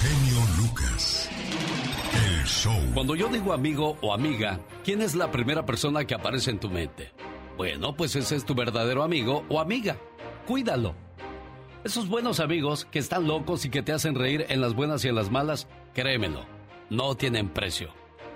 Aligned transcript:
genio 0.00 0.40
Lucas. 0.58 1.28
El 2.14 2.44
show. 2.46 2.80
Cuando 2.94 3.16
yo 3.16 3.28
digo 3.28 3.52
amigo 3.52 3.96
o 4.00 4.14
amiga, 4.14 4.60
¿quién 4.84 5.02
es 5.02 5.14
la 5.14 5.30
primera 5.30 5.66
persona 5.66 6.04
que 6.04 6.14
aparece 6.14 6.50
en 6.50 6.60
tu 6.60 6.70
mente? 6.70 7.12
Bueno, 7.56 7.96
pues 7.96 8.14
ese 8.14 8.36
es 8.36 8.44
tu 8.44 8.54
verdadero 8.54 9.02
amigo 9.02 9.44
o 9.48 9.60
amiga. 9.60 9.98
Cuídalo. 10.46 10.94
Esos 11.82 12.08
buenos 12.08 12.38
amigos 12.38 12.84
que 12.84 13.00
están 13.00 13.26
locos 13.26 13.64
y 13.64 13.70
que 13.70 13.82
te 13.82 13.92
hacen 13.92 14.14
reír 14.14 14.46
en 14.48 14.60
las 14.60 14.74
buenas 14.74 15.04
y 15.04 15.08
en 15.08 15.16
las 15.16 15.30
malas, 15.30 15.66
créemelo, 15.94 16.44
no 16.90 17.16
tienen 17.16 17.48
precio. 17.48 17.90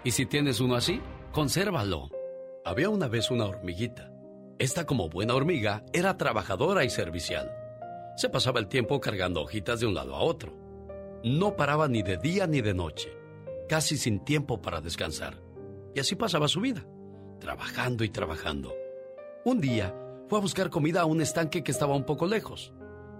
Y 0.05 0.11
si 0.13 0.27
tienes 0.27 0.61
uno 0.61 0.75
así, 0.75 1.01
consérvalo. 1.33 2.09
Había 2.65 2.89
una 2.89 3.09
vez 3.09 3.31
una 3.31 3.45
hormiguita. 3.45 4.11
Esta 4.59 4.85
como 4.85 5.09
buena 5.09 5.35
hormiga 5.35 5.85
era 5.93 6.17
trabajadora 6.17 6.85
y 6.85 6.91
servicial. 6.91 7.53
Se 8.17 8.29
pasaba 8.29 8.61
el 8.61 8.69
tiempo 8.69 9.01
cargando 9.01 9.43
hojitas 9.43 9.81
de 9.81 9.87
un 9.87 9.95
lado 9.95 10.15
a 10.15 10.21
otro. 10.21 10.62
No 11.25 11.57
paraba 11.57 11.89
ni 11.89 12.03
de 12.03 12.17
día 12.17 12.47
ni 12.47 12.61
de 12.61 12.75
noche, 12.75 13.17
casi 13.69 13.97
sin 13.97 14.25
tiempo 14.25 14.61
para 14.61 14.81
descansar. 14.81 15.41
Y 15.95 16.01
así 16.01 16.17
pasaba 16.17 16.49
su 16.49 16.61
vida, 16.61 16.85
trabajando 17.39 18.03
y 18.03 18.09
trabajando. 18.09 18.75
Un 19.45 19.61
día 19.61 19.95
fue 20.29 20.39
a 20.39 20.43
buscar 20.43 20.71
comida 20.71 21.03
a 21.03 21.05
un 21.05 21.21
estanque 21.21 21.63
que 21.63 21.71
estaba 21.71 21.95
un 21.95 22.05
poco 22.05 22.27
lejos. 22.27 22.73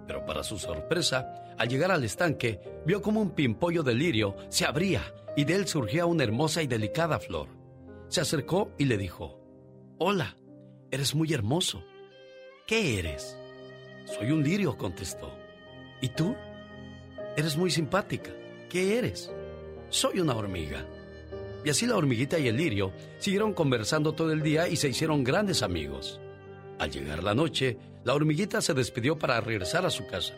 Pero 0.05 0.25
para 0.25 0.43
su 0.43 0.57
sorpresa, 0.57 1.55
al 1.57 1.69
llegar 1.69 1.91
al 1.91 2.03
estanque, 2.03 2.59
vio 2.85 3.01
como 3.01 3.21
un 3.21 3.31
pimpollo 3.31 3.83
de 3.83 3.93
lirio 3.93 4.35
se 4.49 4.65
abría 4.65 5.01
y 5.37 5.45
de 5.45 5.55
él 5.55 5.67
surgía 5.67 6.05
una 6.05 6.23
hermosa 6.23 6.61
y 6.61 6.67
delicada 6.67 7.19
flor. 7.19 7.47
Se 8.09 8.19
acercó 8.19 8.71
y 8.77 8.85
le 8.85 8.97
dijo, 8.97 9.39
Hola, 9.97 10.35
eres 10.91 11.15
muy 11.15 11.33
hermoso. 11.33 11.83
¿Qué 12.67 12.99
eres? 12.99 13.37
Soy 14.05 14.31
un 14.31 14.43
lirio, 14.43 14.77
contestó. 14.77 15.31
¿Y 16.01 16.09
tú? 16.09 16.35
Eres 17.35 17.57
muy 17.57 17.71
simpática. 17.71 18.31
¿Qué 18.69 18.97
eres? 18.99 19.31
Soy 19.89 20.19
una 20.19 20.35
hormiga. 20.35 20.85
Y 21.65 21.69
así 21.69 21.87
la 21.87 21.95
hormiguita 21.95 22.37
y 22.37 22.47
el 22.47 22.57
lirio 22.57 22.91
siguieron 23.17 23.53
conversando 23.53 24.13
todo 24.13 24.31
el 24.31 24.43
día 24.43 24.67
y 24.67 24.75
se 24.75 24.89
hicieron 24.89 25.23
grandes 25.23 25.63
amigos. 25.63 26.19
Al 26.77 26.91
llegar 26.91 27.23
la 27.23 27.33
noche, 27.33 27.77
la 28.03 28.13
hormiguita 28.13 28.61
se 28.61 28.73
despidió 28.73 29.17
para 29.17 29.41
regresar 29.41 29.85
a 29.85 29.89
su 29.89 30.05
casa, 30.05 30.35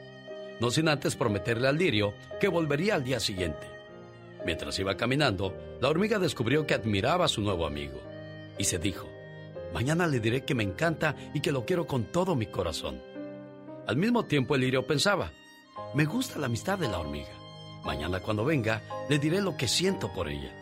no 0.62 0.72
sin 0.72 0.88
antes 0.88 1.16
prometerle 1.16 1.68
al 1.68 1.78
lirio 1.78 2.14
que 2.40 2.48
volvería 2.48 2.96
al 2.96 3.04
día 3.04 3.20
siguiente. 3.20 3.68
Mientras 4.46 4.78
iba 4.80 4.96
caminando, 4.96 5.54
la 5.82 5.90
hormiga 5.90 6.20
descubrió 6.20 6.66
que 6.66 6.76
admiraba 6.76 7.26
a 7.26 7.30
su 7.30 7.42
nuevo 7.42 7.66
amigo 7.66 8.00
y 8.58 8.64
se 8.64 8.78
dijo, 8.78 9.10
mañana 9.74 10.08
le 10.08 10.20
diré 10.20 10.46
que 10.46 10.56
me 10.56 10.64
encanta 10.64 11.16
y 11.34 11.42
que 11.42 11.52
lo 11.52 11.66
quiero 11.66 11.88
con 11.88 12.06
todo 12.06 12.36
mi 12.36 12.46
corazón. 12.46 13.02
Al 13.88 13.98
mismo 13.98 14.26
tiempo 14.26 14.56
el 14.56 14.62
lirio 14.62 14.86
pensaba, 14.86 15.32
me 15.96 16.04
gusta 16.04 16.38
la 16.38 16.48
amistad 16.48 16.78
de 16.78 16.90
la 16.90 17.00
hormiga. 17.00 17.32
Mañana 17.86 18.20
cuando 18.20 18.44
venga, 18.44 18.82
le 19.10 19.18
diré 19.18 19.42
lo 19.42 19.56
que 19.56 19.70
siento 19.70 20.12
por 20.12 20.28
ella. 20.28 20.54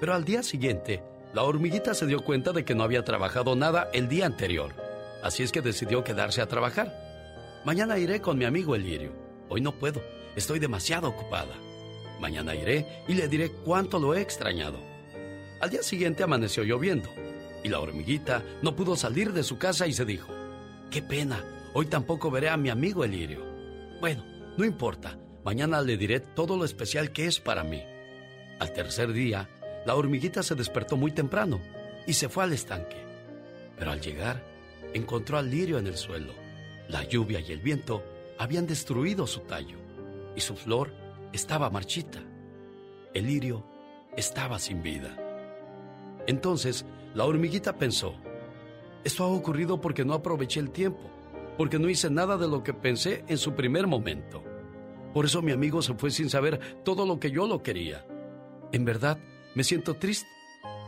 Pero 0.00 0.14
al 0.14 0.24
día 0.24 0.42
siguiente, 0.42 1.02
la 1.34 1.42
hormiguita 1.42 1.92
se 1.92 2.06
dio 2.06 2.24
cuenta 2.24 2.52
de 2.52 2.64
que 2.64 2.74
no 2.74 2.82
había 2.82 3.04
trabajado 3.04 3.56
nada 3.56 3.90
el 3.92 4.08
día 4.08 4.24
anterior. 4.24 4.72
Así 5.22 5.42
es 5.42 5.52
que 5.52 5.60
decidió 5.60 6.02
quedarse 6.02 6.40
a 6.40 6.48
trabajar. 6.48 7.62
Mañana 7.66 7.98
iré 7.98 8.22
con 8.22 8.38
mi 8.38 8.46
amigo 8.46 8.74
el 8.74 8.84
lirio. 8.84 9.12
Hoy 9.50 9.60
no 9.60 9.72
puedo, 9.72 10.02
estoy 10.34 10.60
demasiado 10.60 11.08
ocupada. 11.08 11.54
Mañana 12.18 12.54
iré 12.54 13.04
y 13.06 13.14
le 13.14 13.28
diré 13.28 13.50
cuánto 13.50 13.98
lo 13.98 14.14
he 14.14 14.22
extrañado. 14.22 14.78
Al 15.60 15.68
día 15.68 15.82
siguiente 15.82 16.22
amaneció 16.22 16.62
lloviendo 16.62 17.10
y 17.62 17.68
la 17.68 17.80
hormiguita 17.80 18.42
no 18.62 18.74
pudo 18.74 18.96
salir 18.96 19.32
de 19.34 19.42
su 19.42 19.58
casa 19.58 19.86
y 19.86 19.92
se 19.92 20.06
dijo, 20.06 20.28
qué 20.90 21.02
pena, 21.02 21.44
hoy 21.74 21.86
tampoco 21.86 22.30
veré 22.30 22.48
a 22.48 22.56
mi 22.56 22.70
amigo 22.70 23.04
el 23.04 23.10
lirio. 23.10 23.44
Bueno, 24.00 24.33
no 24.56 24.64
importa, 24.64 25.18
mañana 25.44 25.80
le 25.80 25.96
diré 25.96 26.20
todo 26.20 26.56
lo 26.56 26.64
especial 26.64 27.10
que 27.10 27.26
es 27.26 27.40
para 27.40 27.64
mí. 27.64 27.82
Al 28.60 28.72
tercer 28.72 29.12
día, 29.12 29.48
la 29.84 29.96
hormiguita 29.96 30.42
se 30.42 30.54
despertó 30.54 30.96
muy 30.96 31.10
temprano 31.10 31.60
y 32.06 32.12
se 32.12 32.28
fue 32.28 32.44
al 32.44 32.52
estanque. 32.52 32.96
Pero 33.76 33.90
al 33.90 34.00
llegar, 34.00 34.44
encontró 34.92 35.38
al 35.38 35.50
lirio 35.50 35.78
en 35.78 35.88
el 35.88 35.96
suelo. 35.96 36.32
La 36.88 37.02
lluvia 37.02 37.40
y 37.40 37.50
el 37.50 37.60
viento 37.60 38.04
habían 38.38 38.66
destruido 38.66 39.26
su 39.26 39.40
tallo 39.40 39.78
y 40.36 40.40
su 40.40 40.54
flor 40.54 40.92
estaba 41.32 41.68
marchita. 41.68 42.22
El 43.12 43.26
lirio 43.26 43.66
estaba 44.16 44.60
sin 44.60 44.82
vida. 44.82 45.16
Entonces, 46.28 46.86
la 47.12 47.24
hormiguita 47.24 47.76
pensó, 47.76 48.14
esto 49.02 49.24
ha 49.24 49.28
ocurrido 49.28 49.80
porque 49.80 50.04
no 50.04 50.14
aproveché 50.14 50.60
el 50.60 50.70
tiempo 50.70 51.10
porque 51.56 51.78
no 51.78 51.88
hice 51.88 52.10
nada 52.10 52.36
de 52.36 52.48
lo 52.48 52.62
que 52.62 52.74
pensé 52.74 53.24
en 53.28 53.38
su 53.38 53.54
primer 53.54 53.86
momento. 53.86 54.42
Por 55.12 55.26
eso 55.26 55.42
mi 55.42 55.52
amigo 55.52 55.82
se 55.82 55.94
fue 55.94 56.10
sin 56.10 56.28
saber 56.28 56.58
todo 56.84 57.06
lo 57.06 57.20
que 57.20 57.30
yo 57.30 57.46
lo 57.46 57.62
quería. 57.62 58.04
En 58.72 58.84
verdad, 58.84 59.18
me 59.54 59.62
siento 59.62 59.94
triste, 59.94 60.28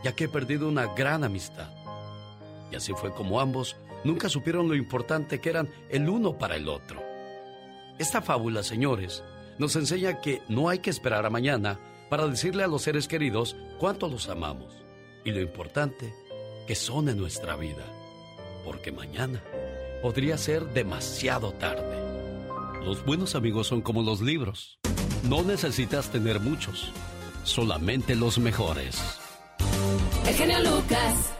ya 0.03 0.13
que 0.13 0.25
he 0.25 0.29
perdido 0.29 0.67
una 0.67 0.93
gran 0.93 1.23
amistad. 1.23 1.69
Y 2.71 2.75
así 2.75 2.93
fue 2.93 3.13
como 3.13 3.39
ambos 3.39 3.77
nunca 4.03 4.29
supieron 4.29 4.67
lo 4.67 4.75
importante 4.75 5.39
que 5.39 5.49
eran 5.49 5.69
el 5.89 6.09
uno 6.09 6.37
para 6.37 6.55
el 6.55 6.67
otro. 6.67 7.01
Esta 7.97 8.21
fábula, 8.21 8.63
señores, 8.63 9.23
nos 9.57 9.75
enseña 9.75 10.21
que 10.21 10.41
no 10.49 10.69
hay 10.69 10.79
que 10.79 10.89
esperar 10.89 11.25
a 11.25 11.29
mañana 11.29 11.79
para 12.09 12.27
decirle 12.27 12.63
a 12.63 12.67
los 12.67 12.83
seres 12.83 13.07
queridos 13.07 13.55
cuánto 13.79 14.07
los 14.07 14.29
amamos 14.29 14.73
y 15.23 15.31
lo 15.31 15.41
importante 15.41 16.13
que 16.67 16.75
son 16.75 17.09
en 17.09 17.17
nuestra 17.17 17.55
vida, 17.55 17.85
porque 18.63 18.91
mañana 18.91 19.41
podría 20.01 20.37
ser 20.37 20.65
demasiado 20.73 21.51
tarde. 21.53 21.97
Los 22.83 23.05
buenos 23.05 23.35
amigos 23.35 23.67
son 23.67 23.81
como 23.81 24.01
los 24.01 24.21
libros. 24.21 24.79
No 25.23 25.43
necesitas 25.43 26.09
tener 26.09 26.39
muchos, 26.39 26.91
solamente 27.43 28.15
los 28.15 28.37
mejores. 28.37 28.97
El 30.25 30.35
genio 30.35 30.59
Lucas. 30.59 31.33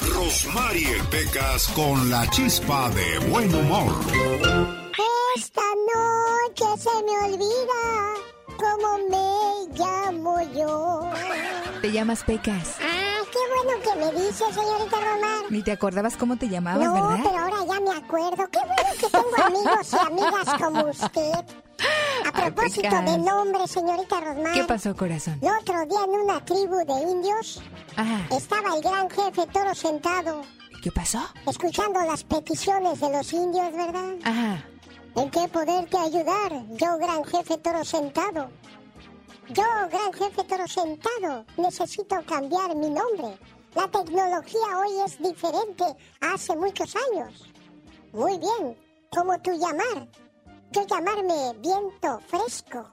Rosmarie 0.00 1.02
Pecas 1.10 1.68
con 1.68 2.10
la 2.10 2.28
chispa 2.30 2.90
de 2.90 3.18
buen 3.28 3.54
humor. 3.54 3.92
Esta 5.36 5.62
noche 5.94 6.82
se 6.82 6.90
me 7.04 7.34
olvida 7.34 8.16
cómo 8.56 8.98
me 9.10 9.78
llamo 9.78 10.40
yo. 10.54 11.55
Te 11.86 11.92
llamas 11.92 12.24
Pecas. 12.24 12.74
Ah, 12.82 13.20
qué 13.30 13.38
bueno 13.64 13.80
que 13.80 13.94
me 14.18 14.20
dice, 14.26 14.42
señorita 14.52 14.96
Román. 14.96 15.42
Ni 15.50 15.62
te 15.62 15.70
acordabas 15.70 16.16
cómo 16.16 16.34
te 16.36 16.48
llamabas, 16.48 16.84
no, 16.84 16.94
¿verdad? 16.94 17.20
pero 17.22 17.38
ahora 17.38 17.56
ya 17.64 17.78
me 17.80 17.96
acuerdo. 17.96 18.48
Qué 18.50 18.58
bueno 18.58 18.90
que 18.98 19.06
tengo 19.08 19.44
amigos 19.46 19.92
y 19.92 19.96
amigas 20.04 20.54
como 20.60 20.90
usted. 20.90 21.44
A 22.26 22.32
propósito 22.32 22.82
Pecas. 22.82 23.04
de 23.04 23.18
nombre, 23.18 23.68
señorita 23.68 24.20
Rosmar. 24.20 24.52
¿Qué 24.54 24.64
pasó, 24.64 24.96
corazón? 24.96 25.38
El 25.40 25.48
otro 25.60 25.86
día 25.86 26.00
en 26.06 26.10
una 26.22 26.44
tribu 26.44 26.76
de 26.84 27.08
indios 27.08 27.62
Ajá. 27.94 28.26
estaba 28.36 28.74
el 28.74 28.82
gran 28.82 29.08
jefe 29.08 29.46
toro 29.52 29.72
sentado, 29.72 30.42
¿Qué 30.82 30.90
pasó? 30.90 31.20
escuchando 31.46 32.00
las 32.00 32.24
peticiones 32.24 32.98
de 32.98 33.10
los 33.10 33.32
indios, 33.32 33.72
¿verdad? 33.72 34.14
Ajá. 34.24 34.64
¿En 35.14 35.30
qué 35.30 35.46
poderte 35.46 35.96
ayudar? 35.96 36.50
Yo, 36.72 36.98
gran 36.98 37.24
jefe 37.26 37.56
toro 37.58 37.84
sentado. 37.84 38.50
Yo, 39.48 39.62
gran 39.88 40.12
jefe 40.12 40.42
toro 40.42 40.66
sentado, 40.66 41.44
necesito 41.56 42.16
cambiar 42.26 42.74
mi 42.74 42.90
nombre. 42.90 43.38
La 43.76 43.88
tecnología 43.88 44.78
hoy 44.80 45.00
es 45.04 45.18
diferente 45.22 45.84
a 46.20 46.34
hace 46.34 46.56
muchos 46.56 46.96
años. 46.96 47.44
Muy 48.12 48.38
bien, 48.38 48.76
¿cómo 49.14 49.40
tú 49.42 49.52
llamar? 49.52 50.08
Yo 50.72 50.84
llamarme 50.86 51.52
viento 51.60 52.18
fresco. 52.26 52.92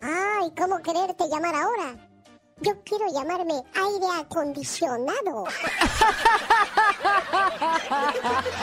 Ay, 0.00 0.52
¿cómo 0.58 0.80
quererte 0.82 1.28
llamar 1.28 1.54
ahora? 1.54 2.05
Yo 2.62 2.72
quiero 2.84 3.04
llamarme 3.12 3.52
aire 3.74 4.06
acondicionado. 4.18 5.44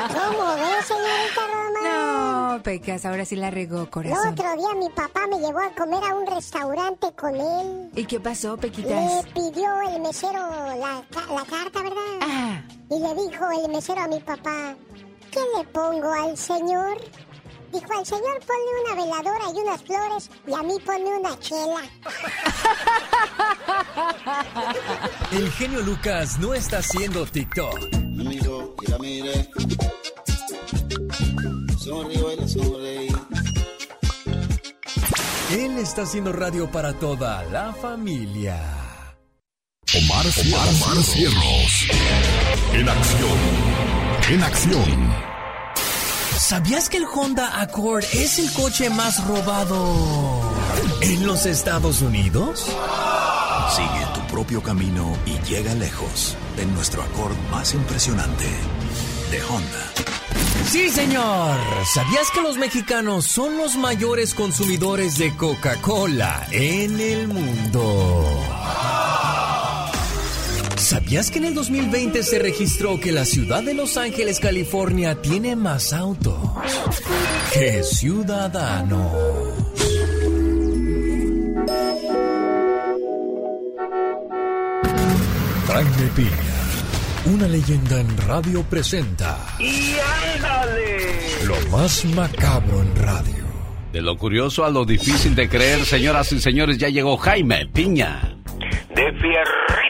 ¿Cómo 0.07 0.55
ves, 0.55 0.85
señorita 0.87 1.41
Roma? 1.53 2.53
No, 2.57 2.63
Pecas, 2.63 3.05
ahora 3.05 3.23
sí 3.23 3.35
la 3.35 3.51
regó, 3.51 3.81
El 3.81 3.89
corazón. 3.91 4.29
otro 4.29 4.51
día 4.55 4.73
mi 4.79 4.89
papá 4.89 5.27
me 5.29 5.37
llevó 5.37 5.59
a 5.59 5.69
comer 5.75 6.03
a 6.03 6.15
un 6.15 6.25
restaurante 6.25 7.13
con 7.13 7.35
él. 7.35 7.91
¿Y 7.93 8.05
qué 8.05 8.19
pasó, 8.19 8.55
Le 8.55 8.61
Pequitas? 8.63 9.25
pidió 9.27 9.69
el 9.81 10.01
mesero 10.01 10.39
la, 10.39 10.75
la 10.75 11.45
carta, 11.45 11.83
¿verdad? 11.83 12.17
Ajá. 12.21 12.63
Y 12.89 12.97
le 12.99 13.13
dijo 13.29 13.45
el 13.63 13.69
mesero 13.71 14.01
a 14.01 14.07
mi 14.07 14.19
papá, 14.21 14.73
¿qué 15.29 15.39
le 15.55 15.65
pongo 15.65 16.11
al 16.11 16.35
señor? 16.35 16.97
Dijo, 17.73 17.91
al 17.97 18.05
señor 18.05 18.39
ponle 18.45 18.71
una 18.85 19.03
veladora 19.03 19.45
y 19.51 19.59
unas 19.59 19.81
flores 19.81 20.29
y 20.45 20.53
a 20.53 20.61
mí 20.61 20.75
ponle 20.85 21.17
una 21.17 21.39
chela. 21.39 21.81
El 25.31 25.51
genio 25.53 25.81
Lucas 25.81 26.37
no 26.37 26.53
está 26.53 26.77
haciendo 26.77 27.25
TikTok. 27.25 27.79
Sonreí. 31.79 33.07
Él 35.51 35.77
está 35.79 36.03
haciendo 36.03 36.31
radio 36.31 36.69
para 36.69 36.93
toda 36.93 37.43
la 37.45 37.73
familia. 37.73 38.59
Omar, 39.95 40.25
Omar, 40.25 40.67
Omar 40.69 41.03
Cierros. 41.03 41.87
En 42.73 42.87
acción. 42.87 43.37
En 44.29 44.43
acción. 44.43 45.32
¿Sabías 46.53 46.87
que 46.87 46.97
el 46.97 47.05
Honda 47.11 47.61
Accord 47.61 48.03
es 48.13 48.37
el 48.37 48.53
coche 48.53 48.87
más 48.91 49.25
robado 49.25 50.39
¿En 51.01 51.25
los 51.25 51.47
Estados 51.47 52.03
Unidos? 52.03 52.67
Sigue 53.75 54.05
tu 54.13 54.21
propio 54.31 54.61
camino 54.61 55.17
y 55.25 55.39
llega 55.49 55.73
lejos 55.73 56.37
en 56.59 56.71
nuestro 56.75 57.01
Accord 57.01 57.35
más 57.49 57.73
impresionante 57.73 58.45
de 59.31 59.43
Honda. 59.45 59.93
Sí, 60.69 60.91
señor. 60.91 61.57
¿Sabías 61.91 62.29
que 62.31 62.41
los 62.43 62.57
mexicanos 62.57 63.25
son 63.25 63.57
los 63.57 63.75
mayores 63.75 64.35
consumidores 64.35 65.17
de 65.17 65.35
Coca-Cola 65.35 66.45
en 66.51 66.99
el 66.99 67.29
mundo? 67.29 68.29
¿Sabías 70.83 71.31
que 71.31 71.37
en 71.37 71.45
el 71.45 71.53
2020 71.53 72.23
se 72.23 72.39
registró 72.39 72.99
que 72.99 73.13
la 73.13 73.23
ciudad 73.23 73.63
de 73.63 73.73
Los 73.73 73.95
Ángeles, 73.95 74.41
California, 74.41 75.15
tiene 75.21 75.55
más 75.55 75.93
autos 75.93 76.35
que 77.53 77.81
ciudadanos? 77.83 79.09
Jaime 85.67 86.07
Piña, 86.17 87.33
una 87.33 87.47
leyenda 87.47 88.01
en 88.01 88.17
radio 88.17 88.61
presenta. 88.63 89.37
¡Y 89.59 89.95
ándale! 90.35 91.45
Lo 91.45 91.55
más 91.71 92.03
macabro 92.03 92.81
en 92.81 92.95
radio. 92.97 93.45
De 93.93 94.01
lo 94.01 94.17
curioso 94.17 94.65
a 94.65 94.69
lo 94.69 94.83
difícil 94.83 95.33
de 95.33 95.47
creer, 95.47 95.85
señoras 95.85 96.33
y 96.33 96.41
señores, 96.41 96.77
ya 96.77 96.89
llegó 96.89 97.15
Jaime 97.15 97.67
Piña. 97.67 98.35
De 98.93 99.11
fierritos 99.13 99.82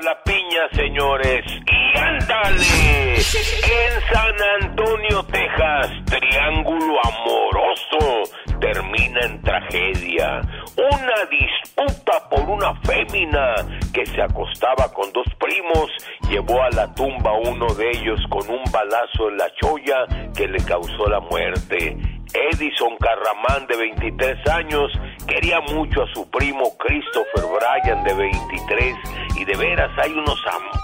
la 0.00 0.22
piña, 0.22 0.68
señores. 0.72 1.44
¡Y 1.46 1.98
ándale! 1.98 3.14
En 3.14 4.12
San 4.12 4.34
Antonio, 4.60 5.24
Texas, 5.24 5.90
triángulo 6.06 6.94
amoroso 7.04 8.30
termina 8.60 9.20
en 9.22 9.42
tragedia. 9.42 10.40
Una 10.76 11.24
disputa 11.30 12.28
por 12.28 12.40
una 12.48 12.74
fémina 12.82 13.54
que 13.92 14.06
se 14.06 14.22
acostaba 14.22 14.92
con 14.92 15.12
dos 15.12 15.26
primos 15.38 15.90
llevó 16.28 16.62
a 16.62 16.70
la 16.70 16.92
tumba 16.94 17.30
a 17.30 17.50
uno 17.50 17.66
de 17.74 17.90
ellos 17.90 18.20
con 18.30 18.48
un 18.48 18.62
balazo 18.72 19.28
en 19.28 19.36
la 19.36 19.50
cholla 19.60 20.32
que 20.34 20.48
le 20.48 20.58
causó 20.64 21.06
la 21.08 21.20
muerte. 21.20 21.96
Edison 22.34 22.96
Carramán, 22.98 23.66
de 23.68 23.76
23 23.76 24.48
años, 24.48 24.92
quería 25.26 25.60
mucho 25.60 26.02
a 26.02 26.12
su 26.12 26.28
primo 26.30 26.76
Christopher 26.78 27.44
Bryan, 27.44 28.04
de 28.04 28.14
23, 28.14 28.96
y 29.36 29.44
de 29.44 29.56
veras 29.56 29.90
hay 30.02 30.12
unos 30.12 30.40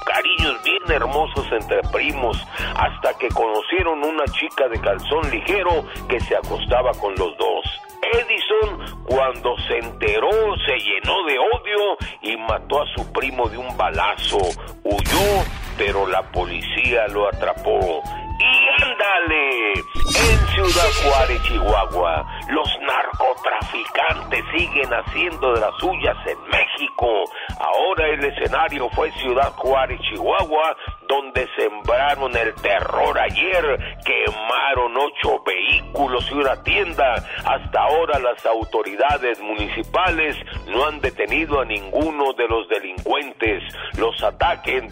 cariños 0.06 0.62
bien 0.62 0.82
hermosos 0.88 1.46
entre 1.52 1.80
primos, 1.92 2.36
hasta 2.76 3.16
que 3.18 3.28
conocieron 3.28 4.02
una 4.04 4.24
chica 4.26 4.68
de 4.68 4.80
calzón 4.80 5.30
ligero 5.30 5.84
que 6.08 6.20
se 6.20 6.36
acostaba 6.36 6.92
con 6.92 7.14
los 7.16 7.36
dos. 7.36 7.80
Edison, 8.12 9.04
cuando 9.04 9.56
se 9.68 9.78
enteró, 9.78 10.30
se 10.66 10.76
llenó 10.78 11.24
de 11.24 11.38
odio 11.38 11.96
y 12.22 12.36
mató 12.36 12.82
a 12.82 12.86
su 12.96 13.12
primo 13.12 13.48
de 13.48 13.58
un 13.58 13.76
balazo. 13.76 14.38
Huyó, 14.82 15.44
pero 15.80 16.06
la 16.06 16.20
policía 16.30 17.08
lo 17.08 17.26
atrapó. 17.26 18.02
Y 18.38 18.82
ándale, 18.82 19.72
en 19.72 20.48
Ciudad 20.48 20.90
Juárez, 21.02 21.42
Chihuahua, 21.44 22.26
los 22.50 22.68
narcotraficantes 22.82 24.44
siguen 24.54 24.90
haciendo 24.92 25.54
de 25.54 25.60
las 25.60 25.74
suyas 25.78 26.16
en 26.26 26.38
México. 26.50 27.24
Ahora 27.58 28.08
el 28.08 28.22
escenario 28.22 28.90
fue 28.90 29.10
Ciudad 29.12 29.52
Juárez, 29.56 29.98
Chihuahua, 30.02 30.76
donde 31.08 31.48
sembraron 31.56 32.36
el 32.36 32.54
terror 32.56 33.18
ayer, 33.18 33.96
quemaron 34.04 34.94
ocho 34.98 35.42
vehículos 35.46 36.30
y 36.30 36.34
una 36.34 36.62
tienda. 36.62 37.14
Hasta 37.46 37.80
ahora 37.80 38.18
las 38.18 38.44
autoridades 38.44 39.40
municipales 39.40 40.36
no 40.66 40.84
han 40.84 41.00
detenido 41.00 41.58
a 41.58 41.64
ninguno 41.64 42.34
de 42.34 42.46
los 42.48 42.68
delincuentes. 42.68 43.62
Los 43.96 44.22
ataques 44.22 44.84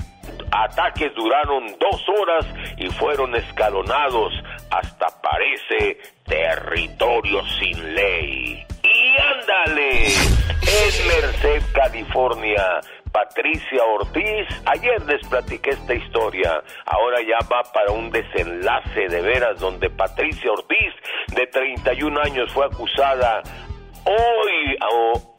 ataques 0.51 1.15
duraron 1.15 1.67
dos 1.79 2.03
horas 2.09 2.47
y 2.77 2.89
fueron 2.89 3.35
escalonados 3.35 4.33
hasta 4.71 5.07
parece 5.23 5.99
territorio 6.25 7.43
sin 7.59 7.95
ley. 7.95 8.65
Y 8.83 9.21
ándale, 9.21 10.07
en 10.07 11.07
Merced, 11.07 11.63
California, 11.75 12.81
Patricia 13.13 13.85
Ortiz, 13.85 14.47
ayer 14.67 15.03
les 15.07 15.27
platiqué 15.29 15.71
esta 15.71 15.95
historia, 15.95 16.63
ahora 16.87 17.19
ya 17.23 17.39
va 17.53 17.63
para 17.73 17.91
un 17.93 18.11
desenlace 18.11 19.09
de 19.09 19.21
veras 19.23 19.59
donde 19.59 19.91
Patricia 19.91 20.53
Ortiz, 20.53 20.95
de 21.35 21.47
31 21.47 22.21
años, 22.21 22.53
fue 22.53 22.67
acusada 22.67 23.43
hoy, 24.05 24.77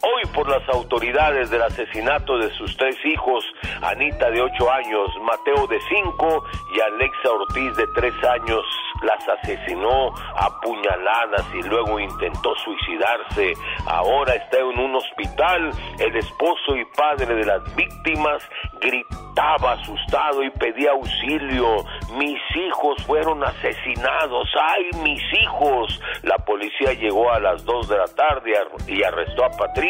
hoy 0.02 0.24
por 0.34 0.50
las 0.50 0.68
autoridades 0.70 1.50
del 1.50 1.62
asesinato 1.62 2.38
de 2.38 2.50
sus 2.52 2.76
tres 2.78 2.96
hijos, 3.06 3.44
Anita 3.82 4.30
de 4.30 4.42
8 4.42 4.72
años, 4.72 5.10
Mateo 5.22 5.68
de 5.68 5.80
5 5.82 6.44
y 6.76 6.80
Alexa 6.80 7.32
Ortiz 7.32 7.76
de 7.76 7.88
3 7.96 8.14
años, 8.26 8.66
las 9.02 9.28
asesinó 9.30 10.14
a 10.36 10.60
puñaladas 10.62 11.46
y 11.54 11.64
luego 11.64 12.00
intentó 12.00 12.54
suicidarse. 12.56 13.54
Ahora 13.86 14.36
está 14.36 14.60
en 14.60 14.80
un 14.80 14.96
hospital. 14.96 15.72
El 16.00 16.16
esposo 16.18 16.76
y 16.76 16.86
padre 16.96 17.34
de 17.34 17.46
las 17.46 17.76
víctimas 17.76 18.44
gritaba 18.82 19.74
asustado 19.74 20.44
y 20.44 20.50
pedía 20.52 20.92
auxilio. 20.92 21.78
Mis 22.18 22.40
hijos 22.56 23.02
fueron 23.06 23.42
asesinados. 23.44 24.50
¡Ay, 24.62 24.90
mis 25.02 25.22
hijos! 25.42 26.02
La 26.24 26.38
policía 26.40 26.94
llegó 26.94 27.32
a 27.32 27.40
las 27.40 27.64
2 27.64 27.88
de 27.88 27.98
la 27.98 28.08
tarde 28.08 28.54
y 28.88 29.02
arrestó 29.04 29.46
a 29.46 29.50
Patricia 29.52 29.89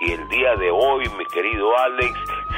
y 0.00 0.12
el 0.12 0.28
día 0.28 0.54
de 0.56 0.70
hoy, 0.70 1.08
mi 1.16 1.24
querido 1.26 1.76
Alex, 1.78 2.12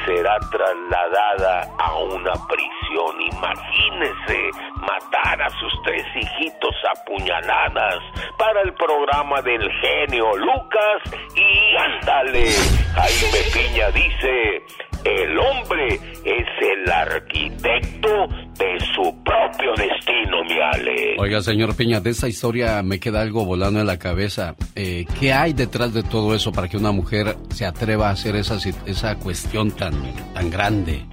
será 0.05 0.37
trasladada 0.51 1.67
a 1.77 1.95
una 1.95 2.33
prisión. 2.47 3.21
Imagínese 3.21 4.51
matar 4.75 5.41
a 5.41 5.49
sus 5.51 5.73
tres 5.83 6.05
hijitos 6.15 6.75
apuñaladas 6.97 7.99
para 8.37 8.61
el 8.61 8.73
programa 8.73 9.41
del 9.41 9.71
genio 9.71 10.35
Lucas 10.37 11.01
y 11.35 11.75
ándale. 11.77 12.49
Jaime 12.95 13.39
Piña 13.53 13.91
dice, 13.91 14.63
el 15.03 15.37
hombre 15.39 15.99
es 16.23 16.47
el 16.61 16.91
arquitecto 16.91 18.27
de 18.57 18.79
su 18.93 19.23
propio 19.23 19.73
destino, 19.75 20.43
mi 20.43 20.59
Ale. 20.59 21.15
Oiga, 21.19 21.41
señor 21.41 21.75
Piña, 21.75 21.99
de 21.99 22.11
esa 22.11 22.27
historia 22.27 22.81
me 22.83 22.99
queda 22.99 23.21
algo 23.21 23.45
volando 23.45 23.79
en 23.79 23.87
la 23.87 23.97
cabeza. 23.97 24.55
Eh, 24.75 25.05
¿Qué 25.19 25.33
hay 25.33 25.53
detrás 25.53 25.93
de 25.93 26.03
todo 26.03 26.35
eso 26.35 26.51
para 26.51 26.67
que 26.67 26.77
una 26.77 26.91
mujer 26.91 27.35
se 27.49 27.65
atreva 27.65 28.09
a 28.09 28.11
hacer 28.11 28.35
esa, 28.35 28.57
esa 28.85 29.15
cuestión 29.17 29.71
tan, 29.71 29.93
tan 30.33 30.49
grande? 30.49 31.05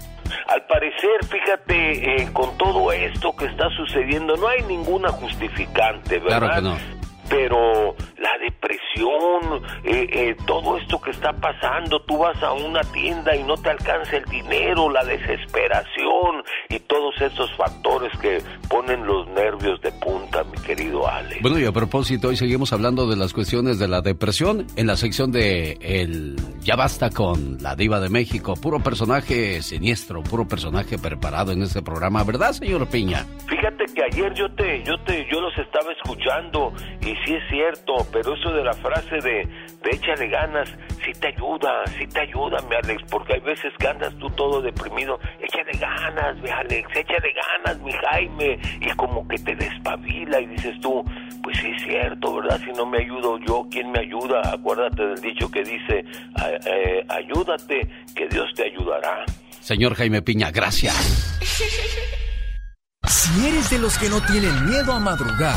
Al 0.49 0.65
parecer, 0.67 1.25
fíjate, 1.29 2.23
eh, 2.23 2.29
con 2.33 2.57
todo 2.59 2.93
esto 2.93 3.35
que 3.37 3.47
está 3.47 3.69
sucediendo, 3.77 4.37
no 4.37 4.49
hay 4.49 4.63
ninguna 4.63 5.11
justificante, 5.11 6.19
¿verdad? 6.19 6.39
Claro 6.39 6.55
que 6.55 6.63
no 6.63 7.04
pero 7.29 7.95
la 8.19 8.39
depresión, 8.39 9.63
eh, 9.85 10.07
eh, 10.13 10.37
todo 10.47 10.79
esto 10.79 11.01
que 11.01 11.11
está 11.11 11.33
pasando, 11.33 12.01
tú 12.03 12.19
vas 12.19 12.41
a 12.43 12.53
una 12.53 12.81
tienda 12.93 13.35
y 13.37 13.43
no 13.43 13.57
te 13.57 13.71
alcanza 13.71 14.17
el 14.17 14.25
dinero, 14.27 14.91
la 14.91 15.05
desesperación 15.05 16.43
y 16.69 16.79
todos 16.81 17.21
esos 17.21 17.53
factores 17.57 18.17
que 18.19 18.43
ponen 18.69 19.07
los 19.07 19.27
nervios 19.29 19.81
de 19.81 19.93
punta, 19.93 20.45
mi 20.45 20.59
querido 20.63 21.09
Ale. 21.09 21.39
Bueno, 21.43 21.59
y 21.59 21.65
a 21.65 21.73
propósito, 21.73 22.29
hoy 22.29 22.37
seguimos 22.37 22.73
hablando 22.73 23.07
de 23.07 23.17
las 23.17 23.33
cuestiones 23.33 23.79
de 23.79 23.89
la 23.89 24.01
depresión 24.01 24.67
en 24.77 24.87
la 24.87 24.97
sección 24.97 25.33
de 25.33 25.79
el 25.81 26.37
Ya 26.61 26.77
basta 26.77 27.11
con 27.11 27.59
la 27.61 27.77
diva 27.77 28.01
de 28.01 28.09
México, 28.09 28.55
puro 28.55 28.81
personaje 28.81 29.63
siniestro, 29.63 30.23
puro 30.23 30.47
personaje 30.47 30.99
preparado 30.99 31.53
en 31.53 31.63
este 31.63 31.83
programa, 31.83 32.25
¿verdad, 32.25 32.53
señor 32.53 32.89
Piña? 32.89 33.27
Fíjate 33.49 33.85
que 33.95 34.03
ayer 34.11 34.35
yo 34.35 34.51
te 34.55 34.83
yo 34.85 34.99
te 35.05 35.27
yo 35.31 35.41
los 35.41 35.57
estaba 35.59 35.93
escuchando 35.93 36.73
y 37.01 37.14
sí 37.25 37.35
es 37.35 37.43
cierto, 37.49 37.95
pero 38.13 38.35
eso 38.35 38.51
de 38.51 38.65
la 38.65 38.73
frase 38.75 39.17
de, 39.17 39.47
de 39.83 39.91
échale 39.91 40.29
ganas, 40.29 40.69
sí 41.05 41.13
te 41.21 41.29
ayuda, 41.29 41.87
sí 41.99 42.07
te 42.07 42.21
ayuda, 42.21 42.59
mi 42.69 42.77
Alex, 42.77 43.03
porque 43.11 43.35
hay 43.35 43.41
veces 43.41 43.73
que 43.79 43.89
andas 43.89 44.17
tú 44.19 44.31
todo 44.31 44.63
deprimido, 44.63 45.19
échale 45.41 45.73
ganas, 45.79 46.37
mi 46.39 46.51
Alex, 46.51 46.89
échale 46.97 47.33
ganas, 47.33 47.81
mi 47.81 47.93
Jaime, 47.93 48.59
y 48.81 48.89
como 48.97 49.27
que 49.29 49.39
te 49.39 49.55
despabila 49.55 50.41
y 50.41 50.47
dices 50.47 50.81
tú, 50.81 51.05
pues 51.43 51.59
sí 51.59 51.71
es 51.77 51.83
cierto, 51.83 52.37
¿verdad? 52.37 52.61
Si 52.65 52.73
no 52.73 52.87
me 52.87 52.99
ayudo 52.99 53.39
yo, 53.47 53.67
¿quién 53.71 53.91
me 53.93 54.01
ayuda? 54.01 54.41
Acuérdate 54.53 55.07
del 55.07 55.21
dicho 55.21 55.51
que 55.51 55.63
dice, 55.63 56.05
eh, 56.67 57.05
ayúdate, 57.09 57.89
que 58.15 58.27
Dios 58.29 58.47
te 58.55 58.65
ayudará. 58.65 59.25
Señor 59.61 59.95
Jaime 59.95 60.23
Piña, 60.23 60.51
gracias. 60.51 60.95
Si 63.07 63.47
eres 63.47 63.71
de 63.71 63.79
los 63.79 63.99
que 63.99 64.09
no 64.09 64.21
tienen 64.23 64.67
miedo 64.67 64.93
a 64.93 64.99
madrugar, 64.99 65.57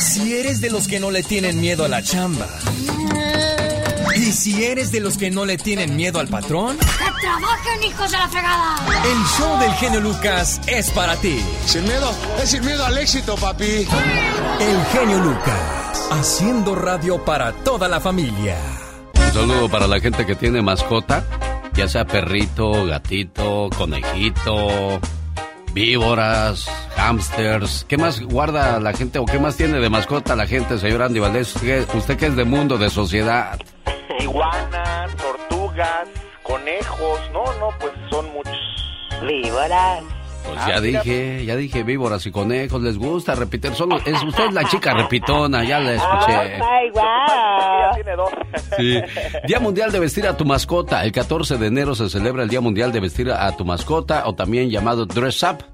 si 0.00 0.36
eres 0.36 0.60
de 0.60 0.70
los 0.70 0.86
que 0.88 1.00
no 1.00 1.10
le 1.10 1.22
tienen 1.22 1.60
miedo 1.60 1.84
a 1.84 1.88
la 1.88 2.02
chamba. 2.02 2.46
Y 4.16 4.32
si 4.32 4.64
eres 4.64 4.92
de 4.92 5.00
los 5.00 5.16
que 5.16 5.30
no 5.30 5.44
le 5.44 5.56
tienen 5.56 5.96
miedo 5.96 6.20
al 6.20 6.28
patrón. 6.28 6.78
¡Que 6.78 7.20
trabajen, 7.20 7.82
hijos 7.84 8.10
de 8.10 8.18
la 8.18 8.28
fregada! 8.28 8.76
El 9.04 9.18
show 9.38 9.58
del 9.58 9.72
genio 9.74 10.00
Lucas 10.00 10.60
es 10.66 10.90
para 10.90 11.16
ti. 11.16 11.42
Sin 11.66 11.84
miedo, 11.84 12.12
es 12.42 12.50
sin 12.50 12.64
miedo 12.64 12.84
al 12.84 12.98
éxito, 12.98 13.36
papi. 13.36 13.86
El 14.60 14.84
genio 14.92 15.18
Lucas. 15.18 16.08
haciendo 16.10 16.74
radio 16.74 17.24
para 17.24 17.52
toda 17.52 17.88
la 17.88 18.00
familia. 18.00 18.56
Un 19.14 19.32
saludo 19.32 19.68
para 19.68 19.86
la 19.86 19.98
gente 19.98 20.26
que 20.26 20.34
tiene 20.34 20.60
mascota, 20.60 21.24
ya 21.74 21.88
sea 21.88 22.04
perrito, 22.04 22.84
gatito, 22.84 23.70
conejito, 23.76 25.00
víboras, 25.72 26.66
hamsters. 26.96 27.84
¿Qué 27.88 27.96
más 27.96 28.20
guarda 28.20 28.78
la 28.80 28.92
gente 28.92 29.18
o 29.18 29.24
qué 29.24 29.38
más 29.38 29.56
tiene 29.56 29.80
de 29.80 29.90
mascota 29.90 30.36
la 30.36 30.46
gente, 30.46 30.78
señor 30.78 31.02
Andy 31.02 31.20
Valdés? 31.20 31.54
Usted, 31.56 31.86
usted 31.94 32.16
que 32.16 32.26
es 32.26 32.36
de 32.36 32.44
mundo, 32.44 32.78
de 32.78 32.90
sociedad. 32.90 33.58
Iguanas, 34.18 35.10
tortugas, 35.16 36.08
conejos. 36.42 37.20
No, 37.32 37.44
no, 37.58 37.70
pues 37.78 37.92
son 38.10 38.32
muchos. 38.32 38.56
Víboras. 39.26 40.02
Pues 40.44 40.58
Ah, 40.60 40.68
ya 40.74 40.80
mira. 40.80 41.00
dije, 41.02 41.44
ya 41.44 41.56
dije, 41.56 41.82
víboras 41.82 42.24
y 42.26 42.30
conejos, 42.30 42.82
les 42.82 42.98
gusta 42.98 43.34
repetir. 43.34 43.74
Solo 43.74 43.98
es 44.04 44.22
usted 44.22 44.46
es 44.48 44.52
la 44.54 44.64
chica 44.64 44.94
repitona, 44.94 45.64
ya 45.64 45.78
la 45.80 45.92
escuché. 45.94 46.58
Ya 46.94 47.90
tiene 47.94 48.16
dos. 48.16 48.30
Sí. 48.76 49.00
Día 49.46 49.60
Mundial 49.60 49.92
de 49.92 50.00
Vestir 50.00 50.26
a 50.26 50.36
tu 50.36 50.44
Mascota. 50.44 51.04
El 51.04 51.12
14 51.12 51.56
de 51.58 51.66
enero 51.66 51.94
se 51.94 52.08
celebra 52.08 52.42
el 52.42 52.48
Día 52.48 52.60
Mundial 52.60 52.92
de 52.92 53.00
Vestir 53.00 53.30
a 53.30 53.56
tu 53.56 53.64
Mascota 53.64 54.22
o 54.26 54.34
también 54.34 54.70
llamado 54.70 55.06
Dress 55.06 55.42
Up. 55.42 55.64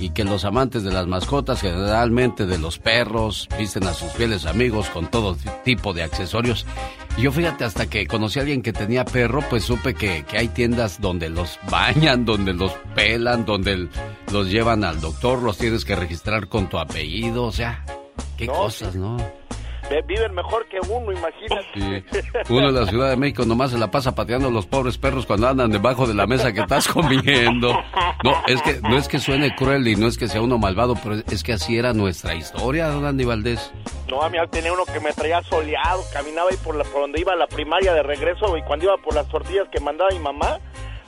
Y 0.00 0.10
que 0.10 0.24
los 0.24 0.44
amantes 0.44 0.82
de 0.82 0.92
las 0.92 1.06
mascotas, 1.06 1.60
generalmente 1.60 2.46
de 2.46 2.58
los 2.58 2.78
perros, 2.78 3.48
visten 3.58 3.84
a 3.84 3.94
sus 3.94 4.10
fieles 4.12 4.46
amigos 4.46 4.88
con 4.90 5.08
todo 5.10 5.36
tipo 5.64 5.92
de 5.92 6.02
accesorios. 6.02 6.66
Yo 7.18 7.30
fíjate, 7.30 7.64
hasta 7.64 7.86
que 7.86 8.06
conocí 8.06 8.38
a 8.38 8.42
alguien 8.42 8.62
que 8.62 8.72
tenía 8.72 9.04
perro, 9.04 9.42
pues 9.50 9.64
supe 9.64 9.94
que, 9.94 10.24
que 10.24 10.38
hay 10.38 10.48
tiendas 10.48 11.00
donde 11.00 11.28
los 11.28 11.58
bañan, 11.70 12.24
donde 12.24 12.52
los 12.54 12.72
pelan, 12.94 13.44
donde 13.44 13.88
los 14.32 14.50
llevan 14.50 14.82
al 14.82 15.00
doctor, 15.00 15.42
los 15.42 15.58
tienes 15.58 15.84
que 15.84 15.94
registrar 15.94 16.48
con 16.48 16.68
tu 16.68 16.78
apellido, 16.78 17.44
o 17.44 17.52
sea, 17.52 17.84
qué 18.36 18.46
No, 18.46 18.54
cosas, 18.54 18.94
¿no? 18.94 19.18
Ve- 19.90 20.02
Viven 20.06 20.34
mejor 20.34 20.66
que 20.68 20.78
uno, 20.88 21.12
imagínate. 21.12 21.66
Sí. 21.74 22.22
Uno 22.48 22.68
en 22.68 22.74
la 22.74 22.86
Ciudad 22.86 23.10
de 23.10 23.16
México 23.16 23.44
nomás 23.44 23.70
se 23.72 23.78
la 23.78 23.90
pasa 23.90 24.14
pateando 24.14 24.48
a 24.48 24.50
los 24.50 24.66
pobres 24.66 24.96
perros 24.98 25.26
cuando 25.26 25.48
andan 25.48 25.70
debajo 25.70 26.06
de 26.06 26.14
la 26.14 26.26
mesa 26.26 26.52
que 26.52 26.60
estás 26.60 26.88
comiendo. 26.88 27.72
No, 28.24 28.34
es 28.46 28.62
que 28.62 28.80
no 28.80 28.96
es 28.96 29.08
que 29.08 29.18
suene 29.18 29.54
cruel 29.54 29.86
y 29.88 29.96
no 29.96 30.06
es 30.06 30.16
que 30.18 30.28
sea 30.28 30.40
uno 30.40 30.58
malvado, 30.58 30.94
pero 31.02 31.16
es 31.30 31.42
que 31.42 31.52
así 31.52 31.76
era 31.76 31.92
nuestra 31.92 32.34
historia, 32.34 32.88
don 32.88 33.04
Andy 33.04 33.24
Valdés. 33.24 33.72
No, 34.08 34.22
a 34.22 34.28
mí 34.28 34.38
tenía 34.50 34.72
uno 34.72 34.84
que 34.84 35.00
me 35.00 35.12
traía 35.12 35.42
soleado, 35.42 36.02
caminaba 36.12 36.50
ahí 36.50 36.56
por, 36.62 36.74
la, 36.76 36.84
por 36.84 37.02
donde 37.02 37.20
iba 37.20 37.32
a 37.32 37.36
la 37.36 37.46
primaria 37.46 37.92
de 37.94 38.02
regreso 38.02 38.56
y 38.56 38.62
cuando 38.62 38.84
iba 38.86 38.96
por 38.98 39.14
las 39.14 39.26
tortillas 39.28 39.66
que 39.72 39.80
mandaba 39.80 40.10
mi 40.10 40.18
mamá, 40.18 40.58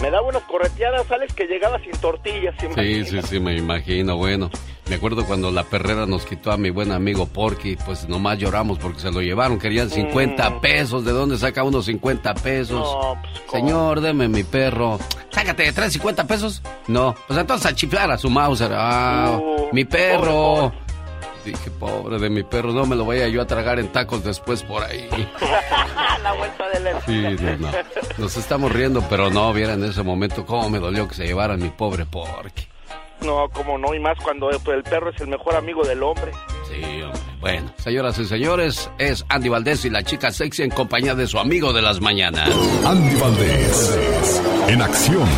me 0.00 0.10
daba 0.10 0.26
unas 0.28 0.42
correteadas, 0.42 1.06
sales 1.06 1.32
que 1.34 1.44
llegaba 1.46 1.78
sin 1.80 1.92
tortillas. 2.00 2.54
Sí, 2.76 3.04
sí, 3.04 3.22
sí, 3.22 3.40
me 3.40 3.54
imagino. 3.56 4.16
Bueno, 4.16 4.50
me 4.88 4.96
acuerdo 4.96 5.24
cuando 5.24 5.50
la 5.50 5.64
perrera 5.64 6.04
nos 6.06 6.24
quitó 6.26 6.52
a 6.52 6.56
mi 6.56 6.70
buen 6.70 6.92
amigo 6.92 7.26
Porky, 7.26 7.76
pues 7.76 8.08
nomás 8.08 8.38
lloramos 8.38 8.78
porque 8.78 9.00
se 9.00 9.10
lo 9.10 9.20
llevaron. 9.22 9.58
Querían 9.58 9.88
50 9.90 10.60
pesos. 10.60 11.04
¿De 11.04 11.12
dónde 11.12 11.38
saca 11.38 11.62
uno 11.64 11.80
50 11.82 12.34
pesos? 12.34 12.80
No, 12.80 13.16
pues. 13.22 13.42
Señor, 13.50 14.00
deme 14.00 14.28
mi 14.28 14.44
perro. 14.44 14.98
Sácate, 15.30 15.72
¿traes 15.72 15.92
50 15.94 16.26
pesos? 16.26 16.62
No. 16.86 17.14
Pues 17.26 17.38
entonces 17.38 17.66
a 17.70 17.74
chiflar 17.74 18.10
a 18.10 18.18
su 18.18 18.28
Mauser. 18.30 18.72
Ah, 18.74 19.38
Uh, 19.40 19.68
mi 19.72 19.84
perro. 19.84 20.70
pobre, 20.70 20.78
Dije, 21.44 21.70
pobre 21.72 22.18
de 22.18 22.30
mi 22.30 22.42
perro, 22.42 22.72
no 22.72 22.86
me 22.86 22.96
lo 22.96 23.04
vaya 23.04 23.26
yo 23.28 23.42
a 23.42 23.46
tragar 23.46 23.78
en 23.78 23.88
tacos 23.88 24.22
después 24.24 24.62
por 24.62 24.82
ahí. 24.82 25.08
la 26.22 26.32
vuelta 26.34 26.68
de 26.70 26.80
la 26.80 27.00
Sí, 27.02 27.22
no, 27.42 27.56
no. 27.56 27.68
Nos 28.18 28.36
estamos 28.36 28.72
riendo, 28.72 29.02
pero 29.10 29.30
no, 29.30 29.52
viera 29.52 29.74
en 29.74 29.84
ese 29.84 30.02
momento 30.02 30.46
cómo 30.46 30.70
me 30.70 30.78
dolió 30.78 31.06
que 31.08 31.14
se 31.14 31.26
llevaran 31.26 31.60
mi 31.62 31.68
pobre 31.70 32.06
Porky. 32.06 32.66
No, 33.22 33.48
como 33.52 33.78
no, 33.78 33.94
y 33.94 34.00
más 34.00 34.18
cuando 34.22 34.50
el 34.50 34.82
perro 34.82 35.10
es 35.10 35.20
el 35.20 35.28
mejor 35.28 35.56
amigo 35.56 35.82
del 35.84 36.02
hombre. 36.02 36.32
Sí, 36.68 37.02
hombre. 37.02 37.20
Bueno, 37.40 37.70
señoras 37.76 38.18
y 38.18 38.24
señores, 38.24 38.90
es 38.98 39.24
Andy 39.28 39.48
Valdés 39.48 39.84
y 39.84 39.90
la 39.90 40.02
chica 40.02 40.30
sexy 40.30 40.62
en 40.62 40.70
compañía 40.70 41.14
de 41.14 41.26
su 41.26 41.38
amigo 41.38 41.72
de 41.72 41.82
las 41.82 42.00
mañanas. 42.00 42.50
Andy 42.84 43.20
Valdés, 43.20 44.40
en 44.68 44.82
acción. 44.82 45.28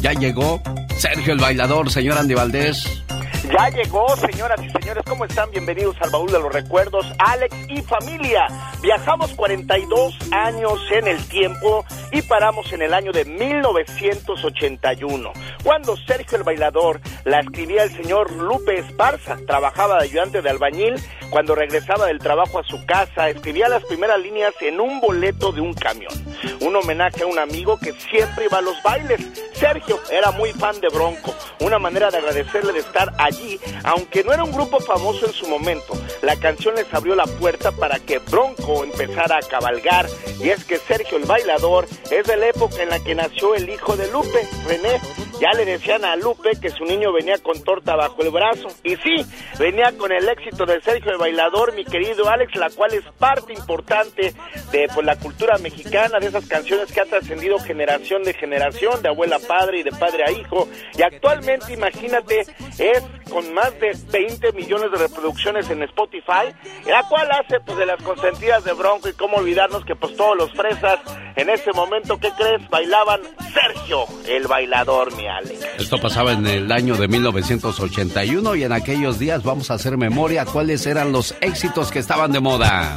Ya 0.00 0.12
llegó 0.12 0.62
Sergio 0.96 1.32
el 1.32 1.38
bailador, 1.38 1.90
señor 1.90 2.18
Andy 2.18 2.34
Valdés. 2.34 3.04
Ya 3.50 3.70
llegó, 3.70 4.06
señoras 4.16 4.62
y 4.62 4.68
señores, 4.68 5.02
¿cómo 5.06 5.24
están? 5.24 5.50
Bienvenidos 5.50 5.96
al 6.02 6.10
baúl 6.10 6.30
de 6.30 6.38
los 6.38 6.52
recuerdos, 6.52 7.06
Alex 7.18 7.56
y 7.68 7.80
familia. 7.80 8.46
Viajamos 8.82 9.32
42 9.34 10.18
años 10.32 10.78
en 10.90 11.08
el 11.08 11.26
tiempo 11.28 11.86
y 12.12 12.20
paramos 12.22 12.70
en 12.72 12.82
el 12.82 12.92
año 12.92 13.12
de 13.12 13.24
1981, 13.24 15.32
cuando 15.64 15.96
Sergio 15.96 16.38
el 16.38 16.44
bailador 16.44 17.00
la 17.24 17.40
escribía 17.40 17.84
el 17.84 17.90
señor 17.90 18.30
Lupe 18.32 18.78
Esparza, 18.78 19.38
trabajaba 19.46 19.98
de 19.98 20.04
ayudante 20.04 20.42
de 20.42 20.50
albañil, 20.50 20.96
cuando 21.30 21.54
regresaba 21.54 22.06
del 22.06 22.18
trabajo 22.18 22.58
a 22.58 22.64
su 22.64 22.84
casa, 22.86 23.28
escribía 23.28 23.68
las 23.68 23.84
primeras 23.84 24.18
líneas 24.20 24.54
en 24.60 24.80
un 24.80 25.00
boleto 25.00 25.52
de 25.52 25.60
un 25.60 25.74
camión. 25.74 26.12
Un 26.60 26.76
homenaje 26.76 27.22
a 27.22 27.26
un 27.26 27.38
amigo 27.38 27.78
que 27.78 27.92
siempre 27.92 28.46
iba 28.46 28.58
a 28.58 28.62
los 28.62 28.82
bailes. 28.82 29.20
Sergio 29.52 30.00
era 30.10 30.30
muy 30.30 30.52
fan 30.52 30.80
de 30.80 30.88
Bronco, 30.88 31.34
una 31.60 31.78
manera 31.78 32.10
de 32.10 32.18
agradecerle 32.18 32.72
de 32.72 32.78
estar 32.78 33.12
allí, 33.18 33.37
aunque 33.84 34.24
no 34.24 34.32
era 34.32 34.44
un 34.44 34.52
grupo 34.52 34.80
famoso 34.80 35.26
en 35.26 35.32
su 35.32 35.46
momento. 35.48 35.94
La 36.22 36.36
canción 36.36 36.74
les 36.74 36.92
abrió 36.92 37.14
la 37.14 37.26
puerta 37.26 37.72
para 37.72 37.98
que 37.98 38.18
Bronco 38.18 38.84
empezara 38.84 39.36
a 39.36 39.48
cabalgar, 39.48 40.06
y 40.40 40.50
es 40.50 40.64
que 40.64 40.78
Sergio 40.78 41.18
el 41.18 41.24
bailador 41.24 41.86
es 42.10 42.26
de 42.26 42.36
la 42.36 42.48
época 42.48 42.82
en 42.82 42.90
la 42.90 43.02
que 43.02 43.14
nació 43.14 43.54
el 43.54 43.68
hijo 43.68 43.96
de 43.96 44.10
Lupe, 44.10 44.46
René. 44.66 45.00
Ya 45.40 45.52
le 45.52 45.64
decían 45.64 46.04
a 46.04 46.16
Lupe 46.16 46.50
que 46.60 46.70
su 46.70 46.84
niño 46.84 47.12
venía 47.12 47.38
con 47.38 47.62
torta 47.62 47.94
bajo 47.94 48.22
el 48.22 48.30
brazo, 48.30 48.68
y 48.82 48.96
sí, 48.96 49.24
venía 49.58 49.92
con 49.96 50.10
el 50.10 50.28
éxito 50.28 50.66
de 50.66 50.80
Sergio 50.80 51.12
el 51.12 51.18
bailador, 51.18 51.74
mi 51.74 51.84
querido 51.84 52.28
Alex, 52.28 52.56
la 52.56 52.70
cual 52.70 52.92
es 52.94 53.04
parte 53.18 53.52
importante 53.52 54.34
de 54.72 54.88
pues, 54.92 55.06
la 55.06 55.16
cultura 55.16 55.56
mexicana, 55.58 56.18
de 56.18 56.26
esas 56.26 56.46
canciones 56.46 56.90
que 56.92 57.00
ha 57.00 57.04
trascendido 57.04 57.58
generación 57.60 58.24
de 58.24 58.34
generación, 58.34 59.00
de 59.00 59.10
abuela 59.10 59.36
a 59.36 59.46
padre 59.46 59.78
y 59.78 59.82
de 59.84 59.92
padre 59.92 60.24
a 60.26 60.32
hijo, 60.32 60.68
y 60.96 61.02
actualmente, 61.02 61.72
imagínate, 61.72 62.40
es 62.78 63.02
con 63.30 63.52
más 63.54 63.78
de 63.80 63.96
20 64.10 64.52
millones 64.52 64.90
de 64.90 64.98
reproducciones 64.98 65.68
en 65.70 65.82
Spotify, 65.82 66.52
la 66.86 67.02
cual 67.08 67.28
hace 67.32 67.60
pues 67.60 67.78
de 67.78 67.86
las 67.86 68.02
consentidas 68.02 68.64
de 68.64 68.72
Bronco 68.72 69.08
y 69.08 69.12
cómo 69.12 69.36
olvidarnos 69.36 69.84
que 69.84 69.94
pues 69.94 70.16
todos 70.16 70.36
los 70.36 70.52
fresas 70.52 70.98
en 71.36 71.48
ese 71.50 71.72
momento, 71.72 72.18
¿qué 72.18 72.30
crees? 72.36 72.68
Bailaban 72.68 73.20
Sergio, 73.52 74.04
el 74.26 74.46
bailador, 74.46 75.14
mi 75.16 75.26
Alex. 75.26 75.66
Esto 75.78 76.00
pasaba 76.00 76.32
en 76.32 76.46
el 76.46 76.70
año 76.72 76.96
de 76.96 77.08
1981 77.08 78.54
y 78.56 78.64
en 78.64 78.72
aquellos 78.72 79.18
días 79.18 79.42
vamos 79.44 79.70
a 79.70 79.74
hacer 79.74 79.96
memoria 79.96 80.44
cuáles 80.44 80.86
eran 80.86 81.12
los 81.12 81.34
éxitos 81.40 81.90
que 81.90 82.00
estaban 82.00 82.32
de 82.32 82.40
moda. 82.40 82.96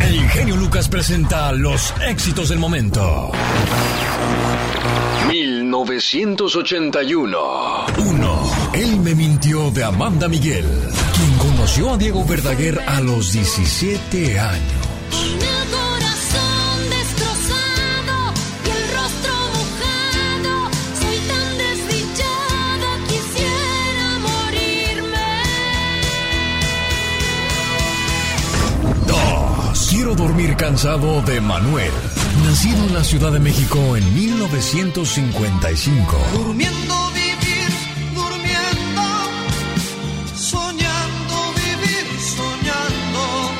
El 0.00 0.28
genio 0.30 0.56
Lucas 0.56 0.88
presenta 0.88 1.52
los 1.52 1.94
éxitos 2.00 2.48
del 2.48 2.58
momento. 2.58 3.30
1981. 5.70 7.38
1. 7.96 8.50
Él 8.74 8.96
me 9.00 9.14
mintió 9.14 9.70
de 9.70 9.84
Amanda 9.84 10.26
Miguel, 10.28 10.66
quien 11.14 11.38
conoció 11.38 11.90
a 11.94 11.96
Diego 11.96 12.24
Verdaguer 12.24 12.80
a 12.86 13.00
los 13.00 13.32
17 13.32 14.40
años. 14.40 14.62
El 15.12 15.38
corazón 15.70 16.90
destrozado 16.90 18.34
y 18.66 18.70
el 18.70 18.82
rostro 18.96 19.32
mojado. 19.54 20.70
Soy 21.00 21.18
tan 21.30 21.58
desdichada, 21.58 22.90
quisiera 23.06 24.08
morirme. 24.26 25.30
2. 29.06 29.88
Quiero 29.90 30.14
dormir 30.16 30.56
cansado 30.56 31.22
de 31.22 31.40
Manuel, 31.40 31.92
nacido 32.44 32.86
en 32.86 32.94
la 32.94 33.02
Ciudad 33.04 33.32
de 33.32 33.40
México 33.40 33.96
en 33.96 34.14
1955. 34.14 36.16
Durmiendo 36.32 37.10
vivir, 37.12 37.68
durmiendo, 38.14 39.02
soñando 40.34 41.52
vivir, 41.56 42.06
soñando, 42.36 43.50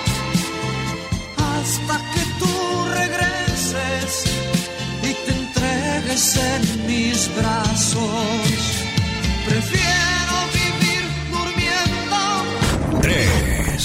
hasta 1.37 1.99
que 2.13 2.23
tú 2.39 2.55
regreses 2.95 4.25
y 5.03 5.13
te 5.25 5.33
entregues 5.33 6.37
en 6.37 6.63
mis 6.87 7.29
brazos. 7.37 8.50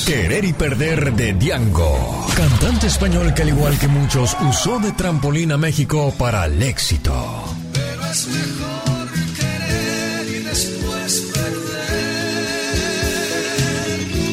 Querer 0.05 0.45
y 0.45 0.53
Perder 0.53 1.13
de 1.13 1.33
Diango. 1.33 2.27
Cantante 2.35 2.85
español 2.85 3.33
que 3.33 3.41
al 3.41 3.49
igual 3.49 3.75
que 3.79 3.87
muchos 3.87 4.37
usó 4.47 4.77
de 4.79 4.91
trampolín 4.91 5.51
a 5.51 5.57
México 5.57 6.13
para 6.15 6.45
el 6.45 6.61
éxito. 6.61 7.43
Pero 7.73 8.05
es 8.11 8.27
mejor 8.27 9.09
querer 9.35 10.27
y 10.29 10.43
después 10.43 11.31
perder 11.33 12.45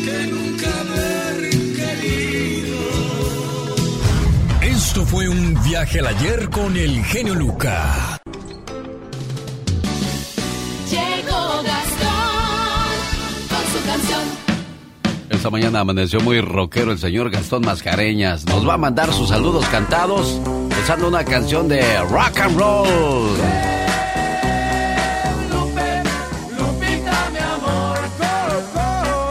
que 0.05 0.27
nunca 0.31 0.69
haber 0.81 1.51
querido. 1.75 2.77
Esto 4.61 5.07
fue 5.07 5.27
un 5.27 5.63
viaje 5.65 6.01
al 6.01 6.09
ayer 6.09 6.51
con 6.51 6.77
el 6.77 7.03
genio 7.03 7.35
Luca. 7.35 8.21
Llegó 10.91 11.63
Gastón 11.63 12.93
con 13.49 13.65
su 13.73 13.81
canción 13.87 14.32
esta 15.43 15.51
mañana 15.51 15.81
amaneció 15.81 16.21
muy 16.21 16.41
rockero 16.41 16.93
el 16.93 17.01
señor 17.01 17.29
Gastón 17.29 17.63
Mascareñas. 17.63 18.47
Nos 18.47 18.65
va 18.65 18.75
a 18.75 18.77
mandar 18.77 19.13
sus 19.13 19.31
saludos 19.31 19.67
cantados 19.71 20.41
usando 20.81 21.09
una 21.09 21.25
canción 21.25 21.67
de 21.67 21.83
rock 22.03 22.39
and 22.43 22.57
roll. 22.57 23.37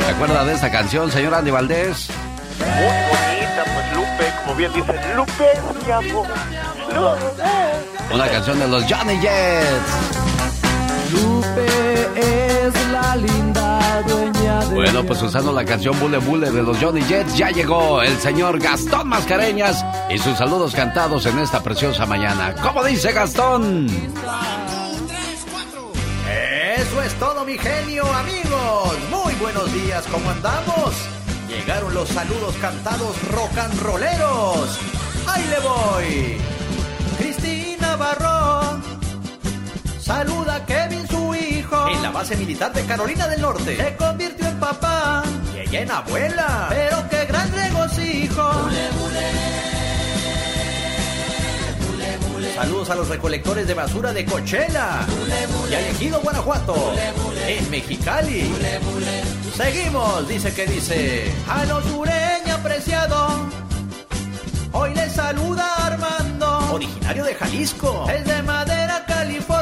¿Se 0.03 0.12
acuerda 0.12 0.44
de 0.44 0.53
esta 0.53 0.70
canción, 0.70 1.10
señor 1.10 1.34
Andy 1.34 1.51
Valdés? 1.51 2.10
Muy 2.60 2.88
bonita, 3.08 3.63
pues 3.63 3.96
Lupe, 3.96 4.34
como 4.44 4.58
bien 4.58 4.74
dice, 4.74 4.94
Lupe 5.15 5.46
es 5.53 5.86
mi 5.86 5.91
amor. 5.94 6.27
Lupe. 6.89 8.13
Una 8.13 8.27
canción 8.27 8.60
de 8.60 8.68
los 8.68 8.84
Johnny 8.84 9.18
Jets. 9.22 10.21
Linda 13.15 14.01
dueña 14.08 14.60
de 14.65 14.75
Bueno, 14.75 15.03
pues 15.03 15.22
usando 15.22 15.51
la 15.51 15.65
canción 15.65 16.00
Bule 16.00 16.17
Bule 16.20 16.51
de 16.51 16.63
los 16.63 16.77
Johnny 16.77 17.01
Jets, 17.01 17.38
ya 17.38 17.50
llegó 17.50 18.01
el 18.01 18.17
señor 18.20 18.60
Gastón 18.60 19.10
Mascareñas 19.10 19.84
y 20.10 20.17
sus 20.17 20.38
saludos 20.38 20.74
cantados 20.74 21.25
en 21.25 21.39
esta 21.39 21.62
preciosa 21.62 22.05
mañana. 22.05 22.55
¿Cómo 22.62 22.84
dice 22.84 23.12
Gastón? 23.12 23.88
Eso 26.77 27.01
es 27.01 27.13
todo, 27.15 27.43
mi 27.46 27.58
genio, 27.58 28.05
amigos. 28.13 28.98
Muy 29.10 29.34
buenos 29.36 29.72
días, 29.74 30.05
¿cómo 30.12 30.29
andamos? 30.29 30.93
Llegaron 31.48 31.93
los 31.93 32.08
saludos 32.10 32.55
cantados 32.62 33.15
rock 33.31 33.58
and 33.58 33.81
rolleros. 33.81 34.79
Ahí 35.27 35.46
le 35.50 35.60
voy. 35.60 36.38
Cristina 37.17 37.96
Barrón. 37.98 39.00
Saluda 40.01 40.55
a 40.55 40.65
Kevin, 40.65 41.08
su 41.08 41.36
hijo. 41.36 41.88
En 41.88 42.01
la 42.01 42.12
base 42.12 42.36
militar 42.36 42.74
de 42.74 42.84
Carolina 42.86 43.27
del 43.27 43.41
Norte. 43.41 43.77
Se 43.77 43.96
convirtió 43.96 44.48
en 44.48 44.60
papá. 44.60 45.24
Y 45.55 45.60
ella 45.60 45.81
en 45.81 45.91
abuela. 45.91 46.67
Pero 46.70 47.10
qué 47.10 47.25
gran 47.25 47.51
regocijo. 47.51 48.51
Saludos 52.55 52.89
a 52.89 52.96
los 52.96 53.08
recolectores 53.08 53.67
de 53.67 53.74
basura 53.74 54.13
de 54.13 54.25
Cochela 54.25 55.05
y 55.70 55.74
al 55.74 55.84
Ejido 55.86 56.20
Guanajuato, 56.20 56.93
en 57.48 57.72
Mexicali. 57.72 58.51
Seguimos, 59.55 60.27
dice 60.27 60.53
que 60.53 60.67
dice. 60.67 61.34
A 61.48 61.65
los 61.65 61.84
sureña 61.86 62.55
apreciado, 62.55 63.50
hoy 64.74 64.93
les 64.93 65.13
saluda 65.13 65.88
Armando, 65.88 66.60
originario 66.72 67.24
de 67.24 67.34
Jalisco, 67.34 68.08
es 68.13 68.25
de 68.25 68.43
Madera, 68.43 69.05
California. 69.08 69.61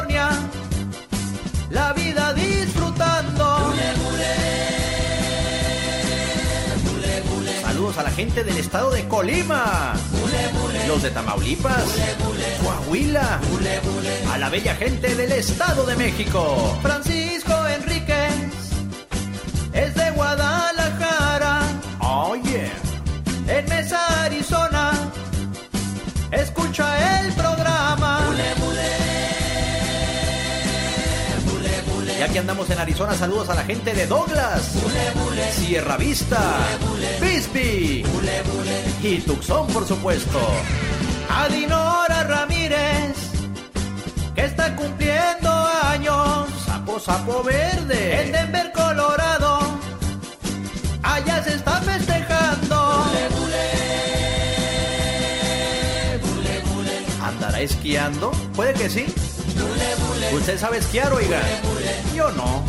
A 7.98 8.02
la 8.02 8.10
gente 8.10 8.44
del 8.44 8.56
estado 8.56 8.90
de 8.90 9.06
Colima, 9.08 9.92
los 10.86 11.02
de 11.02 11.10
Tamaulipas, 11.10 11.84
Coahuila, 12.62 13.40
a 14.32 14.38
la 14.38 14.48
bella 14.48 14.74
gente 14.76 15.14
del 15.14 15.32
estado 15.32 15.84
de 15.84 15.96
México. 15.96 16.78
Francisco 16.80 17.52
Enríquez 17.66 18.32
es 19.74 19.94
de 19.94 20.10
Guadalajara. 20.12 21.60
Oye, 22.00 22.70
en 23.48 23.68
Mesa, 23.68 24.24
Arizona, 24.24 24.92
escucha 26.30 27.20
el 27.20 27.32
programa. 27.34 27.69
Y 32.20 32.22
aquí 32.22 32.36
andamos 32.36 32.68
en 32.68 32.78
Arizona, 32.78 33.14
saludos 33.14 33.48
a 33.48 33.54
la 33.54 33.64
gente 33.64 33.94
de 33.94 34.06
Douglas, 34.06 34.74
Sierra 35.54 35.96
Vista, 35.96 36.38
Bisbee 37.18 38.04
y 39.02 39.18
Tucson, 39.20 39.66
por 39.68 39.88
supuesto. 39.88 40.38
A 41.30 41.48
Dinora 41.48 42.24
Ramírez, 42.24 43.16
que 44.34 44.44
está 44.44 44.76
cumpliendo 44.76 45.50
años, 45.82 46.46
Sapo 46.66 47.00
Sapo 47.00 47.42
Verde, 47.42 48.20
en 48.20 48.32
Denver, 48.32 48.70
Colorado, 48.72 49.60
allá 51.02 51.42
se 51.42 51.54
está 51.54 51.80
festejando. 51.80 53.06
¿Andará 57.22 57.60
esquiando? 57.62 58.30
Puede 58.54 58.74
que 58.74 58.90
sí. 58.90 59.06
¿Usted 60.32 60.58
sabe 60.58 60.78
esquiar, 60.78 61.12
oiga? 61.12 61.40
Yo 62.14 62.30
no. 62.32 62.64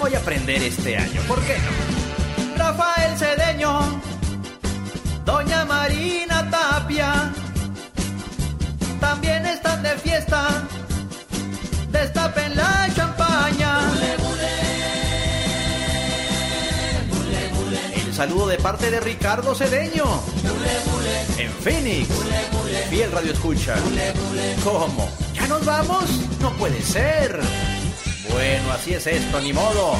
Voy 0.00 0.14
a 0.14 0.18
aprender 0.18 0.62
este 0.62 0.96
año, 0.96 1.20
¿por 1.28 1.40
qué 1.42 1.56
no? 1.58 2.56
Rafael 2.56 3.16
Cedeño, 3.18 4.00
Doña 5.24 5.64
Marina 5.64 6.48
Tapia, 6.50 7.32
también 9.00 9.46
están 9.46 9.82
de 9.82 9.90
fiesta. 9.90 10.62
Destapen 11.90 12.56
la 12.56 12.88
champaña. 12.94 13.80
El 17.94 18.14
saludo 18.14 18.48
de 18.48 18.58
parte 18.58 18.90
de 18.90 19.00
Ricardo 19.00 19.54
Cedeño. 19.54 20.04
En 21.38 21.50
Phoenix. 21.50 22.08
Fiel 22.90 23.12
Radio 23.12 23.32
Escucha. 23.32 23.74
¿Cómo? 24.62 25.23
¿Ya 25.44 25.50
nos 25.50 25.66
vamos? 25.66 26.04
No 26.40 26.50
puede 26.52 26.80
ser. 26.80 27.38
Bueno, 28.32 28.72
así 28.72 28.94
es 28.94 29.06
esto, 29.06 29.42
ni 29.42 29.52
modo. 29.52 29.92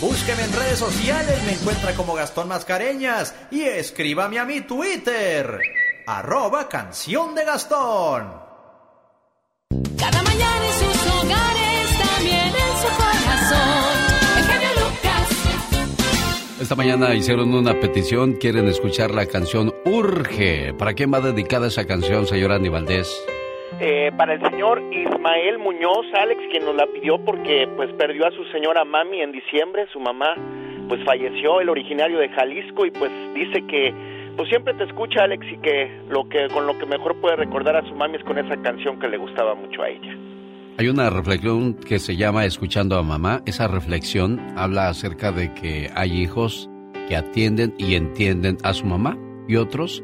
Búsqueme 0.00 0.44
en 0.44 0.52
redes 0.52 0.78
sociales, 0.78 1.36
me 1.46 1.54
encuentra 1.54 1.94
como 1.94 2.14
Gastón 2.14 2.46
Mascareñas 2.46 3.34
y 3.50 3.62
escríbame 3.62 4.38
a 4.38 4.44
mi 4.44 4.60
Twitter. 4.60 5.58
Arroba 6.06 6.68
canción 6.68 7.34
de 7.34 7.44
Gastón. 7.44 8.32
Cada 9.98 10.22
mañana 10.22 10.66
en 10.66 10.72
sus 10.74 11.06
hogares, 11.12 11.98
también 11.98 12.46
en 12.46 12.76
su 12.78 12.88
corazón. 12.96 14.18
Esta 16.60 16.76
mañana 16.76 17.14
hicieron 17.16 17.52
una 17.52 17.80
petición, 17.80 18.34
quieren 18.34 18.68
escuchar 18.68 19.10
la 19.12 19.26
canción 19.26 19.74
Urge. 19.84 20.72
¿Para 20.74 20.94
quién 20.94 21.12
va 21.12 21.18
dedicada 21.18 21.66
esa 21.66 21.84
canción, 21.84 22.28
señor 22.28 22.52
Andy 22.52 22.68
Valdés? 22.68 23.08
Eh, 23.80 24.10
para 24.16 24.34
el 24.34 24.42
señor 24.42 24.82
Ismael 24.92 25.58
Muñoz, 25.58 26.06
Alex, 26.20 26.40
quien 26.50 26.64
nos 26.64 26.74
la 26.74 26.86
pidió 26.86 27.18
porque 27.24 27.68
pues 27.76 27.92
perdió 27.92 28.26
a 28.26 28.32
su 28.32 28.44
señora 28.46 28.84
mami 28.84 29.20
en 29.20 29.30
diciembre, 29.30 29.86
su 29.92 30.00
mamá 30.00 30.34
pues 30.88 31.04
falleció, 31.04 31.60
el 31.60 31.68
originario 31.68 32.18
de 32.18 32.28
Jalisco 32.30 32.86
y 32.86 32.90
pues 32.90 33.12
dice 33.34 33.64
que 33.66 33.94
pues 34.36 34.48
siempre 34.48 34.74
te 34.74 34.84
escucha 34.84 35.24
Alex 35.24 35.46
y 35.52 35.58
que 35.58 36.00
lo 36.08 36.28
que 36.28 36.48
con 36.48 36.66
lo 36.66 36.76
que 36.78 36.86
mejor 36.86 37.20
puede 37.20 37.36
recordar 37.36 37.76
a 37.76 37.88
su 37.88 37.94
mami 37.94 38.16
es 38.16 38.24
con 38.24 38.38
esa 38.38 38.56
canción 38.62 38.98
que 38.98 39.08
le 39.08 39.16
gustaba 39.16 39.54
mucho 39.54 39.82
a 39.82 39.88
ella. 39.90 40.16
Hay 40.78 40.88
una 40.88 41.10
reflexión 41.10 41.74
que 41.74 41.98
se 41.98 42.16
llama 42.16 42.44
Escuchando 42.44 42.96
a 42.96 43.02
mamá. 43.02 43.42
Esa 43.46 43.68
reflexión 43.68 44.40
habla 44.56 44.88
acerca 44.88 45.32
de 45.32 45.52
que 45.54 45.90
hay 45.94 46.20
hijos 46.20 46.70
que 47.08 47.16
atienden 47.16 47.74
y 47.78 47.94
entienden 47.94 48.58
a 48.62 48.72
su 48.74 48.86
mamá 48.86 49.18
y 49.48 49.56
otros 49.56 50.02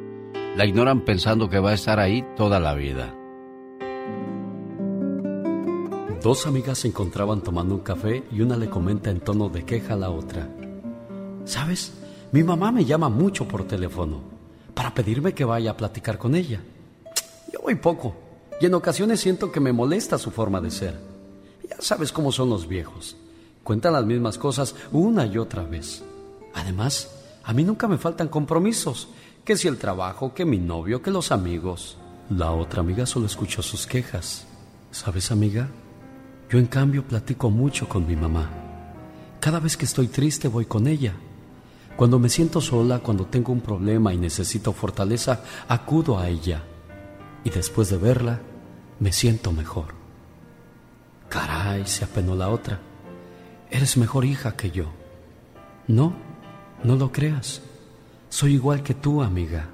la 0.56 0.64
ignoran 0.64 1.00
pensando 1.00 1.48
que 1.48 1.58
va 1.58 1.70
a 1.70 1.74
estar 1.74 1.98
ahí 1.98 2.24
toda 2.36 2.60
la 2.60 2.74
vida. 2.74 3.14
Dos 6.24 6.46
amigas 6.46 6.78
se 6.78 6.88
encontraban 6.88 7.42
tomando 7.42 7.74
un 7.74 7.82
café 7.82 8.24
y 8.32 8.40
una 8.40 8.56
le 8.56 8.70
comenta 8.70 9.10
en 9.10 9.20
tono 9.20 9.50
de 9.50 9.66
queja 9.66 9.92
a 9.92 9.98
la 9.98 10.08
otra. 10.08 10.48
¿Sabes? 11.44 11.92
Mi 12.32 12.42
mamá 12.42 12.72
me 12.72 12.86
llama 12.86 13.10
mucho 13.10 13.46
por 13.46 13.66
teléfono 13.66 14.22
para 14.72 14.94
pedirme 14.94 15.34
que 15.34 15.44
vaya 15.44 15.72
a 15.72 15.76
platicar 15.76 16.16
con 16.16 16.34
ella. 16.34 16.62
Yo 17.52 17.60
voy 17.60 17.74
poco 17.74 18.16
y 18.58 18.64
en 18.64 18.72
ocasiones 18.72 19.20
siento 19.20 19.52
que 19.52 19.60
me 19.60 19.74
molesta 19.74 20.16
su 20.16 20.30
forma 20.30 20.62
de 20.62 20.70
ser. 20.70 20.98
Ya 21.68 21.76
sabes 21.80 22.10
cómo 22.10 22.32
son 22.32 22.48
los 22.48 22.66
viejos. 22.68 23.18
Cuentan 23.62 23.92
las 23.92 24.06
mismas 24.06 24.38
cosas 24.38 24.74
una 24.92 25.26
y 25.26 25.36
otra 25.36 25.64
vez. 25.64 26.02
Además, 26.54 27.10
a 27.42 27.52
mí 27.52 27.64
nunca 27.64 27.86
me 27.86 27.98
faltan 27.98 28.28
compromisos. 28.28 29.08
Que 29.44 29.58
si 29.58 29.68
el 29.68 29.76
trabajo, 29.76 30.32
que 30.32 30.46
mi 30.46 30.56
novio, 30.56 31.02
que 31.02 31.10
los 31.10 31.32
amigos. 31.32 31.98
La 32.30 32.50
otra 32.52 32.80
amiga 32.80 33.04
solo 33.04 33.26
escuchó 33.26 33.60
sus 33.60 33.86
quejas. 33.86 34.46
¿Sabes, 34.90 35.30
amiga? 35.30 35.68
Yo 36.54 36.60
en 36.60 36.66
cambio 36.66 37.02
platico 37.02 37.50
mucho 37.50 37.88
con 37.88 38.06
mi 38.06 38.14
mamá. 38.14 38.48
Cada 39.40 39.58
vez 39.58 39.76
que 39.76 39.86
estoy 39.86 40.06
triste 40.06 40.46
voy 40.46 40.66
con 40.66 40.86
ella. 40.86 41.12
Cuando 41.96 42.20
me 42.20 42.28
siento 42.28 42.60
sola, 42.60 43.00
cuando 43.00 43.26
tengo 43.26 43.52
un 43.52 43.60
problema 43.60 44.14
y 44.14 44.18
necesito 44.18 44.72
fortaleza, 44.72 45.42
acudo 45.66 46.16
a 46.16 46.28
ella. 46.28 46.62
Y 47.42 47.50
después 47.50 47.90
de 47.90 47.96
verla, 47.96 48.40
me 49.00 49.12
siento 49.12 49.50
mejor. 49.50 49.96
Caray, 51.28 51.88
se 51.88 52.04
apenó 52.04 52.36
la 52.36 52.48
otra. 52.48 52.78
Eres 53.68 53.96
mejor 53.96 54.24
hija 54.24 54.54
que 54.54 54.70
yo. 54.70 54.92
No, 55.88 56.14
no 56.84 56.94
lo 56.94 57.10
creas. 57.10 57.62
Soy 58.28 58.54
igual 58.54 58.84
que 58.84 58.94
tú, 58.94 59.24
amiga. 59.24 59.70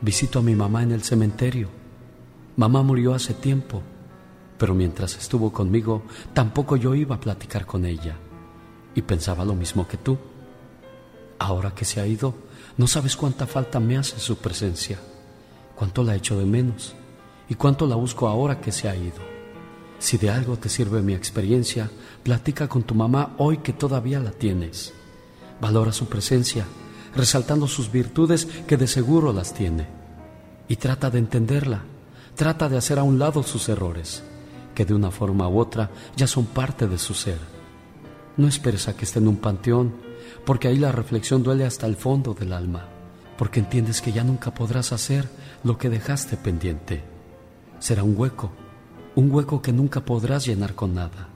Visito 0.00 0.38
a 0.38 0.42
mi 0.42 0.54
mamá 0.54 0.84
en 0.84 0.92
el 0.92 1.02
cementerio. 1.02 1.70
Mamá 2.54 2.84
murió 2.84 3.14
hace 3.14 3.34
tiempo, 3.34 3.82
pero 4.62 4.76
mientras 4.76 5.16
estuvo 5.16 5.52
conmigo, 5.52 6.02
tampoco 6.34 6.76
yo 6.76 6.94
iba 6.94 7.16
a 7.16 7.20
platicar 7.20 7.66
con 7.66 7.84
ella. 7.84 8.14
Y 8.94 9.02
pensaba 9.02 9.44
lo 9.44 9.56
mismo 9.56 9.88
que 9.88 9.96
tú. 9.96 10.16
Ahora 11.40 11.74
que 11.74 11.84
se 11.84 12.00
ha 12.00 12.06
ido, 12.06 12.32
no 12.76 12.86
sabes 12.86 13.16
cuánta 13.16 13.48
falta 13.48 13.80
me 13.80 13.98
hace 13.98 14.20
su 14.20 14.36
presencia, 14.36 15.00
cuánto 15.74 16.04
la 16.04 16.14
echo 16.14 16.38
de 16.38 16.44
menos 16.44 16.94
y 17.48 17.56
cuánto 17.56 17.88
la 17.88 17.96
busco 17.96 18.28
ahora 18.28 18.60
que 18.60 18.70
se 18.70 18.88
ha 18.88 18.94
ido. 18.94 19.18
Si 19.98 20.16
de 20.16 20.30
algo 20.30 20.56
te 20.56 20.68
sirve 20.68 21.02
mi 21.02 21.14
experiencia, 21.14 21.90
platica 22.22 22.68
con 22.68 22.84
tu 22.84 22.94
mamá 22.94 23.34
hoy 23.38 23.58
que 23.58 23.72
todavía 23.72 24.20
la 24.20 24.30
tienes. 24.30 24.94
Valora 25.60 25.90
su 25.90 26.06
presencia, 26.06 26.66
resaltando 27.16 27.66
sus 27.66 27.90
virtudes 27.90 28.46
que 28.68 28.76
de 28.76 28.86
seguro 28.86 29.32
las 29.32 29.54
tiene. 29.54 29.88
Y 30.68 30.76
trata 30.76 31.10
de 31.10 31.18
entenderla, 31.18 31.82
trata 32.36 32.68
de 32.68 32.76
hacer 32.76 33.00
a 33.00 33.02
un 33.02 33.18
lado 33.18 33.42
sus 33.42 33.68
errores, 33.68 34.22
que 34.74 34.84
de 34.84 34.94
una 34.94 35.10
forma 35.10 35.48
u 35.48 35.58
otra 35.58 35.90
ya 36.16 36.26
son 36.26 36.46
parte 36.46 36.86
de 36.86 36.98
su 36.98 37.14
ser. 37.14 37.38
No 38.36 38.48
esperes 38.48 38.88
a 38.88 38.96
que 38.96 39.04
esté 39.04 39.18
en 39.18 39.28
un 39.28 39.36
panteón, 39.36 39.94
porque 40.44 40.68
ahí 40.68 40.78
la 40.78 40.92
reflexión 40.92 41.42
duele 41.42 41.64
hasta 41.64 41.86
el 41.86 41.96
fondo 41.96 42.34
del 42.34 42.52
alma, 42.52 42.88
porque 43.36 43.60
entiendes 43.60 44.00
que 44.00 44.12
ya 44.12 44.24
nunca 44.24 44.54
podrás 44.54 44.92
hacer 44.92 45.28
lo 45.64 45.78
que 45.78 45.90
dejaste 45.90 46.36
pendiente. 46.36 47.02
Será 47.78 48.02
un 48.02 48.14
hueco 48.16 48.52
un 49.14 49.30
hueco 49.30 49.60
que 49.60 49.72
nunca 49.72 50.00
podrás 50.00 50.46
llenar 50.46 50.74
con 50.74 50.94
nada. 50.94 51.28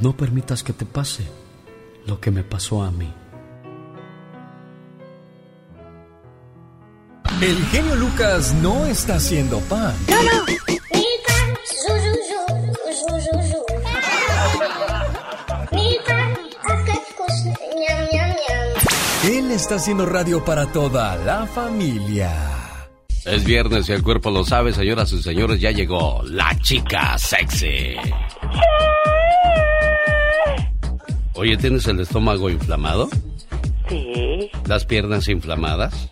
No 0.00 0.16
permitas 0.16 0.62
que 0.62 0.72
te 0.72 0.84
pase 0.84 1.26
lo 2.06 2.20
que 2.20 2.30
me 2.30 2.42
pasó 2.42 2.82
a 2.82 2.90
mí. 2.90 3.12
El 7.40 7.56
genio 7.66 7.94
Lucas 7.96 8.54
no 8.62 8.86
está 8.86 9.16
haciendo 9.16 9.58
pan. 9.60 9.94
No, 10.08 10.22
no. 10.22 10.87
Él 19.28 19.50
está 19.50 19.74
haciendo 19.74 20.06
radio 20.06 20.42
para 20.42 20.72
toda 20.72 21.14
la 21.16 21.46
familia. 21.46 22.32
Es 23.26 23.44
viernes 23.44 23.86
y 23.90 23.92
el 23.92 24.02
cuerpo 24.02 24.30
lo 24.30 24.42
sabe, 24.42 24.72
señoras 24.72 25.12
y 25.12 25.22
señores, 25.22 25.60
ya 25.60 25.70
llegó 25.70 26.22
la 26.24 26.58
chica 26.62 27.18
sexy. 27.18 27.94
Oye, 31.34 31.58
¿tienes 31.58 31.86
el 31.88 32.00
estómago 32.00 32.48
inflamado? 32.48 33.10
Sí. 33.90 34.50
¿Las 34.66 34.86
piernas 34.86 35.28
inflamadas? 35.28 36.10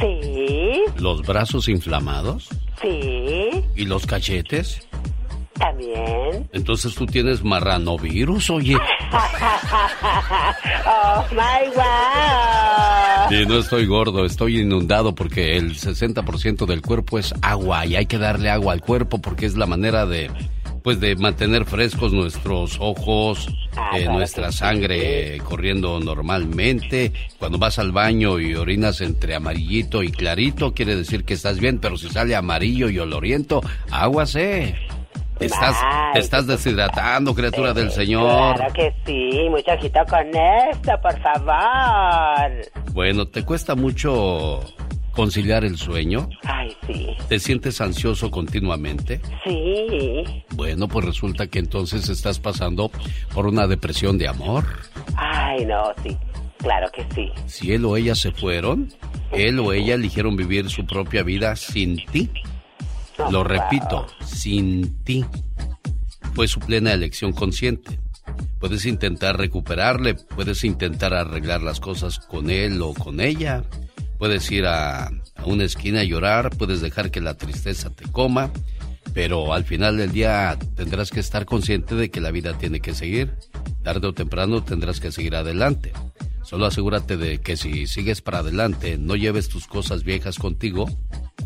Sí. 0.00 0.82
¿Los 0.96 1.20
brazos 1.26 1.68
inflamados? 1.68 2.48
Sí. 2.80 3.50
¿Y 3.74 3.84
los 3.84 4.06
cachetes? 4.06 4.80
También. 5.58 6.48
Entonces 6.52 6.94
tú 6.94 7.06
tienes 7.06 7.42
marranovirus, 7.42 8.50
oye. 8.50 8.76
oh 10.86 11.24
my 11.30 11.70
wow. 11.74 13.30
Y 13.30 13.46
no 13.46 13.58
estoy 13.58 13.86
gordo, 13.86 14.24
estoy 14.24 14.60
inundado 14.60 15.14
porque 15.14 15.56
el 15.56 15.74
60% 15.74 16.66
del 16.66 16.82
cuerpo 16.82 17.18
es 17.18 17.34
agua 17.42 17.86
y 17.86 17.96
hay 17.96 18.06
que 18.06 18.18
darle 18.18 18.50
agua 18.50 18.72
al 18.72 18.80
cuerpo 18.80 19.18
porque 19.20 19.46
es 19.46 19.56
la 19.56 19.66
manera 19.66 20.06
de 20.06 20.30
pues 20.86 21.00
de 21.00 21.16
mantener 21.16 21.64
frescos 21.64 22.12
nuestros 22.12 22.76
ojos, 22.78 23.48
eh, 23.96 24.04
nuestra 24.04 24.52
sangre 24.52 25.36
corriendo 25.42 25.98
normalmente. 25.98 27.12
Cuando 27.40 27.58
vas 27.58 27.80
al 27.80 27.90
baño 27.90 28.38
y 28.38 28.54
orinas 28.54 29.00
entre 29.00 29.34
amarillito 29.34 30.04
y 30.04 30.12
clarito, 30.12 30.74
quiere 30.74 30.94
decir 30.94 31.24
que 31.24 31.34
estás 31.34 31.58
bien, 31.58 31.80
pero 31.80 31.96
si 31.96 32.08
sale 32.08 32.36
amarillo 32.36 32.88
y 32.88 33.00
oloriento, 33.00 33.62
Estás, 35.38 35.76
te 36.14 36.18
estás 36.20 36.46
deshidratando, 36.46 37.34
criatura 37.34 37.74
del 37.74 37.90
Señor. 37.90 38.56
Claro 38.56 38.72
que 38.72 38.94
sí, 39.04 39.48
mucho 39.50 39.72
ojito 39.72 40.00
con 40.08 40.26
esto, 40.34 40.92
por 41.02 41.20
favor. 41.20 42.52
Bueno, 42.92 43.26
¿te 43.26 43.44
cuesta 43.44 43.74
mucho 43.74 44.60
conciliar 45.12 45.64
el 45.64 45.76
sueño? 45.76 46.28
Ay, 46.44 46.74
sí. 46.86 47.08
¿Te 47.28 47.38
sientes 47.38 47.80
ansioso 47.80 48.30
continuamente? 48.30 49.20
Sí. 49.44 50.24
Bueno, 50.54 50.88
pues 50.88 51.04
resulta 51.04 51.46
que 51.46 51.58
entonces 51.58 52.08
estás 52.08 52.38
pasando 52.38 52.90
por 53.34 53.46
una 53.46 53.66
depresión 53.66 54.18
de 54.18 54.28
amor. 54.28 54.64
Ay, 55.16 55.64
no, 55.66 55.92
sí. 56.02 56.16
Claro 56.58 56.88
que 56.92 57.04
sí. 57.14 57.30
Si 57.46 57.72
él 57.72 57.84
o 57.84 57.96
ella 57.96 58.14
se 58.14 58.32
fueron, 58.32 58.88
él 59.32 59.58
o 59.58 59.72
ella 59.72 59.94
eligieron 59.94 60.36
vivir 60.36 60.70
su 60.70 60.86
propia 60.86 61.22
vida 61.22 61.54
sin 61.56 62.04
ti. 62.06 62.30
Lo 63.30 63.44
repito, 63.44 64.06
sin 64.24 65.02
ti. 65.02 65.24
Fue 66.34 66.48
su 66.48 66.60
plena 66.60 66.92
elección 66.92 67.32
consciente. 67.32 67.98
Puedes 68.58 68.84
intentar 68.86 69.38
recuperarle, 69.38 70.14
puedes 70.14 70.64
intentar 70.64 71.14
arreglar 71.14 71.62
las 71.62 71.80
cosas 71.80 72.18
con 72.18 72.50
él 72.50 72.80
o 72.82 72.94
con 72.94 73.20
ella. 73.20 73.64
Puedes 74.18 74.50
ir 74.50 74.66
a, 74.66 75.10
una 75.44 75.64
esquina 75.64 76.00
a 76.00 76.04
llorar, 76.04 76.50
puedes 76.56 76.80
dejar 76.80 77.10
que 77.10 77.20
la 77.20 77.34
tristeza 77.34 77.90
te 77.90 78.04
coma, 78.10 78.50
pero 79.14 79.52
al 79.52 79.64
final 79.64 79.96
del 79.96 80.12
día 80.12 80.58
tendrás 80.74 81.10
que 81.10 81.20
estar 81.20 81.44
consciente 81.46 81.94
de 81.94 82.10
que 82.10 82.20
la 82.20 82.30
vida 82.30 82.56
tiene 82.58 82.80
que 82.80 82.94
seguir. 82.94 83.34
Tarde 83.82 84.08
o 84.08 84.14
temprano 84.14 84.62
tendrás 84.62 85.00
que 85.00 85.12
seguir 85.12 85.36
adelante. 85.36 85.92
Solo 86.42 86.66
asegúrate 86.66 87.16
de 87.16 87.40
que 87.40 87.56
si 87.56 87.86
sigues 87.86 88.20
para 88.20 88.38
adelante, 88.38 88.98
no 88.98 89.16
lleves 89.16 89.48
tus 89.48 89.66
cosas 89.66 90.04
viejas 90.04 90.38
contigo 90.38 90.86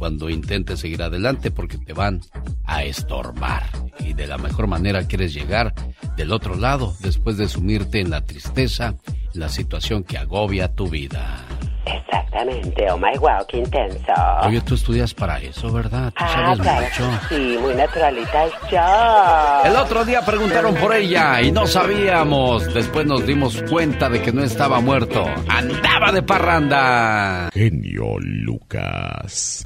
cuando 0.00 0.30
intentes 0.30 0.80
seguir 0.80 1.02
adelante 1.02 1.50
porque 1.50 1.76
te 1.76 1.92
van 1.92 2.22
a 2.64 2.84
estorbar. 2.84 3.89
Y 3.98 4.14
de 4.14 4.26
la 4.26 4.38
mejor 4.38 4.66
manera 4.66 5.06
quieres 5.06 5.34
llegar 5.34 5.74
del 6.16 6.32
otro 6.32 6.54
lado 6.54 6.94
después 7.00 7.36
de 7.36 7.48
sumirte 7.48 8.00
en 8.00 8.10
la 8.10 8.22
tristeza, 8.22 8.94
la 9.34 9.48
situación 9.48 10.04
que 10.04 10.18
agobia 10.18 10.74
tu 10.74 10.88
vida. 10.88 11.44
Exactamente, 11.86 12.90
oh 12.90 12.98
my 12.98 13.16
wow, 13.18 13.44
qué 13.48 13.58
intenso. 13.58 14.12
Oye, 14.42 14.60
tú 14.60 14.74
estudias 14.74 15.14
para 15.14 15.38
eso, 15.38 15.72
¿verdad? 15.72 16.10
Tú 16.10 16.24
ah, 16.24 16.28
sabes 16.28 16.60
claro, 16.60 16.86
mucho. 16.86 17.20
Sí, 17.28 17.58
muy 17.60 17.74
naturalita 17.74 18.46
yo. 18.70 19.68
El 19.68 19.76
otro 19.76 20.04
día 20.04 20.20
preguntaron 20.22 20.74
por 20.74 20.94
ella 20.94 21.40
y 21.40 21.50
no 21.50 21.66
sabíamos. 21.66 22.72
Después 22.72 23.06
nos 23.06 23.26
dimos 23.26 23.62
cuenta 23.68 24.08
de 24.08 24.20
que 24.22 24.32
no 24.32 24.44
estaba 24.44 24.80
muerto. 24.80 25.26
Andaba 25.48 26.12
de 26.12 26.22
parranda. 26.22 27.50
Genio 27.52 28.18
Lucas. 28.20 29.64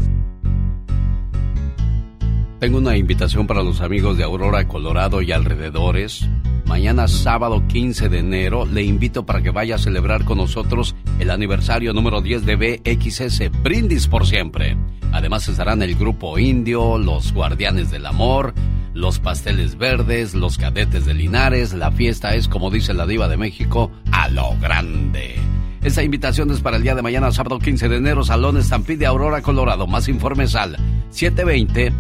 Tengo 2.65 2.79
una 2.79 2.97
invitación 2.97 3.47
para 3.47 3.63
los 3.63 3.83
amigos 3.83 4.17
de 4.17 4.25
Aurora, 4.25 4.67
Colorado 4.67 5.21
y 5.21 5.33
alrededores. 5.33 6.27
Mañana 6.65 7.09
sábado 7.09 7.63
15 7.69 8.09
de 8.09 8.21
enero 8.21 8.65
le 8.65 8.83
invito 8.83 9.27
para 9.27 9.43
que 9.43 9.51
vaya 9.51 9.75
a 9.75 9.79
celebrar 9.79 10.25
con 10.25 10.39
nosotros 10.39 10.97
el 11.19 11.31
aniversario 11.31 11.93
número 11.93 12.23
10 12.23 12.47
de 12.47 12.57
BXS 12.57 13.63
Brindis 13.63 14.09
por 14.09 14.27
siempre. 14.27 14.79
Además 15.13 15.47
estarán 15.47 15.83
el 15.83 15.95
grupo 15.95 16.39
indio, 16.39 16.97
los 16.97 17.35
guardianes 17.35 17.91
del 17.91 18.07
amor, 18.07 18.55
los 18.95 19.19
pasteles 19.19 19.77
verdes, 19.77 20.35
los 20.35 20.57
cadetes 20.57 21.05
de 21.05 21.13
Linares. 21.13 21.75
La 21.75 21.93
fiesta 21.93 22.35
es, 22.35 22.49
como 22.49 22.71
dice 22.71 22.95
la 22.95 23.07
diva 23.07 23.29
de 23.29 23.37
México, 23.37 23.91
a 24.11 24.31
lo 24.31 24.57
grande. 24.59 25.35
Esta 25.83 26.03
invitación 26.03 26.51
es 26.51 26.63
para 26.63 26.79
el 26.79 26.83
día 26.83 26.95
de 26.95 27.03
mañana, 27.03 27.31
sábado 27.31 27.59
15 27.59 27.91
de 27.91 27.97
enero, 27.99 28.25
Salón 28.25 28.57
Estampide 28.57 29.05
Aurora, 29.05 29.43
Colorado. 29.43 29.87
Más 29.87 30.09
informes 30.09 30.55
al 30.55 30.79
720 31.11 31.93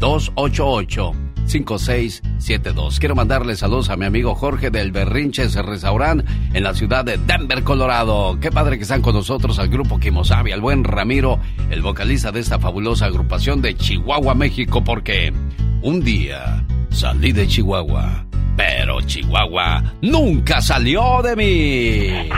288 0.00 1.14
5672. 1.46 2.98
Quiero 3.00 3.14
mandarle 3.14 3.54
saludos 3.54 3.90
a 3.90 3.96
mi 3.96 4.06
amigo 4.06 4.34
Jorge 4.34 4.70
del 4.70 4.92
Berrinches 4.92 5.54
Restaurant 5.54 6.24
en 6.54 6.62
la 6.62 6.74
ciudad 6.74 7.04
de 7.04 7.18
Denver, 7.18 7.62
Colorado. 7.64 8.38
Qué 8.40 8.50
padre 8.50 8.76
que 8.76 8.84
están 8.84 9.02
con 9.02 9.14
nosotros 9.14 9.58
al 9.58 9.68
grupo 9.68 9.98
Kimosabi, 9.98 10.52
al 10.52 10.60
buen 10.60 10.84
Ramiro, 10.84 11.38
el 11.70 11.82
vocalista 11.82 12.32
de 12.32 12.40
esta 12.40 12.58
fabulosa 12.58 13.06
agrupación 13.06 13.60
de 13.60 13.76
Chihuahua, 13.76 14.34
México, 14.34 14.82
porque 14.82 15.32
un 15.82 16.02
día 16.02 16.64
salí 16.88 17.32
de 17.32 17.46
Chihuahua, 17.46 18.24
pero 18.56 19.02
Chihuahua 19.02 19.96
nunca 20.00 20.62
salió 20.62 21.20
de 21.22 21.36
mí. 21.36 22.30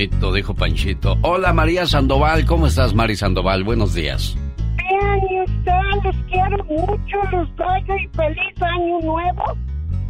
Bonito, 0.00 0.32
dijo 0.32 0.54
Panchito. 0.54 1.18
Hola 1.22 1.52
María 1.52 1.86
Sandoval, 1.86 2.46
¿cómo 2.46 2.66
estás 2.66 2.94
Mari 2.94 3.16
Sandoval? 3.16 3.64
Buenos 3.64 3.94
días. 3.94 4.36
Bien, 4.76 5.20
y 5.30 5.40
usted, 5.42 5.72
los 6.04 6.16
quiero 6.30 6.64
mucho, 6.64 7.16
los 7.32 7.56
doy 7.56 8.04
y 8.04 8.08
feliz 8.16 8.62
año 8.62 9.00
nuevo. 9.00 9.42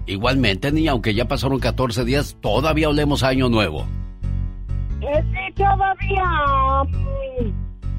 Igualmente, 0.06 0.70
niña, 0.72 0.92
aunque 0.92 1.14
ya 1.14 1.26
pasaron 1.26 1.58
14 1.58 2.04
días, 2.04 2.36
todavía 2.40 2.88
olemos 2.88 3.22
año 3.22 3.48
nuevo. 3.48 3.86
Eh, 5.00 5.24
sí, 5.32 5.54
todavía. 5.54 6.24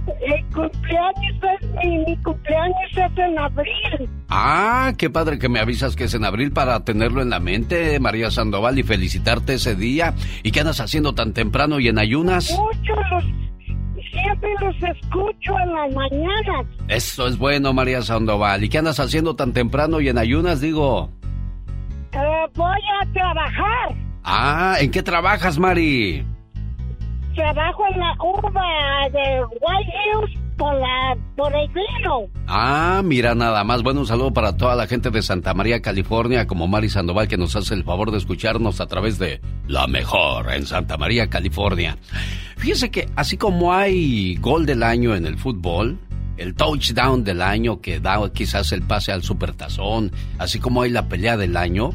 El 0.08 0.46
cumpleaños 0.54 1.36
es, 1.62 1.70
mi, 1.84 1.98
mi 2.06 2.18
cumpleaños 2.18 2.76
es 2.92 3.18
en 3.18 3.40
abril. 3.40 4.10
Ah, 4.30 4.94
qué 4.98 5.10
padre 5.10 5.40
que 5.40 5.50
me 5.50 5.60
avisas 5.60 5.96
que 5.96 6.06
es 6.06 6.14
en 6.14 6.26
abril 6.26 6.52
para 6.52 6.84
tenerlo 6.84 7.22
en 7.22 7.30
la 7.30 7.40
mente, 7.40 8.00
María 8.00 8.32
Sandoval, 8.32 8.80
y 8.80 8.84
felicitarte 8.84 9.56
ese 9.56 9.76
día. 9.76 10.14
¿Y 10.44 10.52
qué 10.52 10.62
andas 10.62 10.80
haciendo 10.80 11.14
tan 11.14 11.34
temprano 11.34 11.80
y 11.80 11.88
en 11.88 12.00
ayunas? 12.00 12.52
Mucho 12.52 12.96
los. 13.12 13.24
Siempre 14.12 14.50
los 14.60 14.76
escucho 14.76 15.54
en 15.64 15.74
las 15.74 15.94
mañanas. 15.94 16.66
Eso 16.90 17.28
es 17.28 17.38
bueno, 17.38 17.74
María 17.74 18.02
Sandoval. 18.02 18.64
¿Y 18.64 18.70
qué 18.70 18.80
andas 18.80 19.00
haciendo 19.00 19.36
tan 19.36 19.54
temprano 19.54 20.02
y 20.02 20.10
en 20.10 20.18
ayunas, 20.18 20.60
digo? 20.60 21.10
voy 22.56 22.80
a 23.02 23.14
trabajar. 23.14 23.96
Ah, 24.24 24.76
¿en 24.80 24.92
qué 24.92 25.02
trabajas, 25.02 25.58
Mari? 25.58 26.26
Trabajo 27.36 27.84
en 27.94 28.00
la 28.00 28.16
curva 28.18 29.10
de 29.12 29.44
White 29.44 29.94
Hills 30.06 30.40
por, 30.58 30.74
la, 30.76 31.18
por 31.36 31.56
el 31.56 31.68
vino. 31.70 32.28
Ah, 32.48 33.02
mira 33.04 33.34
nada 33.36 33.64
más. 33.64 33.84
Bueno, 33.84 34.02
un 34.02 34.08
saludo 34.08 34.32
para 34.32 34.58
toda 34.58 34.76
la 34.76 34.86
gente 34.88 35.10
de 35.10 35.22
Santa 35.22 35.54
María, 35.54 35.82
California, 35.82 36.46
como 36.46 36.68
Mari 36.68 36.90
Sandoval, 36.90 37.28
que 37.28 37.38
nos 37.38 37.56
hace 37.56 37.74
el 37.74 37.84
favor 37.84 38.12
de 38.12 38.18
escucharnos 38.18 38.82
a 38.82 38.88
través 38.88 39.18
de 39.18 39.42
La 39.68 39.88
Mejor 39.88 40.54
en 40.54 40.66
Santa 40.66 40.98
María, 40.98 41.30
California. 41.30 41.98
Fíjese 42.58 42.92
que 42.92 43.10
así 43.16 43.38
como 43.38 43.74
hay 43.74 44.36
gol 44.36 44.66
del 44.66 44.84
año 44.84 45.16
en 45.16 45.26
el 45.26 45.38
fútbol, 45.38 45.98
el 46.38 46.54
touchdown 46.54 47.24
del 47.24 47.42
año 47.42 47.82
que 47.82 48.00
da 48.00 48.20
quizás 48.32 48.72
el 48.72 48.82
pase 48.82 49.12
al 49.12 49.24
supertazón, 49.24 50.12
así 50.38 50.60
como 50.60 50.82
hay 50.82 50.92
la 50.92 51.08
pelea 51.08 51.38
del 51.38 51.58
año, 51.58 51.92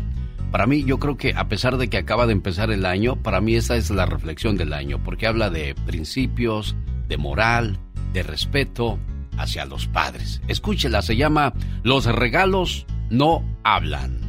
para 0.51 0.67
mí 0.67 0.85
yo 0.85 0.99
creo 0.99 1.17
que 1.17 1.35
a 1.35 1.49
pesar 1.49 1.77
de 1.77 1.89
que 1.89 1.99
acaba 1.99 2.27
de 2.27 2.33
empezar 2.33 2.71
el 2.71 2.87
año, 2.87 3.17
para 3.23 3.41
mí 3.41 3.55
esa 3.55 3.77
es 3.77 3.91
la 3.91 4.07
reflexión 4.07 4.57
del 4.57 4.73
año, 4.73 5.03
porque 5.03 5.27
habla 5.27 5.51
de 5.51 5.75
principios, 5.87 6.77
de 7.09 7.17
moral, 7.17 7.79
de 8.13 8.23
respeto 8.23 8.99
hacia 9.37 9.67
los 9.67 9.87
padres. 9.87 10.41
Escúchela, 10.49 11.03
se 11.03 11.17
llama 11.17 11.53
Los 11.83 12.07
regalos 12.07 12.87
no 13.11 13.45
hablan. 13.63 14.21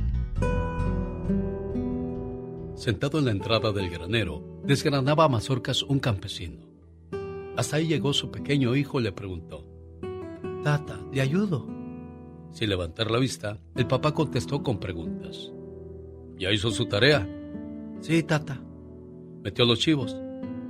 Sentado 2.76 3.20
en 3.20 3.26
la 3.26 3.32
entrada 3.32 3.72
del 3.72 3.90
granero, 3.90 4.62
desgranaba 4.64 5.26
a 5.26 5.30
mazorcas 5.30 5.82
un 5.84 6.00
campesino. 6.00 6.68
Hasta 7.56 7.78
ahí 7.78 7.88
llegó 7.88 8.14
su 8.14 8.30
pequeño 8.30 8.76
hijo 8.76 9.00
y 9.00 9.04
le 9.04 9.12
preguntó, 9.12 9.66
Tata, 10.64 11.00
¿le 11.12 11.22
ayudo? 11.22 11.68
Sin 12.52 12.70
levantar 12.70 13.10
la 13.10 13.18
vista, 13.18 13.58
el 13.76 13.88
papá 13.88 14.14
contestó 14.14 14.62
con 14.62 14.80
preguntas. 14.80 15.52
¿Ya 16.38 16.52
hizo 16.52 16.72
su 16.72 16.86
tarea? 16.86 17.28
Sí, 18.00 18.24
tata. 18.24 18.62
¿Metió 19.44 19.66
los 19.66 19.80
chivos? 19.80 20.16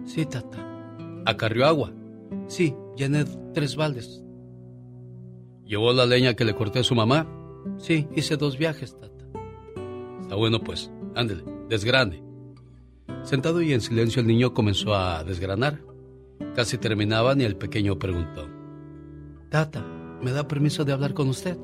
Sí, 0.05 0.25
tata. 0.25 0.57
¿Acarrió 1.25 1.65
agua? 1.65 1.91
Sí, 2.47 2.73
llené 2.95 3.25
tres 3.53 3.75
baldes. 3.75 4.23
¿Llevó 5.65 5.91
la 5.91 6.05
leña 6.05 6.35
que 6.35 6.45
le 6.45 6.55
corté 6.55 6.79
a 6.79 6.83
su 6.83 6.95
mamá? 6.95 7.27
Sí, 7.77 8.07
hice 8.15 8.37
dos 8.37 8.57
viajes, 8.57 8.97
tata. 8.97 9.25
Está 10.21 10.35
bueno, 10.35 10.61
pues, 10.61 10.89
ándele, 11.15 11.43
desgrane. 11.67 12.23
Sentado 13.23 13.61
y 13.61 13.73
en 13.73 13.81
silencio, 13.81 14.21
el 14.21 14.27
niño 14.27 14.53
comenzó 14.53 14.95
a 14.95 15.23
desgranar. 15.25 15.81
Casi 16.55 16.77
terminaban 16.77 17.41
y 17.41 17.43
el 17.43 17.57
pequeño 17.57 17.99
preguntó: 17.99 18.47
Tata, 19.49 19.85
¿me 20.21 20.31
da 20.31 20.47
permiso 20.47 20.85
de 20.85 20.93
hablar 20.93 21.13
con 21.13 21.27
usted? 21.27 21.57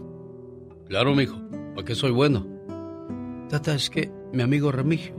Claro, 0.88 1.16
mijo, 1.16 1.38
porque 1.76 1.96
soy 1.96 2.12
bueno. 2.12 2.53
Tata, 3.54 3.76
es 3.76 3.92
que 3.92 4.12
mi 4.32 4.42
amigo 4.42 4.72
Remigio 4.72 5.13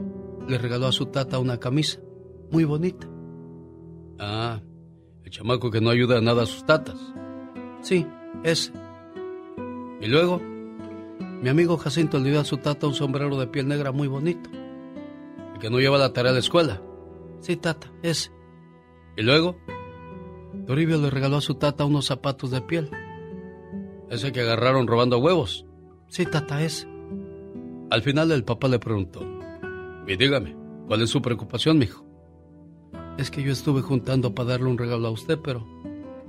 le 0.45 0.57
regaló 0.57 0.87
a 0.87 0.91
su 0.91 1.05
tata 1.05 1.39
una 1.39 1.57
camisa 1.57 2.01
muy 2.51 2.65
bonita. 2.65 3.07
Ah, 4.19 4.59
el 5.23 5.31
chamaco 5.31 5.71
que 5.71 5.79
no 5.79 5.89
ayuda 5.89 6.17
a 6.17 6.21
nada 6.21 6.43
a 6.43 6.45
sus 6.45 6.65
tatas. 6.65 6.99
Sí, 7.79 8.05
ese. 8.43 8.73
Y 10.01 10.07
luego, 10.07 10.41
mi 10.41 11.47
amigo 11.47 11.77
Jacinto 11.77 12.19
le 12.19 12.31
dio 12.31 12.41
a 12.41 12.43
su 12.43 12.57
tata 12.57 12.87
un 12.87 12.93
sombrero 12.93 13.37
de 13.37 13.47
piel 13.47 13.69
negra 13.69 13.93
muy 13.93 14.09
bonito. 14.09 14.49
El 15.53 15.59
que 15.61 15.69
no 15.69 15.79
lleva 15.79 15.97
la 15.97 16.11
tarea 16.11 16.31
a 16.31 16.33
la 16.33 16.39
escuela. 16.39 16.81
Sí, 17.39 17.55
tata, 17.55 17.89
ese. 18.03 18.31
Y 19.15 19.21
luego, 19.21 19.55
Toribio 20.67 20.97
le 20.97 21.09
regaló 21.09 21.37
a 21.37 21.41
su 21.41 21.55
tata 21.55 21.85
unos 21.85 22.07
zapatos 22.07 22.51
de 22.51 22.59
piel. 22.59 22.91
Ese 24.09 24.33
que 24.33 24.41
agarraron 24.41 24.87
robando 24.87 25.19
huevos. 25.19 25.65
Sí, 26.09 26.25
tata, 26.25 26.61
ese. 26.61 26.93
Al 27.89 28.01
final 28.01 28.31
el 28.31 28.43
papá 28.43 28.67
le 28.67 28.79
preguntó, 28.79 29.21
y 30.07 30.15
dígame, 30.15 30.55
¿cuál 30.87 31.01
es 31.03 31.09
su 31.09 31.21
preocupación, 31.21 31.77
mijo? 31.77 32.03
Es 33.17 33.29
que 33.29 33.43
yo 33.43 33.51
estuve 33.51 33.81
juntando 33.81 34.33
para 34.33 34.49
darle 34.49 34.69
un 34.69 34.77
regalo 34.77 35.07
a 35.07 35.11
usted, 35.11 35.39
pero 35.39 35.65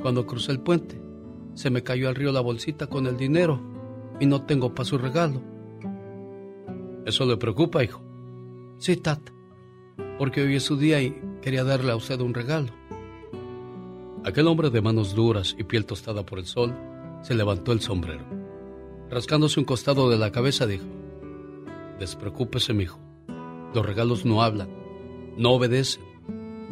cuando 0.02 0.26
crucé 0.26 0.52
el 0.52 0.60
puente, 0.60 1.00
se 1.54 1.70
me 1.70 1.82
cayó 1.82 2.08
al 2.08 2.14
río 2.14 2.30
la 2.30 2.42
bolsita 2.42 2.86
con 2.86 3.06
el 3.06 3.16
dinero 3.16 3.60
y 4.20 4.26
no 4.26 4.42
tengo 4.42 4.74
para 4.74 4.84
su 4.84 4.98
regalo. 4.98 5.42
¿Eso 7.06 7.24
le 7.24 7.36
preocupa, 7.38 7.82
hijo? 7.82 8.02
Sí, 8.78 8.96
tata, 8.96 9.32
porque 10.18 10.42
hoy 10.42 10.56
es 10.56 10.62
su 10.62 10.76
día 10.76 11.00
y 11.00 11.18
quería 11.40 11.64
darle 11.64 11.92
a 11.92 11.96
usted 11.96 12.20
un 12.20 12.34
regalo. 12.34 12.68
Aquel 14.24 14.46
hombre 14.46 14.70
de 14.70 14.82
manos 14.82 15.14
duras 15.14 15.56
y 15.58 15.64
piel 15.64 15.86
tostada 15.86 16.26
por 16.26 16.38
el 16.38 16.46
sol 16.46 16.74
se 17.22 17.34
levantó 17.34 17.72
el 17.72 17.80
sombrero. 17.80 18.24
Rascándose 19.08 19.58
un 19.58 19.66
costado 19.66 20.10
de 20.10 20.18
la 20.18 20.32
cabeza 20.32 20.66
dijo, 20.66 20.84
Despreocúpese, 21.98 22.74
mijo. 22.74 22.98
Los 23.74 23.84
regalos 23.84 24.24
no 24.24 24.42
hablan, 24.42 24.68
no 25.36 25.52
obedecen, 25.52 26.02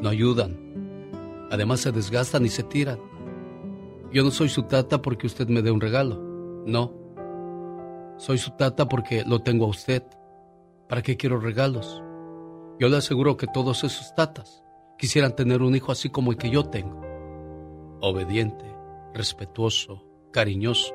no 0.01 0.09
ayudan. 0.09 1.49
Además 1.51 1.81
se 1.81 1.93
desgastan 1.93 2.45
y 2.45 2.49
se 2.49 2.63
tiran. 2.63 2.99
Yo 4.13 4.23
no 4.23 4.31
soy 4.31 4.49
su 4.49 4.65
tata 4.65 5.01
porque 5.01 5.27
usted 5.27 5.49
me 5.49 5.63
dé 5.63 5.71
un 5.71 5.81
regalo. 5.81 6.21
No. 6.67 6.93
Soy 8.19 8.39
su 8.39 8.51
tata 8.53 8.87
porque 8.87 9.25
lo 9.27 9.41
tengo 9.41 9.65
a 9.65 9.69
usted. 9.69 10.03
¿Para 10.89 11.03
qué 11.03 11.17
quiero 11.17 11.41
regalos? 11.41 12.03
Yo 12.79 12.89
le 12.89 12.99
aseguro 12.99 13.37
que 13.37 13.47
todos 13.47 13.83
esos 13.83 14.15
tatas 14.15 14.63
quisieran 14.99 15.35
tener 15.35 15.63
un 15.63 15.75
hijo 15.75 15.91
así 15.91 16.11
como 16.11 16.33
el 16.33 16.37
que 16.37 16.51
yo 16.51 16.65
tengo. 16.65 17.01
Obediente, 18.01 18.67
respetuoso, 19.15 20.05
cariñoso, 20.33 20.95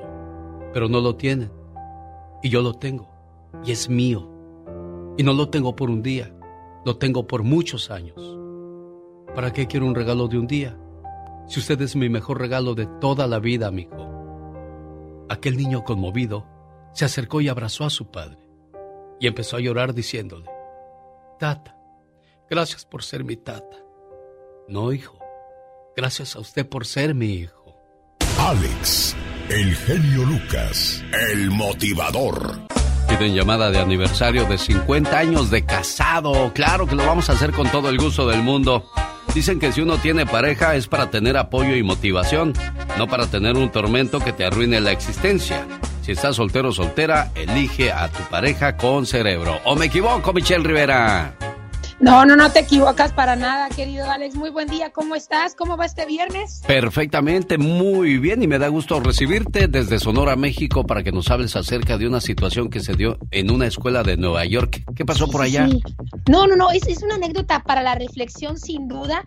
pero 0.72 0.88
no 0.88 1.00
lo 1.00 1.16
tienen. 1.16 1.50
Y 2.42 2.48
yo 2.48 2.62
lo 2.62 2.74
tengo 2.74 3.09
y 3.64 3.72
es 3.72 3.88
mío. 3.88 4.28
Y 5.16 5.22
no 5.22 5.32
lo 5.32 5.50
tengo 5.50 5.76
por 5.76 5.90
un 5.90 6.02
día, 6.02 6.34
lo 6.84 6.96
tengo 6.96 7.26
por 7.26 7.42
muchos 7.42 7.90
años. 7.90 8.38
¿Para 9.34 9.52
qué 9.52 9.66
quiero 9.66 9.86
un 9.86 9.94
regalo 9.94 10.28
de 10.28 10.38
un 10.38 10.46
día? 10.46 10.78
Si 11.46 11.60
usted 11.60 11.80
es 11.82 11.96
mi 11.96 12.08
mejor 12.08 12.38
regalo 12.38 12.74
de 12.74 12.86
toda 13.00 13.26
la 13.26 13.38
vida, 13.38 13.66
amigo. 13.66 15.26
Aquel 15.28 15.56
niño 15.56 15.84
conmovido 15.84 16.46
se 16.92 17.04
acercó 17.04 17.40
y 17.40 17.48
abrazó 17.48 17.84
a 17.84 17.90
su 17.90 18.10
padre 18.10 18.38
y 19.20 19.26
empezó 19.26 19.56
a 19.56 19.60
llorar 19.60 19.94
diciéndole, 19.94 20.50
Tata, 21.38 21.76
gracias 22.48 22.84
por 22.84 23.02
ser 23.02 23.24
mi 23.24 23.36
tata. 23.36 23.76
No, 24.68 24.92
hijo, 24.92 25.18
gracias 25.96 26.36
a 26.36 26.40
usted 26.40 26.68
por 26.68 26.86
ser 26.86 27.14
mi 27.14 27.34
hijo. 27.34 27.76
Alex, 28.38 29.14
el 29.48 29.74
genio 29.74 30.24
Lucas, 30.24 31.04
el 31.30 31.50
motivador. 31.50 32.79
Piden 33.10 33.34
llamada 33.34 33.72
de 33.72 33.80
aniversario 33.80 34.44
de 34.44 34.56
50 34.56 35.18
años 35.18 35.50
de 35.50 35.64
casado. 35.64 36.52
Claro 36.54 36.86
que 36.86 36.94
lo 36.94 37.04
vamos 37.04 37.28
a 37.28 37.32
hacer 37.32 37.50
con 37.50 37.68
todo 37.68 37.90
el 37.90 37.98
gusto 37.98 38.28
del 38.28 38.42
mundo. 38.44 38.88
Dicen 39.34 39.58
que 39.58 39.72
si 39.72 39.80
uno 39.80 39.98
tiene 39.98 40.26
pareja 40.26 40.76
es 40.76 40.86
para 40.86 41.10
tener 41.10 41.36
apoyo 41.36 41.74
y 41.74 41.82
motivación, 41.82 42.52
no 42.98 43.08
para 43.08 43.26
tener 43.26 43.56
un 43.56 43.70
tormento 43.70 44.20
que 44.20 44.32
te 44.32 44.44
arruine 44.44 44.80
la 44.80 44.92
existencia. 44.92 45.66
Si 46.02 46.12
estás 46.12 46.36
soltero 46.36 46.68
o 46.68 46.72
soltera, 46.72 47.32
elige 47.34 47.90
a 47.90 48.08
tu 48.08 48.22
pareja 48.30 48.76
con 48.76 49.04
cerebro. 49.06 49.58
¿O 49.64 49.74
me 49.74 49.86
equivoco, 49.86 50.32
Michelle 50.32 50.62
Rivera? 50.62 51.34
No, 52.00 52.24
no, 52.24 52.34
no 52.34 52.50
te 52.50 52.60
equivocas 52.60 53.12
para 53.12 53.36
nada, 53.36 53.68
querido 53.68 54.10
Alex. 54.10 54.34
Muy 54.34 54.48
buen 54.48 54.68
día, 54.68 54.90
¿cómo 54.90 55.14
estás? 55.14 55.54
¿Cómo 55.54 55.76
va 55.76 55.84
este 55.84 56.06
viernes? 56.06 56.62
Perfectamente, 56.66 57.58
muy 57.58 58.16
bien 58.16 58.42
y 58.42 58.46
me 58.46 58.58
da 58.58 58.68
gusto 58.68 59.00
recibirte 59.00 59.68
desde 59.68 59.98
Sonora, 59.98 60.34
México, 60.34 60.86
para 60.86 61.02
que 61.02 61.12
nos 61.12 61.30
hables 61.30 61.56
acerca 61.56 61.98
de 61.98 62.06
una 62.06 62.22
situación 62.22 62.70
que 62.70 62.80
se 62.80 62.94
dio 62.94 63.18
en 63.30 63.50
una 63.50 63.66
escuela 63.66 64.02
de 64.02 64.16
Nueva 64.16 64.46
York. 64.46 64.82
¿Qué 64.96 65.04
pasó 65.04 65.28
por 65.28 65.42
allá? 65.42 65.68
Sí. 65.68 65.82
No, 66.26 66.46
no, 66.46 66.56
no, 66.56 66.70
es, 66.70 66.86
es 66.86 67.02
una 67.02 67.16
anécdota 67.16 67.62
para 67.64 67.82
la 67.82 67.94
reflexión 67.94 68.56
sin 68.56 68.88
duda. 68.88 69.26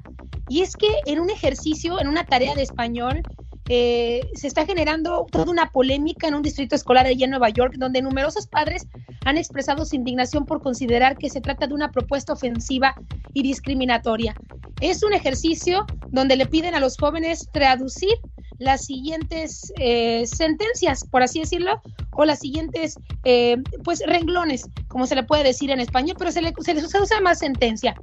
Y 0.49 0.61
es 0.61 0.75
que 0.75 0.87
en 1.05 1.19
un 1.19 1.29
ejercicio, 1.29 2.01
en 2.01 2.07
una 2.07 2.25
tarea 2.25 2.55
de 2.55 2.63
español, 2.63 3.21
eh, 3.69 4.21
se 4.33 4.47
está 4.47 4.65
generando 4.65 5.25
toda 5.31 5.51
una 5.51 5.71
polémica 5.71 6.27
en 6.27 6.35
un 6.35 6.41
distrito 6.41 6.75
escolar 6.75 7.05
allá 7.05 7.25
en 7.25 7.31
Nueva 7.31 7.49
York, 7.49 7.75
donde 7.77 8.01
numerosos 8.01 8.47
padres 8.47 8.87
han 9.25 9.37
expresado 9.37 9.85
su 9.85 9.95
indignación 9.95 10.45
por 10.45 10.61
considerar 10.61 11.17
que 11.17 11.29
se 11.29 11.41
trata 11.41 11.67
de 11.67 11.73
una 11.73 11.91
propuesta 11.91 12.33
ofensiva 12.33 12.95
y 13.33 13.43
discriminatoria. 13.43 14.35
Es 14.81 15.03
un 15.03 15.13
ejercicio 15.13 15.85
donde 16.09 16.35
le 16.35 16.45
piden 16.45 16.75
a 16.75 16.79
los 16.79 16.97
jóvenes 16.97 17.47
traducir 17.53 18.13
las 18.59 18.85
siguientes 18.85 19.71
eh, 19.79 20.25
sentencias, 20.27 21.05
por 21.05 21.23
así 21.23 21.39
decirlo, 21.39 21.81
o 22.11 22.25
las 22.25 22.39
siguientes, 22.39 22.95
eh, 23.23 23.57
pues, 23.83 24.01
renglones, 24.05 24.67
como 24.87 25.07
se 25.07 25.15
le 25.15 25.23
puede 25.23 25.43
decir 25.43 25.71
en 25.71 25.79
español, 25.79 26.15
pero 26.19 26.31
se, 26.31 26.41
le, 26.41 26.53
se 26.59 26.73
les 26.73 26.83
usa 26.83 27.21
más 27.21 27.39
sentencia. 27.39 27.95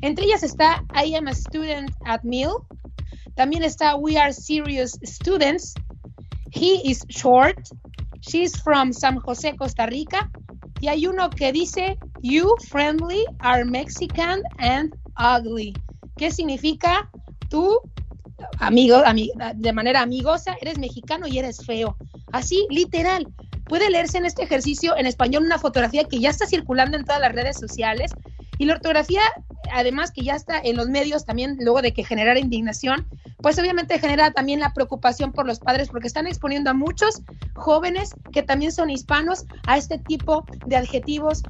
Entre 0.00 0.24
ellas 0.26 0.42
está 0.42 0.84
I 0.94 1.14
am 1.14 1.28
a 1.28 1.34
student 1.34 1.90
at 2.04 2.22
Mill, 2.22 2.50
también 3.38 3.62
está 3.62 3.94
We 3.94 4.18
Are 4.18 4.32
Serious 4.32 4.98
Students. 5.04 5.72
He 6.50 6.82
is 6.82 7.04
short. 7.08 7.56
She's 8.20 8.60
from 8.60 8.92
San 8.92 9.20
José, 9.20 9.54
Costa 9.54 9.86
Rica. 9.86 10.28
Y 10.80 10.88
hay 10.88 11.06
uno 11.06 11.30
que 11.30 11.52
dice 11.52 11.96
You 12.20 12.52
friendly 12.68 13.24
are 13.38 13.64
Mexican 13.64 14.42
and 14.58 14.92
ugly. 15.16 15.72
¿Qué 16.16 16.32
significa 16.32 17.08
tú, 17.48 17.78
amigo, 18.58 18.96
amiga, 19.06 19.54
de 19.54 19.72
manera 19.72 20.02
amigosa, 20.02 20.56
eres 20.60 20.76
mexicano 20.80 21.28
y 21.28 21.38
eres 21.38 21.64
feo? 21.64 21.96
Así, 22.32 22.66
literal. 22.70 23.28
puede 23.68 23.88
leerse 23.88 24.18
en 24.18 24.26
este 24.26 24.42
ejercicio 24.42 24.96
en 24.96 25.06
español 25.06 25.44
una 25.44 25.58
fotografía 25.58 26.02
que 26.04 26.18
ya 26.18 26.30
está 26.30 26.46
circulando 26.46 26.96
en 26.96 27.04
todas 27.04 27.20
las 27.20 27.32
redes 27.32 27.56
sociales 27.56 28.10
y 28.58 28.64
la 28.64 28.74
ortografía, 28.74 29.20
además 29.72 30.10
que 30.10 30.22
ya 30.22 30.34
está 30.34 30.58
en 30.58 30.74
los 30.74 30.88
medios 30.88 31.24
también, 31.24 31.56
luego 31.60 31.82
de 31.82 31.92
que 31.92 32.02
generara 32.02 32.40
indignación, 32.40 33.06
pues 33.40 33.58
obviamente 33.58 33.98
genera 33.98 34.32
también 34.32 34.60
la 34.60 34.72
preocupación 34.72 35.32
por 35.32 35.46
los 35.46 35.60
padres 35.60 35.88
porque 35.88 36.08
están 36.08 36.26
exponiendo 36.26 36.70
a 36.70 36.74
muchos 36.74 37.22
jóvenes 37.54 38.14
que 38.32 38.42
también 38.42 38.72
son 38.72 38.90
hispanos 38.90 39.44
a 39.66 39.76
este 39.76 39.98
tipo 39.98 40.44
de 40.64 40.76
adjetivos 40.76 41.42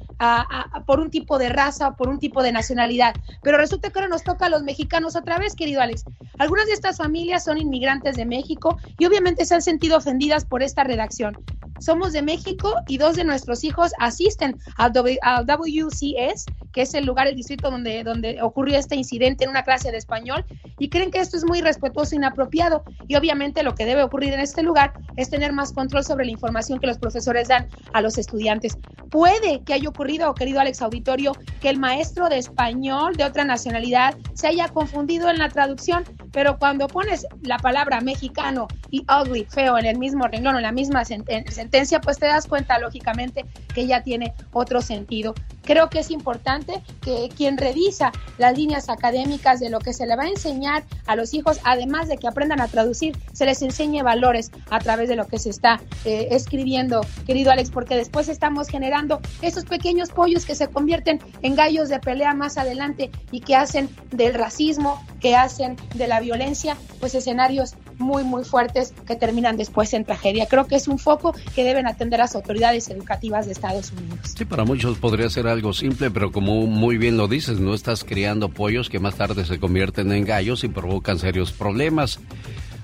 por 0.85 0.99
un 0.99 1.09
tipo 1.09 1.37
de 1.37 1.49
raza 1.49 1.95
por 1.95 2.09
un 2.09 2.19
tipo 2.19 2.43
de 2.43 2.51
nacionalidad. 2.51 3.13
Pero 3.41 3.57
resulta 3.57 3.89
que 3.89 3.99
ahora 3.99 4.09
nos 4.09 4.23
toca 4.23 4.47
a 4.47 4.49
los 4.49 4.63
mexicanos 4.63 5.15
otra 5.15 5.39
vez, 5.39 5.55
querido 5.55 5.81
Alex. 5.81 6.03
Algunas 6.37 6.67
de 6.67 6.73
estas 6.73 6.97
familias 6.97 7.45
son 7.45 7.57
inmigrantes 7.57 8.15
de 8.17 8.25
México 8.25 8.77
y 8.97 9.05
obviamente 9.05 9.45
se 9.45 9.55
han 9.55 9.61
sentido 9.61 9.97
ofendidas 9.97 10.45
por 10.45 10.61
esta 10.61 10.83
redacción. 10.83 11.37
Somos 11.79 12.11
de 12.11 12.21
México 12.21 12.75
y 12.87 12.97
dos 12.97 13.15
de 13.15 13.23
nuestros 13.23 13.63
hijos 13.63 13.91
asisten 13.99 14.57
al, 14.75 14.91
WCS, 14.91 16.45
que 16.71 16.81
es 16.81 16.93
el 16.93 17.05
lugar, 17.05 17.27
el 17.27 17.35
distrito 17.35 17.71
donde, 17.71 18.03
donde 18.03 18.41
ocurrió 18.41 18.77
este 18.77 18.95
incidente 18.95 19.43
en 19.43 19.49
una 19.49 19.63
clase 19.63 19.91
de 19.91 19.97
español, 19.97 20.45
y 20.77 20.89
creen 20.89 21.11
que 21.11 21.19
esto 21.19 21.37
es 21.37 21.45
muy 21.45 21.61
respetuoso 21.61 22.15
e 22.15 22.17
inapropiado. 22.17 22.83
Y 23.07 23.15
obviamente 23.15 23.63
lo 23.63 23.75
que 23.75 23.85
debe 23.85 24.03
ocurrir 24.03 24.33
en 24.33 24.39
este 24.39 24.63
lugar 24.63 24.93
es 25.17 25.29
tener 25.29 25.53
más 25.53 25.73
control 25.73 26.03
sobre 26.03 26.25
la 26.25 26.31
información 26.31 26.79
que 26.79 26.87
los 26.87 26.97
profesores 26.97 27.47
dan 27.47 27.67
a 27.93 28.01
los 28.01 28.17
estudiantes. 28.17 28.77
Puede 29.09 29.63
que 29.63 29.73
haya 29.73 29.89
ocurrido, 29.89 30.33
querido 30.35 30.59
Alex 30.59 30.81
Auditorio, 30.81 31.33
que 31.61 31.69
el 31.69 31.79
maestro 31.79 32.29
de 32.29 32.37
español 32.37 33.15
de 33.15 33.23
otra 33.23 33.43
nacionalidad 33.43 34.15
se 34.33 34.47
haya 34.47 34.67
confundido 34.67 35.29
en 35.29 35.39
la 35.39 35.49
traducción, 35.49 36.03
pero 36.31 36.59
cuando 36.59 36.87
pones 36.87 37.25
la 37.41 37.57
palabra 37.57 38.01
mexicano 38.01 38.67
y 38.91 39.05
ugly, 39.09 39.45
feo, 39.45 39.77
en 39.77 39.85
el 39.85 39.97
mismo 39.97 40.27
renglón, 40.27 40.55
en 40.57 40.61
la 40.63 40.71
misma 40.71 41.03
sentencia, 41.05 41.99
pues 42.01 42.19
te 42.19 42.27
das 42.27 42.47
cuenta, 42.47 42.77
lógicamente, 42.79 43.45
que 43.73 43.87
ya 43.87 44.03
tiene 44.03 44.33
otro 44.53 44.81
sentido. 44.81 45.33
Creo 45.63 45.89
que 45.89 45.99
es 45.99 46.11
importante 46.11 46.58
que 47.01 47.29
quien 47.35 47.57
revisa 47.57 48.11
las 48.37 48.57
líneas 48.57 48.89
académicas 48.89 49.59
de 49.59 49.69
lo 49.69 49.79
que 49.79 49.93
se 49.93 50.05
le 50.05 50.15
va 50.15 50.23
a 50.23 50.29
enseñar 50.29 50.83
a 51.05 51.15
los 51.15 51.33
hijos, 51.33 51.59
además 51.63 52.07
de 52.07 52.17
que 52.17 52.27
aprendan 52.27 52.61
a 52.61 52.67
traducir, 52.67 53.17
se 53.33 53.45
les 53.45 53.61
enseñe 53.61 54.03
valores 54.03 54.51
a 54.69 54.79
través 54.79 55.09
de 55.09 55.15
lo 55.15 55.27
que 55.27 55.39
se 55.39 55.49
está 55.49 55.81
eh, 56.05 56.29
escribiendo, 56.31 57.01
querido 57.25 57.51
Alex, 57.51 57.69
porque 57.69 57.95
después 57.95 58.29
estamos 58.29 58.67
generando 58.67 59.19
esos 59.41 59.65
pequeños 59.65 60.09
pollos 60.09 60.45
que 60.45 60.55
se 60.55 60.67
convierten 60.67 61.19
en 61.41 61.55
gallos 61.55 61.89
de 61.89 61.99
pelea 61.99 62.33
más 62.33 62.57
adelante 62.57 63.11
y 63.31 63.41
que 63.41 63.55
hacen 63.55 63.89
del 64.11 64.33
racismo, 64.33 65.03
que 65.19 65.35
hacen 65.35 65.75
de 65.95 66.07
la 66.07 66.19
violencia, 66.19 66.77
pues 66.99 67.15
escenarios 67.15 67.75
muy, 67.97 68.23
muy 68.23 68.43
fuertes 68.43 68.93
que 69.05 69.15
terminan 69.15 69.57
después 69.57 69.93
en 69.93 70.05
tragedia. 70.05 70.47
Creo 70.47 70.65
que 70.65 70.75
es 70.75 70.87
un 70.87 70.97
foco 70.97 71.33
que 71.53 71.63
deben 71.63 71.85
atender 71.85 72.19
las 72.19 72.35
autoridades 72.35 72.89
educativas 72.89 73.45
de 73.45 73.51
Estados 73.51 73.91
Unidos. 73.91 74.19
Sí, 74.37 74.45
para 74.45 74.63
muchos 74.63 74.97
podría 74.97 75.29
ser 75.29 75.47
algo 75.47 75.73
simple, 75.73 76.09
pero 76.09 76.31
como 76.31 76.48
muy 76.49 76.97
bien 76.97 77.17
lo 77.17 77.27
dices, 77.27 77.59
no 77.59 77.73
estás 77.73 78.03
criando 78.03 78.49
pollos 78.49 78.89
que 78.89 78.99
más 78.99 79.15
tarde 79.15 79.45
se 79.45 79.59
convierten 79.59 80.11
en 80.11 80.25
gallos 80.25 80.63
y 80.63 80.67
provocan 80.67 81.19
serios 81.19 81.51
problemas. 81.51 82.19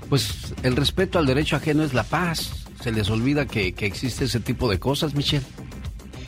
Pues 0.09 0.53
el 0.63 0.75
respeto 0.75 1.19
al 1.19 1.25
derecho 1.25 1.55
ajeno 1.55 1.83
es 1.83 1.93
la 1.93 2.03
paz. 2.03 2.65
Se 2.81 2.91
les 2.91 3.09
olvida 3.09 3.45
que, 3.45 3.73
que 3.73 3.85
existe 3.85 4.25
ese 4.25 4.39
tipo 4.39 4.69
de 4.69 4.79
cosas, 4.79 5.15
Michelle. 5.15 5.45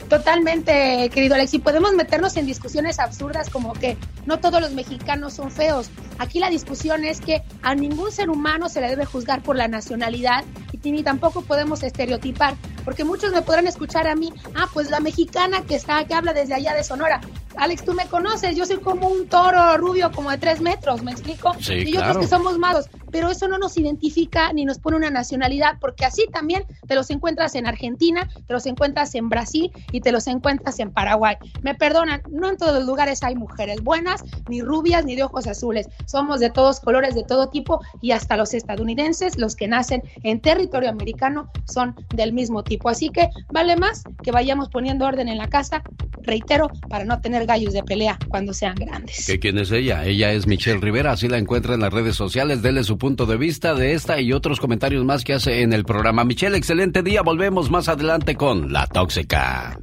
Totalmente, 0.08 1.10
querido 1.12 1.34
Alex. 1.34 1.52
Y 1.54 1.58
podemos 1.58 1.92
meternos 1.92 2.36
en 2.36 2.46
discusiones 2.46 2.98
absurdas 2.98 3.50
como 3.50 3.74
que 3.74 3.96
no 4.24 4.40
todos 4.40 4.60
los 4.60 4.72
mexicanos 4.72 5.34
son 5.34 5.50
feos. 5.50 5.90
Aquí 6.18 6.38
la 6.38 6.48
discusión 6.48 7.04
es 7.04 7.20
que 7.20 7.42
a 7.62 7.74
ningún 7.74 8.10
ser 8.10 8.30
humano 8.30 8.68
se 8.68 8.80
le 8.80 8.88
debe 8.88 9.04
juzgar 9.04 9.42
por 9.42 9.56
la 9.56 9.68
nacionalidad 9.68 10.44
y 10.72 10.77
ni 10.84 11.02
tampoco 11.02 11.42
podemos 11.42 11.82
estereotipar, 11.82 12.54
porque 12.84 13.04
muchos 13.04 13.32
me 13.32 13.42
podrán 13.42 13.66
escuchar 13.66 14.06
a 14.06 14.14
mí, 14.14 14.32
ah, 14.54 14.66
pues 14.72 14.90
la 14.90 15.00
mexicana 15.00 15.62
que 15.62 15.74
está, 15.74 16.04
que 16.04 16.14
habla 16.14 16.32
desde 16.32 16.54
allá 16.54 16.74
de 16.74 16.84
Sonora. 16.84 17.20
Alex, 17.56 17.84
tú 17.84 17.92
me 17.92 18.06
conoces, 18.06 18.54
yo 18.54 18.64
soy 18.64 18.78
como 18.78 19.08
un 19.08 19.26
toro 19.26 19.76
rubio 19.78 20.12
como 20.12 20.30
de 20.30 20.38
tres 20.38 20.60
metros, 20.60 21.02
¿me 21.02 21.10
explico? 21.10 21.52
Sí, 21.58 21.74
y 21.74 21.92
yo 21.92 22.00
creo 22.00 22.20
que 22.20 22.28
somos 22.28 22.56
malos, 22.56 22.88
pero 23.10 23.30
eso 23.30 23.48
no 23.48 23.58
nos 23.58 23.76
identifica 23.76 24.52
ni 24.52 24.64
nos 24.64 24.78
pone 24.78 24.96
una 24.96 25.10
nacionalidad, 25.10 25.78
porque 25.80 26.04
así 26.04 26.26
también 26.32 26.64
te 26.86 26.94
los 26.94 27.10
encuentras 27.10 27.56
en 27.56 27.66
Argentina, 27.66 28.28
te 28.46 28.52
los 28.52 28.64
encuentras 28.66 29.12
en 29.16 29.28
Brasil 29.28 29.72
y 29.90 30.00
te 30.00 30.12
los 30.12 30.28
encuentras 30.28 30.78
en 30.78 30.92
Paraguay. 30.92 31.36
Me 31.62 31.74
perdonan, 31.74 32.22
no 32.30 32.48
en 32.48 32.56
todos 32.56 32.74
los 32.74 32.84
lugares 32.84 33.24
hay 33.24 33.34
mujeres 33.34 33.82
buenas, 33.82 34.22
ni 34.48 34.62
rubias, 34.62 35.04
ni 35.04 35.16
de 35.16 35.24
ojos 35.24 35.48
azules. 35.48 35.88
Somos 36.06 36.38
de 36.38 36.50
todos 36.50 36.78
colores, 36.78 37.16
de 37.16 37.24
todo 37.24 37.48
tipo, 37.48 37.80
y 38.00 38.12
hasta 38.12 38.36
los 38.36 38.54
estadounidenses, 38.54 39.36
los 39.36 39.56
que 39.56 39.66
nacen 39.66 40.04
en 40.22 40.40
territorio 40.40 40.67
americano, 40.88 41.50
son 41.66 41.94
del 42.14 42.32
mismo 42.32 42.62
tipo. 42.62 42.88
Así 42.88 43.10
que 43.10 43.28
vale 43.52 43.76
más 43.76 44.02
que 44.22 44.30
vayamos 44.30 44.68
poniendo 44.68 45.06
orden 45.06 45.28
en 45.28 45.38
la 45.38 45.48
casa, 45.48 45.82
reitero, 46.22 46.68
para 46.88 47.04
no 47.04 47.20
tener 47.20 47.46
gallos 47.46 47.72
de 47.72 47.82
pelea 47.82 48.18
cuando 48.28 48.52
sean 48.52 48.74
grandes. 48.74 49.26
¿Qué, 49.26 49.38
¿Quién 49.38 49.58
es 49.58 49.70
ella? 49.70 50.04
Ella 50.04 50.32
es 50.32 50.46
Michelle 50.46 50.80
Rivera, 50.80 51.12
así 51.12 51.28
la 51.28 51.38
encuentra 51.38 51.74
en 51.74 51.80
las 51.80 51.92
redes 51.92 52.16
sociales. 52.16 52.62
Dele 52.62 52.84
su 52.84 52.98
punto 52.98 53.26
de 53.26 53.36
vista 53.36 53.74
de 53.74 53.94
esta 53.94 54.20
y 54.20 54.32
otros 54.32 54.60
comentarios 54.60 55.04
más 55.04 55.24
que 55.24 55.34
hace 55.34 55.62
en 55.62 55.72
el 55.72 55.84
programa. 55.84 56.24
Michelle, 56.24 56.56
excelente 56.56 57.02
día. 57.02 57.22
Volvemos 57.22 57.70
más 57.70 57.88
adelante 57.88 58.36
con 58.36 58.72
La 58.72 58.86
Tóxica. 58.86 59.78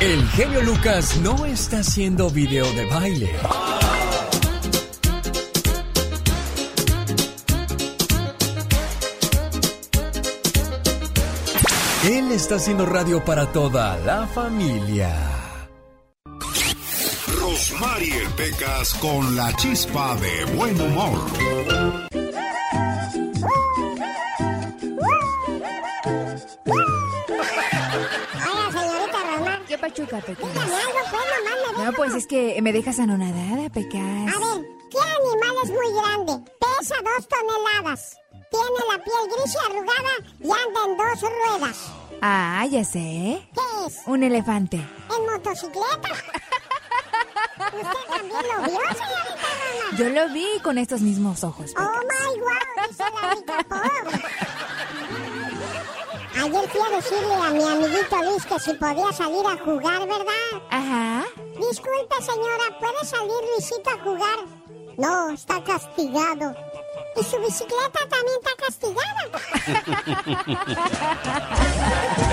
El 0.00 0.26
genio 0.30 0.62
Lucas 0.62 1.20
no 1.22 1.44
está 1.46 1.78
haciendo 1.78 2.28
video 2.30 2.70
de 2.72 2.86
baile. 2.86 3.30
Él 12.04 12.32
está 12.32 12.56
haciendo 12.56 12.84
radio 12.84 13.24
para 13.24 13.46
toda 13.52 13.96
la 13.98 14.26
familia. 14.26 15.14
Rosmarie 17.40 18.28
Pecas 18.36 18.94
con 18.94 19.36
la 19.36 19.54
chispa 19.54 20.16
de 20.16 20.44
buen 20.56 20.80
humor. 20.80 21.20
Hola, 28.50 28.72
señorita 28.72 29.18
Roma. 29.36 29.60
¿Qué 29.68 29.78
pachuca, 29.78 30.20
Pecas? 30.20 30.38
Dígame 30.52 30.74
algo, 30.74 30.98
pues, 31.08 31.22
mamá, 31.22 31.78
me 31.78 31.84
No, 31.84 31.92
pues 31.92 32.14
es 32.16 32.26
que 32.26 32.60
me 32.62 32.72
dejas 32.72 32.98
anonadada, 32.98 33.70
Pecas. 33.70 34.00
A 34.00 34.38
ver, 34.40 34.66
¿qué 34.90 34.98
animal 34.98 35.56
es 35.62 35.70
muy 35.70 35.92
grande? 35.92 36.50
Pesa 36.58 36.96
dos 37.04 37.28
toneladas. 37.28 38.21
Tiene 38.52 38.80
la 38.90 39.02
piel 39.02 39.24
gris 39.34 39.54
y 39.54 39.58
arrugada 39.66 40.14
y 40.40 40.50
anda 40.50 40.80
en 40.86 40.96
dos 40.96 41.20
ruedas. 41.22 41.78
Ah, 42.20 42.66
ya 42.70 42.84
sé. 42.84 43.48
¿Qué 43.54 43.86
es? 43.86 44.00
Un 44.06 44.22
elefante. 44.22 44.76
¿En 44.76 45.32
motocicleta? 45.32 46.12
¿Usted 47.72 48.04
también 48.08 48.42
lo 48.42 48.62
vio, 48.68 48.80
señorita 48.80 49.48
Roma? 49.58 49.96
Yo 49.98 50.08
lo 50.10 50.28
vi 50.32 50.46
con 50.62 50.78
estos 50.78 51.00
mismos 51.00 51.42
ojos. 51.42 51.72
Oh 51.76 51.82
my 51.82 52.40
wow, 52.40 52.88
dice 52.88 53.04
la 53.20 53.34
rica 53.34 53.64
pobre. 53.68 54.24
Ayer 56.42 56.68
fui 56.70 56.80
a 56.80 56.96
decirle 56.96 57.34
a 57.34 57.50
mi 57.50 57.62
amiguito 57.62 58.22
Luis 58.24 58.44
que 58.46 58.58
si 58.58 58.72
podía 58.74 59.12
salir 59.12 59.46
a 59.46 59.56
jugar, 59.64 60.00
¿verdad? 60.00 60.62
Ajá. 60.70 61.24
Disculpe, 61.56 62.16
señora, 62.20 62.78
¿puede 62.80 63.04
salir 63.04 63.34
Luisito 63.54 63.90
a 63.90 64.02
jugar? 64.02 64.38
No, 64.96 65.30
está 65.30 65.62
castigado. 65.62 66.54
Y 67.20 67.24
su 67.24 67.38
bicicleta 67.38 68.00
también 68.08 68.38
está 68.40 68.50
castigada. 68.64 69.28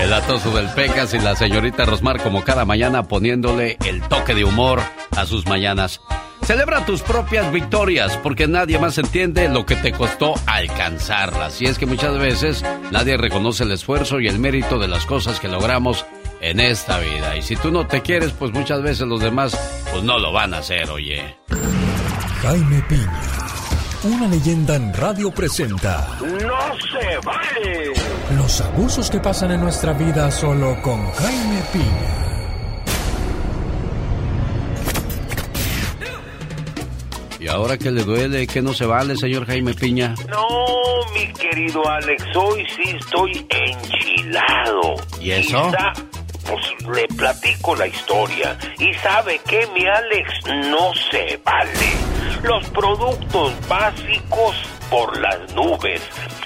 El 0.00 0.12
atoso 0.12 0.50
del 0.52 0.68
Pecas 0.70 1.12
y 1.14 1.18
la 1.18 1.36
señorita 1.36 1.84
Rosmar 1.84 2.22
como 2.22 2.42
cada 2.42 2.64
mañana 2.64 3.06
poniéndole 3.06 3.76
el 3.84 4.00
toque 4.08 4.34
de 4.34 4.44
humor 4.44 4.80
a 5.16 5.26
sus 5.26 5.46
mañanas. 5.46 6.00
Celebra 6.42 6.86
tus 6.86 7.02
propias 7.02 7.52
victorias 7.52 8.16
porque 8.22 8.48
nadie 8.48 8.78
más 8.78 8.96
entiende 8.98 9.48
lo 9.48 9.66
que 9.66 9.76
te 9.76 9.92
costó 9.92 10.34
alcanzarlas. 10.46 11.60
Y 11.60 11.66
es 11.66 11.78
que 11.78 11.86
muchas 11.86 12.18
veces 12.18 12.64
nadie 12.90 13.16
reconoce 13.18 13.64
el 13.64 13.72
esfuerzo 13.72 14.20
y 14.20 14.28
el 14.28 14.38
mérito 14.38 14.78
de 14.78 14.88
las 14.88 15.04
cosas 15.06 15.38
que 15.38 15.48
logramos 15.48 16.06
en 16.40 16.60
esta 16.60 16.98
vida. 16.98 17.36
Y 17.36 17.42
si 17.42 17.56
tú 17.56 17.70
no 17.70 17.86
te 17.86 18.00
quieres, 18.00 18.32
pues 18.32 18.52
muchas 18.52 18.82
veces 18.82 19.06
los 19.06 19.20
demás 19.20 19.56
pues 19.92 20.02
no 20.02 20.18
lo 20.18 20.32
van 20.32 20.54
a 20.54 20.58
hacer, 20.58 20.90
oye. 20.90 21.36
Jaime 22.42 22.82
Piña, 22.88 23.20
una 24.04 24.26
leyenda 24.28 24.76
en 24.76 24.92
radio 24.94 25.30
presenta 25.30 26.16
¡No 26.20 26.78
se 26.78 27.18
vale! 27.24 27.92
los 28.36 28.60
abusos 28.60 29.10
que 29.10 29.18
pasan 29.20 29.50
en 29.52 29.60
nuestra 29.60 29.92
vida 29.92 30.30
solo 30.30 30.80
con 30.82 31.10
Jaime 31.12 31.62
Piña. 31.72 32.16
¿Y 37.38 37.48
ahora 37.48 37.76
que 37.78 37.90
le 37.90 38.04
duele? 38.04 38.46
que 38.46 38.62
no 38.62 38.72
se 38.74 38.84
vale, 38.86 39.16
señor 39.16 39.46
Jaime 39.46 39.74
Piña? 39.74 40.14
No, 40.28 40.46
mi 41.14 41.32
querido 41.32 41.86
Alex, 41.88 42.24
hoy 42.36 42.66
sí 42.76 42.96
estoy 42.98 43.46
enchilado. 43.50 44.94
¿Y 45.20 45.32
eso? 45.32 45.70
pues 46.46 46.96
le 46.96 47.06
platico 47.16 47.76
la 47.76 47.86
historia. 47.86 48.58
Y 48.78 48.92
sabe 48.94 49.40
que 49.46 49.66
mi 49.68 49.86
Alex 49.86 50.68
no 50.70 50.92
se 51.10 51.40
vale. 51.44 52.19
Los 52.42 52.68
productos 52.70 53.52
básicos 53.68 54.56
por 54.90 55.18
las 55.20 55.54
nubes. 55.54 56.00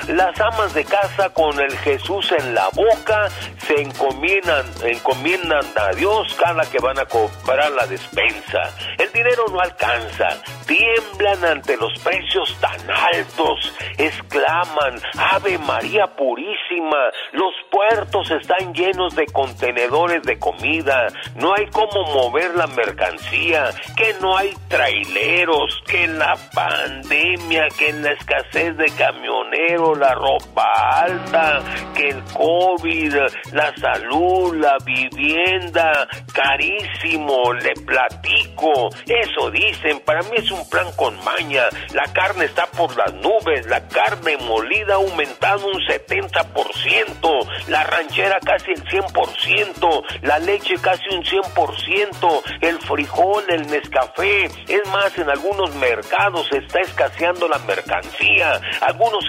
Las 0.09 0.39
amas 0.41 0.75
de 0.75 0.85
casa 0.85 1.31
con 1.31 1.59
el 1.59 1.77
Jesús 1.79 2.31
en 2.33 2.55
la 2.55 2.69
boca 2.75 3.29
se 3.67 3.81
encomiendan, 3.81 4.67
encomiendan 4.85 5.65
a 5.77 5.95
Dios 5.95 6.35
cada 6.39 6.63
que 6.71 6.79
van 6.79 6.99
a 6.99 7.07
comprar 7.07 7.71
la 7.73 7.87
despensa. 7.87 8.63
El 8.99 9.11
dinero 9.13 9.45
no 9.51 9.61
alcanza, 9.61 10.29
tiemblan 10.67 11.45
ante 11.45 11.77
los 11.77 11.99
precios 12.01 12.55
tan 12.61 12.79
altos, 12.91 13.73
exclaman, 13.97 15.01
Ave 15.17 15.59
María 15.59 16.07
Purísima, 16.07 17.11
los 17.33 17.55
puertos 17.71 18.31
están 18.31 18.75
llenos 18.75 19.15
de 19.15 19.27
contenedores 19.27 20.23
de 20.23 20.39
comida, 20.39 21.07
no 21.37 21.55
hay 21.55 21.67
cómo 21.71 22.05
mover 22.13 22.55
la 22.55 22.67
mercancía, 22.67 23.71
que 23.97 24.15
no 24.21 24.37
hay 24.37 24.55
traileros, 24.69 25.83
que 25.87 26.05
en 26.05 26.19
la 26.19 26.37
pandemia, 26.55 27.69
que 27.79 27.89
en 27.89 28.03
la 28.03 28.13
escasez 28.13 28.77
de 28.77 28.91
camioneros, 28.97 29.84
la 29.93 30.15
ropa 30.15 30.65
alta, 31.03 31.61
que 31.95 32.09
el 32.09 32.23
COVID, 32.33 33.15
la 33.53 33.75
salud, 33.77 34.57
la 34.57 34.77
vivienda, 34.85 36.09
carísimo, 36.33 37.53
le 37.55 37.75
platico, 37.85 38.89
eso 39.07 39.51
dicen, 39.51 40.01
para 40.01 40.23
mí 40.23 40.37
es 40.37 40.51
un 40.51 40.69
plan 40.71 40.87
con 40.97 41.17
maña, 41.25 41.65
la 41.93 42.05
carne 42.13 42.47
está 42.47 42.67
por 42.67 42.97
las 42.97 43.13
nubes, 43.15 43.67
la 43.67 43.87
carne 43.89 44.37
molida 44.39 44.95
ha 44.95 44.97
aumentado 44.97 45.67
un 45.67 45.81
70%, 45.81 47.69
la 47.69 47.85
ranchera 47.85 48.39
casi 48.41 48.71
el 48.73 48.85
100%, 48.85 50.05
la 50.23 50.39
leche 50.39 50.77
casi 50.81 51.09
un 51.11 51.23
100%, 51.23 52.43
el 52.61 52.79
frijol, 52.79 53.45
el 53.49 53.67
Nescafé, 53.67 54.45
es 54.45 54.87
más, 54.91 55.17
en 55.19 55.29
algunos 55.29 55.75
mercados 55.77 56.47
está 56.53 56.81
escaseando 56.81 57.49
la 57.49 57.59
mercancía, 57.59 58.61
algunos 58.81 59.25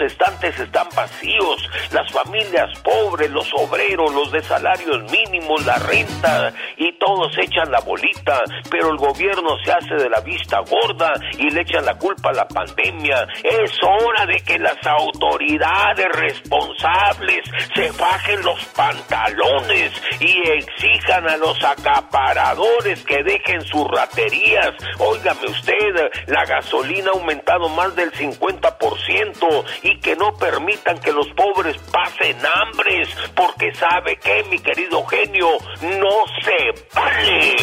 están 0.48 0.88
vacíos, 0.96 1.70
las 1.92 2.12
familias 2.12 2.78
pobres, 2.80 3.30
los 3.32 3.52
obreros, 3.54 4.14
los 4.14 4.32
de 4.32 4.42
salarios 4.44 5.12
mínimos, 5.12 5.66
la 5.66 5.78
renta, 5.80 6.54
y 6.78 6.98
todos 7.00 7.38
echan 7.38 7.72
la 7.72 7.80
bolita, 7.82 8.44
pero 8.70 8.90
el 8.90 8.98
gobierno 8.98 9.58
se 9.64 9.72
hace 9.72 9.96
de 9.96 10.10
la 10.10 10.20
vista 10.22 10.60
gorda 10.60 11.14
y 11.38 11.50
le 11.50 11.62
echan 11.62 11.86
la 11.86 11.98
culpa 11.98 12.30
a 12.30 12.34
la 12.34 12.48
pandemia. 12.48 13.28
Es 13.44 13.72
hora 13.84 14.26
de 14.26 14.40
que 14.42 14.60
las 14.60 14.78
autoridades 14.86 16.08
responsables 16.14 17.42
se 17.74 17.92
bajen 17.92 18.42
los 18.44 18.64
pantalones 18.66 19.92
y 20.20 20.50
exijan 20.50 21.28
a 21.30 21.38
los 21.38 21.64
acaparadores 21.64 23.04
que 23.04 23.24
dejen 23.24 23.62
sus 23.62 23.88
raterías. 23.88 24.72
Óigame 25.00 25.48
usted, 25.48 26.12
la 26.28 26.46
gasolina 26.46 27.12
ha 27.12 27.14
aumentado 27.14 27.70
más 27.70 27.96
del 27.96 28.12
50% 28.12 29.66
y 29.84 30.00
que 30.00 30.16
no 30.36 30.38
permitan 30.38 31.00
que 31.00 31.12
los 31.12 31.28
pobres 31.30 31.78
pasen 31.92 32.38
hambres, 32.46 33.10
porque 33.36 33.74
sabe 33.76 34.18
que, 34.18 34.44
mi 34.50 34.60
querido 34.60 35.06
genio, 35.06 35.48
no 35.82 36.26
se 36.44 36.84
vale. 36.94 37.56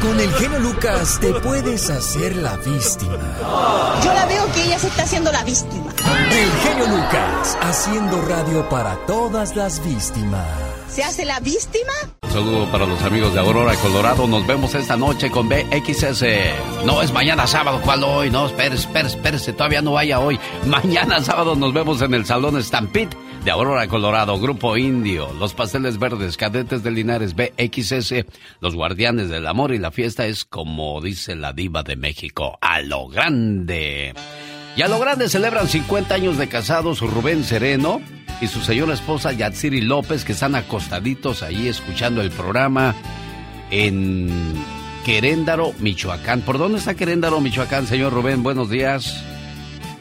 Con 0.00 0.18
el 0.18 0.32
genio 0.32 0.58
Lucas 0.60 1.18
te 1.20 1.32
puedes 1.34 1.90
hacer 1.90 2.36
la 2.36 2.56
víctima. 2.56 3.18
Yo 4.02 4.14
la 4.14 4.26
veo 4.26 4.50
que 4.52 4.62
ella 4.62 4.78
se 4.78 4.86
está 4.88 5.02
haciendo 5.02 5.30
la 5.30 5.44
víctima. 5.44 5.92
El 6.30 6.52
genio 6.62 6.86
Lucas, 6.86 7.58
haciendo 7.60 8.22
radio 8.22 8.66
para 8.68 8.96
todas 9.06 9.56
las 9.56 9.84
víctimas. 9.84 10.79
¿Se 10.90 11.04
hace 11.04 11.24
la 11.24 11.38
víctima? 11.38 11.92
Un 12.22 12.30
saludo 12.30 12.66
para 12.72 12.84
los 12.84 13.00
amigos 13.02 13.32
de 13.32 13.38
Aurora, 13.38 13.76
Colorado. 13.76 14.26
Nos 14.26 14.44
vemos 14.44 14.74
esta 14.74 14.96
noche 14.96 15.30
con 15.30 15.48
BXS. 15.48 16.24
No, 16.84 17.00
es 17.00 17.12
mañana 17.12 17.46
sábado. 17.46 17.80
¿Cuál 17.84 18.02
hoy? 18.02 18.28
No, 18.30 18.46
espérese, 18.46 18.88
espérese, 18.88 19.16
espérese. 19.16 19.52
Todavía 19.52 19.82
no 19.82 19.92
vaya 19.92 20.18
hoy. 20.18 20.40
Mañana 20.66 21.22
sábado 21.22 21.54
nos 21.54 21.72
vemos 21.72 22.02
en 22.02 22.12
el 22.14 22.26
Salón 22.26 22.60
Stampede 22.60 23.10
de 23.44 23.50
Aurora, 23.52 23.86
Colorado. 23.86 24.36
Grupo 24.40 24.76
Indio, 24.76 25.32
Los 25.38 25.54
Pasteles 25.54 25.96
Verdes, 25.96 26.36
Cadetes 26.36 26.82
de 26.82 26.90
Linares, 26.90 27.36
BXS, 27.36 28.26
Los 28.60 28.74
Guardianes 28.74 29.28
del 29.28 29.46
Amor 29.46 29.72
y 29.72 29.78
la 29.78 29.92
fiesta 29.92 30.26
es 30.26 30.44
como 30.44 31.00
dice 31.00 31.36
la 31.36 31.52
diva 31.52 31.84
de 31.84 31.94
México, 31.94 32.58
a 32.60 32.80
lo 32.80 33.06
grande. 33.06 34.12
Y 34.76 34.82
a 34.82 34.88
lo 34.88 34.98
grande 34.98 35.28
celebran 35.28 35.68
50 35.68 36.14
años 36.14 36.36
de 36.36 36.48
casados 36.48 37.00
Rubén 37.00 37.44
Sereno 37.44 38.00
y 38.40 38.46
su 38.46 38.60
señora 38.60 38.94
esposa 38.94 39.32
Yatsiri 39.32 39.82
López, 39.82 40.24
que 40.24 40.32
están 40.32 40.54
acostaditos 40.54 41.42
ahí 41.42 41.68
escuchando 41.68 42.22
el 42.22 42.30
programa 42.30 42.94
en 43.70 44.54
Queréndaro, 45.04 45.74
Michoacán. 45.78 46.40
¿Por 46.40 46.58
dónde 46.58 46.78
está 46.78 46.94
Queréndaro, 46.94 47.40
Michoacán, 47.40 47.86
señor 47.86 48.12
Rubén? 48.12 48.42
Buenos 48.42 48.70
días. 48.70 49.22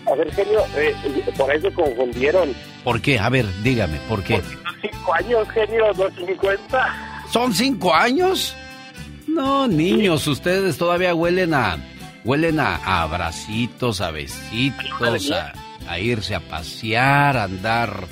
A 0.05 0.15
ver, 0.15 0.31
genio, 0.33 0.61
eh, 0.75 0.95
por 1.37 1.51
ahí 1.51 1.61
se 1.61 1.71
confundieron. 1.71 2.53
¿Por 2.83 3.01
qué? 3.01 3.19
A 3.19 3.29
ver, 3.29 3.45
dígame, 3.61 3.97
¿por 4.07 4.23
qué? 4.23 4.35
Porque 4.35 4.55
son 4.55 4.73
cinco 4.81 5.13
años, 5.13 5.49
genio, 5.49 5.93
no 5.97 6.25
50. 6.25 7.23
¿Son 7.31 7.53
cinco 7.53 7.93
años? 7.93 8.55
No, 9.27 9.67
niños, 9.67 10.25
ustedes 10.27 10.77
todavía 10.77 11.13
huelen 11.13 11.53
a... 11.53 11.77
Huelen 12.25 12.59
a, 12.59 12.75
a 12.75 13.03
abracitos, 13.03 14.01
a 14.01 14.11
besitos, 14.11 15.31
a, 15.31 15.53
a 15.87 15.99
irse 15.99 16.35
a 16.35 16.41
pasear, 16.41 17.37
a 17.37 17.43
andar 17.45 18.07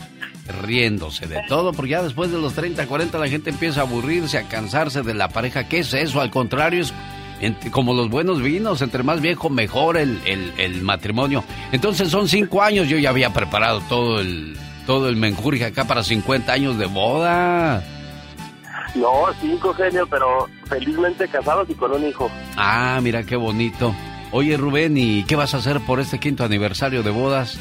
riéndose 0.61 1.27
de 1.27 1.41
todo, 1.47 1.73
porque 1.73 1.91
ya 1.91 2.03
después 2.03 2.31
de 2.31 2.37
los 2.39 2.53
30, 2.53 2.85
40 2.87 3.17
la 3.17 3.27
gente 3.27 3.49
empieza 3.49 3.81
a 3.81 3.83
aburrirse, 3.83 4.37
a 4.37 4.47
cansarse 4.47 5.01
de 5.03 5.13
la 5.13 5.29
pareja. 5.29 5.67
¿Qué 5.67 5.79
es 5.79 5.93
eso? 5.93 6.21
Al 6.21 6.29
contrario, 6.31 6.81
es 6.81 6.93
como 7.71 7.93
los 7.93 8.09
buenos 8.09 8.41
vinos, 8.41 8.81
entre 8.81 9.03
más 9.03 9.21
viejo 9.21 9.49
mejor 9.49 9.97
el, 9.97 10.19
el- 10.25 10.53
el 10.57 10.81
matrimonio. 10.81 11.43
Entonces 11.71 12.09
son 12.09 12.27
cinco 12.27 12.61
años, 12.63 12.87
yo 12.87 12.97
ya 12.97 13.09
había 13.09 13.31
preparado 13.31 13.81
todo 13.89 14.19
el, 14.21 14.57
todo 14.85 15.09
el 15.09 15.15
menjurje 15.17 15.65
acá 15.65 15.85
para 15.85 16.03
50 16.03 16.51
años 16.51 16.77
de 16.77 16.85
boda. 16.87 17.83
No, 18.95 19.25
cinco, 19.39 19.73
genio, 19.73 20.07
pero 20.09 20.47
felizmente 20.67 21.27
casados 21.27 21.69
y 21.69 21.73
con 21.75 21.91
un 21.91 22.07
hijo. 22.07 22.31
Ah, 22.55 22.99
mira 23.03 23.23
qué 23.23 23.35
bonito. 23.35 23.93
Oye 24.31 24.57
Rubén, 24.57 24.97
¿y 24.97 25.23
qué 25.23 25.35
vas 25.35 25.53
a 25.53 25.57
hacer 25.57 25.79
por 25.81 25.99
este 25.99 26.19
quinto 26.19 26.43
aniversario 26.43 27.03
de 27.03 27.11
bodas? 27.11 27.59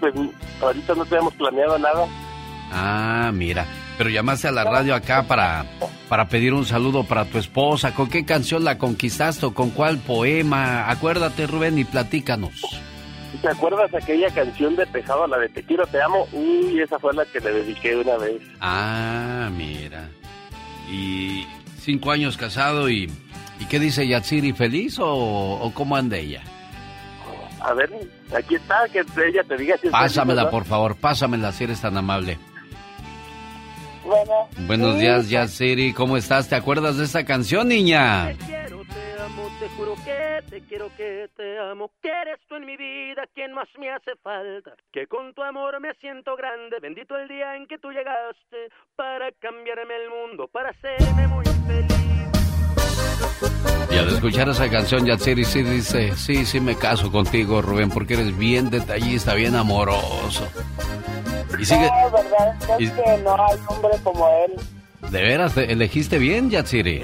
Pues 0.00 0.14
ahorita 0.60 0.94
no 0.94 1.04
tenemos 1.04 1.34
planeado 1.34 1.78
nada. 1.78 2.06
Ah, 2.72 3.30
mira. 3.32 3.66
Pero 3.96 4.10
llamaste 4.10 4.48
a 4.48 4.52
la 4.52 4.64
radio 4.64 4.94
acá 4.94 5.22
para, 5.22 5.64
para 6.08 6.28
pedir 6.28 6.52
un 6.52 6.66
saludo 6.66 7.04
para 7.04 7.24
tu 7.24 7.38
esposa. 7.38 7.94
¿Con 7.94 8.10
qué 8.10 8.26
canción 8.26 8.62
la 8.64 8.76
conquistaste 8.76 9.46
o 9.46 9.54
con 9.54 9.70
cuál 9.70 9.98
poema? 9.98 10.90
Acuérdate, 10.90 11.46
Rubén, 11.46 11.78
y 11.78 11.84
platícanos. 11.84 12.60
¿Te 13.40 13.48
acuerdas 13.48 13.94
aquella 13.94 14.28
canción 14.30 14.76
de 14.76 14.86
Pesado, 14.86 15.26
la 15.26 15.38
de 15.38 15.48
Te 15.48 15.62
quiero, 15.62 15.86
te 15.86 16.02
amo? 16.02 16.26
Uy, 16.32 16.80
esa 16.80 16.98
fue 16.98 17.14
la 17.14 17.24
que 17.24 17.40
le 17.40 17.52
dediqué 17.52 17.96
una 17.96 18.16
vez. 18.16 18.42
Ah, 18.60 19.48
mira. 19.56 20.08
Y 20.90 21.46
cinco 21.80 22.10
años 22.10 22.36
casado 22.36 22.90
y... 22.90 23.10
¿Y 23.58 23.64
qué 23.64 23.78
dice 23.78 24.06
Yatsiri? 24.06 24.52
¿Feliz 24.52 24.98
o, 24.98 25.08
o 25.08 25.72
cómo 25.72 25.96
anda 25.96 26.18
ella? 26.18 26.42
A 27.60 27.72
ver, 27.72 27.90
aquí 28.34 28.54
está, 28.56 28.88
que 28.88 29.00
ella 29.00 29.42
te 29.44 29.56
diga 29.56 29.76
si 29.78 29.86
es 29.86 29.92
Pásamela, 29.92 30.50
por 30.50 30.64
favor, 30.64 30.96
pásamela 30.96 31.52
si 31.52 31.64
eres 31.64 31.80
tan 31.80 31.96
amable. 31.96 32.38
Bueno. 34.04 34.48
Buenos 34.66 34.98
días, 34.98 35.28
Yatsiri. 35.28 35.92
¿Cómo 35.92 36.16
estás? 36.16 36.48
¿Te 36.48 36.54
acuerdas 36.54 36.96
de 36.96 37.04
esta 37.04 37.24
canción, 37.24 37.68
niña? 37.68 38.32
quiero, 38.46 38.82
te 38.84 39.20
amo, 39.20 39.48
te 39.58 39.68
juro 39.70 39.94
que 40.04 40.42
te 40.48 40.60
quiero, 40.62 40.90
que 40.96 41.28
te 41.36 41.58
amo, 41.58 41.90
que 42.00 42.08
eres 42.08 42.38
tú 42.48 42.54
en 42.54 42.66
mi 42.66 42.76
vida 42.76 43.24
quien 43.34 43.52
más 43.52 43.68
me 43.78 43.90
hace 43.90 44.14
falta, 44.22 44.74
que 44.92 45.08
con 45.08 45.34
tu 45.34 45.42
amor 45.42 45.80
me 45.80 45.92
siento 45.94 46.36
grande, 46.36 46.78
bendito 46.80 47.16
el 47.16 47.26
día 47.26 47.56
en 47.56 47.66
que 47.66 47.78
tú 47.78 47.90
llegaste 47.90 48.70
para 48.94 49.32
cambiarme 49.40 49.94
el 49.96 50.10
mundo, 50.10 50.46
para 50.46 50.70
hacerme 50.70 51.26
muy 51.26 51.44
feliz. 51.66 51.95
Y 53.90 53.98
al 53.98 54.08
escuchar 54.08 54.48
esa 54.48 54.68
canción, 54.68 55.06
Yatsiri 55.06 55.44
sí 55.44 55.62
dice, 55.62 56.14
sí, 56.16 56.44
sí 56.44 56.60
me 56.60 56.76
caso 56.76 57.10
contigo, 57.12 57.62
Rubén, 57.62 57.90
porque 57.90 58.14
eres 58.14 58.36
bien 58.36 58.70
detallista, 58.70 59.34
bien 59.34 59.54
amoroso. 59.54 60.46
Y 61.58 61.64
sigue, 61.64 61.86
No, 61.86 62.10
verdad, 62.10 62.56
es 62.80 62.88
y- 62.88 62.92
que 62.92 63.18
no 63.22 63.34
hay 63.34 63.56
hombre 63.68 63.90
como 64.02 64.28
él. 64.28 65.10
¿de 65.10 65.22
veras 65.22 65.54
te 65.54 65.70
elegiste 65.72 66.18
bien, 66.18 66.50
Yatsiri? 66.50 67.02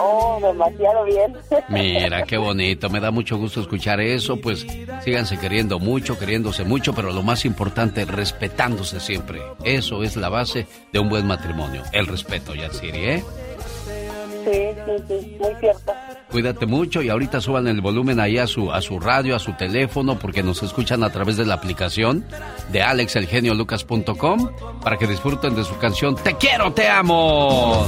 Oh, 0.00 0.38
demasiado 0.40 1.04
bien. 1.04 1.36
Mira, 1.68 2.22
qué 2.22 2.36
bonito, 2.38 2.88
me 2.88 3.00
da 3.00 3.10
mucho 3.10 3.36
gusto 3.36 3.60
escuchar 3.60 4.00
eso, 4.00 4.40
pues 4.40 4.64
síganse 5.04 5.38
queriendo 5.38 5.78
mucho, 5.78 6.18
queriéndose 6.18 6.64
mucho, 6.64 6.94
pero 6.94 7.10
lo 7.12 7.22
más 7.22 7.44
importante, 7.44 8.04
respetándose 8.04 9.00
siempre. 9.00 9.42
Eso 9.64 10.02
es 10.04 10.16
la 10.16 10.28
base 10.28 10.66
de 10.92 10.98
un 11.00 11.08
buen 11.08 11.26
matrimonio, 11.26 11.82
el 11.92 12.06
respeto, 12.06 12.54
Yatsiri, 12.54 12.98
¿eh? 13.04 13.24
Sí, 14.44 14.68
sí, 14.86 15.04
sí, 15.08 15.36
muy 15.38 15.54
cierto. 15.60 15.92
Cuídate 16.30 16.66
mucho 16.66 17.02
y 17.02 17.08
ahorita 17.08 17.40
suban 17.40 17.66
el 17.68 17.80
volumen 17.80 18.20
ahí 18.20 18.38
a 18.38 18.46
su, 18.46 18.70
a 18.70 18.80
su 18.80 19.00
radio, 19.00 19.34
a 19.34 19.38
su 19.38 19.52
teléfono, 19.54 20.18
porque 20.18 20.42
nos 20.42 20.62
escuchan 20.62 21.02
a 21.02 21.10
través 21.10 21.36
de 21.36 21.46
la 21.46 21.54
aplicación 21.54 22.24
de 22.70 22.82
alexelgeniolucas.com 22.82 24.50
para 24.82 24.98
que 24.98 25.06
disfruten 25.06 25.54
de 25.54 25.64
su 25.64 25.76
canción 25.78 26.16
Te 26.16 26.34
quiero, 26.36 26.72
te 26.72 26.86
amo. 26.88 27.86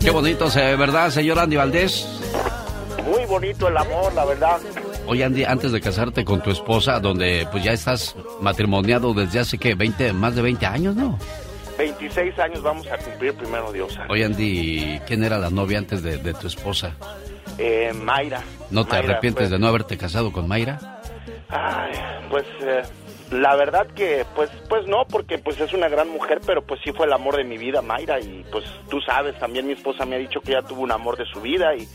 Qué 0.00 0.10
bonito 0.10 0.50
se 0.50 0.60
ve, 0.60 0.76
¿verdad, 0.76 1.10
señor 1.10 1.38
Andy 1.38 1.56
Valdés? 1.56 2.06
Muy 3.10 3.24
bonito 3.26 3.68
el 3.68 3.76
amor, 3.76 4.12
la 4.14 4.24
verdad. 4.24 4.58
Oye, 5.06 5.24
Andy, 5.24 5.44
antes 5.44 5.72
de 5.72 5.80
casarte 5.80 6.24
con 6.24 6.42
tu 6.42 6.50
esposa, 6.50 7.00
donde 7.00 7.46
pues 7.50 7.64
ya 7.64 7.72
estás 7.72 8.14
matrimoniado 8.40 9.12
desde 9.12 9.40
hace, 9.40 9.58
¿qué? 9.58 9.74
20, 9.74 10.12
más 10.12 10.34
de 10.34 10.42
20 10.42 10.66
años, 10.66 10.94
¿no? 10.96 11.18
26 11.80 12.38
años 12.38 12.62
vamos 12.62 12.86
a 12.88 12.98
cumplir 12.98 13.32
primero 13.34 13.72
Dios. 13.72 13.98
Oye, 14.10 14.24
Andy, 14.26 15.00
¿quién 15.06 15.24
era 15.24 15.38
la 15.38 15.48
novia 15.48 15.78
antes 15.78 16.02
de, 16.02 16.18
de 16.18 16.34
tu 16.34 16.46
esposa? 16.46 16.94
Eh, 17.56 17.90
Mayra. 17.94 18.42
¿No 18.70 18.84
te 18.84 18.90
Mayra 18.96 19.12
arrepientes 19.12 19.48
fue- 19.48 19.52
de 19.56 19.58
no 19.58 19.66
haberte 19.66 19.96
casado 19.96 20.30
con 20.30 20.46
Mayra? 20.46 20.78
Ay, 21.48 21.92
pues 22.28 22.44
eh, 22.60 22.82
la 23.30 23.54
verdad 23.56 23.86
que 23.94 24.24
pues 24.34 24.50
pues 24.68 24.86
no 24.86 25.04
porque 25.08 25.38
pues 25.38 25.60
es 25.60 25.72
una 25.72 25.88
gran 25.88 26.08
mujer 26.08 26.40
pero 26.44 26.62
pues 26.62 26.80
sí 26.84 26.92
fue 26.92 27.06
el 27.06 27.12
amor 27.12 27.36
de 27.36 27.44
mi 27.44 27.58
vida 27.58 27.80
Mayra 27.80 28.18
y 28.20 28.44
pues 28.50 28.64
tú 28.88 29.00
sabes 29.00 29.38
también 29.38 29.66
mi 29.66 29.74
esposa 29.74 30.04
me 30.04 30.16
ha 30.16 30.18
dicho 30.18 30.40
que 30.40 30.52
ella 30.52 30.62
tuvo 30.62 30.82
un 30.82 30.92
amor 30.92 31.16
de 31.16 31.24
su 31.26 31.40
vida 31.40 31.74
y 31.76 31.86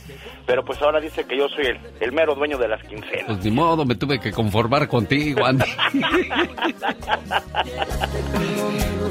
pero 0.45 0.63
pues 0.63 0.81
ahora 0.81 0.99
dice 1.01 1.25
que 1.25 1.38
yo 1.38 1.47
soy 1.49 1.65
el, 1.65 1.79
el 1.99 2.11
mero 2.13 2.36
dueño 2.36 2.57
de 2.57 2.67
las 2.67 2.81
quincenas 2.83 3.25
Pues 3.27 3.43
ni 3.43 3.51
modo, 3.51 3.86
me 3.86 3.95
tuve 3.95 4.19
que 4.19 4.31
conformar 4.31 4.88
contigo, 4.88 5.45
Andy. 5.45 5.65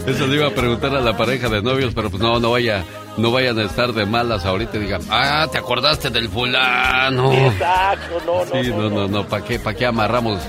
Eso 0.06 0.26
le 0.26 0.36
iba 0.36 0.48
a 0.48 0.50
preguntar 0.50 0.94
a 0.94 1.00
la 1.00 1.16
pareja 1.16 1.48
de 1.48 1.62
novios, 1.62 1.94
pero 1.94 2.10
pues 2.10 2.22
no, 2.22 2.38
no 2.38 2.50
vaya, 2.52 2.84
no 3.16 3.30
vayan 3.30 3.58
a 3.58 3.62
estar 3.64 3.92
de 3.92 4.04
malas 4.04 4.44
ahorita 4.44 4.76
y 4.76 4.80
digan, 4.80 5.00
ah, 5.10 5.46
¿te 5.50 5.58
acordaste 5.58 6.10
del 6.10 6.28
fulano? 6.28 7.32
exacto 7.32 8.20
no 8.26 8.44
no 8.44 8.62
Sí, 8.62 8.70
no, 8.70 8.90
no, 8.90 9.08
no, 9.08 9.26
¿para 9.26 9.44
qué, 9.44 9.58
para 9.58 9.76
qué 9.76 9.86
amarramos 9.86 10.40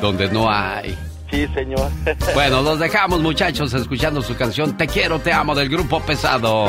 donde 0.00 0.28
no 0.30 0.50
hay? 0.50 0.96
Sí 1.32 1.48
señor 1.54 1.90
Bueno, 2.34 2.62
los 2.62 2.78
dejamos 2.78 3.20
muchachos 3.20 3.74
escuchando 3.74 4.22
su 4.22 4.36
canción 4.36 4.76
Te 4.76 4.86
quiero, 4.86 5.18
te 5.18 5.32
amo 5.32 5.54
del 5.54 5.68
grupo 5.68 6.00
pesado. 6.00 6.66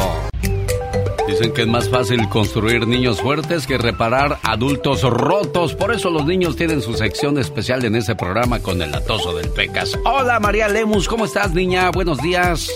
Dicen 1.28 1.54
que 1.54 1.62
es 1.62 1.68
más 1.68 1.90
fácil 1.90 2.28
construir 2.30 2.86
niños 2.86 3.22
fuertes 3.22 3.66
que 3.66 3.78
reparar 3.78 4.40
adultos 4.44 5.02
rotos. 5.02 5.74
Por 5.74 5.94
eso 5.94 6.10
los 6.10 6.26
niños 6.26 6.56
tienen 6.56 6.82
su 6.82 6.94
sección 6.94 7.40
especial 7.40 7.84
en 7.86 7.96
ese 7.96 8.14
programa 8.14 8.60
con 8.60 8.82
el 8.82 8.94
atoso 8.94 9.34
del 9.34 9.50
Pecas. 9.50 9.98
Hola 10.06 10.40
María 10.40 10.68
Lemus, 10.68 11.08
¿cómo 11.08 11.26
estás 11.26 11.52
niña? 11.54 11.90
Buenos 11.92 12.20
días. 12.20 12.70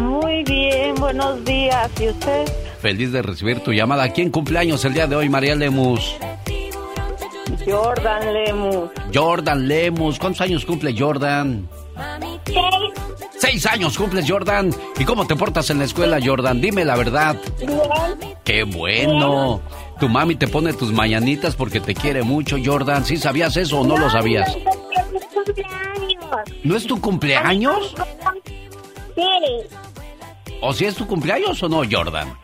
Muy 0.00 0.44
bien, 0.44 0.94
buenos 0.94 1.44
días. 1.44 1.90
¿Y 2.00 2.08
usted? 2.08 2.46
Feliz 2.80 3.12
de 3.12 3.22
recibir 3.22 3.60
tu 3.60 3.72
llamada. 3.72 4.08
¿Quién 4.12 4.30
cumpleaños 4.30 4.84
el 4.84 4.94
día 4.94 5.06
de 5.06 5.16
hoy, 5.16 5.28
María 5.28 5.56
Lemus? 5.56 6.16
Jordan 7.66 8.32
Lemus. 8.32 8.90
Jordan 9.12 9.68
Lemus. 9.68 10.18
¿Cuántos 10.18 10.40
años 10.40 10.64
cumple 10.64 10.94
Jordan? 10.96 11.68
Seis 13.38 13.66
años 13.66 13.98
cumples, 13.98 14.24
Jordan. 14.28 14.70
¿Y 14.98 15.04
cómo 15.04 15.26
te 15.26 15.36
portas 15.36 15.70
en 15.70 15.78
la 15.78 15.84
escuela, 15.84 16.18
Jordan? 16.24 16.60
Dime 16.60 16.84
la 16.84 16.96
verdad. 16.96 17.36
¡Qué 18.44 18.62
bueno! 18.62 19.60
Tu 20.00 20.08
mami 20.08 20.36
te 20.36 20.46
pone 20.46 20.72
tus 20.72 20.92
mañanitas 20.92 21.56
porque 21.56 21.80
te 21.80 21.94
quiere 21.94 22.22
mucho, 22.22 22.56
Jordan. 22.62 23.04
¿Sí 23.04 23.16
sabías 23.16 23.56
eso 23.56 23.80
o 23.80 23.86
no 23.86 23.96
lo 23.98 24.10
sabías? 24.10 24.56
¿No 26.64 26.76
es 26.76 26.86
tu 26.86 27.00
cumpleaños? 27.00 27.94
Sí, 29.14 29.22
¿O 30.60 30.72
si 30.72 30.84
es 30.84 30.94
tu 30.94 31.06
cumpleaños 31.06 31.62
o 31.62 31.68
no, 31.68 31.82
Jordan? 31.90 32.36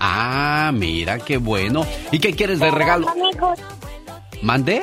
Ah, 0.00 0.70
mira, 0.74 1.18
qué 1.18 1.36
bueno. 1.36 1.84
¿Y 2.10 2.18
qué 2.18 2.32
quieres 2.34 2.60
de 2.60 2.70
regalo? 2.70 3.06
No 3.06 3.14
me 3.14 3.32
gusta, 3.32 3.64
¿Mande? 4.42 4.82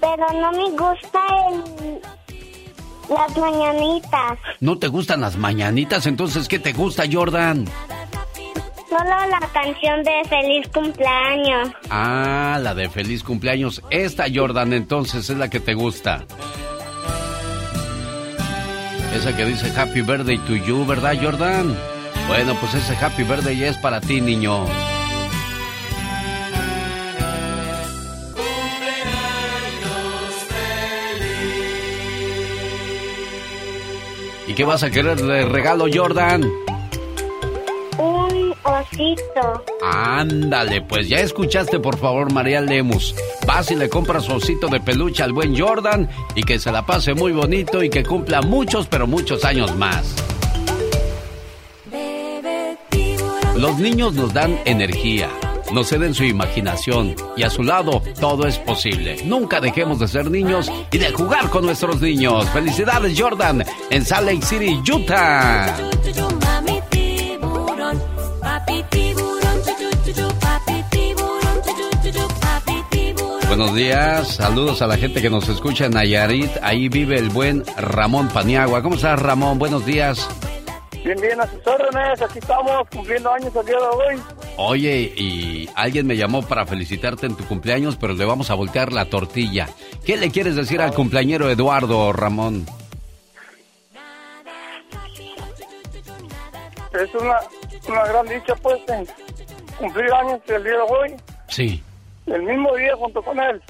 pero 0.00 0.26
no 0.40 0.52
me 0.52 0.70
gusta 0.70 1.20
el, 1.50 2.00
las 3.08 3.36
mañanitas. 3.36 4.38
¿No 4.60 4.78
te 4.78 4.86
gustan 4.88 5.20
las 5.20 5.36
mañanitas? 5.36 6.06
Entonces, 6.06 6.46
¿qué 6.48 6.58
te 6.60 6.72
gusta, 6.72 7.02
Jordan? 7.10 7.66
Solo 8.88 9.04
la 9.04 9.40
canción 9.52 10.02
de 10.04 10.22
feliz 10.28 10.68
cumpleaños. 10.72 11.70
Ah, 11.90 12.58
la 12.62 12.74
de 12.74 12.88
feliz 12.88 13.22
cumpleaños. 13.24 13.82
Esta, 13.90 14.26
Jordan, 14.32 14.72
entonces 14.72 15.28
es 15.28 15.36
la 15.36 15.50
que 15.50 15.60
te 15.60 15.74
gusta. 15.74 16.24
Esa 19.14 19.36
que 19.36 19.44
dice 19.46 19.72
Happy 19.78 20.00
Birthday 20.02 20.38
to 20.38 20.54
you, 20.56 20.86
¿verdad, 20.86 21.16
Jordan? 21.20 21.76
Bueno, 22.28 22.54
pues 22.60 22.74
ese 22.74 22.94
Happy 22.94 23.22
Birthday 23.24 23.64
es 23.64 23.78
para 23.78 24.00
ti, 24.02 24.20
niño. 24.20 24.66
¿Y 34.46 34.54
qué 34.54 34.64
vas 34.64 34.82
a 34.82 34.90
querer 34.90 35.20
de 35.20 35.46
regalo, 35.46 35.86
Jordan? 35.92 36.44
Un 37.98 38.54
osito. 38.62 39.64
Ándale, 39.82 40.82
pues 40.82 41.08
ya 41.08 41.18
escuchaste 41.20 41.80
por 41.80 41.98
favor 41.98 42.32
María 42.32 42.60
Lemus. 42.60 43.14
Vas 43.46 43.70
y 43.70 43.76
le 43.76 43.88
compras 43.88 44.24
su 44.24 44.32
osito 44.32 44.68
de 44.68 44.80
peluche 44.80 45.22
al 45.22 45.32
buen 45.32 45.58
Jordan 45.58 46.08
y 46.34 46.42
que 46.42 46.58
se 46.58 46.70
la 46.70 46.84
pase 46.84 47.14
muy 47.14 47.32
bonito 47.32 47.82
y 47.82 47.90
que 47.90 48.04
cumpla 48.04 48.42
muchos 48.42 48.86
pero 48.86 49.06
muchos 49.06 49.44
años 49.44 49.74
más. 49.76 50.14
Los 53.58 53.76
niños 53.80 54.14
nos 54.14 54.32
dan 54.32 54.56
energía, 54.66 55.28
nos 55.72 55.88
ceden 55.88 56.14
su 56.14 56.22
imaginación 56.22 57.16
y 57.36 57.42
a 57.42 57.50
su 57.50 57.64
lado 57.64 58.00
todo 58.20 58.46
es 58.46 58.56
posible. 58.56 59.16
Nunca 59.24 59.60
dejemos 59.60 59.98
de 59.98 60.06
ser 60.06 60.30
niños 60.30 60.70
y 60.92 60.98
de 60.98 61.10
jugar 61.10 61.50
con 61.50 61.66
nuestros 61.66 62.00
niños. 62.00 62.48
Felicidades 62.50 63.20
Jordan 63.20 63.64
en 63.90 64.04
Salt 64.04 64.26
Lake 64.26 64.46
City, 64.46 64.80
Utah. 64.88 65.76
Buenos 73.48 73.74
días, 73.74 74.36
saludos 74.36 74.82
a 74.82 74.86
la 74.86 74.96
gente 74.96 75.20
que 75.20 75.30
nos 75.30 75.48
escucha 75.48 75.86
en 75.86 75.94
Nayarit. 75.94 76.50
Ahí 76.62 76.88
vive 76.88 77.18
el 77.18 77.30
buen 77.30 77.64
Ramón 77.76 78.28
Paniagua. 78.28 78.82
¿Cómo 78.82 78.94
estás, 78.94 79.20
Ramón? 79.20 79.58
Buenos 79.58 79.84
días. 79.84 80.28
Bien, 81.04 81.16
bien, 81.20 81.40
a 81.40 81.46
sus 81.46 81.66
órdenes. 81.66 82.20
Aquí 82.20 82.38
estamos 82.38 82.88
cumpliendo 82.90 83.32
años 83.32 83.54
el 83.54 83.66
día 83.66 83.76
de 83.76 83.84
hoy. 83.84 84.22
Oye, 84.56 85.12
y 85.16 85.70
alguien 85.74 86.06
me 86.06 86.16
llamó 86.16 86.42
para 86.42 86.66
felicitarte 86.66 87.26
en 87.26 87.36
tu 87.36 87.44
cumpleaños, 87.44 87.96
pero 87.96 88.14
le 88.14 88.24
vamos 88.24 88.50
a 88.50 88.54
voltear 88.54 88.92
la 88.92 89.04
tortilla. 89.06 89.68
¿Qué 90.04 90.16
le 90.16 90.30
quieres 90.30 90.56
decir 90.56 90.80
al 90.80 90.92
cumpleañero 90.92 91.48
Eduardo, 91.50 92.12
Ramón? 92.12 92.66
Es 96.92 97.14
una, 97.14 97.38
una 97.88 98.06
gran 98.06 98.26
dicha, 98.26 98.54
pues, 98.56 98.80
en 98.88 99.06
cumplir 99.78 100.12
años 100.12 100.40
el 100.48 100.64
día 100.64 100.72
de 100.72 100.80
hoy. 100.80 101.14
Sí. 101.48 101.82
El 102.26 102.42
mismo 102.42 102.74
día 102.74 102.96
junto 102.96 103.22
con 103.22 103.38
él. 103.38 103.62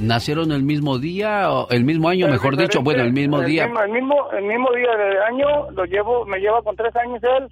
¿Nacieron 0.00 0.50
el 0.52 0.62
mismo 0.64 0.98
día 0.98 1.50
o 1.52 1.68
el 1.70 1.84
mismo 1.84 2.08
año, 2.08 2.28
mejor 2.28 2.56
dicho? 2.56 2.82
Bueno, 2.82 3.04
el 3.04 3.12
mismo 3.12 3.40
día. 3.42 3.66
Mismo, 3.66 3.80
el, 3.82 3.92
mismo, 3.92 4.30
el 4.32 4.44
mismo 4.44 4.68
día 4.72 4.90
del 4.96 5.22
año, 5.22 5.70
lo 5.70 5.84
llevo, 5.84 6.26
me 6.26 6.38
lleva 6.38 6.62
con 6.62 6.74
tres 6.74 6.94
años 6.96 7.22
él. 7.22 7.48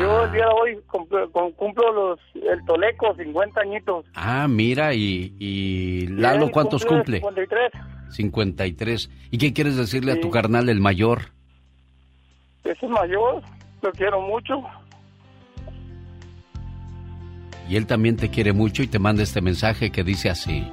Yo 0.00 0.20
Ah. 0.20 0.24
el 0.24 0.32
día 0.32 0.46
de 0.46 0.52
hoy 0.52 0.80
cumplo, 0.86 1.30
cumplo 1.30 1.92
los, 1.92 2.20
el 2.34 2.64
Toleco, 2.64 3.14
50 3.14 3.60
añitos. 3.60 4.06
Ah, 4.14 4.46
mira, 4.48 4.94
y, 4.94 5.34
y 5.38 6.06
Lalo, 6.06 6.50
¿cuántos 6.50 6.86
cumple? 6.86 7.18
53. 7.18 7.72
53. 8.10 9.10
¿Y 9.30 9.38
qué 9.38 9.52
quieres 9.52 9.76
decirle 9.76 10.12
a 10.12 10.20
tu 10.20 10.30
carnal, 10.30 10.68
el 10.68 10.80
mayor? 10.80 11.32
Es 12.64 12.80
el 12.82 12.90
mayor, 12.90 13.42
lo 13.82 13.92
quiero 13.92 14.20
mucho. 14.22 14.62
Y 17.68 17.76
él 17.76 17.86
también 17.86 18.16
te 18.16 18.30
quiere 18.30 18.52
mucho 18.52 18.82
y 18.82 18.86
te 18.86 18.98
manda 18.98 19.22
este 19.22 19.40
mensaje 19.40 19.90
que 19.90 20.04
dice 20.04 20.30
así. 20.30 20.72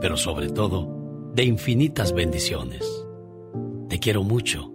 pero 0.00 0.16
sobre 0.16 0.48
todo 0.50 1.30
de 1.34 1.44
infinitas 1.44 2.12
bendiciones. 2.12 3.06
Te 3.88 3.98
quiero 3.98 4.22
mucho, 4.22 4.72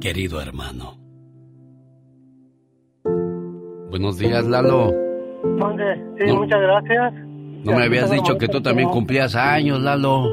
querido 0.00 0.40
hermano. 0.40 0.98
Buenos 3.90 4.18
días, 4.18 4.44
Lalo. 4.46 4.92
¿Dónde? 5.58 5.84
Sí, 6.18 6.26
No. 6.26 6.36
muchas 6.40 6.60
gracias. 6.60 7.14
No 7.64 7.72
me 7.76 7.84
habías 7.84 8.10
dicho 8.10 8.36
que 8.36 8.48
tú 8.48 8.60
también 8.60 8.88
cumplías 8.88 9.34
años, 9.36 9.80
Lalo. 9.80 10.24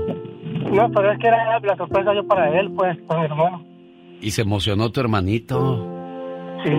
No, 0.72 0.90
pero 0.92 1.12
es 1.12 1.20
que 1.20 1.28
era 1.28 1.60
la 1.60 1.76
sorpresa 1.78 2.14
yo 2.14 2.26
para 2.28 2.60
él, 2.60 2.72
pues, 2.74 2.98
con 3.08 3.20
mi 3.20 3.26
hermano. 3.26 3.64
Y 4.22 4.32
se 4.32 4.42
emocionó 4.42 4.92
tu 4.92 5.00
hermanito. 5.00 5.86
Sí. 6.64 6.72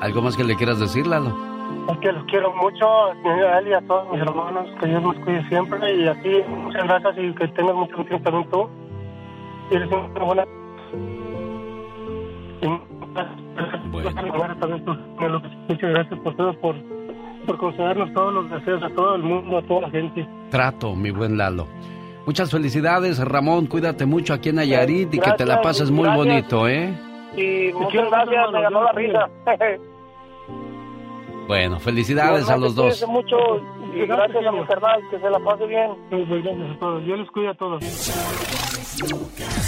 ¿Algo 0.00 0.22
más 0.22 0.36
que 0.36 0.44
le 0.44 0.56
quieras 0.56 0.80
decir, 0.80 1.06
Lalo? 1.06 1.34
Es 1.90 1.98
que 1.98 2.12
los 2.12 2.24
quiero 2.24 2.54
mucho, 2.54 2.86
a 2.86 3.58
él 3.58 3.68
y 3.68 3.72
a 3.72 3.80
todos 3.82 4.10
mis 4.12 4.20
hermanos, 4.20 4.68
que 4.80 4.86
Dios 4.86 5.02
los 5.02 5.16
cuide 5.16 5.48
siempre 5.48 5.94
y 5.94 6.06
a 6.06 6.14
ti 6.22 6.30
muchas 6.48 6.84
gracias 6.84 7.14
y 7.18 7.34
que 7.34 7.48
tengas 7.48 7.74
mucho 7.74 8.04
tiempo 8.04 8.30
también 8.30 8.50
tú. 8.50 8.68
Y 9.70 9.74
eres 9.74 9.88
una 9.90 10.24
buena... 10.24 10.44
y 12.62 12.66
muchas 13.88 14.58
también 14.60 14.84
tú. 14.84 14.96
Muchas 15.68 15.90
gracias 15.90 16.20
por 16.20 16.36
todo, 16.36 16.54
por, 16.60 16.76
por 17.46 17.58
concedernos 17.58 18.12
todos 18.14 18.32
los 18.32 18.50
deseos 18.50 18.82
a 18.82 18.90
todo 18.90 19.16
el 19.16 19.22
mundo, 19.22 19.58
a 19.58 19.62
toda 19.62 19.80
la 19.82 19.90
gente. 19.90 20.26
Trato, 20.50 20.94
mi 20.94 21.10
buen 21.10 21.36
Lalo. 21.36 21.66
Muchas 22.26 22.50
felicidades, 22.52 23.18
Ramón. 23.18 23.66
Cuídate 23.66 24.06
mucho 24.06 24.34
aquí 24.34 24.50
en 24.50 24.56
Nayarit 24.56 25.12
y 25.14 25.18
que 25.18 25.32
te 25.32 25.44
la 25.44 25.60
pases 25.60 25.90
muy 25.90 26.04
gracias. 26.04 26.26
bonito, 26.26 26.68
¿eh? 26.68 26.94
Y 27.36 27.72
muchas 27.72 28.08
gracias, 28.08 28.52
me 28.52 28.62
ganó 28.62 28.84
la 28.84 28.92
risa. 28.92 29.28
Bueno, 31.46 31.80
felicidades 31.80 32.48
a 32.48 32.56
los 32.56 32.74
dos. 32.74 33.04
Mucho 33.08 33.36
y 33.94 34.06
gracias 34.06 34.46
a 34.46 34.52
mi 34.52 34.64
carnal, 34.66 35.00
que 35.10 35.18
se 35.18 35.30
la 35.30 35.38
pase 35.40 35.66
bien. 35.66 35.90
Gracias 36.10 36.76
a 36.76 36.78
todos, 36.78 37.04
Dios 37.04 37.18
les 37.18 37.30
cuida 37.30 37.50
a 37.50 37.54
todos. 37.54 37.82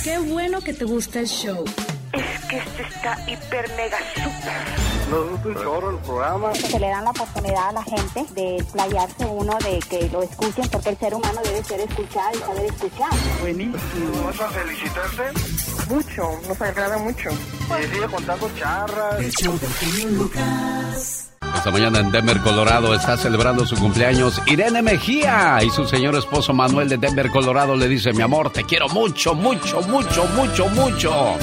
Qué 0.02 0.18
bueno 0.32 0.60
que 0.60 0.72
te 0.72 0.84
gusta 0.84 1.20
el 1.20 1.26
show. 1.26 1.64
Es 2.12 2.44
que 2.46 2.58
este 2.58 2.82
está 2.82 3.18
hiper 3.28 3.68
mega 3.76 3.98
super. 4.14 4.84
Nos 5.10 5.30
gusta 5.30 5.48
un 5.48 5.54
chorro 5.56 5.90
el 5.90 5.98
programa. 5.98 6.54
Se 6.54 6.78
le 6.78 6.88
dan 6.88 7.04
la 7.04 7.10
oportunidad 7.10 7.68
a 7.68 7.72
la 7.72 7.82
gente 7.82 8.24
de 8.34 8.56
explayarse 8.56 9.26
uno, 9.26 9.58
de 9.58 9.78
que 9.90 10.08
lo 10.10 10.22
escuchen, 10.22 10.64
porque 10.70 10.90
el 10.90 10.96
ser 10.96 11.14
humano 11.14 11.40
debe 11.42 11.62
ser 11.64 11.80
escuchado 11.80 12.30
y 12.34 12.38
saber 12.38 12.64
escuchar. 12.66 13.10
Buenísimo. 13.40 14.24
¿Vas 14.24 14.40
a 14.40 14.48
felicitarte? 14.48 15.73
Mucho, 15.88 16.40
nos 16.48 16.60
agrada 16.60 16.98
mucho. 16.98 17.30
Y 17.30 17.94
sigue 17.94 18.06
contando 18.06 18.50
charras. 18.58 19.20
Esta 21.56 21.70
mañana 21.70 22.00
en 22.00 22.10
Denver, 22.10 22.40
Colorado, 22.40 22.94
está 22.94 23.16
celebrando 23.16 23.66
su 23.66 23.76
cumpleaños 23.76 24.40
Irene 24.46 24.82
Mejía 24.82 25.58
y 25.62 25.70
su 25.70 25.86
señor 25.86 26.14
esposo 26.16 26.52
Manuel 26.52 26.88
de 26.88 26.96
Denver, 26.96 27.30
Colorado 27.30 27.76
le 27.76 27.88
dice, 27.88 28.12
mi 28.12 28.22
amor, 28.22 28.50
te 28.50 28.64
quiero 28.64 28.88
mucho, 28.88 29.34
mucho, 29.34 29.80
mucho, 29.82 30.26
mucho, 30.36 30.68
mucho. 30.68 31.36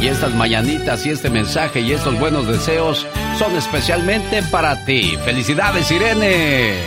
Y 0.00 0.08
estas 0.08 0.34
mañanitas 0.34 1.06
y 1.06 1.10
este 1.10 1.30
mensaje 1.30 1.80
y 1.80 1.92
estos 1.92 2.18
buenos 2.18 2.46
deseos 2.46 3.06
son 3.38 3.54
especialmente 3.56 4.42
para 4.44 4.84
ti. 4.84 5.16
¡Felicidades, 5.24 5.90
Irene! 5.90 6.78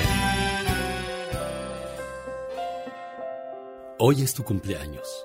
Hoy 3.98 4.22
es 4.22 4.34
tu 4.34 4.43
cumpleaños. 4.43 5.24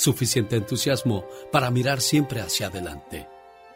suficiente 0.00 0.56
entusiasmo 0.56 1.26
para 1.52 1.70
mirar 1.70 2.00
siempre 2.00 2.40
hacia 2.40 2.68
adelante, 2.68 3.28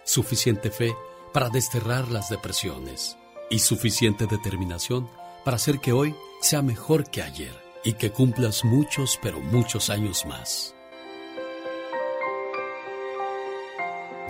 suficiente 0.04 0.70
fe 0.70 0.96
para 1.34 1.50
desterrar 1.50 2.08
las 2.08 2.30
depresiones 2.30 3.18
y 3.50 3.58
suficiente 3.58 4.26
determinación 4.26 5.06
para 5.44 5.56
hacer 5.56 5.80
que 5.80 5.92
hoy 5.92 6.14
sea 6.40 6.62
mejor 6.62 7.10
que 7.10 7.20
ayer 7.20 7.52
y 7.84 7.92
que 7.92 8.10
cumplas 8.10 8.64
muchos, 8.64 9.18
pero 9.22 9.38
muchos 9.38 9.90
años 9.90 10.24
más. 10.24 10.74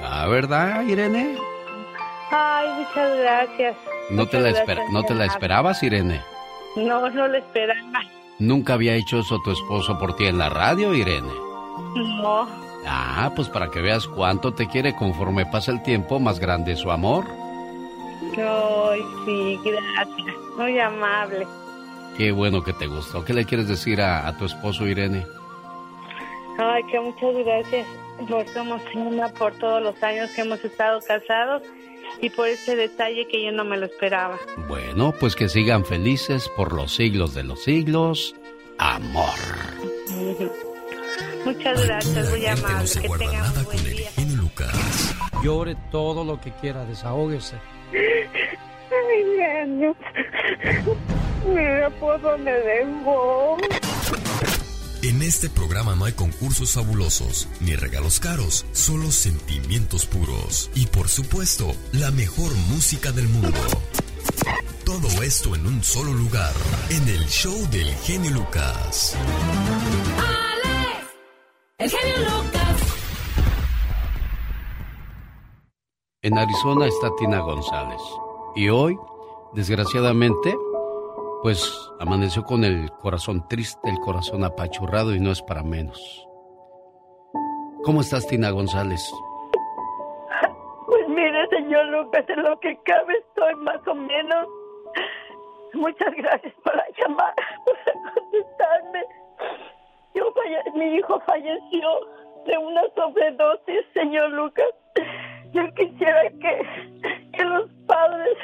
¿Ah, 0.02 0.26
verdad, 0.26 0.82
Irene? 0.82 1.38
Ay, 2.32 2.70
muchas 2.70 3.18
gracias. 3.18 3.76
¿No 4.10 4.26
te, 4.26 4.40
la 4.40 4.50
gracias, 4.50 4.90
¿No 4.90 5.04
te 5.04 5.14
la 5.14 5.26
esperabas, 5.26 5.80
Irene? 5.84 6.20
No, 6.74 7.08
no 7.10 7.28
lo 7.28 7.38
esperaba. 7.38 8.00
¿Nunca 8.40 8.74
había 8.74 8.96
hecho 8.96 9.20
eso 9.20 9.38
tu 9.44 9.52
esposo 9.52 9.96
por 9.96 10.16
ti 10.16 10.24
en 10.24 10.38
la 10.38 10.48
radio, 10.48 10.92
Irene? 10.92 11.53
No. 11.94 12.46
Ah, 12.86 13.32
pues 13.34 13.48
para 13.48 13.70
que 13.70 13.80
veas 13.80 14.06
cuánto 14.06 14.52
te 14.52 14.68
quiere 14.68 14.94
conforme 14.94 15.46
pasa 15.46 15.72
el 15.72 15.82
tiempo, 15.82 16.18
más 16.20 16.38
grande 16.38 16.72
es 16.72 16.80
su 16.80 16.90
amor. 16.90 17.24
Ay, 18.36 19.02
sí, 19.24 19.60
gracias. 19.64 20.36
Muy 20.56 20.78
amable. 20.78 21.46
Qué 22.16 22.30
bueno 22.30 22.62
que 22.62 22.72
te 22.72 22.86
gustó. 22.86 23.24
¿Qué 23.24 23.32
le 23.32 23.44
quieres 23.44 23.68
decir 23.68 24.00
a, 24.00 24.28
a 24.28 24.36
tu 24.36 24.44
esposo, 24.44 24.86
Irene? 24.86 25.26
Ay, 26.58 26.82
que 26.84 27.00
muchas 27.00 27.34
gracias 27.44 27.86
por 28.28 28.44
como 28.52 28.78
cena, 28.92 29.28
por 29.28 29.52
todos 29.54 29.82
los 29.82 30.00
años 30.02 30.30
que 30.30 30.42
hemos 30.42 30.64
estado 30.64 31.00
casados 31.00 31.62
y 32.20 32.30
por 32.30 32.48
ese 32.48 32.76
detalle 32.76 33.26
que 33.26 33.44
yo 33.44 33.52
no 33.52 33.64
me 33.64 33.76
lo 33.76 33.86
esperaba. 33.86 34.38
Bueno, 34.68 35.12
pues 35.18 35.34
que 35.34 35.48
sigan 35.48 35.84
felices 35.84 36.48
por 36.56 36.72
los 36.72 36.94
siglos 36.94 37.34
de 37.34 37.42
los 37.42 37.64
siglos. 37.64 38.34
Amor. 38.78 39.34
Muchas 41.44 41.86
gracias, 41.86 42.30
muy 42.30 42.46
amable. 42.46 42.90
Que 42.90 43.08
tengan 43.18 43.58
un 43.58 43.64
buen 43.64 43.84
día. 43.84 44.10
Llore 45.42 45.76
todo 45.90 46.24
lo 46.24 46.40
que 46.40 46.50
quiera, 46.52 46.84
desahógese. 46.86 47.56
Ay, 47.92 49.24
genio. 49.36 49.94
Mira 51.46 51.90
por 52.00 52.20
dónde 52.20 52.52
dejó. 52.52 53.58
En 55.02 55.20
este 55.20 55.50
programa 55.50 55.94
no 55.94 56.06
hay 56.06 56.12
concursos 56.14 56.72
fabulosos 56.72 57.46
ni 57.60 57.76
regalos 57.76 58.20
caros, 58.20 58.64
solo 58.72 59.10
sentimientos 59.10 60.06
puros 60.06 60.70
y 60.74 60.86
por 60.86 61.08
supuesto 61.08 61.72
la 61.92 62.10
mejor 62.10 62.54
música 62.70 63.12
del 63.12 63.28
mundo. 63.28 63.60
Todo 64.86 65.22
esto 65.22 65.54
en 65.54 65.66
un 65.66 65.84
solo 65.84 66.14
lugar, 66.14 66.52
en 66.88 67.06
el 67.08 67.26
show 67.26 67.68
del 67.70 67.92
genio 67.96 68.30
Lucas. 68.30 69.14
El 71.84 71.90
genio 71.90 72.16
Lucas. 72.16 73.28
En 76.22 76.38
Arizona 76.38 76.86
está 76.86 77.14
Tina 77.16 77.40
González. 77.40 78.00
Y 78.56 78.70
hoy, 78.70 78.98
desgraciadamente, 79.52 80.56
pues 81.42 81.92
amaneció 82.00 82.42
con 82.44 82.64
el 82.64 82.90
corazón 82.92 83.46
triste, 83.48 83.90
el 83.90 83.98
corazón 83.98 84.44
apachurrado 84.44 85.14
y 85.14 85.20
no 85.20 85.30
es 85.30 85.42
para 85.42 85.62
menos. 85.62 86.26
¿Cómo 87.82 88.00
estás, 88.00 88.26
Tina 88.28 88.48
González? 88.48 89.12
Pues 90.86 91.06
mire, 91.10 91.46
señor 91.50 91.84
Lucas, 91.88 92.24
en 92.30 92.44
lo 92.44 92.58
que 92.60 92.78
cabe 92.86 93.12
estoy 93.28 93.54
más 93.56 93.86
o 93.86 93.94
menos. 93.94 94.48
Muchas 95.74 96.14
gracias 96.16 96.54
por 96.64 96.74
la 96.74 96.86
llamada, 96.96 97.34
por 97.66 98.14
contestarme. 98.14 99.04
Yo 100.14 100.32
falle- 100.32 100.72
mi 100.74 100.94
hijo 100.96 101.20
falleció 101.26 101.88
de 102.46 102.58
una 102.58 102.82
sobredosis, 102.94 103.84
señor 103.94 104.30
Lucas. 104.30 104.68
Yo 105.52 105.62
quisiera 105.74 106.22
que, 106.30 106.66
que 107.32 107.44
los 107.44 107.70
padres 107.86 108.36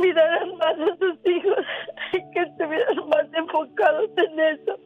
miraran 0.00 0.56
más 0.56 0.74
a 0.78 0.96
sus 0.96 1.16
hijos 1.26 1.64
y 2.12 2.30
que 2.32 2.40
estuvieran 2.40 3.08
más 3.08 3.26
enfocados 3.34 4.10
en 4.16 4.40
eso. 4.40 4.76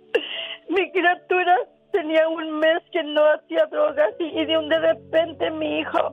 Mi 0.69 0.91
criatura 0.93 1.57
tenía 1.93 2.29
un 2.29 2.59
mes 2.59 2.79
que 2.93 3.03
no 3.03 3.23
hacía 3.33 3.67
drogas 3.67 4.15
y, 4.19 4.45
de 4.45 4.59
un 4.59 4.69
de 4.69 4.79
repente 4.79 5.51
mi 5.51 5.81
hijo 5.81 6.13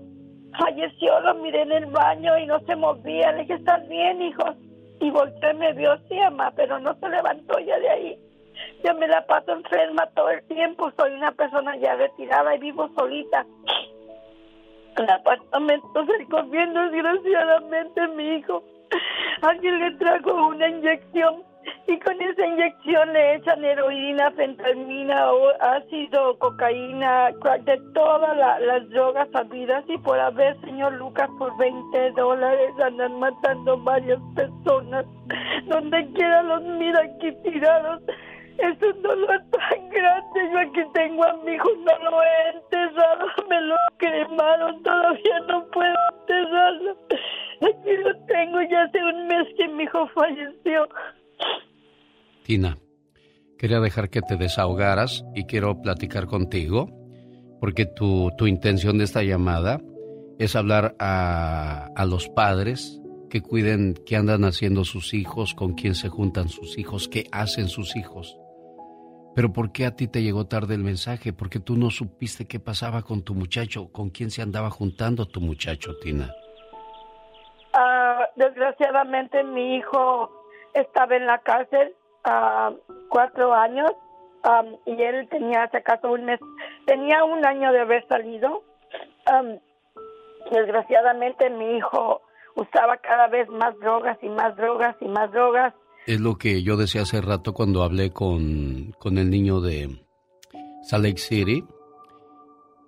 falleció, 0.59 1.19
lo 1.21 1.35
miré 1.35 1.61
en 1.61 1.71
el 1.71 1.85
baño 1.87 2.37
y 2.37 2.45
no 2.45 2.59
se 2.61 2.75
movía. 2.75 3.31
Le 3.31 3.41
dije, 3.41 3.53
¿estás 3.55 3.87
bien, 3.87 4.21
hijo? 4.21 4.43
Y 4.99 5.09
volteó 5.09 5.49
y 5.51 5.55
me 5.55 5.73
vio, 5.73 5.97
sí, 6.07 6.15
mamá, 6.15 6.51
pero 6.55 6.79
no 6.79 6.93
se 6.99 7.09
levantó 7.09 7.57
ya 7.59 7.79
de 7.79 7.89
ahí. 7.89 8.19
Yo 8.83 8.93
me 8.95 9.07
la 9.07 9.25
paso 9.25 9.51
enferma 9.53 10.07
todo 10.15 10.29
el 10.29 10.43
tiempo, 10.47 10.91
soy 10.97 11.11
una 11.13 11.31
persona 11.31 11.75
ya 11.77 11.95
retirada 11.95 12.55
y 12.55 12.59
vivo 12.59 12.89
solita. 12.97 13.45
El 14.97 15.09
apartamento 15.09 16.05
se 16.05 16.25
comiendo 16.25 16.81
desgraciadamente 16.89 18.07
mi 18.09 18.35
hijo. 18.37 18.63
Alguien 19.41 19.79
le 19.79 19.91
trajo 19.91 20.47
una 20.47 20.67
inyección 20.67 21.43
y 21.87 21.97
con 21.99 22.21
esa 22.21 22.45
inyección 22.45 23.13
le 23.13 23.35
echan 23.35 23.63
heroína, 23.63 24.31
fentanila, 24.31 25.33
o 25.33 25.49
ácido, 25.61 26.37
cocaína, 26.39 27.29
crack, 27.41 27.61
de 27.63 27.79
todas 27.93 28.35
la- 28.37 28.59
las 28.59 28.89
drogas 28.89 29.29
habidas 29.33 29.83
y 29.87 29.97
por 29.99 30.19
haber, 30.19 30.59
señor 30.61 30.93
Lucas, 30.93 31.29
por 31.37 31.55
20 31.57 32.11
dólares 32.11 32.71
andan 32.83 33.19
matando 33.19 33.77
varias 33.77 34.19
personas. 34.35 35.05
Donde 35.67 36.05
quiera 36.13 36.43
los 36.43 36.61
mira 36.63 37.01
aquí 37.01 37.31
tirados. 37.43 38.01
Es 38.57 38.81
un 38.81 39.01
dolor 39.01 39.41
tan 39.51 39.89
grande 39.89 40.21
yo 40.51 40.59
aquí 40.59 40.81
tengo 40.93 41.23
a 41.23 41.33
mi 41.43 41.53
hijo, 41.53 41.69
no 41.77 42.09
lo 42.09 42.23
he 42.23 42.57
enterrado, 42.57 43.25
me 43.49 43.61
lo 43.61 43.75
cremaron, 43.97 44.83
todavía 44.83 45.39
no 45.47 45.65
puedo 45.71 45.95
enterrarlo. 46.19 46.97
Aquí 47.61 47.97
lo 48.03 48.25
tengo, 48.25 48.61
ya 48.69 48.83
hace 48.83 49.03
un 49.03 49.27
mes 49.27 49.47
que 49.57 49.67
mi 49.67 49.83
hijo 49.83 50.07
falleció. 50.07 50.87
Tina, 52.43 52.77
quería 53.57 53.79
dejar 53.79 54.09
que 54.09 54.21
te 54.21 54.35
desahogaras 54.35 55.23
y 55.35 55.45
quiero 55.45 55.81
platicar 55.81 56.25
contigo, 56.25 56.89
porque 57.59 57.85
tu, 57.85 58.31
tu 58.37 58.47
intención 58.47 58.97
de 58.97 59.03
esta 59.03 59.23
llamada 59.23 59.79
es 60.39 60.55
hablar 60.55 60.95
a, 60.99 61.89
a 61.95 62.05
los 62.05 62.29
padres 62.29 62.99
que 63.29 63.41
cuiden 63.41 63.93
qué 64.05 64.17
andan 64.17 64.43
haciendo 64.43 64.83
sus 64.83 65.13
hijos, 65.13 65.53
con 65.53 65.73
quién 65.73 65.95
se 65.95 66.09
juntan 66.09 66.49
sus 66.49 66.77
hijos, 66.77 67.07
qué 67.07 67.27
hacen 67.31 67.69
sus 67.69 67.95
hijos. 67.95 68.40
Pero 69.33 69.53
¿por 69.53 69.71
qué 69.71 69.85
a 69.85 69.95
ti 69.95 70.07
te 70.07 70.21
llegó 70.21 70.45
tarde 70.45 70.75
el 70.75 70.83
mensaje? 70.83 71.31
Porque 71.31 71.59
tú 71.59 71.77
no 71.77 71.89
supiste 71.89 72.47
qué 72.47 72.59
pasaba 72.59 73.01
con 73.01 73.23
tu 73.23 73.33
muchacho, 73.33 73.91
con 73.91 74.09
quién 74.09 74.29
se 74.29 74.41
andaba 74.41 74.69
juntando 74.69 75.25
tu 75.25 75.39
muchacho, 75.39 75.97
Tina. 75.99 76.29
Ah, 77.73 78.27
desgraciadamente 78.35 79.43
mi 79.43 79.77
hijo 79.77 80.29
estaba 80.73 81.15
en 81.15 81.25
la 81.25 81.37
cárcel 81.39 81.95
ah, 82.25 82.71
cuatro 83.09 83.53
años 83.53 83.91
am, 84.43 84.75
y 84.85 85.01
él 85.01 85.27
tenía, 85.29 85.69
si 85.69 85.77
acaso, 85.77 86.11
un 86.11 86.25
mes, 86.25 86.39
tenía 86.85 87.23
un 87.23 87.45
año 87.45 87.71
de 87.71 87.79
haber 87.79 88.05
salido. 88.09 88.63
Am, 89.25 89.59
desgraciadamente 90.51 91.49
mi 91.49 91.77
hijo 91.77 92.21
usaba 92.55 92.97
cada 92.97 93.27
vez 93.27 93.47
más 93.49 93.77
drogas 93.79 94.17
y 94.21 94.27
más 94.29 94.55
drogas 94.57 94.95
y 94.99 95.07
más 95.07 95.31
drogas. 95.31 95.73
Es 96.07 96.19
lo 96.19 96.37
que 96.37 96.63
yo 96.63 96.77
decía 96.77 97.03
hace 97.03 97.21
rato 97.21 97.53
cuando 97.53 97.83
hablé 97.83 98.11
con, 98.11 98.95
con 98.99 99.17
el 99.19 99.29
niño 99.29 99.61
de 99.61 100.03
Salt 100.83 101.05
Lake 101.05 101.19
City 101.19 101.63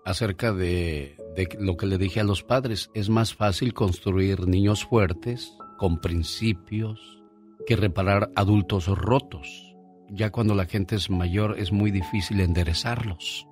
acerca 0.04 0.52
de, 0.52 1.16
de 1.36 1.48
lo 1.60 1.78
que 1.78 1.86
le 1.86 2.00
dije 2.00 2.20
a 2.20 2.24
los 2.24 2.44
padres. 2.44 2.90
Es 2.96 3.10
más 3.10 3.36
fácil 3.36 3.74
construir 3.74 4.48
niños 4.48 4.86
fuertes, 4.86 5.56
con 5.78 6.02
principios, 6.02 7.22
que 7.68 7.76
reparar 7.76 8.32
adultos 8.36 8.88
rotos. 8.88 9.76
Ya 10.10 10.32
cuando 10.32 10.56
la 10.56 10.66
gente 10.66 10.96
es 10.96 11.10
mayor 11.10 11.60
es 11.60 11.72
muy 11.72 11.92
difícil 11.92 12.40
enderezarlos. 12.40 13.48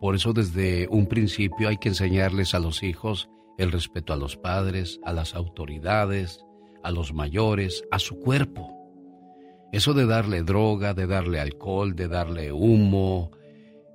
Por 0.00 0.14
eso 0.14 0.32
desde 0.32 0.88
un 0.88 1.06
principio 1.06 1.68
hay 1.68 1.76
que 1.76 1.88
enseñarles 1.88 2.54
a 2.54 2.60
los 2.60 2.82
hijos 2.82 3.28
el 3.58 3.72
respeto 3.72 4.12
a 4.12 4.16
los 4.16 4.36
padres, 4.36 5.00
a 5.04 5.12
las 5.12 5.34
autoridades, 5.34 6.44
a 6.82 6.90
los 6.90 7.12
mayores, 7.12 7.84
a 7.90 7.98
su 7.98 8.18
cuerpo. 8.18 8.79
Eso 9.72 9.94
de 9.94 10.06
darle 10.06 10.42
droga, 10.42 10.94
de 10.94 11.06
darle 11.06 11.40
alcohol, 11.40 11.94
de 11.94 12.08
darle 12.08 12.52
humo, 12.52 13.30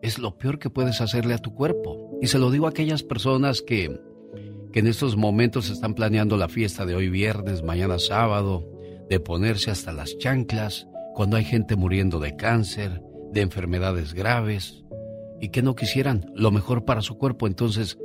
es 0.02 0.20
lo 0.20 0.38
peor 0.38 0.60
que 0.60 0.70
puedes 0.70 1.02
hacerle 1.02 1.34
a 1.34 1.40
tu 1.40 1.54
cuerpo. 1.54 2.18
Y 2.22 2.28
se 2.28 2.40
lo 2.40 2.52
digo 2.52 2.68
a 2.68 2.70
aquellas 2.70 3.04
personas 3.04 3.62
que, 3.62 4.00
que 4.72 4.80
en 4.80 4.88
estos 4.88 5.18
momentos 5.18 5.70
están 5.70 5.94
planeando 5.94 6.38
la 6.38 6.48
fiesta 6.48 6.86
de 6.86 6.96
hoy 6.96 7.10
viernes, 7.10 7.64
mañana 7.64 8.00
sábado, 8.00 8.70
de 9.10 9.20
ponerse 9.20 9.72
hasta 9.72 9.92
las 9.92 10.18
chanclas, 10.18 10.88
cuando 11.14 11.38
hay 11.38 11.44
gente 11.44 11.76
muriendo 11.76 12.20
de 12.20 12.36
cáncer, 12.36 13.02
de 13.32 13.42
enfermedades 13.42 14.14
graves, 14.14 14.84
y 15.42 15.50
que 15.50 15.62
no 15.62 15.76
quisieran 15.76 16.32
lo 16.36 16.52
mejor 16.52 16.86
para 16.86 17.02
su 17.02 17.18
cuerpo. 17.18 17.48
Entonces, 17.48 17.98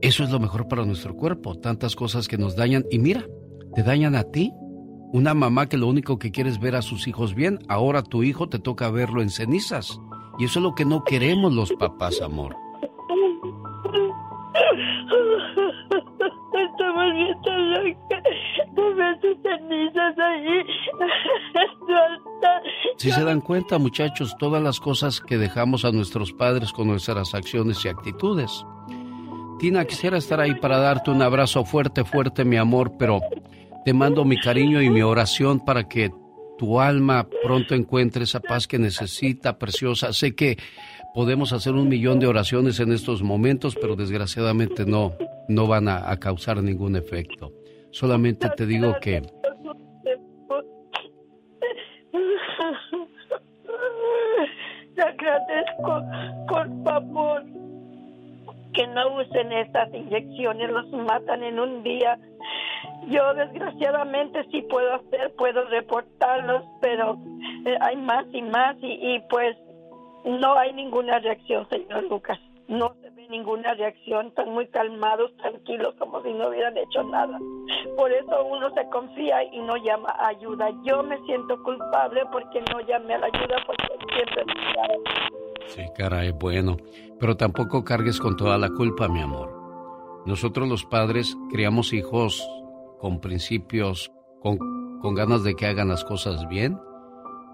eso 0.00 0.24
es 0.24 0.30
lo 0.30 0.40
mejor 0.40 0.68
para 0.68 0.84
nuestro 0.84 1.16
cuerpo. 1.16 1.56
Tantas 1.56 1.96
cosas 1.96 2.28
que 2.28 2.38
nos 2.38 2.56
dañan. 2.56 2.84
Y 2.90 2.98
mira, 2.98 3.26
te 3.74 3.82
dañan 3.82 4.14
a 4.14 4.24
ti. 4.24 4.52
Una 5.12 5.34
mamá 5.34 5.68
que 5.68 5.76
lo 5.76 5.88
único 5.88 6.18
que 6.18 6.30
quiere 6.30 6.48
es 6.48 6.58
ver 6.58 6.74
a 6.74 6.80
sus 6.80 7.06
hijos 7.06 7.34
bien. 7.34 7.58
Ahora 7.68 8.02
tu 8.02 8.22
hijo 8.22 8.48
te 8.48 8.58
toca 8.58 8.90
verlo 8.90 9.20
en 9.20 9.28
cenizas. 9.28 10.00
Y 10.38 10.46
eso 10.46 10.58
es 10.58 10.62
lo 10.62 10.74
que 10.74 10.86
no 10.86 11.04
queremos 11.04 11.52
los 11.52 11.70
papás, 11.74 12.22
amor. 12.22 12.56
Estamos 16.54 17.12
viendo 17.12 17.58
loca. 17.58 18.22
No 18.74 18.94
ves 18.94 19.20
sus 19.20 19.36
cenizas 19.42 20.18
ahí. 20.18 20.64
Si 22.96 23.10
se 23.10 23.22
dan 23.22 23.42
cuenta, 23.42 23.78
muchachos, 23.78 24.34
todas 24.38 24.62
las 24.62 24.80
cosas 24.80 25.20
que 25.20 25.36
dejamos 25.36 25.84
a 25.84 25.92
nuestros 25.92 26.32
padres 26.32 26.72
con 26.72 26.86
nuestras 26.86 27.34
acciones 27.34 27.84
y 27.84 27.88
actitudes. 27.88 28.64
Tina, 29.58 29.84
quisiera 29.84 30.16
estar 30.16 30.40
ahí 30.40 30.54
para 30.54 30.78
darte 30.78 31.10
un 31.10 31.20
abrazo 31.20 31.66
fuerte, 31.66 32.02
fuerte, 32.02 32.46
mi 32.46 32.56
amor, 32.56 32.92
pero 32.98 33.20
te 33.84 33.92
mando 33.92 34.24
mi 34.24 34.38
cariño 34.38 34.80
y 34.82 34.90
mi 34.90 35.02
oración 35.02 35.64
para 35.64 35.88
que 35.88 36.10
tu 36.58 36.80
alma 36.80 37.26
pronto 37.42 37.74
encuentre 37.74 38.24
esa 38.24 38.40
paz 38.40 38.66
que 38.66 38.78
necesita, 38.78 39.58
preciosa. 39.58 40.12
Sé 40.12 40.34
que 40.34 40.58
podemos 41.14 41.52
hacer 41.52 41.74
un 41.74 41.88
millón 41.88 42.20
de 42.20 42.26
oraciones 42.26 42.78
en 42.80 42.92
estos 42.92 43.22
momentos, 43.22 43.76
pero 43.80 43.96
desgraciadamente 43.96 44.86
no, 44.86 45.14
no 45.48 45.66
van 45.66 45.88
a, 45.88 46.10
a 46.10 46.18
causar 46.18 46.62
ningún 46.62 46.96
efecto. 46.96 47.52
Solamente 47.90 48.48
te 48.56 48.66
digo 48.66 48.94
que 49.00 49.22
Te 54.94 55.02
agradezco, 55.02 56.02
por 56.48 56.84
favor, 56.84 57.44
que 58.72 58.86
no 58.86 59.14
usen 59.16 59.52
estas 59.52 59.92
inyecciones, 59.92 60.70
los 60.70 60.90
matan 60.90 61.42
en 61.42 61.58
un 61.58 61.82
día. 61.82 62.18
Yo 63.08 63.34
desgraciadamente 63.34 64.44
sí 64.50 64.62
puedo 64.62 64.94
hacer, 64.94 65.34
puedo 65.36 65.64
reportarlos, 65.66 66.64
pero 66.80 67.18
eh, 67.66 67.76
hay 67.80 67.96
más 67.96 68.26
y 68.32 68.42
más 68.42 68.76
y, 68.80 69.20
pues 69.30 69.56
no 70.24 70.54
hay 70.56 70.72
ninguna 70.72 71.18
reacción, 71.18 71.68
señor 71.68 72.04
Lucas. 72.04 72.38
No 72.68 72.94
se 73.00 73.10
ve 73.10 73.26
ninguna 73.28 73.74
reacción, 73.74 74.28
están 74.28 74.50
muy 74.50 74.68
calmados, 74.68 75.36
tranquilos, 75.36 75.94
como 75.98 76.22
si 76.22 76.32
no 76.32 76.48
hubieran 76.48 76.76
hecho 76.78 77.02
nada. 77.02 77.38
Por 77.96 78.12
eso 78.12 78.44
uno 78.44 78.70
se 78.70 78.88
confía 78.88 79.42
y 79.44 79.58
no 79.60 79.76
llama 79.76 80.14
ayuda. 80.20 80.70
Yo 80.84 81.02
me 81.02 81.18
siento 81.26 81.60
culpable 81.62 82.22
porque 82.30 82.62
no 82.72 82.80
llamé 82.80 83.14
a 83.14 83.18
la 83.18 83.26
ayuda 83.26 83.56
porque 83.66 83.86
siempre 84.14 84.44
me. 84.46 85.41
Sí, 85.68 85.82
caray, 85.96 86.30
bueno. 86.32 86.76
Pero 87.18 87.36
tampoco 87.36 87.84
cargues 87.84 88.18
con 88.18 88.36
toda 88.36 88.58
la 88.58 88.70
culpa, 88.70 89.08
mi 89.08 89.20
amor. 89.20 90.22
Nosotros 90.26 90.68
los 90.68 90.84
padres 90.84 91.36
criamos 91.50 91.92
hijos 91.92 92.46
con 93.00 93.20
principios, 93.20 94.12
con, 94.40 94.58
con 95.00 95.14
ganas 95.14 95.42
de 95.42 95.54
que 95.54 95.66
hagan 95.66 95.88
las 95.88 96.04
cosas 96.04 96.48
bien, 96.48 96.78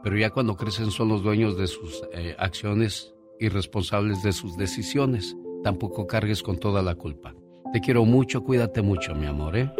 pero 0.02 0.16
ya 0.16 0.30
cuando 0.30 0.56
crecen 0.56 0.90
son 0.90 1.08
los 1.08 1.22
dueños 1.22 1.56
de 1.56 1.66
sus 1.66 2.02
eh, 2.12 2.36
acciones 2.38 3.14
y 3.40 3.48
responsables 3.48 4.22
de 4.22 4.32
sus 4.32 4.56
decisiones. 4.56 5.36
Tampoco 5.64 6.06
cargues 6.06 6.42
con 6.42 6.58
toda 6.58 6.82
la 6.82 6.94
culpa. 6.94 7.34
Te 7.72 7.80
quiero 7.80 8.04
mucho, 8.04 8.42
cuídate 8.42 8.80
mucho, 8.82 9.14
mi 9.14 9.26
amor, 9.26 9.56
¿eh? 9.56 9.70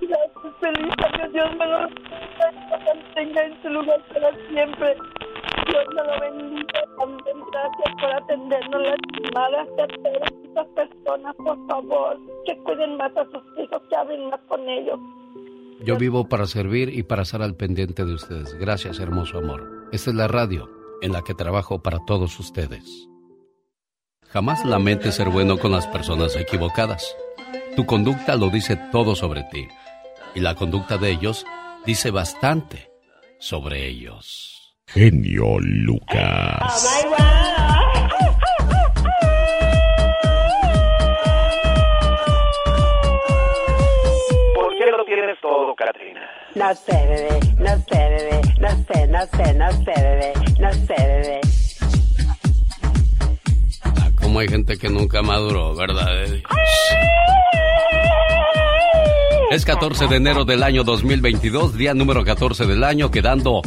Gracias, 0.00 0.54
feliz 0.60 0.92
año. 0.98 1.30
Dios 1.32 1.48
me 1.58 1.66
lo 1.66 1.80
mantenga 2.84 3.44
en 3.44 3.62
su 3.62 3.68
lugar 3.68 4.00
para 4.12 4.30
siempre. 4.48 4.96
Dios 5.66 5.84
me 5.94 6.04
lo 6.04 6.20
bendiga. 6.20 6.80
También 6.98 7.36
gracias 7.52 7.94
por 8.00 8.12
atendernos 8.12 8.82
las 8.82 8.98
llamadas 9.22 9.68
de 9.76 9.84
estas 10.44 10.66
personas, 10.68 11.36
por 11.36 11.66
favor. 11.66 12.18
Que 12.44 12.56
cuiden 12.64 12.96
más 12.96 13.16
a 13.16 13.24
sus 13.24 13.42
hijos, 13.58 13.82
que 13.88 13.96
hablen 13.96 14.30
más 14.30 14.40
con 14.48 14.68
ellos. 14.68 14.98
Yo 15.82 15.96
vivo 15.96 16.28
para 16.28 16.46
servir 16.46 16.90
y 16.90 17.02
para 17.02 17.22
estar 17.22 17.40
al 17.40 17.56
pendiente 17.56 18.04
de 18.04 18.14
ustedes. 18.14 18.54
Gracias, 18.54 19.00
hermoso 19.00 19.38
amor. 19.38 19.88
Esta 19.92 20.10
es 20.10 20.16
la 20.16 20.28
radio 20.28 20.68
en 21.00 21.12
la 21.12 21.22
que 21.22 21.34
trabajo 21.34 21.82
para 21.82 22.04
todos 22.04 22.38
ustedes. 22.38 23.08
Jamás 24.28 24.64
lamentes 24.64 25.14
ser 25.14 25.30
bueno 25.30 25.58
con 25.58 25.72
las 25.72 25.86
personas 25.86 26.36
equivocadas. 26.36 27.16
Tu 27.76 27.86
conducta 27.86 28.36
lo 28.36 28.50
dice 28.50 28.76
todo 28.92 29.14
sobre 29.14 29.42
ti. 29.44 29.66
Y 30.34 30.40
la 30.40 30.54
conducta 30.54 30.98
de 30.98 31.10
ellos 31.10 31.46
dice 31.86 32.10
bastante 32.10 32.90
sobre 33.38 33.88
ellos. 33.88 34.59
Genio 34.92 35.58
Lucas. 35.60 36.84
¿Por 44.54 44.76
qué 44.76 44.90
lo 44.90 45.04
tienes 45.04 45.40
todo, 45.40 45.74
Katrina? 45.74 46.20
No 46.54 46.74
sé, 46.74 46.92
bebé, 46.92 47.40
no 47.58 47.76
sé, 47.88 47.98
bebé, 47.98 48.40
no 48.58 48.68
sé, 48.70 49.06
no 49.08 49.26
sé, 49.26 49.54
no 49.54 49.72
sé, 49.72 50.02
bebé, 50.02 50.32
no 50.58 50.72
sé, 50.72 50.94
bebé. 50.98 51.40
Ah, 53.84 54.10
Como 54.20 54.38
hay 54.40 54.48
gente 54.48 54.76
que 54.76 54.88
nunca 54.88 55.22
maduró, 55.22 55.74
¿verdad? 55.74 56.24
eh? 56.24 56.42
Es 59.52 59.64
14 59.64 60.06
de 60.06 60.16
enero 60.16 60.44
del 60.44 60.62
año 60.62 60.84
2022, 60.84 61.76
día 61.76 61.94
número 61.94 62.24
14 62.24 62.66
del 62.66 62.84
año, 62.84 63.10
quedando 63.10 63.62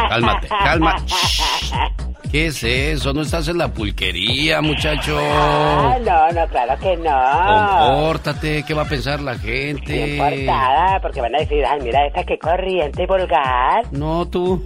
Cálmate, 0.09 0.47
calma. 0.49 0.95
¿Qué 2.32 2.45
es 2.45 2.63
eso? 2.63 3.13
No 3.13 3.23
estás 3.23 3.49
en 3.49 3.57
la 3.57 3.67
pulquería, 3.73 4.61
muchacho. 4.61 5.17
Ah, 5.19 5.97
no, 5.99 6.32
no, 6.32 6.47
claro 6.47 6.79
que 6.79 6.95
no. 6.95 7.11
Compórtate, 7.79 8.63
¿qué 8.63 8.73
va 8.73 8.84
a 8.84 8.88
pensar 8.88 9.19
la 9.19 9.38
gente? 9.38 9.99
No 9.99 10.29
importa, 10.29 10.99
porque 11.01 11.19
van 11.19 11.36
a 11.36 11.39
decir, 11.39 11.65
ay, 11.65 11.82
mira, 11.82 12.05
esta 12.07 12.23
que 12.23 12.39
corriente 12.39 13.03
y 13.03 13.05
vulgar. 13.05 13.84
No, 13.91 14.25
tú. 14.29 14.65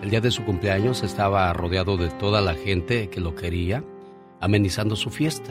El 0.02 0.08
día 0.08 0.20
de 0.20 0.30
su 0.30 0.44
cumpleaños 0.44 1.02
estaba 1.02 1.52
rodeado 1.52 1.96
de 1.96 2.10
toda 2.10 2.40
la 2.40 2.54
gente 2.54 3.10
que 3.10 3.18
lo 3.18 3.34
quería, 3.34 3.82
amenizando 4.38 4.94
su 4.94 5.10
fiesta. 5.10 5.50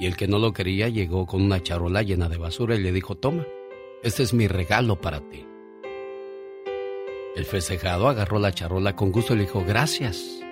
Y 0.00 0.06
el 0.06 0.16
que 0.16 0.26
no 0.26 0.40
lo 0.40 0.52
quería 0.52 0.88
llegó 0.88 1.26
con 1.26 1.42
una 1.42 1.62
charola 1.62 2.02
llena 2.02 2.28
de 2.28 2.38
basura 2.38 2.74
y 2.74 2.80
le 2.80 2.90
dijo, 2.90 3.14
toma, 3.14 3.46
este 4.02 4.24
es 4.24 4.34
mi 4.34 4.48
regalo 4.48 5.00
para 5.00 5.20
ti. 5.20 5.46
El 7.36 7.44
festejado 7.44 8.08
agarró 8.08 8.40
la 8.40 8.50
charola 8.50 8.96
con 8.96 9.12
gusto 9.12 9.34
y 9.34 9.36
le 9.36 9.42
dijo, 9.44 9.62
gracias. 9.64 10.42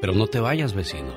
Pero 0.00 0.14
no 0.14 0.26
te 0.26 0.40
vayas, 0.40 0.74
vecino. 0.74 1.12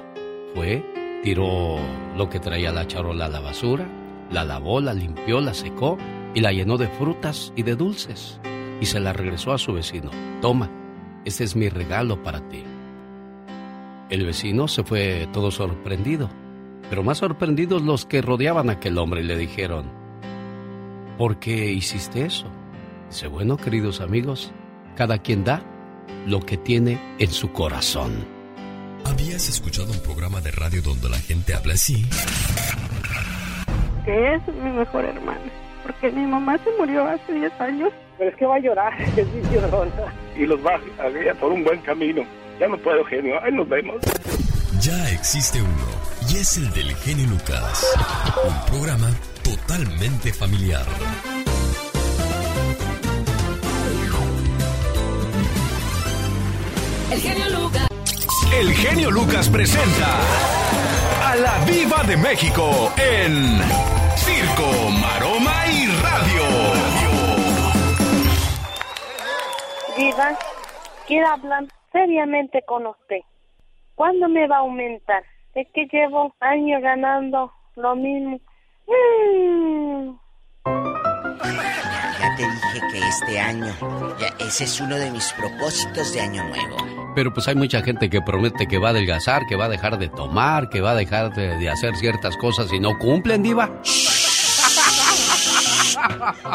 Fue, 0.56 0.84
tiró 1.24 1.78
lo 2.16 2.30
que 2.30 2.40
traía 2.40 2.72
la 2.72 2.88
charola 2.88 3.26
a 3.26 3.30
la 3.30 3.40
basura, 3.40 3.88
la 4.32 4.44
lavó, 4.46 4.80
la 4.80 4.94
limpió, 4.94 5.42
la 5.42 5.54
secó 5.54 5.98
y 6.34 6.42
la 6.42 6.52
llenó 6.52 6.78
de 6.78 6.88
frutas 6.88 7.52
y 7.56 7.64
de 7.64 7.76
dulces. 7.76 8.40
Y 8.82 8.86
se 8.86 9.00
la 9.00 9.12
regresó 9.12 9.52
a 9.52 9.58
su 9.58 9.74
vecino. 9.74 10.10
Toma, 10.42 10.70
este 11.26 11.44
es 11.44 11.56
mi 11.56 11.68
regalo 11.70 12.24
para 12.24 12.48
ti. 12.48 12.64
El 14.10 14.26
vecino 14.26 14.68
se 14.68 14.84
fue 14.84 15.28
todo 15.34 15.52
sorprendido, 15.52 16.30
pero 16.90 17.04
más 17.04 17.20
sorprendidos 17.20 17.82
los 17.82 18.06
que 18.06 18.22
rodeaban 18.22 18.70
a 18.70 18.74
aquel 18.74 18.98
hombre 18.98 19.22
y 19.22 19.26
le 19.26 19.38
dijeron, 19.38 19.86
¿por 21.18 21.38
qué 21.38 21.72
hiciste 21.72 22.26
eso? 22.26 22.48
Dice, 23.10 23.28
bueno, 23.28 23.58
queridos 23.58 24.02
amigos, 24.02 24.52
cada 24.96 25.20
quien 25.20 25.44
da 25.44 25.62
lo 26.26 26.40
que 26.40 26.58
tiene 26.58 27.00
en 27.20 27.30
su 27.30 27.52
corazón. 27.52 28.39
¿Habías 29.06 29.50
escuchado 29.50 29.91
un 29.91 30.00
programa 30.00 30.41
de 30.41 30.52
radio 30.52 30.82
donde 30.82 31.10
la 31.10 31.20
gente 31.20 31.54
habla 31.54 31.74
así? 31.74 32.06
Que 34.06 34.36
es 34.36 34.47
mi 34.47 34.72
mejor 34.72 35.06
hermana. 35.06 35.52
Porque 35.84 36.12
mi 36.12 36.26
mamá 36.26 36.58
se 36.64 36.70
murió 36.78 37.08
hace 37.08 37.34
10 37.34 37.62
años. 37.62 37.91
Pero 38.18 38.30
es 38.30 38.36
que 38.36 38.45
va 38.45 38.56
a 38.56 38.60
llorar, 38.60 39.02
es 39.18 39.28
mi 39.28 39.41
llorona. 39.54 40.14
Y 40.38 40.45
los 40.45 40.60
va 40.66 40.76
a 40.76 41.10
guiar 41.10 41.36
por 41.38 41.52
un 41.52 41.64
buen 41.64 41.80
camino. 41.82 42.24
Ya 42.60 42.68
no 42.68 42.78
puedo, 42.78 43.04
genio. 43.06 43.41
Ahí 43.41 43.52
nos 43.54 43.68
vemos. 43.68 43.95
Ya 44.82 45.10
existe 45.12 45.62
uno, 45.62 45.88
y 46.30 46.38
es 46.38 46.58
el 46.58 46.70
del 46.72 46.95
genio 46.95 47.28
Lucas. 47.28 47.86
Un 48.45 48.66
programa 48.72 49.10
totalmente 49.43 50.32
familiar. 50.32 50.86
El 57.12 57.20
genio 57.20 57.50
Lucas. 57.60 57.89
El 58.52 58.74
genio 58.74 59.12
Lucas 59.12 59.47
presenta 59.47 60.20
a 61.24 61.36
la 61.36 61.64
Viva 61.66 62.04
de 62.04 62.18
México 62.18 62.91
en 62.97 63.60
Circo, 64.16 64.89
Maroma 65.00 65.68
y 65.68 65.88
Radio. 66.02 66.43
Viva, 69.97 70.38
quiero 71.08 71.28
hablar 71.28 71.66
seriamente 71.91 72.62
con 72.66 72.88
usted. 72.88 73.20
¿Cuándo 73.95 74.28
me 74.28 74.47
va 74.47 74.58
a 74.58 74.60
aumentar? 74.60 75.24
Es 75.54 75.68
que 75.74 75.86
llevo 75.91 76.34
años 76.39 76.82
ganando 76.82 77.54
lo 77.76 77.95
mismo. 77.95 78.39
Mm. 78.88 80.18
Ya 82.20 82.36
te 82.36 82.43
dije 82.43 82.82
que 82.91 83.00
este 83.08 83.39
año, 83.39 83.74
ya, 84.20 84.28
ese 84.45 84.64
es 84.64 84.82
uno 84.82 84.97
de 84.97 85.12
mis 85.12 85.32
propósitos 85.34 86.14
de 86.14 86.22
año 86.22 86.43
nuevo. 86.43 86.99
Pero 87.16 87.34
pues 87.34 87.47
hay 87.47 87.55
mucha 87.55 87.82
gente 87.82 88.10
que 88.10 88.22
promete 88.22 88.68
que 88.68 88.78
va 88.78 88.88
a 88.89 88.91
adelgazar, 88.91 89.45
que 89.47 89.55
va 89.55 89.66
a 89.66 89.70
dejar 89.70 89.97
de 89.97 90.10
tomar, 90.10 90.70
que 90.70 90.82
va 90.82 90.91
a 90.91 90.95
dejar 90.95 91.34
de, 91.34 91.57
de 91.57 91.70
hacer 91.70 91.95
ciertas 91.95 92.38
cosas 92.38 92.72
y 92.72 92.80
no 92.80 92.97
cumplen, 92.97 93.43
diva. 93.43 93.70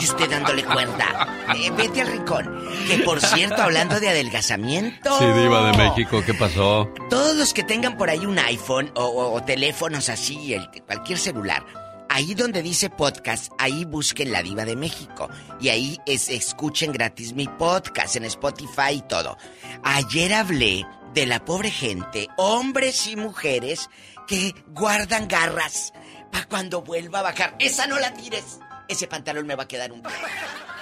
Y 0.00 0.04
usted 0.04 0.30
dándole 0.30 0.64
cuerda. 0.64 1.28
Eh, 1.54 1.70
vete 1.76 2.00
al 2.00 2.08
rincón. 2.08 2.64
Que 2.88 2.98
por 2.98 3.20
cierto, 3.20 3.62
hablando 3.62 4.00
de 4.00 4.08
adelgazamiento. 4.08 5.18
Sí, 5.18 5.24
diva 5.26 5.70
de 5.70 5.76
México, 5.78 6.22
¿qué 6.24 6.32
pasó? 6.34 6.88
Todos 7.10 7.36
los 7.36 7.52
que 7.52 7.62
tengan 7.62 7.96
por 7.96 8.08
ahí 8.10 8.24
un 8.26 8.38
iPhone 8.38 8.90
o, 8.94 9.04
o- 9.04 9.34
o 9.34 9.42
teléfonos 9.42 10.08
así, 10.08 10.54
el- 10.54 10.68
cualquier 10.86 11.18
celular, 11.18 11.62
ahí 12.14 12.34
donde 12.36 12.62
dice 12.62 12.90
podcast, 12.90 13.52
ahí 13.58 13.84
busquen 13.84 14.30
La 14.30 14.40
Diva 14.40 14.64
de 14.64 14.76
México. 14.76 15.28
Y 15.60 15.70
ahí 15.70 15.98
es, 16.06 16.28
escuchen 16.28 16.92
gratis 16.92 17.32
mi 17.32 17.48
podcast 17.48 18.14
en 18.14 18.24
Spotify 18.26 18.92
y 18.92 19.02
todo. 19.02 19.36
Ayer 19.82 20.32
hablé 20.32 20.86
de 21.12 21.26
la 21.26 21.44
pobre 21.44 21.72
gente, 21.72 22.28
hombres 22.36 23.08
y 23.08 23.16
mujeres, 23.16 23.90
que 24.28 24.54
guardan 24.68 25.26
garras 25.26 25.92
para 26.30 26.46
cuando 26.46 26.82
vuelva 26.82 27.18
a 27.18 27.22
bajar. 27.22 27.56
Esa 27.58 27.88
no 27.88 27.98
la 27.98 28.14
tires. 28.14 28.60
Ese 28.86 29.08
pantalón 29.08 29.48
me 29.48 29.56
va 29.56 29.64
a 29.64 29.68
quedar 29.68 29.90
un... 29.90 30.00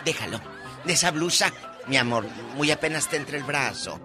Déjalo. 0.04 0.38
De 0.84 0.92
esa 0.92 1.12
blusa, 1.12 1.50
mi 1.86 1.96
amor, 1.96 2.26
muy 2.56 2.70
apenas 2.70 3.08
te 3.08 3.16
entre 3.16 3.38
el 3.38 3.44
brazo. 3.44 3.98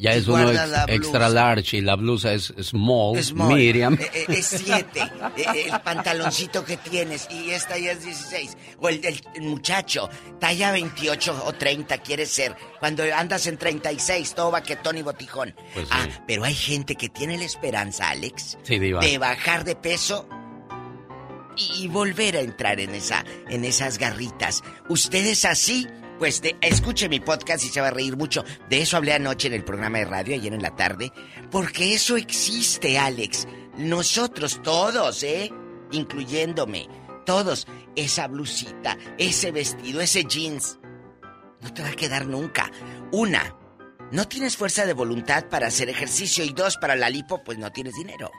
Ya 0.00 0.12
es 0.14 0.26
uno 0.28 0.50
ex- 0.50 0.60
extra 0.88 1.28
large 1.28 1.76
y 1.76 1.80
la 1.82 1.94
blusa 1.94 2.32
es 2.32 2.54
small, 2.62 3.22
Small. 3.22 3.54
Miriam. 3.54 3.94
Eh, 4.00 4.10
eh, 4.14 4.24
es 4.28 4.46
7. 4.46 5.00
el 5.66 5.80
pantaloncito 5.82 6.64
que 6.64 6.78
tienes. 6.78 7.28
Y 7.30 7.50
esta 7.50 7.76
ya 7.76 7.92
es 7.92 8.02
16. 8.04 8.56
O 8.80 8.88
el, 8.88 9.04
el 9.04 9.42
muchacho, 9.42 10.08
talla 10.38 10.72
28 10.72 11.42
o 11.44 11.52
30 11.52 11.98
quiere 11.98 12.24
ser. 12.24 12.56
Cuando 12.78 13.02
andas 13.14 13.46
en 13.46 13.58
36, 13.58 14.34
todo 14.34 14.50
baquetón 14.50 14.96
y 14.96 15.02
botijón. 15.02 15.54
Pues 15.74 15.86
sí. 15.86 15.94
Ah, 15.94 16.08
pero 16.26 16.44
hay 16.44 16.54
gente 16.54 16.96
que 16.96 17.10
tiene 17.10 17.36
la 17.36 17.44
esperanza, 17.44 18.08
Alex, 18.08 18.56
Sí, 18.62 18.78
de 18.78 19.18
bajar 19.18 19.64
de 19.64 19.76
peso 19.76 20.26
y, 21.56 21.84
y 21.84 21.88
volver 21.88 22.36
a 22.36 22.40
entrar 22.40 22.80
en 22.80 22.94
esa 22.94 23.24
en 23.50 23.64
esas 23.66 23.98
garritas. 23.98 24.62
¿Ustedes 24.88 25.44
así? 25.44 25.86
Pues 26.20 26.40
de- 26.42 26.56
escuche 26.60 27.08
mi 27.08 27.18
podcast 27.18 27.64
y 27.64 27.68
se 27.68 27.80
va 27.80 27.88
a 27.88 27.92
reír 27.92 28.16
mucho. 28.16 28.44
De 28.68 28.80
eso 28.82 28.96
hablé 28.96 29.14
anoche 29.14 29.48
en 29.48 29.54
el 29.54 29.64
programa 29.64 29.98
de 29.98 30.04
radio, 30.04 30.34
ayer 30.36 30.52
en 30.52 30.60
la 30.62 30.76
tarde. 30.76 31.10
Porque 31.50 31.94
eso 31.94 32.16
existe, 32.16 32.98
Alex. 32.98 33.48
Nosotros 33.78 34.60
todos, 34.62 35.22
¿eh? 35.22 35.50
Incluyéndome. 35.92 36.88
Todos. 37.24 37.66
Esa 37.96 38.28
blusita, 38.28 38.98
ese 39.18 39.50
vestido, 39.50 40.00
ese 40.02 40.24
jeans. 40.24 40.78
No 41.62 41.72
te 41.72 41.82
va 41.82 41.88
a 41.88 41.92
quedar 41.96 42.26
nunca. 42.26 42.70
Una, 43.12 43.56
no 44.12 44.28
tienes 44.28 44.56
fuerza 44.58 44.84
de 44.84 44.92
voluntad 44.92 45.48
para 45.48 45.68
hacer 45.68 45.88
ejercicio. 45.88 46.44
Y 46.44 46.52
dos, 46.52 46.76
para 46.76 46.96
la 46.96 47.08
lipo, 47.08 47.42
pues 47.42 47.56
no 47.58 47.72
tienes 47.72 47.94
dinero. 47.94 48.30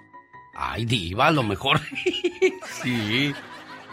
Ay, 0.56 0.86
diva, 0.86 1.28
a 1.28 1.32
lo 1.32 1.42
mejor. 1.44 1.82
sí. 2.84 3.34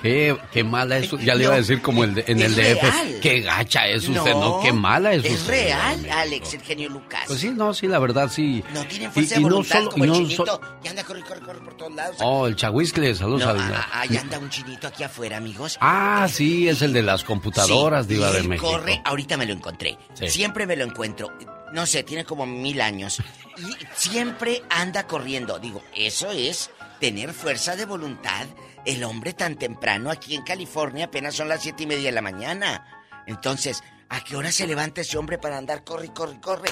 Qué, 0.02 0.36
qué 0.52 0.62
mala 0.62 0.98
es. 0.98 1.10
Ya 1.24 1.34
le 1.34 1.44
iba 1.44 1.54
a 1.54 1.56
decir 1.56 1.82
como 1.82 2.04
el 2.04 2.14
de- 2.14 2.24
en 2.28 2.40
el 2.40 2.56
Es 2.58 2.76
DF. 2.76 2.82
real. 2.82 3.18
Qué 3.20 3.40
gacha 3.40 3.86
es 3.88 4.08
usted, 4.08 4.32
¿no? 4.32 4.60
Qué 4.62 4.72
mala 4.72 5.12
es, 5.12 5.24
Es 5.24 5.32
usted. 5.40 5.48
real, 5.50 6.08
Alex, 6.10 6.54
el 6.54 6.62
genio 6.62 6.88
Lucas. 6.88 7.24
Pues 7.26 7.40
sí, 7.40 7.50
no, 7.50 7.74
sí, 7.74 7.88
la 7.88 7.98
verdad, 7.98 8.30
sí. 8.30 8.62
No 8.72 8.84
tienen 8.86 9.10
Y- 9.10 9.12
fuerza 9.12 9.34
y 9.34 9.36
de 9.38 9.42
no 9.42 9.48
voluntad 9.48 9.78
solo- 9.78 9.90
como 9.90 10.04
y 10.04 10.06
el 10.06 10.12
no 10.12 10.18
chinito 10.20 10.46
solo- 10.46 10.60
y 10.84 10.88
anda 10.88 11.04
corre, 11.04 11.22
corre, 11.22 11.40
corre 11.40 11.60
por 11.60 11.76
todos 11.76 11.94
lados. 11.94 12.16
Oh, 12.20 12.46
el 12.46 12.54
chahuiscle, 12.54 13.14
saludos 13.16 13.40
No, 13.42 13.50
al- 13.50 13.58
a- 13.74 13.80
a- 13.92 14.00
ahí 14.02 14.16
anda 14.16 14.38
un 14.38 14.50
chinito 14.50 14.86
aquí 14.86 15.02
afuera, 15.02 15.36
amigos. 15.38 15.76
Ah, 15.80 16.28
sí, 16.32 16.68
es 16.68 16.80
el 16.82 16.92
de 16.92 17.02
las 17.02 17.24
computadoras, 17.24 18.06
Sí, 18.06 18.14
diva 18.14 18.30
y 18.30 18.32
de 18.34 18.38
él 18.38 18.48
México. 18.48 18.70
corre, 18.70 19.00
ahorita 19.04 19.36
me 19.36 19.46
lo 19.46 19.52
encontré. 19.52 19.98
Sí. 20.14 20.28
Siempre 20.30 20.66
me 20.66 20.76
lo 20.76 20.84
encuentro. 20.84 21.32
No 21.72 21.84
sé, 21.86 22.02
tiene 22.04 22.24
como 22.24 22.46
mil 22.46 22.80
años. 22.80 23.20
Y 23.58 23.64
siempre 23.96 24.62
anda 24.70 25.06
corriendo. 25.08 25.58
Digo, 25.58 25.82
eso 25.94 26.30
es 26.30 26.70
tener 27.00 27.32
fuerza 27.32 27.76
de 27.76 27.84
voluntad. 27.84 28.46
El 28.88 29.04
hombre 29.04 29.34
tan 29.34 29.56
temprano 29.56 30.10
aquí 30.10 30.34
en 30.34 30.42
California 30.42 31.04
apenas 31.04 31.34
son 31.34 31.48
las 31.48 31.62
siete 31.62 31.82
y 31.82 31.86
media 31.86 32.04
de 32.06 32.12
la 32.12 32.22
mañana. 32.22 32.86
Entonces, 33.26 33.82
¿a 34.08 34.24
qué 34.24 34.34
hora 34.34 34.50
se 34.50 34.66
levanta 34.66 35.02
ese 35.02 35.18
hombre 35.18 35.36
para 35.36 35.58
andar 35.58 35.84
corre, 35.84 36.08
corre, 36.14 36.40
corre? 36.40 36.70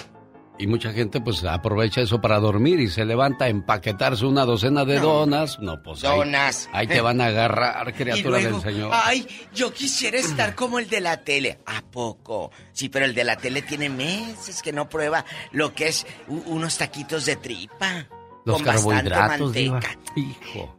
Y 0.59 0.67
mucha 0.67 0.91
gente 0.95 1.21
pues 1.21 1.45
aprovecha 1.45 2.01
eso 2.01 2.19
para 2.19 2.41
dormir 2.41 2.81
y 2.81 2.89
se 2.89 3.05
levanta 3.05 3.45
a 3.45 3.49
empaquetarse 3.49 4.25
una 4.25 4.47
docena 4.47 4.87
de 4.87 4.97
No. 4.99 5.03
donas. 5.27 5.59
No, 5.61 5.83
pues 5.83 6.01
Donas. 6.01 6.71
Ahí, 6.73 6.87
te 6.87 7.03
van 7.03 7.21
a 7.21 7.27
agarrar, 7.27 7.87
Y 7.91 7.93
criatura 7.93 8.41
luego, 8.41 8.61
del 8.61 8.73
Señor. 8.73 8.91
ay, 8.95 9.29
yo 9.53 9.71
quisiera 9.75 10.17
estar 10.17 10.55
como 10.55 10.79
el 10.79 10.89
de 10.89 11.03
la 11.03 11.19
tele. 11.23 11.59
¿A 11.67 11.83
poco? 11.83 12.51
Sí, 12.73 12.89
pero 12.89 13.05
el 13.05 13.15
de 13.15 13.25
la 13.25 13.37
tele 13.37 13.61
tiene 13.61 13.91
meses 13.91 14.63
que 14.63 14.73
no 14.73 14.89
prueba 14.89 15.27
lo 15.53 15.75
que 15.75 15.89
es 15.89 16.07
unos 16.29 16.79
taquitos 16.79 17.27
de 17.27 17.37
tripa. 17.37 18.07
Los 18.47 18.57
con 18.57 18.65
bastante 18.65 19.11
carbohidratos, 19.11 19.53
diva. 19.53 19.81
manteca. 19.81 19.99
Hijo. 20.17 20.73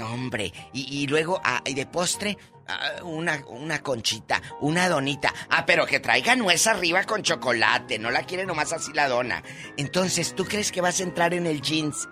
Hombre. 0.00 0.52
Y, 0.72 1.02
y 1.02 1.06
luego, 1.06 1.40
ah, 1.42 1.62
y 1.64 1.74
de 1.74 1.86
postre, 1.86 2.36
ah, 2.68 3.02
una, 3.04 3.42
una 3.48 3.82
conchita, 3.82 4.42
una 4.60 4.88
donita. 4.88 5.32
Ah, 5.50 5.64
pero 5.66 5.86
que 5.86 6.00
traiga 6.00 6.36
nuez 6.36 6.66
arriba 6.66 7.04
con 7.04 7.22
chocolate. 7.22 7.98
No 7.98 8.10
la 8.10 8.24
quiere 8.24 8.46
nomás 8.46 8.72
así 8.72 8.92
la 8.92 9.08
dona. 9.08 9.42
Entonces, 9.76 10.34
¿tú 10.34 10.44
crees 10.44 10.72
que 10.72 10.80
vas 10.80 11.00
a 11.00 11.04
entrar 11.04 11.34
en 11.34 11.46
el 11.46 11.60
jeans 11.62 12.08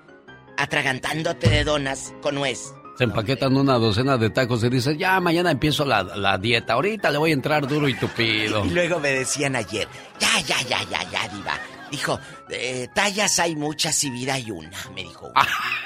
atragantándote 0.57 1.49
de 1.51 1.65
donas 1.65 2.15
con 2.23 2.37
nuez? 2.37 2.73
Se 2.97 3.05
empaquetan 3.05 3.57
una 3.57 3.75
docena 3.75 4.17
de 4.17 4.31
tacos 4.31 4.63
y 4.63 4.69
dices, 4.69 4.97
ya, 4.97 5.19
mañana 5.19 5.51
empiezo 5.51 5.85
la, 5.85 6.05
la 6.05 6.39
dieta. 6.39 6.75
Ahorita 6.75 7.11
le 7.11 7.19
voy 7.19 7.31
a 7.31 7.35
entrar 7.35 7.67
duro 7.67 7.89
y 7.89 7.95
tupido. 7.95 8.65
Y 8.65 8.71
luego 8.71 9.01
me 9.01 9.11
decían 9.11 9.57
ayer, 9.57 9.89
ya, 10.21 10.41
ya, 10.41 10.63
ya, 10.63 10.83
ya, 10.85 11.11
ya, 11.11 11.29
diva. 11.29 11.59
Dijo, 11.91 12.19
eh, 12.51 12.89
tallas 12.95 13.39
hay 13.41 13.57
muchas 13.57 14.03
y 14.05 14.11
vida 14.11 14.35
hay 14.35 14.51
una, 14.51 14.79
me 14.95 15.03
dijo. 15.03 15.33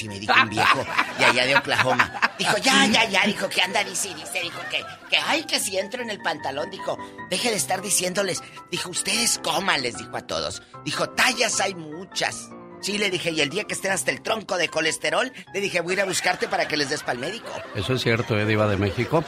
Así 0.00 0.08
me 0.08 0.18
dijo 0.18 0.32
un 0.32 0.48
viejo 0.48 0.82
de 1.18 1.24
allá 1.26 1.44
de 1.44 1.56
Oklahoma. 1.56 2.10
Dijo, 2.38 2.56
ya, 2.62 2.86
ya, 2.86 3.04
ya, 3.04 3.26
dijo 3.26 3.50
que 3.50 3.60
anda, 3.60 3.84
dice, 3.84 4.14
dice, 4.14 4.40
dijo 4.40 4.58
que, 4.70 4.82
que, 5.10 5.18
ay, 5.18 5.44
que 5.44 5.60
si 5.60 5.76
entro 5.76 6.00
en 6.00 6.08
el 6.08 6.22
pantalón, 6.22 6.70
dijo, 6.70 6.96
deje 7.28 7.50
de 7.50 7.56
estar 7.56 7.82
diciéndoles. 7.82 8.42
Dijo, 8.70 8.88
ustedes 8.88 9.38
coman, 9.44 9.82
les 9.82 9.98
dijo 9.98 10.16
a 10.16 10.22
todos. 10.26 10.62
Dijo, 10.86 11.10
tallas 11.10 11.60
hay 11.60 11.74
muchas. 11.74 12.48
Sí, 12.80 12.96
le 12.96 13.10
dije, 13.10 13.30
y 13.30 13.42
el 13.42 13.50
día 13.50 13.64
que 13.64 13.74
estén 13.74 13.92
hasta 13.92 14.10
el 14.10 14.22
tronco 14.22 14.56
de 14.56 14.70
colesterol, 14.70 15.30
le 15.52 15.60
dije, 15.60 15.82
voy 15.82 15.90
a 15.90 15.94
ir 15.96 16.00
a 16.00 16.04
buscarte 16.06 16.48
para 16.48 16.66
que 16.66 16.78
les 16.78 16.88
des 16.88 17.02
para 17.02 17.12
el 17.12 17.18
médico. 17.18 17.50
Eso 17.74 17.92
es 17.92 18.00
cierto, 18.00 18.38
¿eh, 18.38 18.46
Diva 18.46 18.66
de 18.68 18.78
México? 18.78 19.22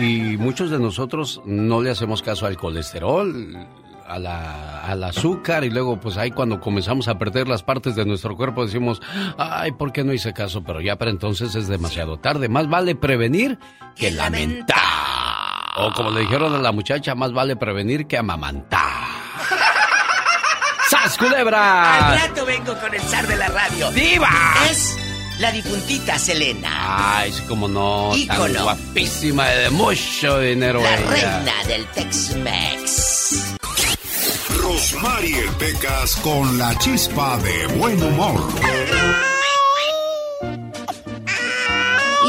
Y 0.00 0.36
muchos 0.36 0.72
de 0.72 0.80
nosotros 0.80 1.42
no 1.44 1.80
le 1.80 1.92
hacemos 1.92 2.22
caso 2.22 2.46
al 2.46 2.56
colesterol, 2.56 3.68
a 4.08 4.18
la, 4.18 4.82
al 4.84 5.04
azúcar 5.04 5.64
y 5.64 5.70
luego 5.70 6.00
pues 6.00 6.16
ahí 6.16 6.30
cuando 6.30 6.60
comenzamos 6.60 7.08
a 7.08 7.18
perder 7.18 7.48
las 7.48 7.62
partes 7.62 7.94
de 7.94 8.04
nuestro 8.06 8.36
cuerpo 8.36 8.64
decimos, 8.64 9.02
ay, 9.36 9.72
¿por 9.72 9.92
qué 9.92 10.04
no 10.04 10.12
hice 10.12 10.32
caso? 10.32 10.62
Pero 10.64 10.80
ya 10.80 10.96
para 10.96 11.10
entonces 11.10 11.54
es 11.54 11.68
demasiado 11.68 12.18
tarde. 12.18 12.48
Más 12.48 12.68
vale 12.68 12.94
prevenir 12.94 13.58
que 13.94 14.10
lamentar. 14.10 14.78
O 15.76 15.92
como 15.92 16.10
le 16.10 16.20
dijeron 16.22 16.54
a 16.54 16.58
la 16.58 16.72
muchacha, 16.72 17.14
más 17.14 17.32
vale 17.32 17.56
prevenir 17.56 18.06
que 18.06 18.16
amamantar. 18.18 18.80
¡Sas, 20.90 21.18
culebra! 21.18 22.12
Al 22.12 22.18
rato 22.28 22.46
vengo 22.46 22.74
con 22.80 22.94
el 22.94 23.00
zar 23.02 23.26
de 23.26 23.36
la 23.36 23.48
radio. 23.48 23.90
¡Diva! 23.92 24.28
Es 24.70 24.96
la 25.38 25.52
difuntita 25.52 26.18
Selena. 26.18 27.18
Ay, 27.18 27.30
sí, 27.32 27.42
como 27.46 27.68
no. 27.68 28.08
Tan 28.10 28.18
Ícono. 28.20 28.62
guapísima 28.64 29.44
de 29.46 29.70
mucho 29.70 30.40
dinero 30.40 30.80
La 30.82 30.96
ella. 30.96 31.10
reina 31.10 31.52
del 31.68 31.84
Tex-Mex. 31.88 33.57
Rosmarie 34.62 35.44
Pecas 35.58 36.16
con 36.16 36.58
la 36.58 36.76
chispa 36.78 37.38
de 37.38 37.66
buen 37.78 38.02
humor. 38.02 38.40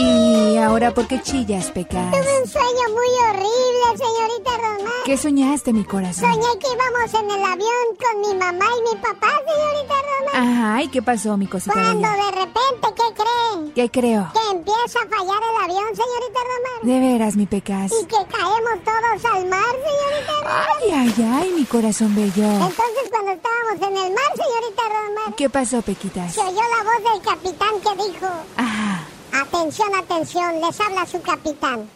¿Y 0.02 0.58
ahora 0.58 0.94
por 0.94 1.08
qué 1.08 1.22
chillas, 1.22 1.72
Pecas? 1.72 2.12
Tuve 2.12 2.42
un 2.42 2.48
sueño 2.48 2.86
muy 2.94 3.10
horrible, 3.30 3.98
señorita 3.98 4.52
Román. 4.58 4.94
¿Qué 5.06 5.18
soñaste, 5.18 5.74
mi 5.74 5.84
corazón? 5.84 6.32
Soñé 6.34 6.58
que 6.60 6.68
íbamos 6.68 7.14
en 7.14 7.32
el 7.32 7.44
avión 7.44 7.86
con 8.00 8.22
mi 8.22 8.34
mamá 8.38 8.66
y 8.66 8.96
mi 8.96 9.02
papá, 9.02 9.28
señorita 9.46 9.96
Román. 10.10 10.50
Ajá, 10.50 10.84
¿y 10.84 10.88
qué 10.88 11.02
pasó, 11.02 11.36
mi 11.38 11.48
cosita 11.48 11.74
Cuando 11.74 12.08
bella? 12.08 12.16
de 12.26 12.32
repente, 12.32 12.88
¿qué 12.96 13.14
creen? 13.24 13.74
¿Qué 13.74 13.92
creo? 13.92 14.32
Que 14.34 14.52
empieza 14.58 15.00
a 15.00 15.18
fallar 15.18 15.42
el 15.52 15.64
avión, 15.66 15.96
señorita 15.96 16.40
Román. 16.50 16.80
De 16.84 17.00
veras, 17.12 17.36
mi 17.36 17.46
Pecas. 17.46 17.92
Y 17.92 18.06
que 18.06 18.16
caemos 18.16 18.84
todos 18.86 19.36
al 19.36 19.46
mar, 19.50 19.76
señorita 19.84 20.34
Román. 20.42 20.68
Ay, 20.82 20.92
ay, 20.94 21.30
ay, 21.42 21.52
mi 21.58 21.66
corazón 21.66 22.16
bello. 22.16 22.44
Entonces, 22.44 23.10
cuando 23.12 23.32
estábamos 23.32 23.76
en 23.88 23.98
el 23.98 24.14
mar, 24.14 24.32
señorita 24.34 24.84
Román, 24.88 25.34
¿Qué 25.36 25.50
pasó, 25.50 25.82
Pequitas? 25.82 26.34
se 26.34 26.40
oyó 26.42 26.54
la 26.56 26.84
voz 26.84 27.14
del 27.14 27.22
capitán 27.22 27.74
que 27.82 28.04
dijo... 28.08 28.28
Ajá. 28.56 28.89
Atención, 29.32 29.96
atención, 29.96 30.62
les 30.62 30.80
habla 30.80 31.06
su 31.06 31.22
capitán. 31.22 31.90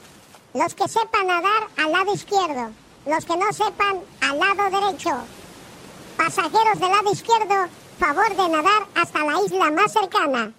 Los 0.53 0.73
que 0.75 0.87
sepan 0.87 1.27
nadar 1.27 1.67
al 1.77 1.91
lado 1.91 2.13
izquierdo, 2.13 2.71
los 3.05 3.25
que 3.25 3.37
no 3.37 3.51
sepan 3.51 3.99
al 4.21 4.39
lado 4.39 4.81
derecho. 4.81 5.09
Pasajeros 6.15 6.79
del 6.79 6.89
lado 6.89 7.11
izquierdo, 7.11 7.67
favor 7.99 8.29
de 8.29 8.49
nadar 8.49 8.87
hasta 8.95 9.19
la 9.19 9.41
isla 9.45 9.71
más 9.71 9.91
cercana. 9.91 10.51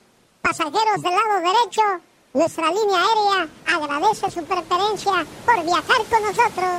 Pasajeros 0.43 1.01
del 1.01 1.13
lado 1.13 1.41
derecho, 1.41 1.83
nuestra 2.33 2.67
línea 2.69 2.99
aérea 2.99 3.49
agradece 3.67 4.31
su 4.31 4.45
preferencia 4.45 5.25
por 5.47 5.65
viajar 5.65 6.05
con 6.11 6.23
nosotros. 6.23 6.71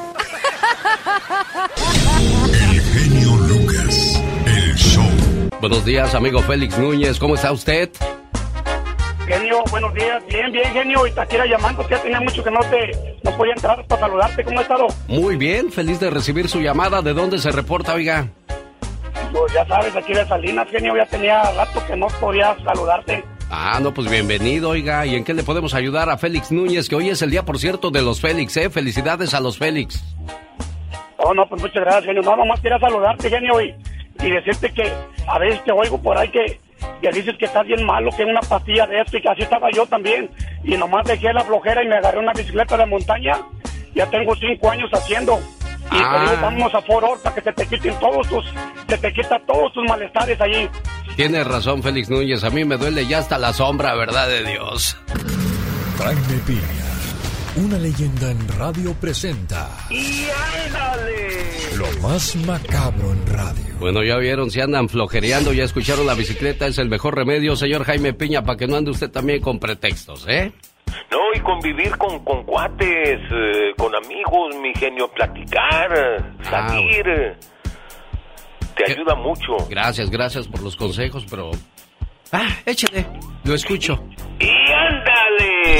El 2.69 2.81
genio 2.81 3.35
Lucas. 3.37 4.21
El 4.45 4.75
show. 4.75 5.05
Buenos 5.61 5.85
días, 5.85 6.13
amigo 6.13 6.41
Félix 6.41 6.77
Núñez. 6.77 7.17
¿Cómo 7.17 7.35
está 7.35 7.53
usted? 7.53 7.89
Genio, 9.27 9.63
buenos 9.71 9.93
días. 9.93 10.23
Bien, 10.27 10.51
bien, 10.51 10.71
genio. 10.73 11.07
Y 11.07 11.11
te 11.11 11.25
quiera 11.25 11.45
llamando, 11.45 11.87
ya 11.89 12.01
tenía 12.01 12.19
mucho 12.19 12.43
que 12.43 12.51
no 12.51 12.59
te 12.59 12.91
no 13.23 13.35
podía 13.35 13.53
entrar 13.53 13.85
para 13.87 14.01
saludarte. 14.01 14.43
¿Cómo 14.43 14.59
has 14.59 14.63
estado? 14.63 14.87
Muy 15.07 15.35
bien, 15.35 15.71
feliz 15.71 15.99
de 15.99 16.09
recibir 16.09 16.47
su 16.47 16.59
llamada. 16.61 17.01
¿De 17.01 17.13
dónde 17.13 17.39
se 17.39 17.51
reporta, 17.51 17.93
oiga? 17.95 18.27
Pues 19.31 19.53
ya 19.53 19.65
sabes, 19.65 19.95
aquí 19.95 20.13
de 20.13 20.25
Salinas, 20.27 20.67
genio, 20.69 20.95
ya 20.95 21.05
tenía 21.07 21.43
rato 21.51 21.83
que 21.87 21.95
no 21.95 22.07
podía 22.19 22.55
saludarte. 22.63 23.23
Ah, 23.49 23.79
no, 23.81 23.93
pues 23.93 24.09
bienvenido, 24.09 24.69
oiga. 24.69 25.05
¿Y 25.05 25.15
en 25.15 25.23
qué 25.23 25.33
le 25.33 25.43
podemos 25.43 25.73
ayudar 25.73 26.09
a 26.09 26.17
Félix 26.17 26.51
Núñez? 26.51 26.87
Que 26.87 26.95
hoy 26.95 27.09
es 27.09 27.21
el 27.21 27.31
día, 27.31 27.43
por 27.43 27.59
cierto, 27.59 27.91
de 27.91 28.01
los 28.01 28.21
Félix, 28.21 28.55
¿eh? 28.57 28.69
Felicidades 28.69 29.33
a 29.33 29.39
los 29.39 29.57
Félix. 29.57 30.03
Oh, 31.17 31.33
no, 31.33 31.47
pues 31.47 31.61
muchas 31.61 31.83
gracias, 31.83 32.05
genio. 32.05 32.21
No, 32.21 32.35
nomás 32.35 32.59
quería 32.59 32.79
saludarte, 32.79 33.29
genio, 33.29 33.59
y, 33.61 33.75
y 34.19 34.29
decirte 34.31 34.71
que 34.71 34.91
a 35.27 35.39
veces 35.39 35.63
te 35.63 35.71
oigo 35.71 35.99
por 36.01 36.17
ahí 36.17 36.29
que, 36.29 36.59
que 37.01 37.11
dices 37.11 37.35
que 37.37 37.45
estás 37.45 37.65
bien 37.65 37.85
malo, 37.85 38.09
que 38.15 38.23
una 38.23 38.41
pastilla 38.41 38.87
de 38.87 39.01
esto, 39.01 39.17
y 39.17 39.21
que 39.21 39.29
así 39.29 39.41
estaba 39.43 39.69
yo 39.71 39.85
también. 39.85 40.29
Y 40.63 40.75
nomás 40.77 41.05
dejé 41.05 41.31
la 41.33 41.43
flojera 41.43 41.83
y 41.83 41.87
me 41.87 41.95
agarré 41.97 42.19
una 42.19 42.33
bicicleta 42.33 42.77
de 42.77 42.85
montaña. 42.85 43.37
Ya 43.93 44.09
tengo 44.09 44.35
cinco 44.35 44.69
años 44.71 44.89
haciendo. 44.93 45.39
Y 45.91 45.97
Ah. 45.97 46.23
te 46.25 46.31
digo, 46.31 46.41
vamos 46.41 46.73
a 46.73 46.81
Fort 46.81 47.05
Ord 47.07 47.19
para 47.21 47.35
que 47.35 47.41
se 47.41 47.53
te 47.53 47.67
quiten 47.67 47.93
todos 47.99 48.27
tus, 48.27 48.45
se 48.87 48.97
te 48.97 49.13
quita 49.13 49.39
todos 49.45 49.71
tus 49.73 49.83
malestares 49.87 50.39
allí. 50.41 50.67
Tienes 51.15 51.45
razón, 51.47 51.81
Félix 51.83 52.09
Núñez. 52.09 52.43
A 52.43 52.49
mí 52.49 52.65
me 52.65 52.75
duele 52.77 53.05
ya 53.05 53.19
hasta 53.19 53.37
la 53.37 53.53
sombra, 53.53 53.93
¿verdad 53.93 54.27
de 54.27 54.43
Dios? 54.43 54.97
Jaime 55.97 56.39
Piña, 56.45 56.61
una 57.57 57.77
leyenda 57.77 58.31
en 58.31 58.47
radio 58.57 58.93
presenta 58.99 59.69
¡Y 59.89 60.25
ándale! 60.65 61.15
lo 61.77 61.85
más 62.01 62.35
macabro 62.37 63.11
en 63.11 63.25
radio. 63.27 63.63
Bueno, 63.79 64.03
ya 64.03 64.17
vieron, 64.17 64.49
si 64.49 64.61
andan 64.61 64.87
flojereando, 64.89 65.51
ya 65.53 65.63
escucharon 65.65 66.05
la 66.07 66.13
bicicleta, 66.13 66.67
es 66.67 66.77
el 66.77 66.87
mejor 66.89 67.15
remedio, 67.15 67.55
señor 67.55 67.83
Jaime 67.83 68.13
Piña, 68.13 68.43
para 68.43 68.57
que 68.57 68.67
no 68.67 68.77
ande 68.77 68.91
usted 68.91 69.11
también 69.11 69.41
con 69.41 69.59
pretextos, 69.59 70.25
¿eh? 70.27 70.53
No, 71.11 71.17
y 71.35 71.39
convivir 71.41 71.97
con, 71.97 72.23
con 72.23 72.43
cuates, 72.45 73.19
eh, 73.19 73.73
con 73.77 73.93
amigos, 73.95 74.55
mi 74.61 74.73
genio, 74.73 75.09
platicar, 75.09 75.91
Ah, 76.45 76.69
salir. 76.69 77.03
Te 78.77 78.91
ayuda 78.91 79.15
mucho. 79.15 79.57
Gracias, 79.69 80.09
gracias 80.09 80.47
por 80.47 80.61
los 80.61 80.75
consejos, 80.75 81.25
pero... 81.29 81.51
Ah, 82.37 82.49
échale, 82.65 83.05
lo 83.45 83.55
escucho. 83.55 83.97
Y 84.39 84.51
ándale, 84.69 85.79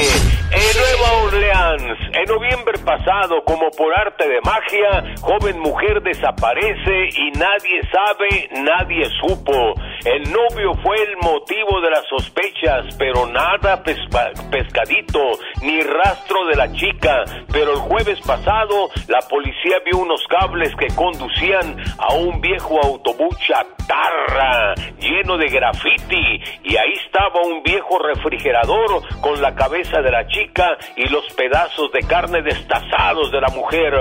en 0.52 0.72
Nueva 0.80 1.12
Orleans, 1.24 1.98
en 2.14 2.24
noviembre 2.24 2.78
pasado, 2.78 3.44
como 3.44 3.68
por 3.76 3.92
arte 3.94 4.26
de 4.26 4.40
magia, 4.40 5.14
joven 5.20 5.60
mujer 5.60 6.00
desaparece 6.02 7.10
y 7.14 7.30
nadie 7.32 7.82
sabe, 7.92 8.48
nadie 8.62 9.04
supo. 9.20 9.74
El 10.06 10.22
novio 10.32 10.72
fue 10.82 10.96
el 11.02 11.18
motivo 11.18 11.82
de 11.82 11.90
las 11.90 12.06
sospechas, 12.08 12.86
pero 12.98 13.26
nada 13.26 13.82
pescadito, 13.82 15.20
ni 15.60 15.82
rastro 15.82 16.46
de 16.46 16.56
la 16.56 16.72
chica. 16.72 17.24
Pero 17.52 17.72
el 17.72 17.80
jueves 17.80 18.18
pasado, 18.26 18.88
la 19.08 19.18
policía 19.28 19.76
vio 19.84 19.98
unos 19.98 20.24
cables 20.28 20.74
que 20.76 20.86
conducían 20.94 21.76
a 21.98 22.14
un 22.14 22.40
viejo 22.40 22.80
autobús 22.82 23.36
chatarra 23.46 24.74
lleno 24.98 25.36
de 25.36 25.48
graffiti 25.48 26.40
y 26.62 26.76
ahí 26.76 26.92
estaba 27.04 27.40
un 27.42 27.62
viejo 27.62 27.98
refrigerador 27.98 29.02
con 29.20 29.40
la 29.40 29.54
cabeza 29.54 30.00
de 30.02 30.10
la 30.10 30.26
chica 30.28 30.76
y 30.96 31.08
los 31.08 31.24
pedazos 31.34 31.90
de 31.92 32.00
carne 32.00 32.42
destazados 32.42 33.30
de 33.30 33.40
la 33.40 33.48
mujer. 33.48 33.92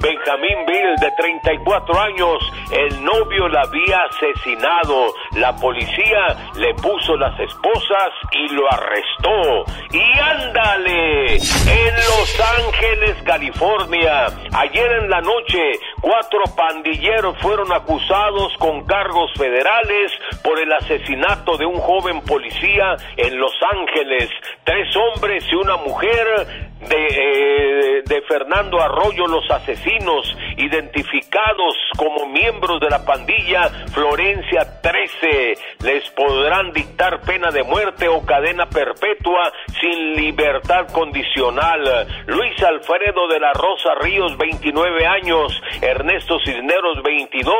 Benjamín 0.00 0.66
Bill, 0.66 0.96
de 1.00 1.10
34 1.16 2.00
años, 2.00 2.38
el 2.72 3.04
novio 3.04 3.48
la 3.48 3.62
había 3.62 4.04
asesinado. 4.04 5.14
La 5.36 5.54
policía 5.56 6.50
le 6.56 6.74
puso 6.74 7.16
las 7.16 7.38
esposas 7.38 8.10
y 8.32 8.48
lo 8.54 8.70
arrestó. 8.72 9.64
Y 9.90 10.18
ándale, 10.18 11.34
en 11.36 11.94
Los 11.96 12.40
Ángeles, 12.58 13.22
California, 13.24 14.26
ayer 14.52 14.92
en 15.02 15.10
la 15.10 15.20
noche, 15.20 15.72
cuatro 16.00 16.40
pandilleros 16.56 17.36
fueron 17.38 17.72
acusados 17.72 18.52
con 18.58 18.84
cargos 18.86 19.32
federales 19.36 20.12
por 20.42 20.58
el 20.58 20.72
asesinato 20.72 21.56
de 21.56 21.66
un 21.66 21.78
joven 21.82 22.20
policía 22.22 22.96
en 23.16 23.38
Los 23.38 23.52
Ángeles. 23.72 24.30
Tres 24.64 24.88
hombres 24.96 25.44
y 25.50 25.54
una 25.56 25.76
mujer 25.76 26.71
de, 26.88 27.06
eh, 27.10 28.02
de 28.04 28.22
Fernando 28.22 28.80
Arroyo, 28.80 29.26
los 29.26 29.48
asesinos, 29.50 30.36
identificados 30.56 31.74
como 31.96 32.26
miembros 32.26 32.80
de 32.80 32.90
la 32.90 33.04
pandilla 33.04 33.68
Florencia 33.92 34.80
13, 34.82 35.54
les 35.82 36.08
podrán 36.10 36.72
dictar 36.72 37.20
pena 37.22 37.50
de 37.50 37.62
muerte 37.62 38.08
o 38.08 38.24
cadena 38.24 38.66
perpetua 38.66 39.52
sin 39.80 40.14
libertad 40.14 40.88
condicional. 40.92 42.06
Luis 42.26 42.62
Alfredo 42.62 43.28
de 43.28 43.40
la 43.40 43.52
Rosa 43.52 43.94
Ríos, 44.00 44.36
29 44.36 45.06
años, 45.06 45.60
Ernesto 45.80 46.38
Cisneros, 46.44 47.02
22, 47.02 47.56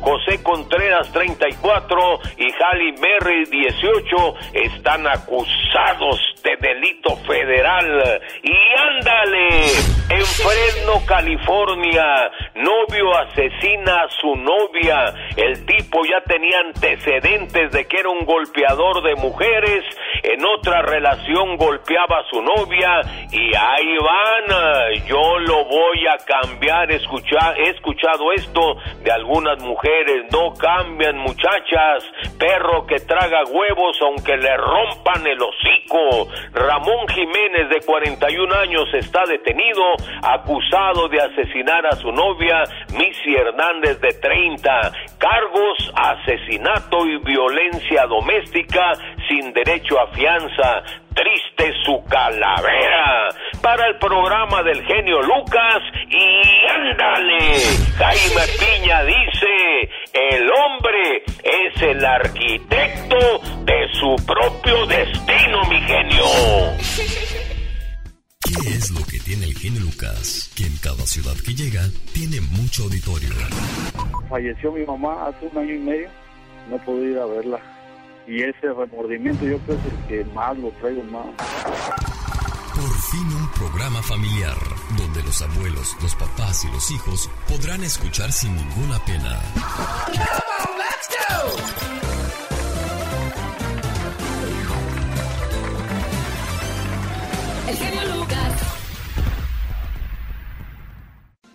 José 0.00 0.42
Contreras, 0.42 1.10
34 1.12 2.20
y 2.38 2.52
Halle 2.52 2.94
Berry, 3.00 3.44
18, 3.46 4.34
están 4.52 5.06
acusados 5.06 6.20
de 6.42 6.56
delito 6.56 7.16
federal. 7.26 8.20
Y 8.64 8.96
ándale, 8.96 9.66
en 10.08 10.24
Fresno, 10.24 11.04
California, 11.06 12.30
Novio 12.54 13.16
asesina 13.16 14.04
a 14.04 14.08
su 14.08 14.36
novia. 14.36 15.12
El 15.36 15.66
tipo 15.66 16.04
ya 16.04 16.20
tenía 16.20 16.60
antecedentes 16.60 17.72
de 17.72 17.84
que 17.86 17.98
era 17.98 18.10
un 18.10 18.24
golpeador 18.24 19.02
de 19.02 19.16
mujeres. 19.16 19.84
En 20.22 20.44
otra 20.46 20.82
relación 20.82 21.56
golpeaba 21.56 22.20
a 22.20 22.30
su 22.30 22.40
novia. 22.40 23.00
Y 23.32 23.54
ahí 23.56 23.96
van. 23.98 25.04
Yo 25.06 25.38
lo 25.40 25.64
voy 25.64 26.06
a 26.06 26.16
cambiar. 26.24 26.92
He 26.92 26.96
escuchado 26.96 28.32
esto 28.32 28.76
de 29.02 29.10
algunas 29.10 29.60
mujeres. 29.62 30.26
No 30.30 30.54
cambian, 30.54 31.18
muchachas. 31.18 32.04
Perro 32.38 32.86
que 32.86 33.00
traga 33.00 33.42
huevos 33.50 33.98
aunque 34.00 34.36
le 34.36 34.56
rompan 34.56 35.26
el 35.26 35.38
hocico. 35.42 36.28
Ramón 36.52 37.08
Jiménez, 37.08 37.68
de 37.68 37.80
41 37.84 38.53
años, 38.60 38.88
está 38.94 39.24
detenido, 39.26 39.82
acusado 40.22 41.08
de 41.08 41.20
asesinar 41.20 41.86
a 41.86 41.96
su 41.96 42.10
novia, 42.12 42.62
Missy 42.92 43.34
Hernández, 43.34 44.00
de 44.00 44.12
30. 44.12 44.70
Cargos, 45.18 45.92
asesinato 45.94 47.06
y 47.06 47.18
violencia 47.18 48.06
doméstica 48.06 48.92
sin 49.28 49.52
derecho 49.52 50.00
a 50.00 50.08
fianza. 50.08 50.82
Triste 51.14 51.72
su 51.84 52.02
calavera. 52.08 53.28
Para 53.62 53.86
el 53.86 53.96
programa 53.98 54.62
del 54.64 54.84
genio 54.84 55.22
Lucas 55.22 55.80
y 56.08 56.66
ándale. 56.66 57.60
Jaime 57.96 58.42
Piña 58.58 59.04
dice, 59.04 59.90
el 60.12 60.50
hombre 60.50 61.22
es 61.44 61.82
el 61.82 62.04
arquitecto 62.04 63.40
de 63.64 63.88
su 63.92 64.16
propio 64.26 64.86
destino, 64.86 65.62
mi 65.70 65.80
genio. 65.82 67.53
¿Qué 68.62 68.68
es 68.68 68.90
lo 68.92 69.04
que 69.06 69.18
tiene 69.18 69.46
el 69.46 69.54
genio 69.54 69.80
Lucas? 69.80 70.50
Que 70.54 70.64
en 70.64 70.76
cada 70.76 71.04
ciudad 71.06 71.34
que 71.44 71.54
llega 71.54 71.82
tiene 72.12 72.40
mucho 72.40 72.84
auditorio. 72.84 73.30
Falleció 74.28 74.70
mi 74.70 74.84
mamá 74.84 75.26
hace 75.26 75.46
un 75.46 75.58
año 75.58 75.74
y 75.74 75.78
medio, 75.78 76.08
no 76.70 76.78
pude 76.84 77.10
ir 77.10 77.18
a 77.18 77.26
verla. 77.26 77.58
Y 78.28 78.42
ese 78.42 78.72
remordimiento 78.72 79.44
yo 79.44 79.58
creo 79.60 79.82
que 79.82 79.88
es 79.88 79.94
el 79.94 80.24
que 80.24 80.24
más 80.32 80.56
lo 80.58 80.70
traigo 80.80 81.02
más. 81.04 81.26
Por 82.74 82.92
fin 83.10 83.26
un 83.34 83.50
programa 83.52 84.00
familiar 84.02 84.56
donde 84.98 85.22
los 85.24 85.42
abuelos, 85.42 85.96
los 86.00 86.14
papás 86.14 86.64
y 86.64 86.68
los 86.70 86.90
hijos 86.92 87.30
podrán 87.48 87.82
escuchar 87.82 88.30
sin 88.30 88.54
ninguna 88.54 89.04
pena. 89.04 89.40
El 97.68 97.76
genio 97.76 98.16
Lucas. 98.16 98.74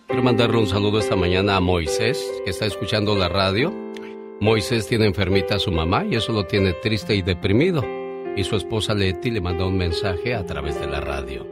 Quiero 0.06 0.22
mandarle 0.22 0.58
un 0.58 0.66
saludo 0.66 0.98
esta 0.98 1.14
mañana 1.14 1.56
a 1.56 1.60
Moisés, 1.60 2.24
que 2.44 2.50
está 2.50 2.66
escuchando 2.66 3.14
la 3.14 3.28
radio. 3.28 3.72
Moisés 4.40 4.88
tiene 4.88 5.06
enfermita 5.06 5.54
a 5.56 5.58
su 5.60 5.70
mamá 5.70 6.04
y 6.04 6.16
eso 6.16 6.32
lo 6.32 6.46
tiene 6.46 6.72
triste 6.72 7.14
y 7.14 7.22
deprimido. 7.22 7.84
Y 8.36 8.42
su 8.42 8.56
esposa 8.56 8.94
Leti 8.94 9.30
le 9.30 9.40
mandó 9.40 9.68
un 9.68 9.76
mensaje 9.76 10.34
a 10.34 10.44
través 10.44 10.80
de 10.80 10.86
la 10.88 11.00
radio. 11.00 11.46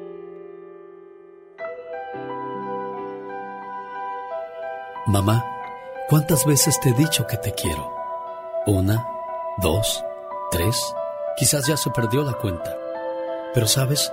Mamá, 5.06 5.44
¿cuántas 6.08 6.44
veces 6.44 6.78
te 6.80 6.90
he 6.90 6.94
dicho 6.94 7.26
que 7.26 7.36
te 7.36 7.54
quiero? 7.54 7.92
Una, 8.66 9.06
dos, 9.58 10.04
tres, 10.50 10.94
quizás 11.36 11.66
ya 11.66 11.76
se 11.76 11.90
perdió 11.90 12.24
la 12.24 12.34
cuenta. 12.34 12.76
Pero 13.54 13.66
sabes, 13.66 14.12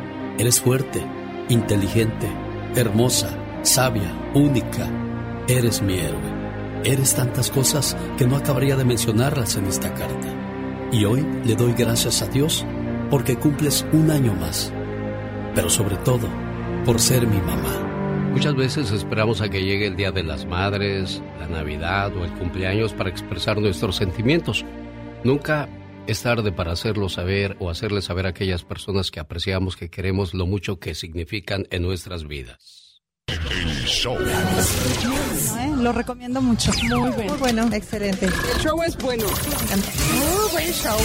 eres 0.37 0.59
fuerte, 0.59 1.05
inteligente, 1.49 2.27
hermosa, 2.75 3.37
sabia, 3.63 4.11
única. 4.33 4.89
Eres 5.47 5.81
mi 5.81 5.99
héroe. 5.99 6.41
Eres 6.83 7.15
tantas 7.15 7.49
cosas 7.49 7.95
que 8.17 8.25
no 8.25 8.35
acabaría 8.35 8.75
de 8.75 8.85
mencionarlas 8.85 9.55
en 9.55 9.65
esta 9.65 9.93
carta. 9.93 10.27
Y 10.91 11.05
hoy 11.05 11.25
le 11.45 11.55
doy 11.55 11.73
gracias 11.73 12.21
a 12.21 12.27
Dios 12.27 12.65
porque 13.09 13.35
cumples 13.35 13.85
un 13.91 14.09
año 14.09 14.33
más. 14.33 14.73
Pero 15.53 15.69
sobre 15.69 15.97
todo, 15.97 16.27
por 16.85 16.99
ser 16.99 17.27
mi 17.27 17.37
mamá. 17.37 17.87
Muchas 18.31 18.55
veces 18.55 18.91
esperamos 18.91 19.41
a 19.41 19.49
que 19.49 19.63
llegue 19.63 19.87
el 19.87 19.97
Día 19.97 20.11
de 20.11 20.23
las 20.23 20.45
Madres, 20.45 21.21
la 21.39 21.47
Navidad 21.47 22.15
o 22.15 22.23
el 22.23 22.31
cumpleaños 22.31 22.93
para 22.93 23.09
expresar 23.09 23.59
nuestros 23.59 23.97
sentimientos. 23.97 24.65
Nunca 25.23 25.67
es 26.07 26.21
tarde 26.21 26.51
para 26.51 26.71
hacerlo 26.71 27.09
saber 27.09 27.55
o 27.59 27.69
hacerle 27.69 28.01
saber 28.01 28.25
a 28.25 28.29
aquellas 28.29 28.63
personas 28.63 29.11
que 29.11 29.19
apreciamos, 29.19 29.75
que 29.75 29.89
queremos, 29.89 30.33
lo 30.33 30.45
mucho 30.45 30.79
que 30.79 30.95
significan 30.95 31.67
en 31.71 31.83
nuestras 31.83 32.27
vidas. 32.27 33.01
El 33.27 33.85
show. 33.85 34.17
¿eh? 34.19 35.71
Lo 35.77 35.93
recomiendo 35.93 36.41
mucho. 36.41 36.71
Muy 36.73 36.89
bueno. 37.11 37.29
Muy 37.29 37.37
bueno, 37.37 37.69
excelente. 37.73 38.25
El 38.25 38.61
show 38.61 38.81
es 38.83 38.97
bueno. 38.97 39.25
Muy 39.25 40.51
buen 40.51 40.71
show. 40.73 40.97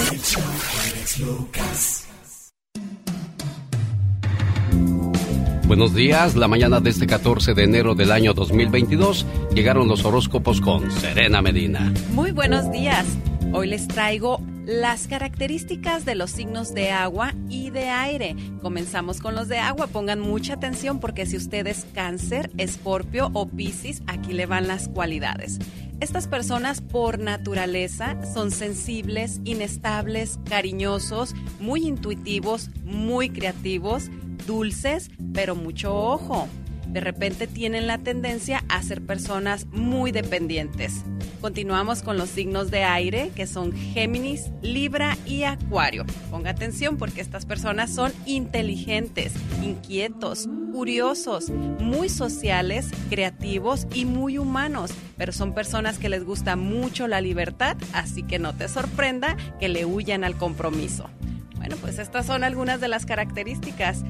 Buenos 5.66 5.94
días, 5.94 6.36
la 6.36 6.47
mañana 6.47 6.81
de 6.81 6.90
este 6.90 7.06
14 7.06 7.55
de 7.55 7.64
enero 7.64 7.94
del 7.94 8.12
año 8.12 8.35
2022 8.35 9.27
llegaron 9.52 9.89
los 9.89 10.05
horóscopos 10.05 10.60
con 10.60 10.90
Serena 10.93 11.43
Medina. 11.43 11.93
Muy 12.12 12.31
buenos 12.31 12.70
días. 12.70 13.05
Hoy 13.52 13.66
les 13.68 13.89
traigo 13.89 14.40
las 14.66 15.06
características 15.06 16.05
de 16.05 16.16
los 16.16 16.32
signos 16.32 16.74
de 16.74 16.90
agua 16.90 17.32
y 17.48 17.70
de 17.70 17.88
aire. 17.88 18.34
Comenzamos 18.60 19.20
con 19.20 19.36
los 19.36 19.47
de 19.47 19.59
agua. 19.59 19.86
Pongan 19.86 20.18
mucha 20.18 20.55
atención 20.55 20.98
porque 20.98 21.24
si 21.24 21.36
usted 21.36 21.66
es 21.68 21.86
cáncer, 21.94 22.51
escorpio 22.59 23.30
o 23.32 23.48
piscis, 23.48 24.02
aquí 24.09 24.32
le 24.32 24.47
van 24.47 24.66
las 24.66 24.88
cualidades. 24.88 25.60
Estas 26.01 26.26
personas 26.26 26.80
por 26.80 27.20
naturaleza 27.20 28.18
son 28.34 28.51
sensibles, 28.51 29.40
inestables, 29.44 30.40
cariñosos, 30.44 31.34
muy 31.60 31.86
intuitivos, 31.86 32.70
muy 32.84 33.30
creativos, 33.30 34.10
dulces, 34.47 35.10
pero 35.32 35.55
mucho 35.55 35.94
ojo. 35.94 36.48
De 36.88 37.01
repente 37.01 37.47
tienen 37.47 37.86
la 37.86 37.98
tendencia 37.98 38.64
a 38.68 38.82
ser 38.82 39.01
personas 39.01 39.66
muy 39.66 40.12
dependientes. 40.12 41.05
Continuamos 41.47 42.02
con 42.02 42.16
los 42.16 42.31
signos 42.31 42.73
de 42.73 42.82
aire, 42.82 43.31
que 43.36 43.47
son 43.47 43.70
Géminis, 43.73 44.51
Libra 44.62 45.16
y 45.27 45.44
Acuario. 45.44 46.05
Ponga 46.28 46.51
atención 46.51 46.97
porque 46.97 47.20
estas 47.20 47.47
personas 47.47 47.94
son 47.94 48.12
inteligentes, 48.24 49.32
inquietos, 49.62 50.48
curiosos, 50.73 51.51
muy 51.51 52.09
sociales, 52.09 52.89
creativos 53.10 53.86
y 53.94 54.06
muy 54.06 54.39
humanos, 54.39 54.90
pero 55.16 55.32
son 55.32 55.55
personas 55.55 56.01
que 56.01 56.09
les 56.09 56.24
gusta 56.24 56.56
mucho 56.56 57.06
la 57.06 57.20
libertad, 57.20 57.77
así 57.93 58.24
que 58.24 58.40
no 58.40 58.52
te 58.52 58.66
sorprenda 58.66 59.36
que 59.60 59.68
le 59.68 59.85
huyan 59.85 60.24
al 60.24 60.36
compromiso. 60.36 61.09
Bueno, 61.59 61.77
pues 61.77 62.01
estas 62.01 62.27
son 62.27 62.43
algunas 62.43 62.81
de 62.81 62.89
las 62.89 63.06
características. 63.06 64.02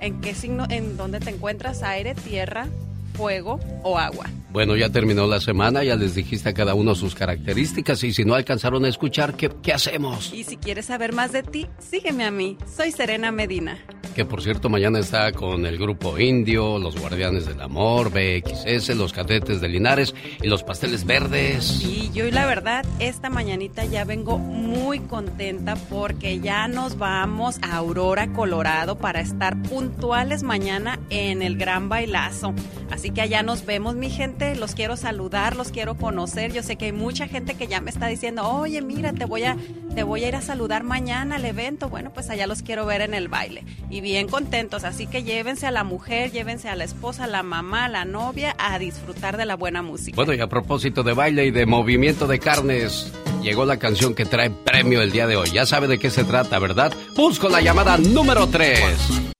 ¿En 0.00 0.20
qué 0.20 0.36
signo, 0.36 0.66
en 0.70 0.96
dónde 0.96 1.18
te 1.18 1.30
encuentras? 1.30 1.82
Aire, 1.82 2.14
tierra, 2.14 2.68
fuego 3.14 3.58
o 3.82 3.98
agua. 3.98 4.26
Bueno, 4.56 4.74
ya 4.74 4.88
terminó 4.88 5.26
la 5.26 5.38
semana, 5.38 5.84
ya 5.84 5.96
les 5.96 6.14
dijiste 6.14 6.48
a 6.48 6.54
cada 6.54 6.72
uno 6.72 6.94
sus 6.94 7.14
características 7.14 8.02
y 8.04 8.14
si 8.14 8.24
no 8.24 8.34
alcanzaron 8.34 8.86
a 8.86 8.88
escuchar, 8.88 9.36
¿qué, 9.36 9.50
qué 9.62 9.74
hacemos? 9.74 10.32
Y 10.32 10.44
si 10.44 10.56
quieres 10.56 10.86
saber 10.86 11.12
más 11.12 11.32
de 11.32 11.42
ti, 11.42 11.66
sígueme 11.78 12.24
a 12.24 12.30
mí. 12.30 12.56
Soy 12.74 12.90
Serena 12.90 13.30
Medina. 13.30 13.76
que 14.14 14.24
por 14.24 14.40
cierto 14.42 14.70
mañana 14.70 14.98
está 14.98 15.30
con 15.32 15.66
el 15.66 15.76
grupo 15.76 16.18
Indio, 16.18 16.78
los 16.78 16.98
Guardianes 16.98 17.44
del 17.44 17.60
Amor, 17.60 18.10
BXS, 18.10 18.96
los 18.96 19.12
Cadetes 19.12 19.60
de 19.60 19.68
Linares 19.68 20.14
y 20.40 20.46
los 20.46 20.62
Pasteles 20.62 21.04
Verdes. 21.04 21.82
Y 21.84 22.10
yo 22.14 22.24
la 22.30 22.46
verdad, 22.46 22.86
esta 22.98 23.28
mañanita 23.28 23.84
ya 23.84 24.06
vengo 24.06 24.38
muy 24.38 25.00
contenta 25.00 25.76
porque 25.90 26.40
ya 26.40 26.66
nos 26.66 26.96
vamos 26.96 27.58
a 27.60 27.76
Aurora, 27.76 28.32
Colorado 28.32 28.96
para 28.96 29.20
estar 29.20 29.60
puntuales 29.64 30.42
mañana 30.42 30.98
en 31.10 31.42
el 31.42 31.58
Gran 31.58 31.90
Bailazo. 31.90 32.54
Así 32.90 33.10
que 33.10 33.20
allá 33.20 33.42
nos 33.42 33.66
vemos, 33.66 33.96
mi 33.96 34.08
gente. 34.08 34.45
Los 34.54 34.74
quiero 34.74 34.96
saludar, 34.96 35.56
los 35.56 35.72
quiero 35.72 35.96
conocer. 35.96 36.52
Yo 36.52 36.62
sé 36.62 36.76
que 36.76 36.86
hay 36.86 36.92
mucha 36.92 37.26
gente 37.26 37.54
que 37.54 37.66
ya 37.66 37.80
me 37.80 37.90
está 37.90 38.06
diciendo, 38.06 38.48
oye, 38.48 38.80
mira, 38.82 39.12
te 39.12 39.24
voy 39.24 39.44
a, 39.44 39.56
te 39.94 40.02
voy 40.02 40.24
a 40.24 40.28
ir 40.28 40.36
a 40.36 40.42
saludar 40.42 40.84
mañana 40.84 41.36
al 41.36 41.44
evento. 41.44 41.88
Bueno, 41.88 42.12
pues 42.12 42.30
allá 42.30 42.46
los 42.46 42.62
quiero 42.62 42.86
ver 42.86 43.00
en 43.00 43.14
el 43.14 43.28
baile. 43.28 43.64
Y 43.90 44.00
bien 44.00 44.28
contentos. 44.28 44.84
Así 44.84 45.06
que 45.06 45.24
llévense 45.24 45.66
a 45.66 45.70
la 45.70 45.84
mujer, 45.84 46.30
llévense 46.30 46.68
a 46.68 46.76
la 46.76 46.84
esposa, 46.84 47.24
a 47.24 47.26
la 47.26 47.42
mamá, 47.42 47.86
a 47.86 47.88
la 47.88 48.04
novia 48.04 48.54
a 48.58 48.78
disfrutar 48.78 49.36
de 49.36 49.46
la 49.46 49.56
buena 49.56 49.82
música. 49.82 50.16
Bueno, 50.16 50.34
y 50.34 50.40
a 50.40 50.46
propósito 50.46 51.02
de 51.02 51.12
baile 51.12 51.46
y 51.46 51.50
de 51.50 51.66
movimiento 51.66 52.26
de 52.26 52.38
carnes, 52.38 53.12
llegó 53.42 53.64
la 53.64 53.78
canción 53.78 54.14
que 54.14 54.24
trae 54.24 54.50
premio 54.50 55.02
el 55.02 55.10
día 55.10 55.26
de 55.26 55.36
hoy. 55.36 55.50
Ya 55.50 55.66
sabe 55.66 55.88
de 55.88 55.98
qué 55.98 56.10
se 56.10 56.24
trata, 56.24 56.58
¿verdad? 56.58 56.92
Busco 57.16 57.48
la 57.48 57.60
llamada 57.60 57.96
número 57.96 58.46
3. 58.46 59.32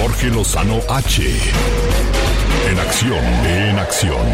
Jorge 0.00 0.28
Lozano 0.28 0.78
H. 0.88 1.22
En 2.70 2.78
acción, 2.78 3.24
en 3.46 3.78
acción. 3.78 4.26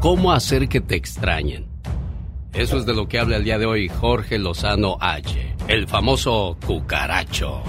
¿Cómo 0.00 0.32
hacer 0.32 0.68
que 0.68 0.80
te 0.80 0.96
extrañen? 0.96 1.73
Eso 2.54 2.76
es 2.76 2.86
de 2.86 2.94
lo 2.94 3.08
que 3.08 3.18
habla 3.18 3.36
el 3.36 3.42
día 3.42 3.58
de 3.58 3.66
hoy 3.66 3.88
Jorge 3.88 4.38
Lozano 4.38 4.96
H, 5.00 5.56
el 5.66 5.88
famoso 5.88 6.56
cucaracho. 6.64 7.64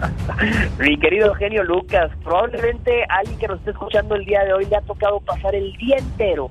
Mi 0.78 0.98
querido 0.98 1.34
genio 1.34 1.62
Lucas, 1.62 2.10
probablemente 2.24 3.04
alguien 3.10 3.38
que 3.38 3.48
nos 3.48 3.58
esté 3.58 3.72
escuchando 3.72 4.14
el 4.14 4.24
día 4.24 4.42
de 4.44 4.54
hoy 4.54 4.64
le 4.64 4.76
ha 4.76 4.80
tocado 4.80 5.20
pasar 5.20 5.54
el 5.54 5.70
día 5.74 5.98
entero 5.98 6.50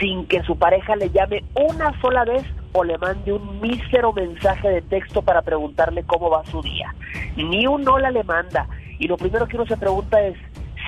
sin 0.00 0.26
que 0.26 0.42
su 0.42 0.58
pareja 0.58 0.96
le 0.96 1.10
llame 1.10 1.44
una 1.54 1.98
sola 2.00 2.24
vez 2.24 2.44
o 2.72 2.82
le 2.82 2.98
mande 2.98 3.32
un 3.32 3.60
mísero 3.60 4.12
mensaje 4.12 4.68
de 4.68 4.82
texto 4.82 5.22
para 5.22 5.42
preguntarle 5.42 6.02
cómo 6.02 6.30
va 6.30 6.44
su 6.46 6.60
día. 6.60 6.92
Ni 7.36 7.68
un 7.68 7.86
hola 7.88 8.10
le 8.10 8.24
manda. 8.24 8.66
Y 8.98 9.06
lo 9.06 9.16
primero 9.16 9.46
que 9.46 9.54
uno 9.54 9.66
se 9.66 9.76
pregunta 9.76 10.20
es, 10.22 10.36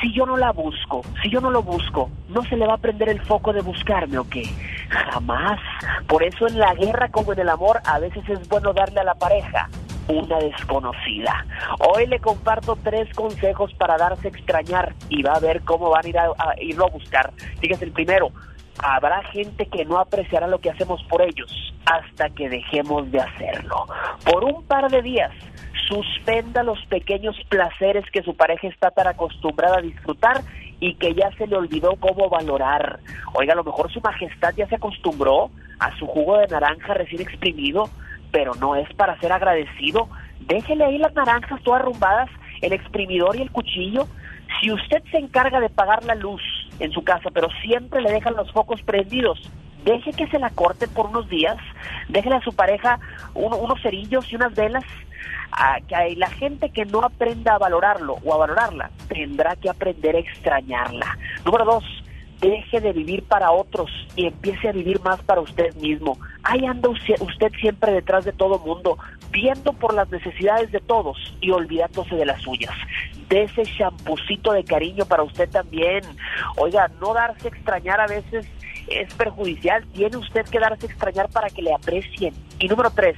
si 0.01 0.13
yo 0.13 0.27
no 0.27 0.37
la 0.37 0.53
busco, 0.53 1.03
si 1.23 1.31
yo 1.31 1.41
no 1.41 1.51
lo 1.51 1.63
busco, 1.63 2.11
¿no 2.29 2.43
se 2.45 2.57
le 2.57 2.67
va 2.67 2.75
a 2.75 2.79
prender 2.79 3.09
el 3.09 3.21
foco 3.21 3.53
de 3.53 3.61
buscarme 3.61 4.19
o 4.19 4.29
qué? 4.29 4.45
Jamás. 4.89 5.61
Por 6.07 6.23
eso 6.23 6.47
en 6.49 6.59
la 6.59 6.75
guerra 6.75 7.09
como 7.11 7.33
en 7.33 7.41
el 7.41 7.49
amor 7.49 7.81
a 7.85 7.99
veces 7.99 8.29
es 8.29 8.49
bueno 8.49 8.73
darle 8.73 9.01
a 9.01 9.05
la 9.05 9.15
pareja 9.15 9.69
una 10.09 10.39
desconocida. 10.39 11.47
Hoy 11.79 12.07
le 12.07 12.19
comparto 12.19 12.77
tres 12.83 13.13
consejos 13.15 13.73
para 13.75 13.97
darse 13.97 14.29
a 14.29 14.31
extrañar 14.31 14.95
y 15.09 15.23
va 15.23 15.35
a 15.35 15.41
ver 15.41 15.63
cómo 15.63 15.91
van 15.91 16.05
a, 16.05 16.09
ir 16.09 16.19
a, 16.19 16.25
a 16.37 16.61
irlo 16.61 16.87
a 16.87 16.91
buscar. 16.91 17.33
Fíjese, 17.61 17.85
el 17.85 17.93
primero, 17.93 18.33
habrá 18.83 19.23
gente 19.25 19.67
que 19.67 19.85
no 19.85 19.99
apreciará 19.99 20.47
lo 20.47 20.59
que 20.59 20.71
hacemos 20.71 21.03
por 21.05 21.23
ellos 21.23 21.75
hasta 21.87 22.31
que 22.31 22.49
dejemos 22.49 23.11
de 23.11 23.21
hacerlo. 23.21 23.87
Por 24.25 24.45
un 24.45 24.65
par 24.65 24.91
de 24.91 25.03
días, 25.03 25.33
suspenda 25.89 26.63
los 26.63 26.85
pequeños 26.87 27.37
placeres 27.49 28.05
que 28.13 28.23
su 28.23 28.37
pareja 28.37 28.69
está 28.69 28.91
tan 28.91 29.09
acostumbrada 29.09 29.79
a 29.79 29.83
disfrutar 29.83 30.43
y 30.79 30.95
que 30.95 31.15
ya 31.15 31.31
se 31.37 31.47
le 31.47 31.57
olvidó 31.57 31.97
cómo 31.97 32.29
valorar. 32.31 33.01
Oiga, 33.35 33.53
a 33.53 33.57
lo 33.57 33.65
mejor 33.65 33.93
su 33.93 34.01
majestad 34.01 34.55
ya 34.57 34.67
se 34.69 34.77
acostumbró 34.77 35.51
a 35.79 35.97
su 35.99 36.07
jugo 36.07 36.39
de 36.39 36.47
naranja 36.47 36.95
recién 36.95 37.21
exprimido, 37.23 37.91
pero 38.31 38.55
no 38.55 38.77
es 38.77 38.93
para 38.95 39.19
ser 39.21 39.33
agradecido. 39.33 40.09
Déjele 40.41 40.85
ahí 40.85 40.99
las 40.99 41.15
naranjas 41.15 41.63
todas 41.63 41.83
arrumbadas, 41.83 42.31
el 42.63 42.73
exprimidor 42.73 43.37
y 43.37 43.43
el 43.43 43.51
cuchillo. 43.51 44.07
Si 44.61 44.71
usted 44.71 45.03
se 45.11 45.19
encarga 45.19 45.61
de 45.61 45.69
pagar 45.69 46.05
la 46.05 46.15
luz 46.15 46.43
en 46.81 46.93
su 46.93 47.05
casa, 47.05 47.31
pero 47.33 47.49
siempre 47.63 48.01
le 48.03 48.11
dejan 48.11 48.35
los 48.35 48.51
focos 48.53 48.83
prendidos, 48.83 49.39
deje 49.85 50.13
que 50.13 50.27
se 50.27 50.39
la 50.39 50.51
corte 50.51 50.89
por 50.89 51.07
unos 51.07 51.29
días, 51.29 51.57
déjele 52.09 52.37
a 52.37 52.41
su 52.43 52.53
pareja 52.53 52.99
uno- 53.35 53.57
unos 53.57 53.81
cerillos 53.81 54.31
y 54.33 54.37
unas 54.37 54.55
velas, 54.55 54.85
a 55.53 55.81
que 55.81 55.95
hay 55.97 56.15
la 56.17 56.31
gente 56.31 56.71
que 56.71 56.85
no 56.85 57.01
aprenda 57.01 57.55
a 57.55 57.59
valorarlo 57.59 58.17
o 58.25 58.35
a 58.35 58.39
valorarla 58.39 58.91
tendrá 59.09 59.57
que 59.57 59.69
aprender 59.69 60.17
a 60.17 60.21
extrañarla. 60.21 61.19
Número 61.45 61.65
dos, 61.65 61.85
deje 62.41 62.81
de 62.81 62.93
vivir 62.93 63.23
para 63.25 63.51
otros 63.51 63.91
y 64.17 64.27
empiece 64.27 64.69
a 64.69 64.73
vivir 64.73 65.01
más 65.01 65.23
para 65.23 65.41
usted 65.41 65.75
mismo. 65.77 66.19
Ahí 66.43 66.65
anda 66.65 66.89
usted 66.89 67.53
siempre 67.61 67.93
detrás 67.93 68.25
de 68.25 68.33
todo 68.33 68.59
mundo, 68.59 68.99
viendo 69.31 69.73
por 69.73 69.95
las 69.95 70.11
necesidades 70.11 70.73
de 70.73 70.81
todos 70.81 71.17
y 71.41 71.51
olvidándose 71.51 72.15
de 72.15 72.27
las 72.27 72.41
suyas. 72.43 72.75
De 73.29 73.45
ese 73.45 73.63
champucito 73.63 74.53
de 74.53 74.65
cariño 74.65 75.05
para 75.05 75.23
usted 75.23 75.49
también. 75.49 76.01
Oiga, 76.57 76.91
no 77.01 77.15
darse 77.15 77.49
extrañar 77.49 78.01
a 78.01 78.07
veces 78.07 78.47
es 78.91 79.13
perjudicial. 79.15 79.85
Tiene 79.93 80.17
usted 80.17 80.45
que 80.47 80.59
darse 80.59 80.87
a 80.87 80.91
extrañar 80.91 81.29
para 81.31 81.49
que 81.49 81.63
le 81.63 81.73
aprecien. 81.73 82.35
Y 82.59 82.69
número 82.69 82.91
tres, 82.91 83.17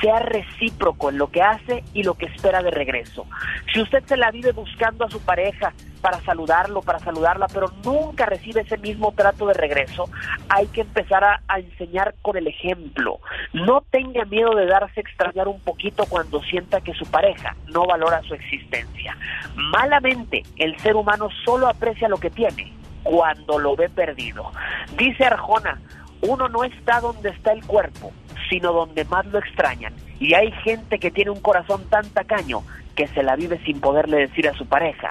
sea 0.00 0.18
recíproco 0.18 1.10
en 1.10 1.18
lo 1.18 1.30
que 1.30 1.42
hace 1.42 1.84
y 1.92 2.02
lo 2.02 2.14
que 2.14 2.26
espera 2.26 2.62
de 2.62 2.70
regreso. 2.70 3.26
Si 3.72 3.80
usted 3.80 4.02
se 4.04 4.16
la 4.16 4.30
vive 4.30 4.52
buscando 4.52 5.04
a 5.04 5.10
su 5.10 5.20
pareja 5.20 5.72
para 6.00 6.20
saludarlo, 6.22 6.82
para 6.82 6.98
saludarla, 6.98 7.46
pero 7.46 7.70
nunca 7.84 8.26
recibe 8.26 8.62
ese 8.62 8.76
mismo 8.78 9.12
trato 9.12 9.46
de 9.46 9.54
regreso, 9.54 10.08
hay 10.48 10.66
que 10.68 10.80
empezar 10.80 11.22
a, 11.22 11.40
enseñar 11.58 12.14
con 12.22 12.36
el 12.36 12.48
ejemplo. 12.48 13.20
No 13.52 13.82
tenga 13.90 14.24
miedo 14.24 14.54
de 14.56 14.66
darse 14.66 14.98
a 14.98 15.02
extrañar 15.02 15.46
un 15.46 15.60
poquito 15.60 16.06
cuando 16.06 16.42
sienta 16.42 16.80
que 16.80 16.94
su 16.94 17.06
pareja 17.06 17.54
no 17.68 17.86
valora 17.86 18.22
su 18.22 18.34
existencia. 18.34 19.16
Malamente, 19.54 20.42
el 20.56 20.76
ser 20.80 20.96
humano 20.96 21.28
solo 21.44 21.68
aprecia 21.68 22.08
lo 22.08 22.16
que 22.16 22.30
tiene 22.30 22.81
cuando 23.02 23.58
lo 23.58 23.76
ve 23.76 23.88
perdido. 23.88 24.50
Dice 24.96 25.24
Arjona, 25.24 25.80
uno 26.22 26.48
no 26.48 26.64
está 26.64 27.00
donde 27.00 27.30
está 27.30 27.52
el 27.52 27.64
cuerpo, 27.64 28.12
sino 28.48 28.72
donde 28.72 29.04
más 29.04 29.26
lo 29.26 29.38
extrañan. 29.38 29.94
Y 30.20 30.34
hay 30.34 30.52
gente 30.64 30.98
que 30.98 31.10
tiene 31.10 31.30
un 31.30 31.40
corazón 31.40 31.84
tan 31.90 32.08
tacaño 32.10 32.62
que 32.94 33.08
se 33.08 33.22
la 33.22 33.36
vive 33.36 33.60
sin 33.64 33.80
poderle 33.80 34.18
decir 34.18 34.48
a 34.48 34.54
su 34.54 34.66
pareja, 34.66 35.08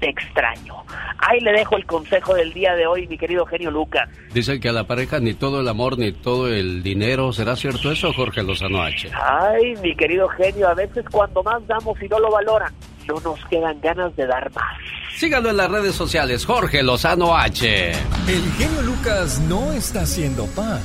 te 0.00 0.08
extraño. 0.08 0.74
Ahí 1.18 1.40
le 1.40 1.52
dejo 1.52 1.76
el 1.76 1.86
consejo 1.86 2.34
del 2.34 2.52
día 2.52 2.74
de 2.74 2.86
hoy, 2.86 3.06
mi 3.06 3.18
querido 3.18 3.44
genio 3.46 3.70
Lucas. 3.70 4.08
Dicen 4.32 4.60
que 4.60 4.68
a 4.68 4.72
la 4.72 4.84
pareja 4.84 5.20
ni 5.20 5.34
todo 5.34 5.60
el 5.60 5.68
amor 5.68 5.98
ni 5.98 6.12
todo 6.12 6.48
el 6.48 6.82
dinero. 6.82 7.32
¿Será 7.32 7.56
cierto 7.56 7.90
eso, 7.90 8.12
Jorge 8.12 8.42
Lozano 8.42 8.82
H? 8.82 9.10
Ay, 9.14 9.74
mi 9.82 9.94
querido 9.94 10.28
genio, 10.28 10.68
a 10.68 10.74
veces 10.74 11.04
cuando 11.10 11.42
más 11.42 11.66
damos 11.66 12.00
y 12.02 12.08
no 12.08 12.18
lo 12.18 12.30
valoran, 12.30 12.72
no 13.06 13.20
nos 13.20 13.44
quedan 13.46 13.80
ganas 13.80 14.14
de 14.16 14.26
dar 14.26 14.50
más. 14.52 14.78
Síganlo 15.16 15.50
en 15.50 15.56
las 15.56 15.70
redes 15.70 15.94
sociales, 15.94 16.44
Jorge 16.44 16.82
Lozano 16.82 17.36
H. 17.36 17.92
El 17.92 18.52
genio 18.58 18.82
Lucas 18.82 19.38
no 19.40 19.72
está 19.72 20.02
haciendo 20.02 20.46
pan. 20.46 20.80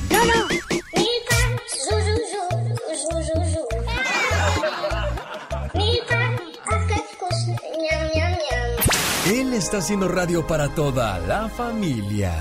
Él 9.26 9.54
está 9.54 9.78
haciendo 9.78 10.08
radio 10.08 10.46
para 10.46 10.68
toda 10.74 11.18
la 11.20 11.48
familia. 11.48 12.32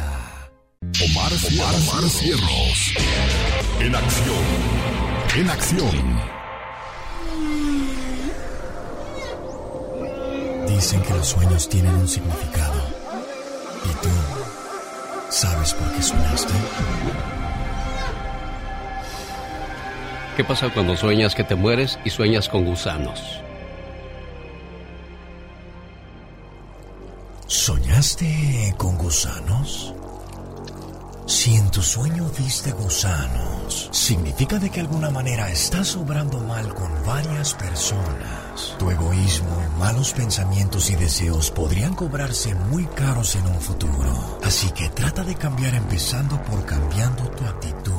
Omar, 0.82 1.32
Omar, 1.32 1.76
Omar 1.76 2.10
Cierros. 2.10 2.94
En 3.80 3.96
acción. 3.96 4.46
En 5.36 5.50
acción. 5.50 6.20
Dicen 10.80 11.02
que 11.02 11.14
los 11.14 11.28
sueños 11.28 11.68
tienen 11.68 11.94
un 11.94 12.08
significado. 12.08 12.82
¿Y 13.84 14.02
tú 14.02 14.10
sabes 15.30 15.74
por 15.74 15.92
qué 15.92 16.02
soñaste? 16.02 16.54
¿Qué 20.38 20.44
pasa 20.46 20.70
cuando 20.74 20.96
sueñas 20.96 21.36
que 21.36 21.44
te 21.44 21.56
mueres 21.56 22.00
y 22.06 22.10
sueñas 22.10 22.48
con 22.48 22.64
gusanos? 22.64 23.42
¿Soñaste 27.46 28.74
con 28.78 28.98
gusanos? 28.98 29.94
Si 31.30 31.54
en 31.54 31.70
tu 31.70 31.84
sueño 31.84 32.28
viste 32.36 32.72
gusanos, 32.72 33.88
significa 33.92 34.58
de 34.58 34.72
que 34.72 34.80
alguna 34.80 35.12
manera 35.12 35.52
estás 35.52 35.96
obrando 35.96 36.40
mal 36.40 36.74
con 36.74 36.90
varias 37.06 37.54
personas. 37.54 38.76
Tu 38.80 38.90
egoísmo, 38.90 39.56
malos 39.78 40.12
pensamientos 40.12 40.90
y 40.90 40.96
deseos 40.96 41.52
podrían 41.52 41.94
cobrarse 41.94 42.56
muy 42.56 42.86
caros 42.88 43.36
en 43.36 43.46
un 43.46 43.62
futuro. 43.62 44.40
Así 44.44 44.72
que 44.72 44.90
trata 44.90 45.24
de 45.24 45.36
cambiar 45.36 45.76
empezando 45.76 46.42
por 46.42 46.66
cambiando 46.66 47.24
tu 47.30 47.46
actitud. 47.46 47.94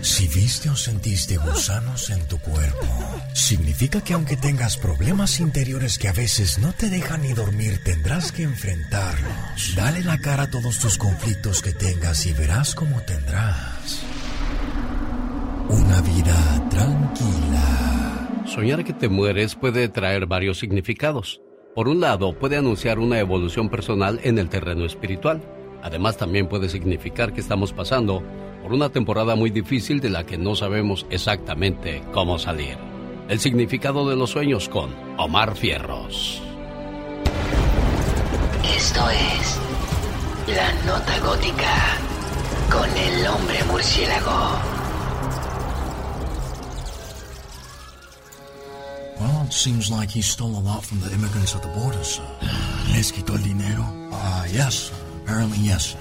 Si 0.00 0.28
viste 0.28 0.70
o 0.70 0.76
sentiste 0.76 1.36
gusanos 1.36 2.10
en 2.10 2.26
tu 2.28 2.38
cuerpo, 2.38 2.86
significa 3.34 4.00
que 4.00 4.14
aunque 4.14 4.36
tengas 4.36 4.76
problemas 4.76 5.40
interiores 5.40 5.98
que 5.98 6.08
a 6.08 6.12
veces 6.12 6.58
no 6.58 6.72
te 6.72 6.88
dejan 6.88 7.22
ni 7.22 7.32
dormir, 7.32 7.80
tendrás 7.84 8.30
que 8.32 8.44
enfrentarlos. 8.44 9.74
Dale 9.74 10.02
la 10.04 10.18
cara 10.18 10.44
a 10.44 10.50
todos 10.50 10.78
tus 10.78 10.98
conflictos 10.98 11.62
que 11.62 11.72
tengas 11.72 12.26
y 12.26 12.32
verás 12.32 12.74
cómo 12.74 13.00
tendrás 13.02 14.02
una 15.68 16.00
vida 16.00 16.68
tranquila. 16.70 18.44
Soñar 18.46 18.84
que 18.84 18.92
te 18.92 19.08
mueres 19.08 19.54
puede 19.54 19.88
traer 19.88 20.26
varios 20.26 20.58
significados. 20.58 21.40
Por 21.74 21.88
un 21.88 22.00
lado, 22.00 22.38
puede 22.38 22.56
anunciar 22.56 22.98
una 22.98 23.18
evolución 23.18 23.68
personal 23.68 24.18
en 24.22 24.38
el 24.38 24.48
terreno 24.48 24.84
espiritual. 24.86 25.42
Además, 25.82 26.16
también 26.16 26.48
puede 26.48 26.68
significar 26.68 27.32
que 27.32 27.40
estamos 27.40 27.72
pasando 27.72 28.22
por 28.68 28.76
una 28.76 28.90
temporada 28.90 29.34
muy 29.34 29.48
difícil 29.48 29.98
de 29.98 30.10
la 30.10 30.26
que 30.26 30.36
no 30.36 30.54
sabemos 30.54 31.06
exactamente 31.08 32.02
cómo 32.12 32.38
salir. 32.38 32.76
El 33.26 33.40
significado 33.40 34.06
de 34.06 34.14
los 34.14 34.32
sueños 34.32 34.68
con 34.68 34.94
Omar 35.16 35.56
Fierros. 35.56 36.42
Esto 38.76 39.00
es 39.08 39.58
La 40.54 40.70
Nota 40.84 41.18
Gótica 41.20 41.96
con 42.70 42.90
el 42.90 43.26
hombre 43.26 43.58
murciélago. 43.70 44.60
Well, 49.18 49.46
it 49.46 49.52
seems 49.54 49.90
like 49.90 50.10
he 50.10 50.20
stole 50.20 50.54
a 50.58 50.60
lot 50.60 50.84
from 50.84 51.00
the 51.00 51.10
immigrants 51.14 51.56
at 51.56 51.62
the 51.62 51.68
border, 51.68 52.04
sir. 52.04 52.22
¿Les 52.92 53.10
quitó 53.12 53.34
el 53.34 53.42
dinero? 53.42 53.82
Ah, 54.12 54.44
yes, 54.52 54.74
sir. 54.74 54.94
Apparently, 55.24 55.56
yes. 55.60 55.96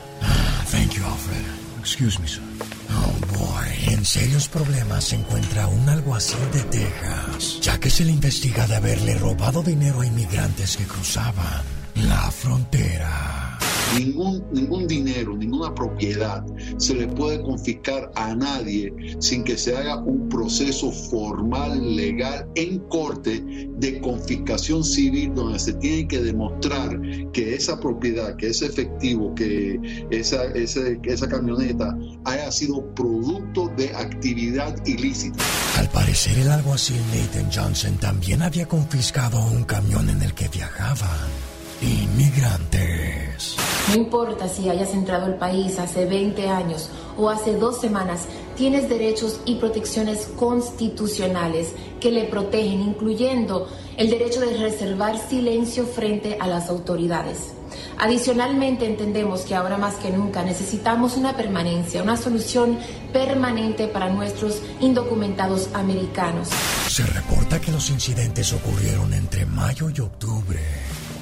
Thank 0.65 0.98
you, 0.98 1.06
Alfred. 1.06 1.66
Excuse 1.88 2.19
me, 2.19 2.27
sir. 2.27 2.41
Oh, 2.89 3.14
boy. 3.38 3.93
En 3.93 4.03
serios 4.03 4.49
problemas 4.49 5.05
se 5.05 5.15
encuentra 5.15 5.68
un 5.68 5.88
alguacil 5.88 6.51
de 6.51 6.61
Texas, 6.64 7.61
ya 7.61 7.80
que 7.80 7.89
se 7.89 8.03
le 8.03 8.11
investiga 8.11 8.68
de 8.68 8.76
haberle 8.76 9.15
robado 9.15 9.64
dinero 9.64 10.01
a 10.01 10.05
inmigrantes 10.05 10.76
que 10.76 10.84
cruzaban 10.84 11.64
la 11.95 12.30
frontera. 12.30 13.46
Ningún, 13.95 14.43
ningún 14.51 14.88
dinero, 14.88 15.35
ninguna 15.35 15.73
propiedad 15.73 16.45
se 16.77 16.93
le 16.95 17.07
puede 17.07 17.41
confiscar 17.41 18.11
a 18.15 18.35
nadie 18.35 18.93
sin 19.19 19.43
que 19.43 19.57
se 19.57 19.76
haga 19.76 19.97
un 19.97 20.30
proceso 20.30 20.91
formal, 20.91 21.95
legal, 21.95 22.47
en 22.55 22.80
corte 22.89 23.43
de 23.77 23.99
confiscación 24.01 24.84
civil 24.84 25.34
donde 25.34 25.59
se 25.59 25.73
tiene 25.73 26.07
que 26.07 26.22
demostrar 26.22 26.99
que 27.34 27.55
esa 27.55 27.80
propiedad, 27.80 28.35
que 28.35 28.47
ese 28.47 28.68
efectivo, 28.68 29.34
que 29.35 29.80
esa, 30.11 30.45
esa 30.45 31.27
camioneta 31.27 31.97
haya 32.26 32.51
sido 32.51 32.93
producto 32.93 33.72
de 33.77 33.89
actividad 33.95 34.76
ilícita. 34.85 35.43
Al 35.77 35.89
parecer, 35.89 36.38
el 36.38 36.49
alguacil 36.49 36.97
Nathan 37.14 37.49
Johnson 37.53 37.97
también 37.97 38.41
había 38.41 38.68
confiscado 38.68 39.39
un 39.47 39.64
camión 39.64 40.09
en 40.09 40.22
el 40.22 40.34
que 40.34 40.47
viajaban 40.49 41.46
inmigrantes. 41.81 43.55
No 43.89 43.95
importa 43.95 44.49
si 44.49 44.69
hayas 44.69 44.93
entrado 44.93 45.25
al 45.25 45.37
país 45.37 45.79
hace 45.79 46.05
20 46.05 46.49
años 46.49 46.89
o 47.17 47.29
hace 47.29 47.55
dos 47.55 47.79
semanas, 47.79 48.25
tienes 48.55 48.89
derechos 48.89 49.39
y 49.45 49.55
protecciones 49.55 50.27
constitucionales 50.35 51.69
que 52.01 52.11
le 52.11 52.25
protegen, 52.25 52.81
incluyendo 52.81 53.69
el 53.95 54.09
derecho 54.09 54.41
de 54.41 54.57
reservar 54.57 55.17
silencio 55.17 55.85
frente 55.85 56.37
a 56.39 56.47
las 56.47 56.69
autoridades. 56.69 57.53
Adicionalmente, 57.97 58.85
entendemos 58.85 59.41
que 59.41 59.55
ahora 59.55 59.77
más 59.77 59.95
que 59.95 60.11
nunca 60.11 60.43
necesitamos 60.43 61.15
una 61.17 61.35
permanencia, 61.35 62.03
una 62.03 62.17
solución 62.17 62.77
permanente 63.13 63.87
para 63.87 64.09
nuestros 64.09 64.61
indocumentados 64.81 65.69
americanos. 65.73 66.49
Se 66.87 67.05
reporta 67.05 67.59
que 67.59 67.71
los 67.71 67.89
incidentes 67.89 68.53
ocurrieron 68.53 69.13
entre 69.13 69.45
mayo 69.45 69.89
y 69.89 70.01
octubre 70.01 70.59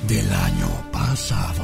del 0.08 0.32
año 0.32 0.92
pasado. 0.92 1.64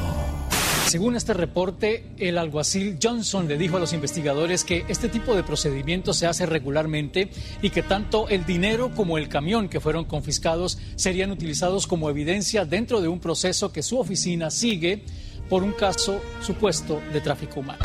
Según 0.86 1.16
este 1.16 1.32
reporte, 1.32 2.06
el 2.18 2.38
alguacil 2.38 2.98
Johnson 3.02 3.46
le 3.48 3.56
dijo 3.56 3.76
a 3.76 3.80
los 3.80 3.92
investigadores 3.92 4.64
que 4.64 4.84
este 4.88 5.08
tipo 5.08 5.34
de 5.34 5.42
procedimiento 5.42 6.12
se 6.12 6.26
hace 6.26 6.44
regularmente 6.44 7.30
y 7.62 7.70
que 7.70 7.82
tanto 7.82 8.28
el 8.28 8.44
dinero 8.44 8.90
como 8.94 9.16
el 9.16 9.28
camión 9.28 9.68
que 9.68 9.80
fueron 9.80 10.04
confiscados 10.04 10.78
serían 10.96 11.30
utilizados 11.30 11.86
como 11.86 12.10
evidencia 12.10 12.64
dentro 12.64 13.00
de 13.00 13.08
un 13.08 13.20
proceso 13.20 13.72
que 13.72 13.82
su 13.82 13.98
oficina 13.98 14.50
sigue 14.50 15.04
por 15.48 15.62
un 15.62 15.72
caso 15.72 16.20
supuesto 16.40 17.00
de 17.12 17.20
tráfico 17.20 17.60
humano. 17.60 17.84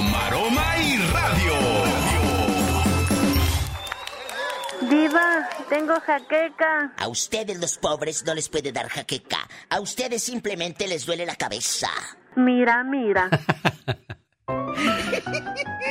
Diva, 4.91 5.47
tengo 5.69 5.93
jaqueca. 6.05 6.91
A 6.97 7.07
ustedes 7.07 7.57
los 7.61 7.77
pobres 7.77 8.25
no 8.25 8.33
les 8.35 8.49
puede 8.49 8.73
dar 8.73 8.89
jaqueca. 8.89 9.37
A 9.69 9.79
ustedes 9.79 10.21
simplemente 10.21 10.85
les 10.85 11.05
duele 11.05 11.25
la 11.25 11.37
cabeza. 11.37 11.87
Mira, 12.35 12.83
mira. 12.83 13.29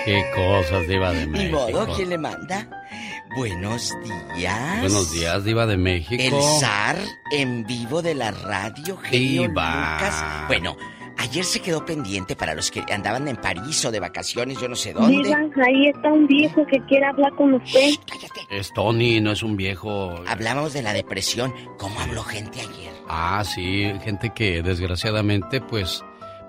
Qué 0.05 0.23
cosas, 0.35 0.87
Diva 0.87 1.13
de 1.13 1.27
México. 1.27 1.59
modo, 1.71 1.97
¿quién 1.97 2.11
le 2.11 2.19
manda? 2.19 2.69
Buenos 3.37 3.91
días. 4.37 4.81
Buenos 4.81 5.13
días, 5.13 5.45
Diva 5.45 5.65
de 5.65 5.79
México. 5.79 6.23
El 6.23 6.35
zar 6.61 6.97
en 7.33 7.65
vivo 7.67 8.03
de 8.03 8.15
la 8.15 8.33
radio, 8.33 8.99
genio 8.99 9.43
Diva. 9.49 9.95
Lucas. 9.95 10.25
Bueno, 10.49 10.77
ayer 11.21 11.45
se 11.45 11.61
quedó 11.61 11.85
pendiente 11.85 12.35
para 12.35 12.55
los 12.55 12.71
que 12.71 12.83
andaban 12.93 13.29
en 13.29 13.37
París 13.37 13.85
o 13.85 13.91
de 13.91 14.01
vacaciones, 14.01 14.59
yo 14.61 14.69
no 14.69 14.75
sé 14.75 14.93
dónde. 14.93 15.23
Diva, 15.23 15.39
ahí 15.39 15.89
está 15.89 16.13
un 16.13 16.27
viejo 16.27 16.67
que 16.67 16.81
quiere 16.87 17.07
hablar 17.07 17.33
con 17.35 17.55
usted. 17.55 17.91
Es 18.51 18.73
Tony, 18.73 19.21
no 19.21 19.31
es 19.31 19.43
un 19.43 19.57
viejo. 19.57 20.15
Hablamos 20.27 20.73
de 20.73 20.83
la 20.83 20.93
depresión. 20.93 21.53
¿Cómo 21.79 22.01
habló 22.01 22.23
gente 22.23 22.61
ayer? 22.61 22.93
Ah, 23.09 23.43
sí, 23.45 23.93
gente 24.03 24.31
que 24.31 24.63
desgraciadamente 24.63 25.61
pues 25.61 26.03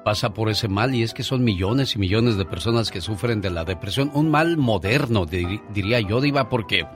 pasa 0.06 0.34
por 0.34 0.50
ese 0.50 0.68
mal 0.68 0.96
y 0.96 1.04
es 1.04 1.14
que 1.14 1.24
son 1.24 1.44
millones 1.44 1.96
y 1.96 2.00
millones 2.00 2.38
de 2.38 2.46
personas 2.46 2.90
que 2.90 3.02
sufren 3.02 3.42
de 3.42 3.52
la 3.52 3.66
depresión, 3.66 4.10
un 4.14 4.32
mal 4.32 4.58
moderno 4.58 5.26
diría 5.26 6.00
yo, 6.00 6.22
Diva, 6.22 6.50
porque 6.50 6.88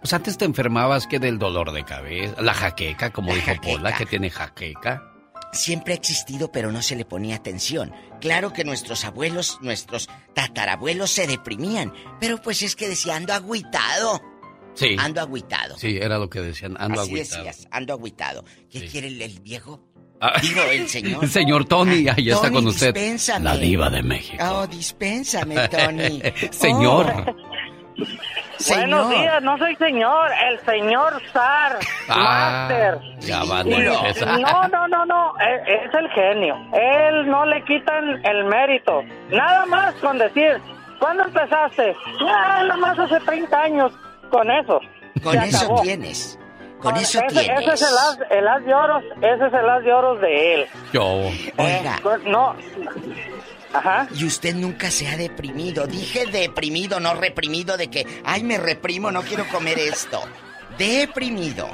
pues 0.00 0.12
antes 0.12 0.38
te 0.38 0.44
enfermabas 0.44 1.06
que 1.06 1.18
del 1.18 1.38
dolor 1.38 1.72
de 1.72 1.84
cabeza, 1.84 2.40
la 2.40 2.54
jaqueca, 2.54 3.10
como 3.10 3.34
dijo 3.34 3.52
Pola, 3.62 3.96
que 3.96 4.06
tiene 4.06 4.30
jaqueca. 4.30 5.11
Siempre 5.52 5.92
ha 5.92 5.96
existido, 5.96 6.50
pero 6.50 6.72
no 6.72 6.80
se 6.82 6.96
le 6.96 7.04
ponía 7.04 7.36
atención. 7.36 7.92
Claro 8.20 8.52
que 8.52 8.64
nuestros 8.64 9.04
abuelos, 9.04 9.58
nuestros 9.60 10.08
tatarabuelos 10.34 11.10
se 11.10 11.26
deprimían, 11.26 11.92
pero 12.20 12.40
pues 12.40 12.62
es 12.62 12.74
que 12.74 12.88
decía, 12.88 13.16
ando 13.16 13.34
agüitado. 13.34 14.22
Sí. 14.74 14.96
Ando 14.98 15.20
agüitado. 15.20 15.76
Sí, 15.76 15.98
era 16.00 16.18
lo 16.18 16.30
que 16.30 16.40
decían, 16.40 16.76
ando 16.78 17.02
Así 17.02 17.10
agüitado. 17.10 17.44
decías, 17.44 17.68
ando 17.70 17.92
agüitado. 17.92 18.44
¿Qué 18.70 18.86
quiere 18.86 19.08
el, 19.08 19.20
el 19.20 19.40
viejo? 19.40 19.80
Ah. 20.24 20.40
Digo, 20.40 20.62
el 20.62 20.88
señor. 20.88 21.22
El 21.24 21.30
señor 21.30 21.64
Tony, 21.66 22.06
ahí 22.08 22.30
está 22.30 22.42
Tony, 22.42 22.54
con 22.54 22.66
usted. 22.68 22.94
dispénsame. 22.94 23.44
La 23.44 23.56
diva 23.56 23.90
de 23.90 24.02
México. 24.04 24.42
Oh, 24.48 24.66
dispénsame, 24.68 25.68
Tony. 25.68 26.22
Señor. 26.52 27.34
Buenos 28.68 29.10
días, 29.10 29.42
no 29.42 29.58
soy 29.58 29.74
señor, 29.76 30.30
el 30.50 30.58
señor 30.64 31.20
Zar, 31.32 31.78
Ah, 32.08 32.66
Master. 32.68 32.98
ya. 33.20 33.40
No, 34.38 34.68
no, 34.68 34.88
no, 34.88 35.04
no, 35.06 35.32
es, 35.38 35.84
es 35.88 35.94
el 35.94 36.08
genio. 36.10 36.54
Él 36.72 37.28
no 37.28 37.44
le 37.46 37.62
quitan 37.64 38.24
el 38.24 38.44
mérito. 38.44 39.02
Nada 39.30 39.66
más 39.66 39.94
con 39.96 40.18
decir, 40.18 40.60
¿cuándo 41.00 41.24
empezaste? 41.24 41.94
Ah, 42.28 42.62
nada 42.62 42.76
más 42.76 42.98
hace 42.98 43.18
30 43.20 43.60
años. 43.60 43.92
Con 44.30 44.50
eso. 44.50 44.80
Con 45.22 45.34
eso 45.36 45.64
acabó. 45.64 45.82
tienes. 45.82 46.38
Con 46.80 46.92
Con 46.92 47.00
eso 47.02 47.20
ese, 47.20 47.40
tienes. 47.40 47.62
Ese 47.62 47.74
es 47.74 47.82
el 47.82 47.98
as, 47.98 48.18
el 48.30 48.48
as 48.48 48.64
de 48.64 48.74
oros, 48.74 49.04
ese 49.18 49.46
es 49.46 49.52
el 49.52 49.68
as 49.70 49.84
de 49.84 49.92
oros 49.92 50.20
de 50.20 50.54
él. 50.54 50.66
Yo. 50.92 51.04
Oiga. 51.58 51.98
Pues, 52.02 52.22
no. 52.24 52.54
Ajá. 53.72 54.06
Y 54.14 54.24
usted 54.24 54.54
nunca 54.54 54.90
se 54.90 55.08
ha 55.08 55.16
deprimido. 55.16 55.86
Dije 55.86 56.26
deprimido, 56.26 57.00
no 57.00 57.14
reprimido 57.14 57.76
de 57.76 57.88
que, 57.88 58.06
ay, 58.24 58.42
me 58.42 58.58
reprimo, 58.58 59.10
no 59.10 59.22
quiero 59.22 59.46
comer 59.48 59.78
esto. 59.78 60.20
Deprimido. 60.78 61.68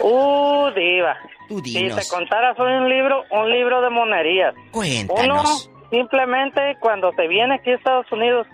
Uh, 0.00 0.70
diva. 0.74 1.16
Tú 1.48 1.60
Si 1.64 1.88
te 1.88 2.08
contara 2.08 2.54
soy 2.56 2.72
un 2.72 2.88
libro, 2.88 3.24
un 3.30 3.50
libro 3.50 3.80
de 3.80 3.90
monerías. 3.90 4.54
Cuéntanos. 4.72 5.68
Uno 5.68 5.76
simplemente 5.90 6.76
cuando 6.80 7.12
se 7.12 7.28
viene 7.28 7.54
aquí 7.54 7.70
a 7.70 7.74
Estados 7.76 8.10
Unidos 8.10 8.46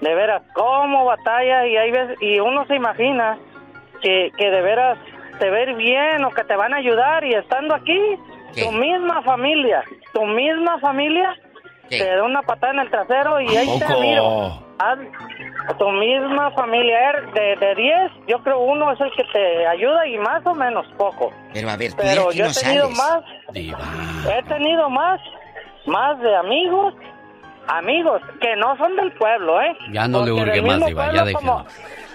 de 0.00 0.14
veras, 0.14 0.42
cómo 0.54 1.06
batalla 1.06 1.66
y 1.66 1.76
hay 1.76 1.90
veces, 1.90 2.18
y 2.20 2.38
uno 2.38 2.66
se 2.66 2.76
imagina 2.76 3.38
que, 4.02 4.30
que 4.36 4.50
de 4.50 4.60
veras 4.60 4.98
te 5.38 5.50
ver 5.50 5.74
bien 5.74 6.24
o 6.24 6.30
que 6.30 6.44
te 6.44 6.54
van 6.56 6.74
a 6.74 6.78
ayudar 6.78 7.24
y 7.24 7.34
estando 7.34 7.74
aquí, 7.74 7.98
tu 8.54 8.72
misma 8.72 9.22
familia, 9.22 9.82
tu 10.16 10.24
misma 10.24 10.78
familia 10.80 11.34
te 11.88 12.16
da 12.16 12.22
una 12.24 12.40
patada 12.42 12.72
en 12.72 12.78
el 12.80 12.90
trasero 12.90 13.40
y 13.40 13.48
ahí 13.56 13.78
te 13.78 14.00
miro. 14.00 14.62
Haz- 14.78 15.78
tu 15.78 15.88
misma 15.90 16.50
familia, 16.52 17.10
er, 17.10 17.32
de, 17.32 17.56
de 17.56 17.74
10, 17.74 18.12
yo 18.28 18.38
creo 18.42 18.58
uno 18.60 18.92
es 18.92 19.00
el 19.00 19.10
que 19.12 19.24
te 19.32 19.66
ayuda 19.66 20.06
y 20.06 20.16
más 20.18 20.44
o 20.46 20.54
menos 20.54 20.86
poco. 20.96 21.32
Pero 21.52 21.68
a 21.70 21.76
ver, 21.76 21.90
tú 21.92 21.96
Pero 21.98 22.30
yo 22.32 22.44
no 22.44 22.50
he 22.50 22.54
tenido 22.54 22.88
sales. 22.90 22.98
más, 22.98 23.24
he 24.36 24.42
tenido 24.44 24.88
más, 24.90 25.20
más 25.86 26.18
de 26.20 26.36
amigos, 26.36 26.94
amigos 27.68 28.22
que 28.40 28.54
no 28.56 28.76
son 28.76 28.94
del 28.96 29.12
pueblo, 29.12 29.60
¿eh? 29.60 29.76
Ya 29.92 30.06
no 30.08 30.24
le 30.24 30.30
Porque 30.32 30.42
hurgue 30.42 30.52
del 30.52 30.66
más, 30.66 30.86
Diva, 30.86 31.06
ya 31.12 31.24
déjelo. 31.24 31.38
como- 31.38 31.66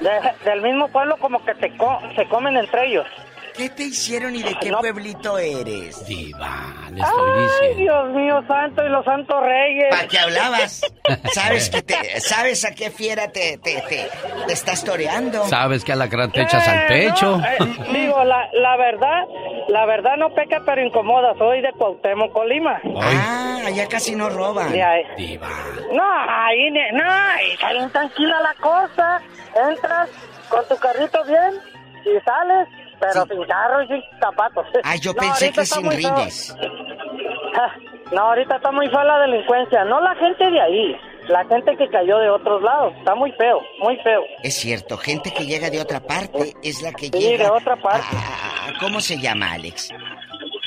de- 0.02 0.50
del 0.50 0.62
mismo 0.62 0.88
pueblo 0.90 1.18
como 1.18 1.44
que 1.46 1.54
te 1.56 1.76
co- 1.78 2.00
se 2.16 2.26
comen 2.28 2.58
entre 2.58 2.88
ellos. 2.88 3.06
¿Qué 3.56 3.70
te 3.70 3.84
hicieron 3.84 4.36
y 4.36 4.42
de 4.44 4.56
qué 4.60 4.72
No. 4.72 4.80
pueblito 4.80 5.38
eres? 5.38 6.06
Diva, 6.08 6.74
le 6.92 7.02
Ay, 7.04 7.76
Dios 7.76 8.10
mío 8.12 8.42
santo 8.48 8.84
y 8.86 8.90
los 8.90 9.04
santos 9.06 9.36
reyes. 9.44 9.86
¿Para 9.90 10.08
qué 10.08 10.20
hablabas? 10.20 10.82
¿Sabes, 11.34 11.70
que 11.70 11.82
te, 11.82 12.20
¿Sabes 12.22 12.64
a 12.66 12.74
qué 12.74 12.90
fiera 12.92 13.28
te, 13.32 13.58
te, 13.58 13.82
te, 13.82 14.10
te 14.48 14.54
estás 14.54 14.84
toreando? 14.84 15.44
Sabes 15.46 15.84
que 15.84 15.92
alacrán 15.92 16.32
te 16.32 16.42
echas 16.44 16.66
al 16.68 16.78
Eh, 16.80 16.86
pecho. 16.88 17.38
no, 17.38 17.46
eh, 17.46 17.58
digo, 17.94 18.24
la, 18.24 18.48
la 18.54 18.78
verdad, 18.78 19.24
la 19.68 19.86
verdad 19.86 20.16
no 20.18 20.34
peca 20.34 20.62
pero 20.66 20.82
incomoda. 20.86 21.34
Soy 21.38 21.62
de 21.62 21.72
Cuauhtémoc, 21.74 22.32
Colima. 22.34 22.80
Ah, 23.02 23.60
allá 23.66 23.88
casi 23.88 24.16
no 24.16 24.30
roban. 24.30 24.72
De 24.72 24.82
ahí. 24.82 25.38
No, 25.92 26.04
ahí, 26.30 26.72
no, 26.94 27.04
ahí 27.12 27.52
está 27.52 27.74
bien 27.74 27.90
tranquila 27.92 28.40
la 28.42 28.54
cosa. 28.62 29.22
Entras 29.70 30.10
con 30.50 30.66
tu 30.70 30.78
carrito 30.78 31.24
bien 31.26 31.54
y 32.06 32.20
sales, 32.26 32.68
pero 33.02 33.26
sin 33.26 33.44
carro 33.46 33.82
y 33.84 33.88
sin 33.88 34.02
zapatos. 34.20 34.66
Ah, 34.84 34.96
yo 34.96 35.12
No, 35.14 35.20
pensé 35.22 35.46
ahorita 35.46 35.54
que 35.54 35.62
está 35.62 35.76
sin 35.76 35.92
rines. 35.92 36.56
No, 38.12 38.22
ahorita 38.24 38.58
está 38.58 38.72
muy 38.74 38.90
fea 38.90 39.04
la 39.06 39.20
delincuencia. 39.20 39.86
No 39.86 40.02
la 40.02 40.14
gente 40.16 40.50
de 40.52 40.60
ahí, 40.62 40.96
la 41.30 41.46
gente 41.46 41.78
que 41.78 41.88
cayó 41.90 42.18
de 42.18 42.30
otros 42.30 42.62
lados. 42.62 42.94
Está 42.98 43.16
muy 43.16 43.32
feo, 43.34 43.62
muy 43.82 43.96
feo. 44.04 44.22
Es 44.44 44.56
cierto, 44.56 44.98
gente 44.98 45.32
que 45.34 45.46
llega 45.46 45.70
de 45.70 45.80
otra 45.80 46.02
parte 46.02 46.54
es 46.62 46.82
la 46.82 46.92
que 46.92 47.06
Sí, 47.06 47.12
llega. 47.12 47.46
de 47.46 47.52
otra 47.52 47.78
parte. 47.78 48.06
a- 48.14 48.68
a- 48.68 48.80
¿Cómo 48.82 49.00
se 49.00 49.18
llama, 49.18 49.54
Alex? 49.54 49.90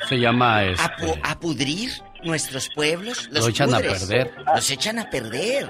Se 0.09 0.19
llama 0.19 0.57
A, 0.59 0.65
este. 0.65 0.85
pu- 1.07 1.21
a 1.23 1.39
pudrir 1.39 1.91
nuestros 2.23 2.71
pueblos. 2.75 3.29
Los 3.31 3.45
Lo 3.45 3.51
echan 3.51 3.75
a 3.75 3.79
perder. 3.79 4.31
Los 4.55 4.71
echan 4.71 4.99
a 4.99 5.11
perder. 5.11 5.69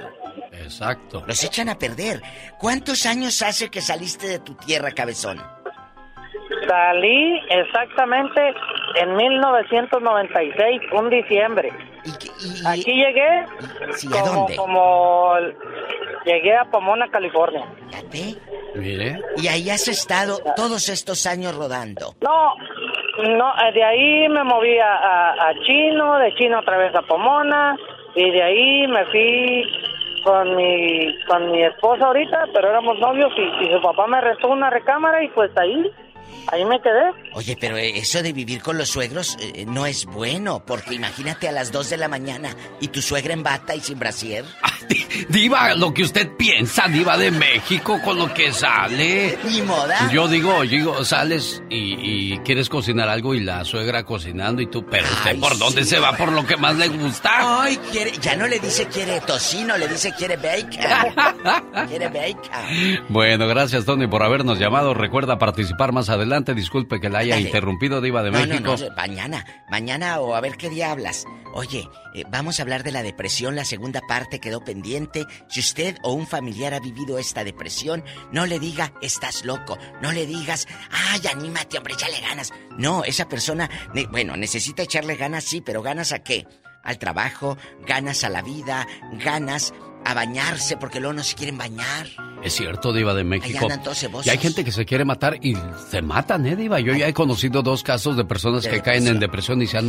Exacto. 0.53 1.25
Los 1.27 1.43
echan 1.43 1.69
a 1.71 1.77
perder. 1.79 2.23
¿Cuántos 2.61 3.05
años 3.07 3.43
hace 3.43 3.69
que 3.69 3.81
saliste 3.81 4.29
de 4.29 4.39
tu 4.39 4.55
tierra, 4.55 4.93
cabezón? 4.93 5.43
Salí 6.75 7.41
exactamente 7.51 8.53
en 8.97 9.15
1996, 9.17 10.81
un 10.93 11.09
diciembre. 11.09 11.73
Aquí 12.67 12.93
llegué 12.93 13.47
Sí, 13.93 14.09
¿a 14.09 14.21
como, 14.23 14.35
dónde? 14.41 14.57
como 14.57 15.35
llegué 16.25 16.57
a 16.57 16.65
Pomona, 16.65 17.09
California. 17.11 17.65
Mire. 18.75 19.21
Y 19.37 19.47
ahí 19.47 19.71
has 19.71 19.87
estado 19.87 20.39
todos 20.57 20.89
estos 20.89 21.27
años 21.27 21.55
rodando. 21.57 22.15
No, 22.23 22.55
no, 23.37 23.53
eh, 23.69 23.73
de 23.73 23.85
ahí 23.85 24.29
me 24.29 24.43
moví 24.43 24.77
a, 24.79 24.95
a- 24.97 25.49
a 25.51 25.55
Chino, 25.65 26.19
de 26.19 26.35
Chino 26.35 26.59
otra 26.59 26.77
vez 26.79 26.93
a 26.97 27.03
Pomona 27.03 27.77
y 28.17 28.31
de 28.33 28.43
ahí 28.43 28.87
me 28.89 29.05
fui 29.07 29.65
con 30.25 30.57
mi 30.57 31.17
con 31.27 31.53
mi 31.53 31.63
esposa 31.63 32.07
ahorita, 32.07 32.47
pero 32.53 32.69
éramos 32.71 32.99
novios 32.99 33.33
y, 33.37 33.65
y 33.67 33.73
su 33.73 33.81
papá 33.81 34.07
me 34.09 34.21
restó 34.21 34.49
una 34.49 34.71
recámara 34.71 35.23
y 35.23 35.29
pues 35.29 35.57
ahí 35.57 35.89
ahí 36.49 36.65
me 36.65 36.81
quedé. 36.81 37.13
Oye, 37.33 37.57
pero 37.61 37.77
eh, 37.77 37.99
eso 37.99 38.23
de 38.23 38.33
vivir 38.33 38.63
con 38.63 38.79
los 38.79 38.89
suegros 38.89 39.37
eh, 39.41 39.65
no 39.67 39.87
es 39.87 40.05
bueno, 40.07 40.63
porque 40.65 40.95
imagínate 40.95 41.49
a 41.49 41.53
las 41.53 41.73
2 41.73 41.91
de 41.91 41.97
la 41.97 42.09
mañana 42.09 42.55
y 42.81 42.89
tu 42.89 43.03
suegra 43.03 43.33
en 43.33 43.43
bata 43.43 43.75
y 43.75 43.81
sin 43.81 43.99
brasier. 43.99 44.45
Diva, 45.29 45.75
lo 45.75 45.95
que 45.95 46.03
usted 46.03 46.31
piensa, 46.37 46.89
Diva 46.89 47.17
de 47.17 47.31
México, 47.31 48.01
con 48.03 48.19
lo 48.19 48.33
que 48.35 48.53
sale. 48.53 49.39
Ni 49.45 49.63
moda. 49.63 50.11
Yo 50.13 50.29
digo, 50.29 50.65
yo 50.65 50.71
digo, 50.71 51.05
sales 51.05 51.63
y, 51.71 52.33
y 52.35 52.39
quieres 52.39 52.69
cocinar 52.69 53.09
algo 53.09 53.35
y 53.35 53.41
la 53.41 53.65
suegra 53.65 54.05
cocinando 54.05 54.61
y 54.61 54.67
tú, 54.67 54.85
pero 54.87 55.05
usted 55.05 55.31
Ay, 55.31 55.39
por 55.39 55.57
dónde 55.59 55.85
se 55.85 55.99
va 55.99 56.17
por 56.17 56.33
lo 56.33 56.47
que 56.47 56.57
más 56.57 56.77
le 56.77 56.89
gusta. 56.89 57.63
Ay, 57.63 57.77
quiere, 57.91 58.13
ya 58.21 58.37
no 58.37 58.47
le 58.47 58.59
dice 58.59 58.87
quiere 58.87 59.21
tocino, 59.21 59.77
le 59.79 59.89
dice 59.89 60.13
quiere 60.17 60.37
bacon. 60.37 61.87
quiere 61.89 62.09
bacon. 62.09 63.05
Bueno, 63.09 63.47
gracias 63.47 63.85
Tony 63.85 64.07
por 64.07 64.23
habernos 64.23 64.59
llamado. 64.59 64.95
Recuerda 64.95 65.39
participar 65.39 65.93
más 65.93 66.09
adelante. 66.09 66.24
Disculpe 66.55 67.01
que 67.01 67.09
la 67.11 67.19
haya 67.21 67.35
Dale. 67.35 67.47
interrumpido, 67.47 68.01
Diva 68.01 68.23
de 68.23 68.31
No, 68.31 68.39
México. 68.39 68.61
no, 68.61 68.77
no, 68.77 68.95
mañana, 68.97 69.45
mañana 69.71 70.21
o 70.21 70.35
a 70.35 70.41
ver 70.41 70.57
qué 70.57 70.69
día 70.71 70.91
hablas. 70.91 71.27
Oye, 71.53 71.89
eh, 72.15 72.25
vamos 72.31 72.59
a 72.59 72.63
hablar 72.63 72.83
de 72.83 72.91
la 72.93 73.03
depresión, 73.03 73.55
la 73.55 73.65
segunda 73.65 74.01
parte 74.09 74.41
quedó 74.41 74.65
pendiente. 74.65 75.25
Si 75.49 75.61
usted 75.61 75.97
o 76.03 76.13
un 76.13 76.27
familiar 76.27 76.75
ha 76.75 76.81
vivido 76.81 77.19
esta 77.19 77.45
depresión, 77.45 78.03
no 78.33 78.47
le 78.47 78.59
diga, 78.59 78.93
estás 79.03 79.45
loco, 79.45 79.79
no 80.03 80.11
le 80.13 80.27
digas, 80.27 80.67
ay, 80.91 81.21
anímate, 81.33 81.79
hombre, 81.79 81.95
échale 81.95 82.21
ganas. 82.21 82.53
No, 82.77 83.05
esa 83.05 83.29
persona, 83.29 83.71
ne- 83.95 84.07
bueno, 84.07 84.37
necesita 84.37 84.83
echarle 84.83 85.15
ganas, 85.17 85.45
sí, 85.45 85.61
pero 85.61 85.83
ganas 85.83 86.13
a 86.13 86.21
qué? 86.21 86.47
Al 86.83 86.99
trabajo, 86.99 87.57
ganas 87.87 88.25
a 88.25 88.29
la 88.29 88.43
vida, 88.43 88.87
ganas 89.25 89.73
a 90.05 90.15
bañarse 90.15 90.77
porque 90.77 91.01
luego 91.01 91.15
no 91.15 91.23
se 91.25 91.35
quieren 91.35 91.57
bañar. 91.59 92.07
Es 92.43 92.55
cierto, 92.55 92.93
Diva 92.93 93.15
de 93.15 93.25
México. 93.25 93.65
andan 93.65 93.83
todos 93.83 93.99
cebosos. 93.99 94.27
Y 94.27 94.31
hay 94.31 94.39
gente 94.39 94.65
que 94.65 94.73
se 94.73 94.85
quiere 94.85 95.05
matar 95.05 95.39
y 95.41 95.57
se 95.91 96.03
matan, 96.03 96.47
¿eh, 96.47 96.57
Diva? 96.57 96.79
Yo 96.81 96.93
ya 96.95 97.09
he 97.09 97.15
conocido 97.15 97.63
dos 97.63 97.83
casos 97.83 98.17
de 98.17 98.25
personas 98.25 98.63
De 98.65 98.71
que 98.71 98.83
caen 98.83 99.07
en 99.09 99.19
depresión 99.19 99.63
y 99.63 99.67
se 99.67 99.79
han 99.79 99.89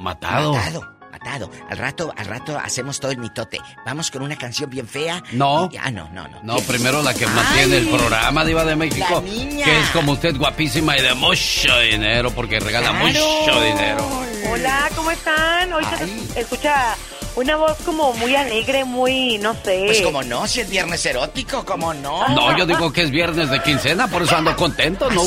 matado. 0.00 0.54
Matado, 0.54 0.80
matado. 1.12 1.50
Al 1.68 1.76
rato, 1.76 2.14
al 2.16 2.24
rato 2.26 2.58
hacemos 2.58 2.98
todo 3.00 3.10
el 3.12 3.18
mitote. 3.18 3.58
Vamos 3.84 4.10
con 4.10 4.22
una 4.22 4.36
canción 4.36 4.70
bien 4.70 4.88
fea. 4.88 5.22
No. 5.32 5.68
Y- 5.70 5.76
ah, 5.76 5.90
no, 5.90 6.08
no, 6.10 6.26
no. 6.28 6.40
No, 6.42 6.56
primero 6.60 7.02
la 7.02 7.12
que 7.12 7.26
mantiene 7.26 7.76
el 7.78 7.88
programa, 7.88 8.44
Diva 8.46 8.64
de 8.64 8.76
México. 8.76 9.06
la 9.10 9.20
niña. 9.20 9.64
Que 9.66 9.78
es 9.80 9.90
como 9.90 10.12
usted 10.12 10.36
guapísima 10.38 10.96
y 10.96 11.02
de 11.02 11.12
mucho 11.14 11.78
dinero, 11.80 12.30
porque 12.30 12.60
regala 12.60 12.92
mucho 12.94 13.62
dinero. 13.62 14.08
Hola, 14.50 14.88
¿cómo 14.96 15.10
están? 15.10 15.70
Hoy 15.74 15.84
se 16.32 16.40
escucha 16.40 16.96
una 17.40 17.56
voz 17.56 17.78
como 17.84 18.12
muy 18.14 18.36
alegre, 18.36 18.84
muy, 18.84 19.38
no 19.38 19.54
sé. 19.54 19.84
Pues 19.86 20.00
como 20.02 20.22
no, 20.22 20.46
si 20.46 20.60
es 20.60 20.68
viernes 20.68 21.04
erótico, 21.06 21.64
como 21.64 21.94
no. 21.94 22.28
No, 22.28 22.56
yo 22.56 22.66
digo 22.66 22.92
que 22.92 23.02
es 23.02 23.10
viernes 23.10 23.50
de 23.50 23.62
quincena, 23.62 24.08
por 24.08 24.22
eso 24.22 24.36
ando 24.36 24.54
contento, 24.56 25.10
¿no? 25.10 25.22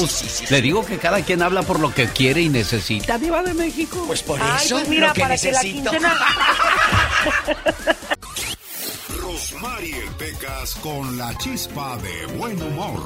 Le 0.49 0.61
digo 0.61 0.85
que 0.85 0.97
cada 0.97 1.21
quien 1.21 1.41
habla 1.41 1.63
por 1.63 1.79
lo 1.79 1.93
que 1.93 2.07
quiere 2.07 2.41
y 2.41 2.49
necesita, 2.49 3.17
Diva 3.17 3.41
de 3.41 3.53
México. 3.53 4.03
Pues 4.05 4.21
por 4.21 4.39
Ay, 4.41 4.67
pues 4.69 4.87
mira, 4.87 5.13
para 5.13 5.37
que 5.37 5.51
la 5.51 5.61
quincena... 5.61 6.13
Rosmarie 9.37 9.95
Pecas 10.19 10.75
con 10.75 11.17
la 11.17 11.35
chispa 11.39 11.97
de 11.97 12.37
buen 12.37 12.61
humor. 12.61 13.01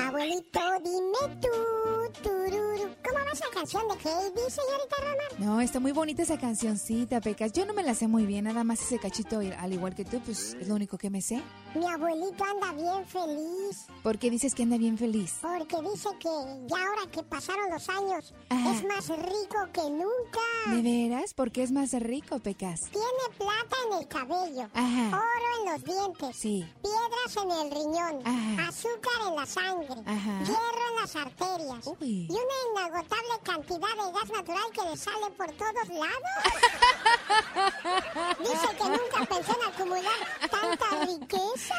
Abuelito, 0.00 0.60
dime 0.82 1.36
tú, 1.42 2.22
tururu, 2.22 2.88
¿cómo 3.06 3.18
va 3.22 3.32
esa 3.34 3.44
canción 3.52 3.82
de 3.88 3.94
Heidi, 3.96 4.50
señorita 4.50 4.96
Roma? 5.00 5.22
No, 5.46 5.60
está 5.60 5.78
muy 5.78 5.92
bonita 5.92 6.22
esa 6.22 6.38
cancioncita, 6.38 7.20
Pecas. 7.20 7.52
Yo 7.52 7.66
no 7.66 7.74
me 7.74 7.82
la 7.82 7.94
sé 7.94 8.08
muy 8.08 8.24
bien, 8.24 8.44
nada 8.46 8.64
más 8.64 8.80
ese 8.80 8.98
cachito, 8.98 9.40
al 9.40 9.72
igual 9.74 9.94
que 9.94 10.06
tú, 10.06 10.20
pues 10.24 10.54
es 10.58 10.68
lo 10.68 10.74
único 10.74 10.96
que 10.96 11.10
me 11.10 11.20
sé. 11.20 11.42
Mi 11.74 11.86
abuelito 11.86 12.44
anda 12.44 12.72
bien 12.72 13.06
feliz, 13.06 13.86
¿Por 14.02 14.18
qué 14.18 14.30
dices 14.30 14.54
que 14.54 14.62
anda 14.62 14.78
bien 14.78 14.96
feliz? 14.96 15.34
porque 15.42 15.76
dice 15.90 16.08
que 16.18 16.28
ya 16.66 16.76
ahora 16.78 17.10
que 17.12 17.22
pasaron 17.24 17.70
los 17.70 17.88
años, 17.90 18.32
Ajá. 18.48 18.72
es 18.74 18.84
más 18.86 19.06
rico 19.08 19.68
que 19.74 19.82
nunca. 19.82 20.40
¿De 20.74 20.80
veras? 20.82 21.34
¿Por 21.34 21.52
qué 21.52 21.62
es 21.62 21.72
más 21.72 21.92
rico, 21.92 22.38
Pecas? 22.38 22.88
Tiene 22.90 23.36
plata 23.36 23.76
en 23.90 23.98
el 23.98 24.08
cabello, 24.08 24.68
Ajá. 24.72 25.08
oro 25.18 25.41
en 25.60 25.72
los 25.72 25.84
dientes, 25.84 26.36
Sí. 26.36 26.66
piedras 26.82 27.36
en 27.44 27.50
el 27.50 27.70
riñón, 27.70 28.20
Ajá. 28.24 28.68
azúcar 28.68 29.28
en 29.28 29.36
la 29.36 29.46
sangre, 29.46 29.94
Ajá. 30.06 30.38
hierro 30.44 30.88
en 30.90 30.96
las 31.00 31.16
arterias 31.16 31.86
Uy. 32.00 32.26
y 32.28 32.32
una 32.32 32.82
inagotable 32.90 33.34
cantidad 33.42 33.78
de 33.78 34.12
gas 34.12 34.30
natural 34.32 34.64
que 34.72 34.82
le 34.90 34.96
sale 34.96 35.30
por 35.36 35.50
todos 35.52 35.88
lados. 35.88 36.32
Dice 38.40 38.76
que 38.76 38.84
nunca 38.84 39.34
pensó 39.34 39.56
en 39.60 39.68
acumular 39.72 40.48
tanta 40.50 41.04
riqueza. 41.06 41.74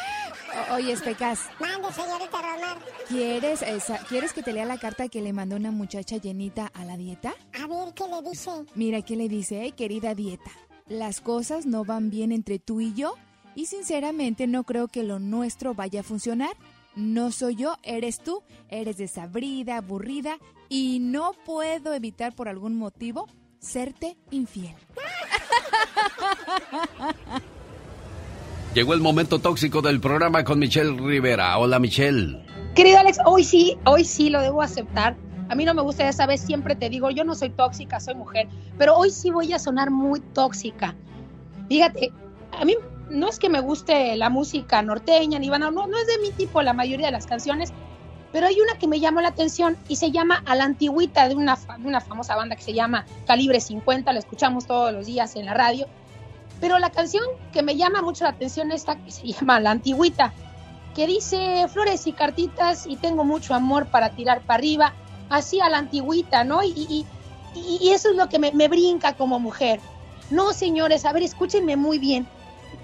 O- 0.72 0.76
oye, 0.76 0.98
Pecas, 0.98 1.40
Mande, 1.60 1.92
señorita 1.94 2.42
Romar. 2.42 2.78
¿quieres, 3.08 3.62
esa- 3.62 3.98
¿quieres 4.06 4.34
que 4.34 4.44
te 4.44 4.54
lea 4.54 4.66
la 4.66 4.78
carta 4.78 5.08
que 5.10 5.22
le 5.22 5.34
mandó 5.34 5.56
una 5.56 5.72
muchacha 5.72 6.18
llenita 6.18 6.72
a 6.74 6.86
la 6.86 6.96
dieta? 6.98 7.34
A 7.54 7.68
ver 7.68 7.94
qué 7.94 8.08
le 8.08 8.22
dice. 8.30 8.52
Mira, 8.76 9.02
¿qué 9.02 9.16
le 9.16 9.28
dice? 9.30 9.66
"Eh, 9.66 9.72
querida 9.74 10.14
dieta, 10.16 10.52
las 10.88 11.22
cosas 11.22 11.66
no 11.66 11.84
van 11.86 12.10
bien 12.10 12.32
entre 12.32 12.60
tú 12.60 12.80
y 12.82 12.94
yo 12.94 13.16
y 13.56 13.66
sinceramente 13.68 14.48
no 14.48 14.64
creo 14.64 14.88
que 14.88 15.04
lo 15.04 15.20
nuestro 15.20 15.74
vaya 15.74 16.02
a 16.02 16.04
funcionar. 16.04 16.56
No 16.96 17.32
soy 17.32 17.56
yo, 17.56 17.78
eres 17.84 18.20
tú, 18.20 18.44
eres 18.70 18.98
desabrida, 18.98 19.78
aburrida 19.78 20.38
y 20.70 21.00
no 21.00 21.34
puedo 21.46 21.94
evitar 21.94 22.34
por 22.36 22.48
algún 22.48 22.76
motivo 22.76 23.28
serte 23.60 24.18
infiel. 24.32 24.76
Llegó 28.74 28.94
el 28.94 29.02
momento 29.02 29.40
tóxico 29.40 29.82
del 29.82 30.00
programa 30.00 30.44
con 30.44 30.60
Michelle 30.60 30.98
Rivera. 30.98 31.58
Hola, 31.58 31.80
Michelle. 31.80 32.44
Querido 32.76 32.98
Alex, 32.98 33.20
hoy 33.26 33.44
sí, 33.44 33.78
hoy 33.86 34.04
sí 34.04 34.30
lo 34.32 34.42
debo 34.42 34.62
aceptar. 34.62 35.16
A 35.50 35.56
mí 35.56 35.64
no 35.66 35.76
me 35.76 35.84
gusta, 35.84 36.04
ya 36.04 36.14
sabes, 36.14 36.42
siempre 36.42 36.76
te 36.76 36.90
digo, 36.90 37.12
yo 37.12 37.24
no 37.24 37.36
soy 37.36 37.52
tóxica, 37.52 38.00
soy 38.00 38.16
mujer, 38.16 38.48
pero 38.78 38.96
hoy 38.96 39.12
sí 39.12 39.30
voy 39.30 39.54
a 39.54 39.60
sonar 39.60 39.92
muy 39.92 40.20
tóxica. 40.20 40.96
Fíjate, 41.70 42.12
a 42.52 42.66
mí 42.66 42.76
no 43.10 43.30
es 43.30 43.40
que 43.40 43.50
me 43.50 43.60
guste 43.60 44.16
la 44.16 44.30
música 44.30 44.82
norteña 44.82 45.40
ni 45.40 45.48
no, 45.48 45.72
no 45.72 45.98
es 45.98 46.08
de 46.08 46.18
mi 46.22 46.32
tipo 46.32 46.62
la 46.62 46.74
mayoría 46.74 47.08
de 47.08 47.12
las 47.12 47.26
canciones, 47.26 47.72
pero 48.32 48.48
hay 48.48 48.60
una 48.60 48.78
que 48.80 48.88
me 48.88 49.00
llamó 49.00 49.22
la 49.22 49.30
atención 49.30 49.78
y 49.88 49.98
se 49.98 50.12
llama 50.12 50.42
A 50.46 50.56
la 50.56 50.64
Antigüita 50.64 51.30
de 51.30 51.36
una, 51.36 51.58
una 51.84 52.02
famosa 52.02 52.36
banda 52.36 52.56
que 52.56 52.64
se 52.64 52.74
llama 52.74 53.06
Calibre 53.28 53.60
50, 53.60 54.12
la 54.12 54.20
escuchamos 54.20 54.66
todos 54.66 54.92
los 54.92 55.06
días 55.06 55.36
en 55.36 55.46
la 55.46 55.54
radio. 55.54 55.88
Pero 56.60 56.80
la 56.80 56.90
canción 56.90 57.24
que 57.52 57.62
me 57.62 57.76
llama 57.76 58.02
mucho 58.02 58.24
la 58.24 58.32
atención 58.32 58.72
es 58.72 58.82
esta 58.82 58.96
que 58.96 59.12
se 59.12 59.28
llama 59.28 59.60
La 59.60 59.72
Antigüita, 59.72 60.34
que 60.96 61.06
dice 61.06 61.68
flores 61.68 62.08
y 62.08 62.14
cartitas 62.14 62.88
y 62.88 62.96
tengo 62.96 63.24
mucho 63.24 63.54
amor 63.54 63.88
para 63.88 64.10
tirar 64.10 64.42
para 64.42 64.58
arriba, 64.58 64.94
así 65.30 65.60
a 65.60 65.70
la 65.70 65.80
antigüita, 65.80 66.44
¿no? 66.44 66.64
Y, 66.64 67.06
eso 67.82 68.10
es 68.10 68.16
lo 68.16 68.30
que 68.30 68.40
me 68.40 68.68
brinca 68.68 69.14
como 69.14 69.40
mujer. 69.40 69.80
No, 70.32 70.54
señores, 70.54 71.06
a 71.06 71.14
ver, 71.14 71.22
escúchenme 71.22 71.76
muy 71.76 72.00
bien. 72.00 72.28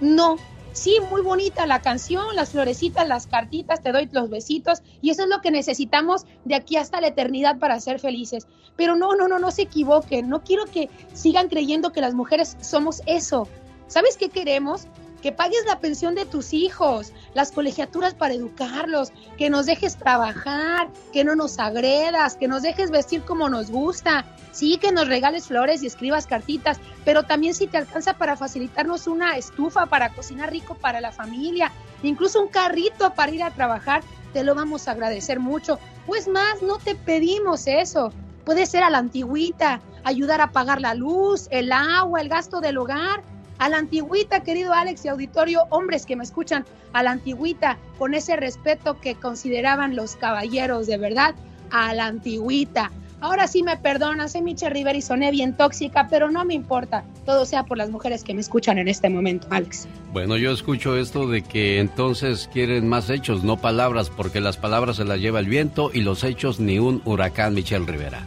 No, 0.01 0.37
sí, 0.71 0.97
muy 1.09 1.21
bonita 1.21 1.65
la 1.65 1.81
canción, 1.81 2.35
las 2.35 2.51
florecitas, 2.51 3.07
las 3.07 3.27
cartitas, 3.27 3.81
te 3.81 3.91
doy 3.91 4.09
los 4.11 4.29
besitos 4.29 4.81
y 5.01 5.09
eso 5.09 5.23
es 5.23 5.29
lo 5.29 5.41
que 5.41 5.51
necesitamos 5.51 6.25
de 6.45 6.55
aquí 6.55 6.77
hasta 6.77 7.01
la 7.01 7.07
eternidad 7.07 7.59
para 7.59 7.79
ser 7.79 7.99
felices. 7.99 8.47
Pero 8.75 8.95
no, 8.95 9.15
no, 9.15 9.27
no, 9.27 9.39
no 9.39 9.51
se 9.51 9.63
equivoquen, 9.63 10.29
no 10.29 10.43
quiero 10.43 10.65
que 10.65 10.89
sigan 11.13 11.49
creyendo 11.49 11.91
que 11.91 12.01
las 12.01 12.13
mujeres 12.13 12.55
somos 12.61 13.01
eso. 13.05 13.47
¿Sabes 13.87 14.15
qué 14.17 14.29
queremos? 14.29 14.87
Que 15.19 15.31
pagues 15.31 15.65
la 15.65 15.79
pensión 15.79 16.15
de 16.15 16.25
tus 16.25 16.53
hijos, 16.53 17.11
las 17.33 17.51
colegiaturas 17.51 18.13
para 18.13 18.33
educarlos, 18.33 19.11
que 19.37 19.49
nos 19.49 19.65
dejes 19.65 19.97
trabajar, 19.97 20.89
que 21.13 21.23
no 21.23 21.35
nos 21.35 21.59
agredas, 21.59 22.35
que 22.35 22.47
nos 22.47 22.61
dejes 22.61 22.91
vestir 22.91 23.21
como 23.21 23.49
nos 23.49 23.69
gusta, 23.69 24.25
sí, 24.51 24.77
que 24.77 24.91
nos 24.91 25.07
regales 25.07 25.47
flores 25.47 25.83
y 25.83 25.87
escribas 25.87 26.27
cartitas, 26.27 26.79
pero 27.05 27.23
también 27.23 27.53
si 27.53 27.67
te 27.67 27.77
alcanza 27.77 28.13
para 28.13 28.37
facilitarnos 28.37 29.07
una 29.07 29.37
estufa 29.37 29.85
para 29.85 30.09
cocinar 30.13 30.51
rico 30.51 30.75
para 30.75 31.01
la 31.01 31.11
familia, 31.11 31.71
incluso 32.03 32.41
un 32.41 32.49
carrito 32.49 33.13
para 33.13 33.31
ir 33.31 33.43
a 33.43 33.51
trabajar, 33.51 34.03
te 34.33 34.43
lo 34.43 34.55
vamos 34.55 34.87
a 34.87 34.91
agradecer 34.91 35.39
mucho. 35.39 35.79
Pues 36.05 36.27
más, 36.27 36.61
no 36.61 36.77
te 36.77 36.95
pedimos 36.95 37.67
eso. 37.67 38.11
Puede 38.45 38.65
ser 38.65 38.83
a 38.83 38.89
la 38.89 38.99
antigüita, 38.99 39.81
ayudar 40.03 40.41
a 40.41 40.51
pagar 40.51 40.81
la 40.81 40.93
luz, 40.93 41.47
el 41.51 41.71
agua, 41.71 42.21
el 42.21 42.29
gasto 42.29 42.61
del 42.61 42.77
hogar 42.77 43.23
a 43.59 43.69
la 43.69 43.77
antigüita, 43.77 44.41
querido 44.41 44.73
Alex 44.73 45.05
y 45.05 45.09
auditorio, 45.09 45.65
hombres 45.69 46.05
que 46.05 46.15
me 46.15 46.23
escuchan, 46.23 46.65
a 46.93 47.03
la 47.03 47.11
antigüita, 47.11 47.77
con 47.97 48.13
ese 48.13 48.35
respeto 48.35 48.99
que 48.99 49.15
consideraban 49.15 49.95
los 49.95 50.15
caballeros 50.15 50.87
de 50.87 50.97
verdad, 50.97 51.35
a 51.69 51.93
la 51.93 52.07
antigüita. 52.07 52.91
Ahora 53.21 53.47
sí 53.47 53.63
me 53.63 53.75
perdonas, 53.75 54.31
soy 54.31 54.41
Michelle 54.41 54.73
Rivera 54.73 54.97
y 54.97 55.01
soné 55.01 55.29
bien 55.31 55.57
tóxica, 55.57 56.07
pero 56.09 56.31
no 56.31 56.45
me 56.45 56.53
importa. 56.53 57.03
Todo 57.25 57.45
sea 57.45 57.63
por 57.63 57.77
las 57.77 57.89
mujeres 57.89 58.23
que 58.23 58.33
me 58.33 58.39
escuchan 58.39 58.77
en 58.77 58.87
este 58.87 59.09
momento, 59.09 59.47
Alex. 59.49 59.89
Bueno, 60.13 60.37
yo 60.37 60.51
escucho 60.51 60.97
esto 60.97 61.27
de 61.27 61.41
que 61.41 61.79
entonces 61.79 62.49
quieren 62.51 62.87
más 62.87 63.09
hechos, 63.09 63.43
no 63.43 63.57
palabras, 63.57 64.09
porque 64.09 64.39
las 64.39 64.55
palabras 64.55 64.95
se 64.95 65.03
las 65.03 65.19
lleva 65.19 65.41
el 65.41 65.49
viento 65.49 65.91
y 65.93 65.99
los 65.99 66.23
hechos 66.23 66.61
ni 66.61 66.79
un 66.79 67.01
huracán, 67.03 67.53
Michelle 67.53 67.85
Rivera. 67.85 68.25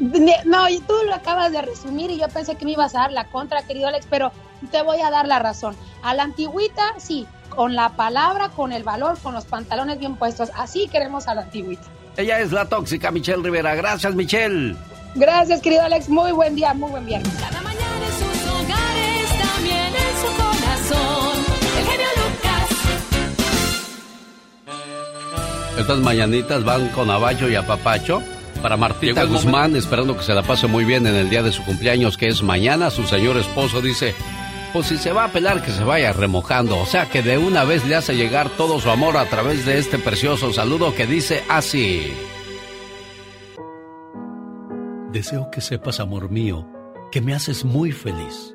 No, 0.00 0.68
y 0.68 0.80
tú 0.80 0.94
lo 1.06 1.14
acabas 1.14 1.52
de 1.52 1.60
resumir 1.60 2.10
y 2.10 2.18
yo 2.18 2.26
pensé 2.28 2.56
que 2.56 2.64
me 2.64 2.72
ibas 2.72 2.94
a 2.94 3.00
dar 3.00 3.12
la 3.12 3.26
contra, 3.26 3.62
querido 3.62 3.86
Alex, 3.86 4.06
pero 4.08 4.32
te 4.70 4.82
voy 4.82 5.00
a 5.00 5.10
dar 5.10 5.28
la 5.28 5.38
razón. 5.38 5.76
A 6.02 6.14
la 6.14 6.22
antigüita, 6.22 6.94
sí, 6.96 7.26
con 7.50 7.74
la 7.74 7.90
palabra, 7.90 8.48
con 8.48 8.72
el 8.72 8.82
valor, 8.82 9.18
con 9.18 9.34
los 9.34 9.44
pantalones 9.44 9.98
bien 9.98 10.16
puestos. 10.16 10.50
Así 10.56 10.88
queremos 10.88 11.28
a 11.28 11.34
la 11.34 11.42
antigüita. 11.42 11.82
Ella 12.16 12.40
es 12.40 12.50
la 12.50 12.64
tóxica 12.64 13.10
Michelle 13.10 13.42
Rivera. 13.42 13.74
Gracias, 13.74 14.14
Michelle. 14.14 14.74
Gracias, 15.14 15.60
querido 15.60 15.82
Alex. 15.82 16.08
Muy 16.08 16.32
buen 16.32 16.56
día, 16.56 16.72
muy 16.72 16.90
buen 16.90 17.04
viernes. 17.04 17.30
Cada 17.38 17.60
mañana 17.60 18.06
en 18.06 18.12
sus 18.12 18.48
hogares, 18.48 19.28
también 19.38 19.94
en 19.94 20.16
su 20.16 20.28
corazón. 20.42 21.44
El 21.78 21.84
genio 21.86 22.06
Lucas. 22.16 22.70
Estas 25.78 25.98
mañanitas 25.98 26.64
van 26.64 26.88
con 26.88 27.10
Abacho 27.10 27.50
y 27.50 27.54
Apapacho 27.54 28.22
para 28.62 28.76
Martita 28.76 29.24
Guzmán, 29.24 29.76
esperando 29.76 30.16
que 30.16 30.22
se 30.22 30.34
la 30.34 30.42
pase 30.42 30.66
muy 30.66 30.84
bien 30.84 31.06
en 31.06 31.14
el 31.14 31.30
día 31.30 31.42
de 31.42 31.52
su 31.52 31.64
cumpleaños, 31.64 32.16
que 32.16 32.28
es 32.28 32.42
mañana. 32.42 32.90
Su 32.90 33.04
señor 33.04 33.36
esposo 33.36 33.80
dice, 33.80 34.14
pues 34.72 34.86
si 34.86 34.98
se 34.98 35.12
va 35.12 35.24
a 35.24 35.32
pelar, 35.32 35.62
que 35.62 35.70
se 35.70 35.84
vaya 35.84 36.12
remojando. 36.12 36.78
O 36.78 36.86
sea 36.86 37.08
que 37.08 37.22
de 37.22 37.38
una 37.38 37.64
vez 37.64 37.84
le 37.86 37.96
hace 37.96 38.16
llegar 38.16 38.48
todo 38.50 38.80
su 38.80 38.90
amor 38.90 39.16
a 39.16 39.26
través 39.26 39.66
de 39.66 39.78
este 39.78 39.98
precioso 39.98 40.52
saludo 40.52 40.94
que 40.94 41.06
dice 41.06 41.42
así. 41.48 42.12
Deseo 45.12 45.50
que 45.50 45.60
sepas, 45.60 45.98
amor 45.98 46.30
mío, 46.30 46.68
que 47.10 47.20
me 47.20 47.34
haces 47.34 47.64
muy 47.64 47.92
feliz. 47.92 48.54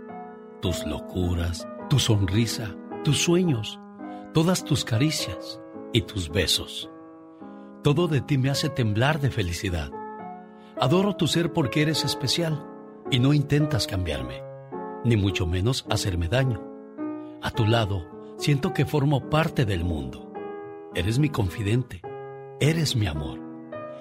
Tus 0.62 0.86
locuras, 0.86 1.68
tu 1.90 2.00
sonrisa, 2.00 2.74
tus 3.04 3.18
sueños, 3.18 3.80
todas 4.34 4.64
tus 4.64 4.86
caricias 4.86 5.60
y 5.92 6.02
tus 6.02 6.30
besos 6.30 6.90
todo 7.86 8.08
de 8.08 8.20
ti 8.20 8.40
me 8.40 8.50
hace 8.50 8.70
temblar 8.70 9.20
de 9.20 9.30
felicidad. 9.30 9.92
Adoro 10.82 11.16
tu 11.16 11.28
ser 11.28 11.54
porque 11.54 11.84
eres 11.84 12.04
especial 12.04 12.66
y 13.12 13.20
no 13.20 13.32
intentas 13.32 13.86
cambiarme, 13.86 14.42
ni 15.04 15.18
mucho 15.18 15.46
menos 15.46 15.86
hacerme 15.88 16.28
daño. 16.28 16.64
A 17.44 17.52
tu 17.52 17.68
lado, 17.68 18.08
siento 18.40 18.74
que 18.74 18.88
formo 18.88 19.30
parte 19.30 19.66
del 19.66 19.84
mundo. 19.84 20.34
Eres 20.96 21.20
mi 21.20 21.30
confidente, 21.30 22.02
eres 22.60 22.96
mi 22.96 23.06
amor, 23.06 23.40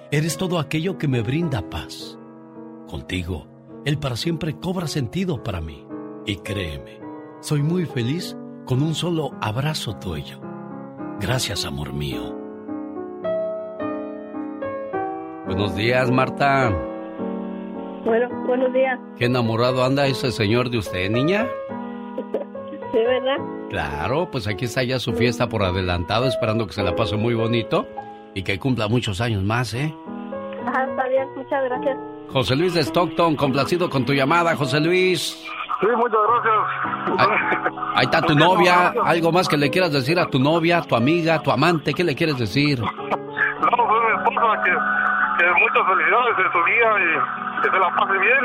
eres 0.09 0.35
todo 0.35 0.57
aquello 0.57 0.97
que 0.97 1.07
me 1.07 1.21
brinda 1.21 1.69
paz. 1.69 2.17
Contigo, 2.87 3.45
el 3.85 3.99
para 3.99 4.15
siempre 4.15 4.57
cobra 4.57 4.87
sentido 4.87 5.43
para 5.43 5.61
mí. 5.61 5.85
Y 6.25 6.37
créeme, 6.37 6.99
soy 7.39 7.61
muy 7.61 7.85
feliz 7.85 8.35
con 8.65 8.81
un 8.81 8.95
solo 8.95 9.29
abrazo 9.41 9.95
tuyo. 9.97 10.41
Gracias, 11.19 11.65
amor 11.65 11.93
mío. 11.93 12.44
Buenos 15.45 15.75
días, 15.75 16.09
Marta. 16.11 16.71
Bueno, 18.03 18.29
buenos 18.47 18.73
días. 18.73 18.99
¿Qué 19.17 19.25
enamorado 19.25 19.83
anda 19.83 20.07
ese 20.07 20.31
señor 20.31 20.69
de 20.69 20.79
usted, 20.79 21.09
niña? 21.09 21.47
Sí, 22.91 22.97
¿verdad? 22.97 23.37
Claro, 23.69 24.29
pues 24.31 24.47
aquí 24.47 24.65
está 24.65 24.83
ya 24.83 24.99
su 24.99 25.13
fiesta 25.13 25.47
por 25.47 25.63
adelantado, 25.63 26.25
esperando 26.25 26.65
que 26.67 26.73
se 26.73 26.83
la 26.83 26.95
pase 26.95 27.15
muy 27.15 27.33
bonito 27.33 27.87
y 28.33 28.43
que 28.43 28.57
cumpla 28.59 28.87
muchos 28.87 29.21
años 29.21 29.43
más, 29.43 29.73
¿eh? 29.73 29.93
Ajá, 30.67 30.85
está 30.85 31.07
bien, 31.07 31.27
muchas 31.35 31.63
gracias. 31.65 31.97
José 32.31 32.55
Luis 32.55 32.73
de 32.73 32.81
Stockton, 32.81 33.35
complacido 33.35 33.89
con 33.89 34.05
tu 34.05 34.13
llamada, 34.13 34.55
José 34.55 34.79
Luis. 34.79 35.45
Sí, 35.79 35.87
muchas 35.95 36.19
gracias. 36.27 37.29
Ahí, 37.95 38.05
está 38.05 38.21
tu 38.21 38.35
novia. 38.35 38.93
¿Algo 39.03 39.31
más 39.31 39.47
que 39.47 39.57
le 39.57 39.69
quieras 39.69 39.91
decir 39.91 40.19
a 40.19 40.25
tu 40.25 40.39
novia, 40.39 40.81
tu 40.81 40.95
amiga, 40.95 41.41
tu 41.41 41.51
amante? 41.51 41.93
¿Qué 41.93 42.03
le 42.03 42.15
quieres 42.15 42.37
decir? 42.37 42.79
No, 42.79 42.87
pues 42.97 44.01
mi 44.05 44.17
esposa 44.17 44.63
que 44.63 44.71
que 45.37 45.45
muchas 45.59 45.83
felicidades 45.87 46.35
en 46.37 46.51
su 46.51 46.61
día 46.65 46.89
y 46.99 47.61
que 47.61 47.69
se 47.69 47.79
la 47.79 47.89
pase 47.95 48.17
bien 48.19 48.43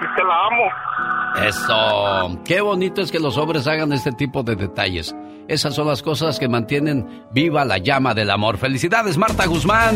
y 0.00 0.14
que 0.14 0.24
la 0.24 0.46
amo. 0.46 0.84
Eso, 1.46 2.40
qué 2.44 2.60
bonito 2.60 3.00
es 3.00 3.10
que 3.10 3.18
los 3.18 3.36
hombres 3.36 3.66
hagan 3.66 3.92
este 3.92 4.12
tipo 4.12 4.42
de 4.42 4.54
detalles. 4.56 5.14
Esas 5.48 5.74
son 5.74 5.88
las 5.88 6.02
cosas 6.02 6.38
que 6.38 6.48
mantienen 6.48 7.26
viva 7.32 7.64
la 7.64 7.78
llama 7.78 8.14
del 8.14 8.30
amor. 8.30 8.56
Felicidades, 8.56 9.18
Marta 9.18 9.46
Guzmán. 9.46 9.94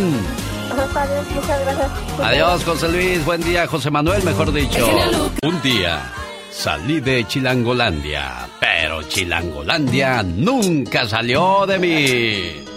Adiós, 0.71 1.27
muchas 1.35 1.61
gracias. 1.65 2.21
Adiós, 2.23 2.65
José 2.65 2.89
Luis. 2.93 3.25
Buen 3.25 3.43
día, 3.43 3.67
José 3.67 3.91
Manuel, 3.91 4.23
mejor 4.25 4.53
dicho. 4.53 4.87
Un 5.43 5.63
día 5.63 6.01
salí 6.51 7.01
de 7.01 7.25
Chilangolandia, 7.25 8.47
pero 8.61 9.03
Chilangolandia 9.05 10.23
nunca 10.23 11.07
salió 11.07 11.65
de 11.67 11.79
mí. 11.79 12.68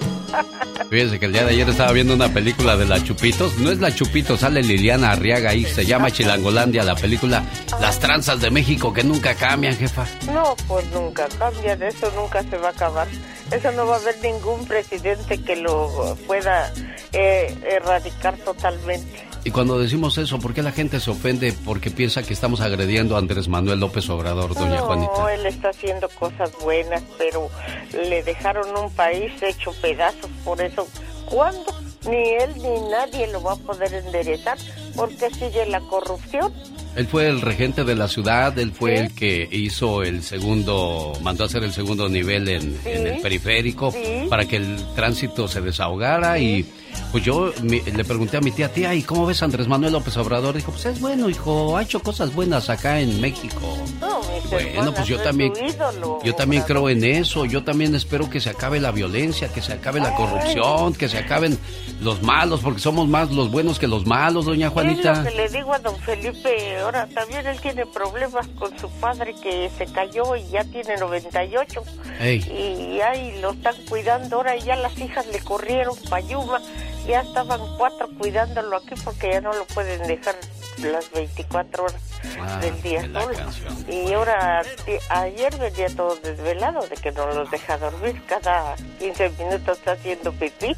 Fíjense 0.90 1.20
que 1.20 1.26
el 1.26 1.34
día 1.34 1.46
de 1.46 1.52
ayer 1.52 1.70
estaba 1.70 1.92
viendo 1.92 2.14
una 2.14 2.30
película 2.30 2.76
de 2.76 2.86
la 2.86 3.04
Chupitos. 3.04 3.58
No 3.58 3.72
es 3.72 3.80
la 3.80 3.94
Chupitos, 3.94 4.42
sale 4.42 4.62
Liliana 4.62 5.12
Arriaga 5.12 5.52
ahí. 5.52 5.66
Se 5.66 5.86
llama 5.86 6.12
Chilangolandia, 6.12 6.84
la 6.84 6.96
película 6.96 7.44
Las 7.80 8.00
tranzas 8.00 8.42
de 8.42 8.52
México 8.52 8.94
que 8.94 9.04
nunca 9.04 9.36
cambian, 9.36 9.76
jefa. 9.76 10.06
No, 10.34 10.56
pues 10.68 10.86
nunca 10.92 11.28
cambian. 11.40 11.82
Eso 11.84 12.12
nunca 12.16 12.44
se 12.44 12.58
va 12.58 12.70
a 12.70 12.72
acabar. 12.72 13.08
Eso 13.52 13.72
no 13.74 13.86
va 13.86 13.96
a 13.96 14.00
haber 14.00 14.18
ningún 14.22 14.66
presidente 14.66 15.42
que 15.42 15.56
lo 15.56 16.16
pueda 16.28 16.72
eh, 17.14 17.56
erradicar 17.64 18.38
totalmente. 18.38 19.31
Y 19.44 19.50
cuando 19.50 19.80
decimos 19.80 20.18
eso, 20.20 20.38
¿por 20.40 20.54
qué 20.54 20.62
la 20.62 20.72
gente 20.72 21.00
se 21.00 21.10
ofende? 21.10 21.52
Porque 21.66 21.90
piensa 21.90 22.22
que 22.22 22.34
estamos 22.34 22.62
agrediendo 22.62 23.16
a 23.16 23.20
Andrés 23.20 23.48
Manuel 23.48 23.80
López 23.80 24.08
Obrador, 24.10 24.54
doña 24.54 24.80
Juanita. 24.82 25.12
No, 25.18 25.30
él 25.30 25.46
está 25.48 25.70
haciendo 25.70 26.08
cosas 26.10 26.52
buenas, 26.62 27.02
pero 27.18 27.50
le 27.92 28.22
dejaron 28.22 28.68
un 28.78 28.92
país 28.92 29.32
hecho 29.42 29.72
pedazos. 29.82 30.30
Por 30.46 30.62
eso, 30.62 30.88
¿cuándo? 31.26 31.74
Ni 32.08 32.18
él 32.18 32.52
ni 32.58 32.90
nadie 32.92 33.28
lo 33.32 33.42
va 33.42 33.54
a 33.54 33.56
poder 33.56 33.94
enderezar 33.94 34.58
porque 34.96 35.30
sigue 35.32 35.66
la 35.68 35.80
corrupción. 35.82 36.54
Él 36.96 37.08
fue 37.08 37.28
el 37.28 37.42
regente 37.42 37.84
de 37.84 37.96
la 37.96 38.08
ciudad, 38.08 38.58
él 38.60 38.72
fue 38.74 38.98
el 38.98 39.16
que 39.16 39.48
hizo 39.50 40.04
el 40.04 40.24
segundo, 40.24 41.14
mandó 41.22 41.44
a 41.44 41.48
hacer 41.48 41.64
el 41.64 41.72
segundo 41.72 42.10
nivel 42.10 42.50
en, 42.50 42.78
en 42.86 43.08
el 43.08 43.22
periférico 43.22 43.94
para 44.30 44.46
que 44.46 44.58
el 44.58 44.78
tránsito 44.94 45.48
se 45.48 45.62
desahogara 45.62 46.38
y 46.38 46.66
pues 47.12 47.24
yo 47.24 47.54
le 47.62 48.04
pregunté 48.06 48.38
a 48.38 48.42
mi 48.42 48.52
tía, 48.52 48.72
tía, 48.72 48.94
¿y 48.96 49.04
cómo 49.04 49.26
ves 49.26 49.44
Andrés 49.44 49.68
Manuel 49.68 49.94
López 49.94 50.16
Obrador? 50.18 50.56
Dijo, 50.56 50.72
pues 50.72 50.86
es 50.86 51.00
bueno, 51.00 51.30
hijo, 51.30 51.78
ha 51.78 51.84
hecho 51.84 52.02
cosas 52.02 52.34
buenas 52.34 52.70
acá 52.70 53.00
en 53.00 53.20
México. 53.20 53.78
Bueno, 54.50 54.94
pues 54.94 55.08
yo 55.08 55.20
también, 55.20 55.54
yo 56.24 56.36
también 56.36 56.64
creo 56.64 56.90
en 56.90 57.04
eso, 57.04 57.46
yo 57.46 57.64
también 57.64 57.96
espero 57.96 58.30
que 58.30 58.40
se 58.40 58.50
acabe 58.50 58.80
la 58.80 58.92
violencia, 58.92 59.50
que 59.50 59.62
se 59.62 59.74
acabe 59.74 60.00
la 60.00 60.14
corrupción, 60.16 60.94
que 60.94 61.08
se 61.08 61.18
acaben 61.18 61.58
los 62.02 62.22
malos, 62.22 62.62
porque 62.62 62.80
somos 62.80 63.08
más 63.08 63.32
los 63.32 63.52
buenos 63.52 63.80
que 63.80 63.88
los 63.88 64.06
malos, 64.06 64.46
doña 64.46 64.70
Juanita. 64.70 65.12
Es 65.12 65.18
lo 65.20 65.24
que 65.24 65.36
le 65.36 65.50
digo 65.50 65.74
a 65.74 65.80
don 65.80 65.96
Felipe, 65.98 66.80
ahora 66.80 67.08
también 67.08 67.46
él 67.48 67.60
tiene 67.62 67.86
problemas 67.86 68.48
con 68.50 68.78
su 68.78 68.90
padre 69.00 69.36
que 69.42 69.70
se 69.78 69.86
cayó 69.86 70.36
y 70.36 70.48
ya 70.50 70.64
tiene 70.64 70.98
98. 70.98 71.84
Y 72.22 73.00
ahí 73.02 73.40
lo 73.42 73.52
están 73.52 73.76
cuidando, 73.90 74.38
ahora 74.38 74.56
ya 74.58 74.76
las 74.76 74.98
hijas 75.00 75.26
le 75.28 75.40
corrieron 75.40 75.96
para 76.10 76.26
Yuma 76.28 76.62
ya 77.08 77.22
estaban 77.22 77.60
cuatro 77.78 78.08
cuidándolo 78.18 78.78
aquí 78.78 78.96
porque 79.04 79.32
ya 79.32 79.42
no 79.42 79.54
lo 79.54 79.66
pueden 79.66 80.08
dejar 80.08 80.36
las 80.84 81.12
24 81.12 81.84
horas 81.84 82.02
ah, 82.40 82.60
del 82.60 82.82
día 82.82 83.10
Y 83.90 84.14
ahora, 84.14 84.62
ayer 85.10 85.58
venía 85.58 85.88
todo 85.96 86.16
desvelado 86.18 86.88
de 86.88 86.96
que 86.96 87.12
no 87.12 87.28
los 87.28 87.50
deja 87.52 87.78
dormir. 87.78 88.22
Cada 88.28 88.76
15 89.00 89.32
minutos 89.40 89.78
está 89.78 89.94
haciendo 89.94 90.32
pipí 90.34 90.76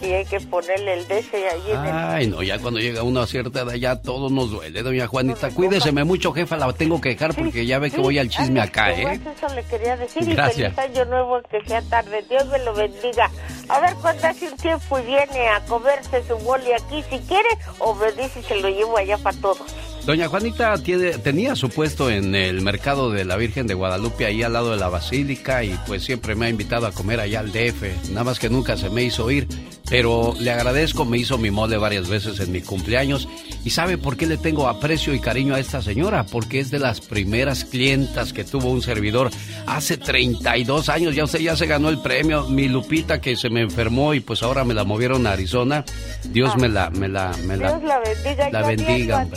y 0.00 0.06
hay 0.06 0.24
que 0.24 0.40
ponerle 0.40 0.94
el 0.94 1.08
DC 1.08 1.36
ahí 1.48 1.70
en 1.70 1.84
el... 1.84 1.92
Ay, 1.92 2.26
no, 2.26 2.42
ya 2.42 2.58
cuando 2.58 2.80
llega 2.80 3.02
uno 3.02 3.20
a 3.20 3.26
cierta 3.26 3.62
edad 3.62 3.74
ya 3.74 3.96
todo 3.96 4.28
nos 4.30 4.50
duele, 4.50 4.82
doña 4.82 5.06
Juanita. 5.06 5.50
Cuídeseme 5.50 6.04
mucho, 6.04 6.32
jefa, 6.32 6.56
la 6.56 6.72
tengo 6.72 7.00
que 7.00 7.10
dejar 7.10 7.34
porque 7.34 7.66
ya 7.66 7.78
ve 7.78 7.90
que 7.90 8.00
voy 8.00 8.18
al 8.18 8.28
chisme 8.28 8.60
acá, 8.60 8.92
¿eh? 8.92 9.20
Eso 9.36 9.54
le 9.54 9.62
quería 9.64 9.96
decir 9.96 10.24
Gracias. 10.24 10.72
y 10.72 10.74
feliz 10.74 10.78
año 10.78 11.04
nuevo, 11.06 11.40
que 11.50 11.60
sea 11.66 11.82
tarde. 11.82 12.24
Dios 12.28 12.46
me 12.46 12.58
lo 12.60 12.74
bendiga. 12.74 13.30
A 13.68 13.80
ver 13.80 13.94
cuando 14.00 14.26
hace 14.26 14.48
un 14.48 14.56
tiempo 14.56 14.98
y 14.98 15.02
viene 15.02 15.48
a 15.48 15.60
comerse 15.66 16.22
su 16.26 16.36
boli 16.38 16.72
aquí 16.72 17.02
si 17.08 17.18
quiere 17.20 17.48
o 17.78 17.94
me 17.94 18.12
dice 18.12 18.42
se 18.42 18.56
lo 18.56 18.68
llevo 18.68 18.96
allá 18.96 19.18
para 19.18 19.36
todos. 19.42 19.91
Doña 20.04 20.26
Juanita 20.26 20.76
tiene, 20.78 21.12
tenía 21.18 21.54
su 21.54 21.70
puesto 21.70 22.10
en 22.10 22.34
el 22.34 22.60
mercado 22.60 23.10
de 23.10 23.24
la 23.24 23.36
Virgen 23.36 23.68
de 23.68 23.74
Guadalupe, 23.74 24.26
ahí 24.26 24.42
al 24.42 24.52
lado 24.52 24.72
de 24.72 24.76
la 24.76 24.88
Basílica, 24.88 25.62
y 25.62 25.78
pues 25.86 26.02
siempre 26.02 26.34
me 26.34 26.46
ha 26.46 26.48
invitado 26.48 26.88
a 26.88 26.92
comer 26.92 27.20
allá 27.20 27.38
al 27.38 27.52
DF. 27.52 28.10
Nada 28.10 28.24
más 28.24 28.40
que 28.40 28.50
nunca 28.50 28.76
se 28.76 28.90
me 28.90 29.04
hizo 29.04 29.30
ir, 29.30 29.46
pero 29.88 30.34
le 30.40 30.50
agradezco, 30.50 31.04
me 31.04 31.18
hizo 31.18 31.38
mi 31.38 31.52
mole 31.52 31.76
varias 31.76 32.08
veces 32.08 32.40
en 32.40 32.50
mi 32.50 32.62
cumpleaños. 32.62 33.28
¿Y 33.64 33.70
sabe 33.70 33.96
por 33.96 34.16
qué 34.16 34.26
le 34.26 34.38
tengo 34.38 34.66
aprecio 34.66 35.14
y 35.14 35.20
cariño 35.20 35.54
a 35.54 35.60
esta 35.60 35.82
señora? 35.82 36.24
Porque 36.24 36.58
es 36.58 36.72
de 36.72 36.80
las 36.80 37.00
primeras 37.00 37.64
clientas 37.64 38.32
que 38.32 38.42
tuvo 38.42 38.70
un 38.70 38.82
servidor 38.82 39.30
hace 39.66 39.98
32 39.98 40.88
años. 40.88 41.14
Ya 41.14 41.24
usted 41.24 41.38
ya 41.38 41.54
se 41.56 41.66
ganó 41.66 41.90
el 41.90 41.98
premio. 41.98 42.48
Mi 42.48 42.68
Lupita 42.68 43.20
que 43.20 43.36
se 43.36 43.50
me 43.50 43.60
enfermó 43.60 44.14
y 44.14 44.20
pues 44.20 44.42
ahora 44.42 44.64
me 44.64 44.74
la 44.74 44.82
movieron 44.82 45.26
a 45.28 45.32
Arizona. 45.32 45.84
Dios 46.24 46.56
me 46.56 46.68
la, 46.68 46.90
me 46.90 47.08
la, 47.08 47.32
me 47.46 47.56
la, 47.56 47.78
Dios 47.78 47.82
la 47.84 48.00
bendiga. 48.00 48.50
La 48.50 48.62
bendiga 48.62 49.28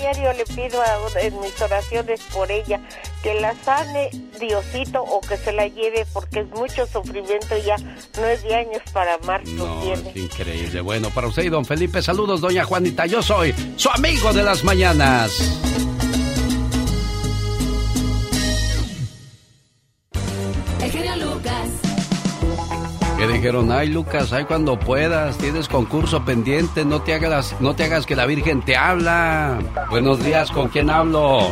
pido 0.56 0.82
en 1.20 1.40
mis 1.42 1.62
oraciones 1.62 2.22
por 2.34 2.52
ella 2.52 2.80
que 3.22 3.34
la 3.36 3.54
sane 3.64 4.10
Diosito 4.40 5.02
o 5.02 5.22
que 5.22 5.38
se 5.38 5.52
la 5.52 5.68
lleve 5.68 6.06
porque 6.14 6.42
es 6.42 6.50
mucho 6.50 6.86
sufrimiento 6.88 7.58
ya 7.66 7.76
nueve 8.18 8.56
años 8.56 8.82
para 8.94 9.16
amar 9.16 9.46
no, 9.48 9.82
tiene. 9.82 10.12
increíble. 10.16 10.82
Bueno, 10.82 11.10
para 11.10 11.28
usted 11.28 11.44
y 11.44 11.50
don 11.50 11.66
Felipe, 11.66 12.02
saludos 12.02 12.42
doña 12.42 12.64
Juanita. 12.64 13.06
Yo 13.06 13.22
soy 13.22 13.54
su 13.76 13.90
amigo 13.90 14.34
de 14.34 14.44
las 14.44 14.64
mañanas. 14.64 15.32
El 20.82 21.20
Lucas. 21.20 21.85
Que 23.18 23.28
dijeron, 23.28 23.72
ay 23.72 23.88
Lucas, 23.90 24.34
ay 24.34 24.44
cuando 24.44 24.78
puedas, 24.78 25.38
tienes 25.38 25.70
concurso 25.70 26.26
pendiente, 26.26 26.84
no 26.84 27.02
te 27.02 27.14
hagas, 27.14 27.56
no 27.62 27.74
te 27.74 27.86
hagas 27.86 28.06
que 28.06 28.16
la 28.16 28.26
Virgen 28.26 28.62
te 28.62 28.76
habla. 28.76 29.58
Buenos 29.90 30.24
días, 30.24 30.52
¿con 30.52 30.68
quién 30.68 30.90
hablo? 30.90 31.48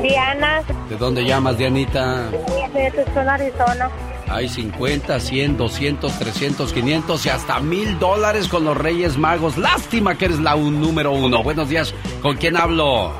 Diana. 0.00 0.62
¿De 0.88 0.96
dónde 0.96 1.24
llamas, 1.24 1.58
Dianita? 1.58 2.30
De 2.30 2.90
Tucson, 2.90 3.28
Arizona. 3.28 3.90
Hay 4.28 4.48
50, 4.48 5.20
100, 5.20 5.56
200, 5.58 6.18
300, 6.18 6.72
500 6.72 7.26
y 7.26 7.28
hasta 7.28 7.60
mil 7.60 7.98
dólares 7.98 8.48
con 8.48 8.64
los 8.64 8.76
Reyes 8.76 9.18
Magos. 9.18 9.58
Lástima 9.58 10.16
que 10.16 10.24
eres 10.24 10.40
la 10.40 10.54
un, 10.54 10.80
número 10.80 11.12
uno. 11.12 11.42
Buenos 11.42 11.68
días, 11.68 11.94
¿con 12.22 12.36
quién 12.36 12.56
hablo? 12.56 13.12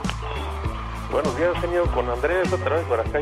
Buenos 1.13 1.37
días, 1.37 1.53
señor, 1.61 1.91
con 1.91 2.09
Andrés, 2.09 2.51
otra 2.51 2.77
vez 2.77 2.85
por 2.87 3.01
acá. 3.01 3.21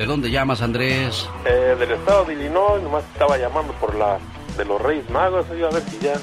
¿De 0.00 0.06
dónde 0.06 0.30
llamas, 0.30 0.62
Andrés? 0.62 1.28
Eh, 1.44 1.76
del 1.78 1.90
estado 1.90 2.24
de 2.24 2.32
Illinois, 2.32 2.82
nomás 2.82 3.04
estaba 3.12 3.36
llamando 3.36 3.74
por 3.74 3.94
la 3.94 4.18
de 4.56 4.64
los 4.64 4.80
Reyes 4.80 5.10
Magos, 5.10 5.44
a 5.50 5.52
ver 5.52 5.82
si 5.82 5.98
ya... 5.98 6.14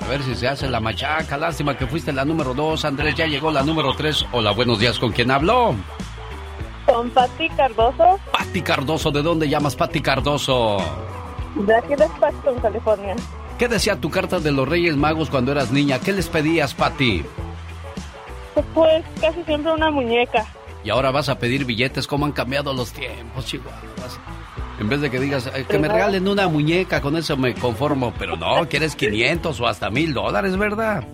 A 0.00 0.08
ver 0.08 0.22
si 0.22 0.36
se 0.36 0.46
hace 0.46 0.70
la 0.70 0.78
machaca, 0.78 1.36
lástima 1.36 1.76
que 1.76 1.88
fuiste 1.88 2.12
la 2.12 2.24
número 2.24 2.54
dos, 2.54 2.84
Andrés, 2.84 3.16
ya 3.16 3.26
llegó 3.26 3.50
la 3.50 3.64
número 3.64 3.94
tres. 3.96 4.24
Hola, 4.30 4.52
buenos 4.52 4.78
días, 4.78 5.00
¿con 5.00 5.10
quién 5.10 5.32
habló? 5.32 5.74
Con 6.86 7.10
Patti 7.10 7.48
Cardoso. 7.48 8.20
Patti 8.30 8.62
Cardoso, 8.62 9.10
¿de 9.10 9.22
dónde 9.22 9.48
llamas 9.48 9.74
Patti 9.74 10.00
Cardoso? 10.00 10.76
De 11.56 11.74
aquí 11.74 11.96
de 11.96 12.04
Stockton, 12.04 12.60
California. 12.60 13.16
¿Qué 13.58 13.66
decía 13.66 13.96
tu 13.96 14.08
carta 14.08 14.38
de 14.38 14.52
los 14.52 14.68
Reyes 14.68 14.96
Magos 14.96 15.30
cuando 15.30 15.50
eras 15.50 15.72
niña? 15.72 15.98
¿Qué 15.98 16.12
les 16.12 16.28
pedías, 16.28 16.74
Patti? 16.74 17.24
Pues 18.72 19.04
casi 19.20 19.42
siempre 19.42 19.72
una 19.72 19.90
muñeca. 19.90 20.46
Y 20.84 20.90
ahora 20.90 21.10
vas 21.10 21.28
a 21.28 21.38
pedir 21.38 21.64
billetes, 21.64 22.06
¿cómo 22.06 22.26
han 22.26 22.32
cambiado 22.32 22.72
los 22.72 22.92
tiempos, 22.92 23.46
chihuahuas? 23.46 24.20
En 24.78 24.88
vez 24.88 25.02
de 25.02 25.10
que 25.10 25.20
digas, 25.20 25.50
eh, 25.54 25.66
que 25.68 25.78
me 25.78 25.88
regalen 25.88 26.26
una 26.26 26.48
muñeca, 26.48 27.02
con 27.02 27.16
eso 27.16 27.36
me 27.36 27.54
conformo. 27.54 28.14
Pero 28.18 28.36
no, 28.36 28.66
quieres 28.68 28.96
500 28.96 29.60
o 29.60 29.66
hasta 29.66 29.90
mil 29.90 30.14
dólares, 30.14 30.56
¿verdad? 30.56 31.04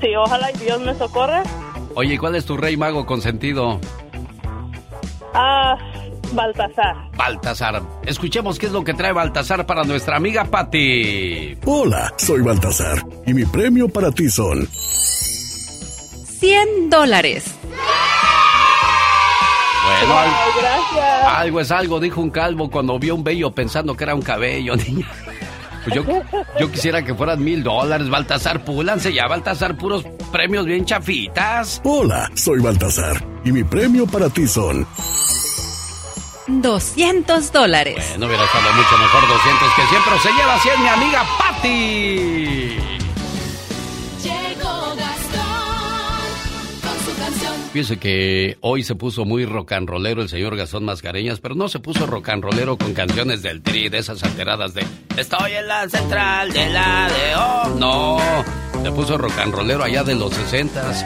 Sí, 0.00 0.08
ojalá 0.14 0.50
y 0.52 0.58
Dios 0.58 0.80
me 0.82 0.94
socorra. 0.94 1.42
Oye, 1.94 2.14
¿y 2.14 2.18
cuál 2.18 2.36
es 2.36 2.44
tu 2.44 2.56
rey 2.58 2.76
mago 2.76 3.06
consentido? 3.06 3.80
Ah, 5.34 5.76
Baltasar. 6.32 7.10
Baltasar. 7.16 7.82
Escuchemos 8.04 8.58
qué 8.58 8.66
es 8.66 8.72
lo 8.72 8.84
que 8.84 8.92
trae 8.94 9.12
Baltasar 9.12 9.64
para 9.66 9.84
nuestra 9.84 10.16
amiga 10.16 10.44
Patty. 10.44 11.56
Hola, 11.64 12.12
soy 12.16 12.42
Baltasar 12.42 13.02
y 13.26 13.34
mi 13.34 13.44
premio 13.46 13.88
para 13.88 14.10
ti 14.10 14.28
son 14.28 14.68
100 16.38 16.90
dólares. 16.90 17.54
Bueno, 20.06 20.14
algo, 20.14 21.28
algo 21.28 21.60
es 21.60 21.70
algo, 21.70 22.00
dijo 22.00 22.20
un 22.20 22.30
calvo 22.30 22.70
cuando 22.70 22.98
vio 22.98 23.14
un 23.14 23.24
bello 23.24 23.50
pensando 23.50 23.96
que 23.96 24.04
era 24.04 24.14
un 24.14 24.22
cabello, 24.22 24.76
niña. 24.88 25.06
Pues 25.84 25.94
yo, 25.94 26.04
yo 26.60 26.70
quisiera 26.70 27.02
que 27.02 27.14
fueran 27.14 27.42
mil 27.42 27.62
dólares, 27.62 28.08
Baltasar. 28.10 28.64
Púlanse 28.64 29.12
ya, 29.12 29.26
Baltasar, 29.26 29.76
puros 29.76 30.04
premios 30.32 30.66
bien 30.66 30.84
chafitas. 30.84 31.80
Hola, 31.84 32.30
soy 32.34 32.60
Baltasar. 32.60 33.24
Y 33.44 33.52
mi 33.52 33.64
premio 33.64 34.06
para 34.06 34.28
ti 34.28 34.46
son. 34.46 34.86
200 36.48 37.52
dólares. 37.52 37.96
Bueno, 38.10 38.26
hubiera 38.26 38.44
estado 38.44 38.72
mucho 38.72 38.98
mejor 38.98 39.28
200 39.28 39.74
que 39.74 39.82
siempre 39.86 40.18
se 40.18 40.32
lleva 40.32 40.54
así 40.54 40.68
es 40.68 40.78
mi 40.78 40.88
amiga 40.88 41.24
Patty. 41.38 42.77
Fíjese 47.72 47.98
que 47.98 48.56
hoy 48.62 48.82
se 48.82 48.94
puso 48.94 49.26
muy 49.26 49.44
rock 49.44 49.72
and 49.72 49.88
rollero 49.88 50.22
el 50.22 50.30
señor 50.30 50.56
Gastón 50.56 50.86
Mascareñas, 50.86 51.38
pero 51.38 51.54
no 51.54 51.68
se 51.68 51.80
puso 51.80 52.06
rock 52.06 52.30
and 52.30 52.42
rollero 52.42 52.78
con 52.78 52.94
canciones 52.94 53.42
del 53.42 53.60
tri, 53.60 53.90
de 53.90 53.98
esas 53.98 54.22
alteradas 54.22 54.72
de 54.72 54.86
Estoy 55.18 55.52
en 55.52 55.68
la 55.68 55.86
central 55.86 56.50
de 56.50 56.70
la 56.70 57.08
de 57.08 57.36
oh. 57.36 57.68
No, 57.78 58.18
se 58.82 58.90
puso 58.90 59.18
rock 59.18 59.38
and 59.40 59.54
rollero 59.54 59.84
allá 59.84 60.02
de 60.02 60.14
los 60.14 60.32
sesentas. 60.32 61.04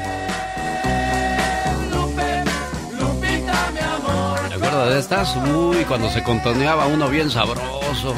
¿Te 4.49 4.55
acuerdas 4.55 4.95
de 4.95 5.01
estas? 5.01 5.37
Uy, 5.37 5.85
cuando 5.89 6.09
se 6.11 6.23
contoneaba 6.23 6.87
uno 6.87 7.09
bien 7.09 7.29
sabroso. 7.29 8.15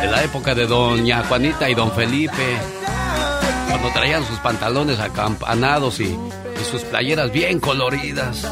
De 0.00 0.08
la 0.08 0.24
época 0.24 0.56
de 0.56 0.66
doña 0.66 1.22
Juanita 1.22 1.70
y 1.70 1.74
don 1.74 1.92
Felipe 1.92 2.77
traían 3.98 4.24
sus 4.24 4.38
pantalones 4.38 5.00
acampanados 5.00 5.98
y, 5.98 6.16
sus 6.70 6.82
playeras 6.82 7.32
bien 7.32 7.58
coloridas. 7.58 8.44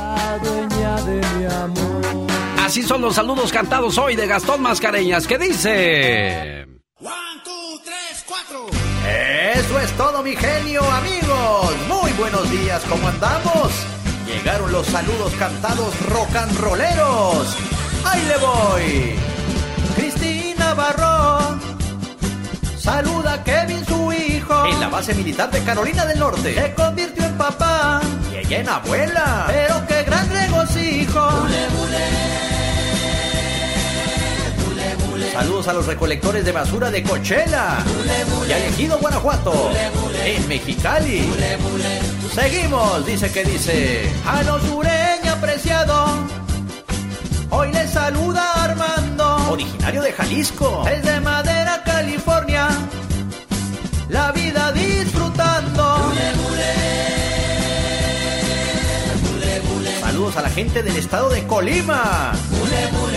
Así 2.65 2.83
son 2.83 3.03
los 3.03 3.15
saludos 3.15 3.53
cantados 3.53 3.97
hoy 3.97 4.17
de 4.17 4.27
Gastón 4.27 4.63
Mascareñas, 4.63 5.27
¿Qué 5.27 5.39
dice... 5.39 6.67
One, 6.99 7.13
two, 7.45 7.81
tres, 7.85 8.25
cuatro. 8.27 8.67
Eso 9.55 9.81
es 9.81 9.93
todo, 9.93 10.23
mi 10.23 10.35
genio, 10.35 10.83
amigos. 10.83 11.75
Muy 11.89 12.11
buenos 12.13 12.51
días, 12.51 12.83
¿cómo 12.89 13.07
andamos? 13.07 13.73
Llegaron 14.27 14.73
los 14.73 14.87
saludos 14.87 15.33
cantados 15.39 15.95
rock 16.09 16.35
and 16.37 16.59
rolleros. 16.59 17.57
Ahí 18.05 18.23
le 18.27 18.37
voy. 18.39 19.15
Cristina 19.95 20.75
Barrón. 20.75 21.61
Saluda 22.79 23.35
a 23.35 23.45
Kevin, 23.45 23.85
su 23.85 24.06
hijo 24.47 24.67
En 24.67 24.81
la 24.81 24.89
base 24.89 25.15
militar 25.15 25.51
de 25.51 25.63
Carolina 25.63 26.05
del 26.07 26.19
Norte. 26.19 26.55
Se 26.55 26.75
convirtió 26.75 27.25
en 27.25 27.37
papá 27.37 28.01
y 28.33 28.37
ella 28.37 28.61
en 28.61 28.69
abuela. 28.69 29.45
Pero 29.49 29.87
qué 29.87 30.03
gran 30.05 30.29
regocijo. 30.31 31.29
Saludos 35.33 35.69
a 35.69 35.75
los 35.75 35.87
recolectores 35.87 36.47
de 36.47 36.53
basura 36.53 36.91
de 36.91 37.03
Cochela 37.03 37.85
y 38.49 38.53
al 38.53 38.63
ejido 38.63 38.99
Guanajuato, 38.99 39.71
en 40.25 40.49
Mexicali. 40.49 41.31
Seguimos, 42.35 43.05
dice 43.05 43.31
que 43.31 43.45
dice, 43.45 44.11
a 44.27 44.43
los 44.45 44.63
sureños 44.63 45.37
apreciado. 45.37 46.07
Hoy 47.51 47.71
les 47.71 47.91
saluda 47.91 48.65
Armando, 48.65 49.37
originario 49.51 50.01
de 50.03 50.13
Jalisco, 50.13 50.85
es 50.89 51.05
de 51.05 51.21
Madera, 51.21 51.83
California. 51.85 52.56
La 54.09 54.33
vida 54.33 54.73
disfrutando. 54.73 56.13
Saludos 60.01 60.37
a 60.37 60.43
la 60.43 60.51
gente 60.51 60.83
del 60.83 60.97
estado 60.97 61.29
de 61.29 61.47
Colima, 61.47 62.33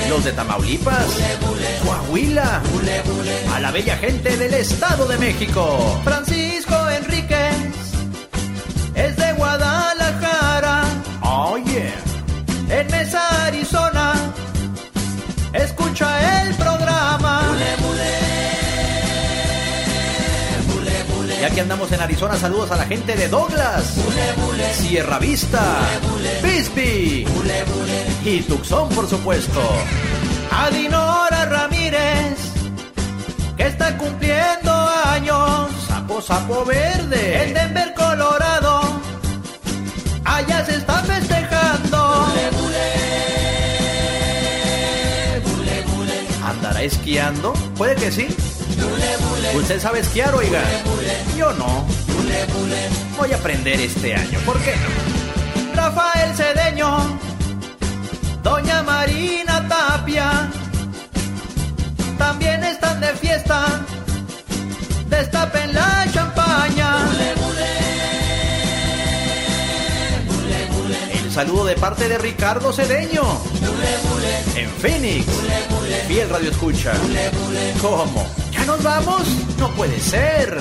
los 0.09 0.23
de 0.23 0.31
Tamaulipas, 0.31 1.05
Coahuila, 1.85 2.61
a 3.53 3.59
la 3.59 3.71
bella 3.71 3.97
gente 3.97 4.35
del 4.35 4.53
estado 4.53 5.07
de 5.07 5.17
México. 5.17 6.01
Francisco 6.03 6.89
Enríquez 6.89 7.55
es 8.95 9.15
de 9.15 9.33
Guadalajara. 9.33 10.83
Oh 11.21 11.57
yeah. 11.57 11.93
En 12.69 12.87
Mesa, 12.87 13.45
Arizona, 13.45 13.98
Ya 21.49 21.55
que 21.55 21.61
andamos 21.61 21.91
en 21.91 22.01
Arizona, 22.01 22.35
saludos 22.37 22.69
a 22.69 22.75
la 22.75 22.85
gente 22.85 23.15
de 23.15 23.27
Douglas, 23.27 23.95
Sierra 24.73 25.17
Vista, 25.17 25.79
Bisbee 26.43 27.25
y 28.23 28.41
Tucson, 28.41 28.89
por 28.89 29.09
supuesto. 29.09 29.59
A 30.51 30.69
Dinora 30.69 31.45
Ramírez, 31.45 32.37
que 33.57 33.65
está 33.65 33.97
cumpliendo 33.97 34.71
años. 35.05 35.71
Sapo, 35.87 36.21
sapo 36.21 36.65
verde, 36.65 37.43
en 37.43 37.53
Denver, 37.53 37.93
Colorado. 37.95 38.81
Allá 40.25 40.65
se 40.65 40.75
está 40.75 41.01
festejando. 41.03 42.27
¿Andará 46.45 46.83
esquiando? 46.83 47.53
Puede 47.75 47.95
que 47.95 48.11
sí. 48.11 48.27
¿Usted 49.55 49.79
sabe 49.79 49.99
esquiar, 49.99 50.33
oiga? 50.35 50.61
Yo 51.37 51.51
no. 51.53 51.85
Voy 53.17 53.31
a 53.31 53.35
aprender 53.35 53.79
este 53.79 54.15
año. 54.15 54.39
¿Por 54.45 54.59
qué 54.59 54.73
no? 54.75 55.75
Rafael 55.75 56.35
Cedeño. 56.35 57.19
Doña 58.43 58.83
Marina 58.83 59.67
Tapia. 59.67 60.49
También 62.17 62.63
están 62.63 62.99
de 62.99 63.07
fiesta. 63.15 63.65
Destapen 65.09 65.73
la 65.73 66.05
champaña. 66.13 67.38
Saludo 71.45 71.63
de 71.63 71.75
parte 71.75 72.09
de 72.09 72.17
Ricardo 72.17 72.73
Cedeño. 72.73 73.23
En 74.57 74.69
Phoenix. 74.71 75.25
Fiel 76.05 76.29
Radio 76.29 76.51
Escucha. 76.51 76.91
¿Cómo? 77.81 78.27
¿Ya 78.51 78.65
nos 78.65 78.83
vamos? 78.83 79.21
No 79.57 79.69
puede 79.69 79.97
ser. 80.01 80.57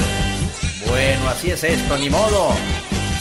Bueno, 0.87 1.31
así 1.31 1.51
es 1.51 1.65
esto, 1.65 1.99
ni 1.99 2.09
modo. 2.09 2.51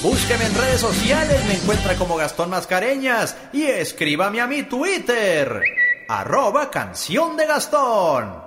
Búsqueme 0.04 0.46
en 0.46 0.54
redes 0.54 0.82
sociales, 0.82 1.44
me 1.48 1.56
encuentra 1.56 1.96
como 1.96 2.16
Gastón 2.16 2.52
Mascareñas 2.52 3.36
y 3.52 3.64
escríbame 3.64 4.40
a 4.40 4.46
mi 4.46 4.62
Twitter. 4.62 5.60
Arroba 6.08 6.70
canción 6.70 7.38
de 7.38 7.48
Gastón. 7.48 8.47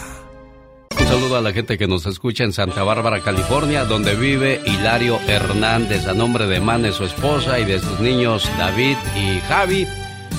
Saludo 1.11 1.35
a 1.35 1.41
la 1.41 1.51
gente 1.51 1.77
que 1.77 1.87
nos 1.87 2.05
escucha 2.05 2.45
en 2.45 2.53
Santa 2.53 2.83
Bárbara, 2.83 3.19
California, 3.19 3.83
donde 3.83 4.15
vive 4.15 4.61
Hilario 4.65 5.19
Hernández, 5.27 6.07
a 6.07 6.13
nombre 6.13 6.47
de 6.47 6.61
Mane, 6.61 6.93
su 6.93 7.03
esposa, 7.03 7.59
y 7.59 7.65
de 7.65 7.79
sus 7.79 7.99
niños 7.99 8.49
David 8.57 8.95
y 9.17 9.41
Javi. 9.41 9.85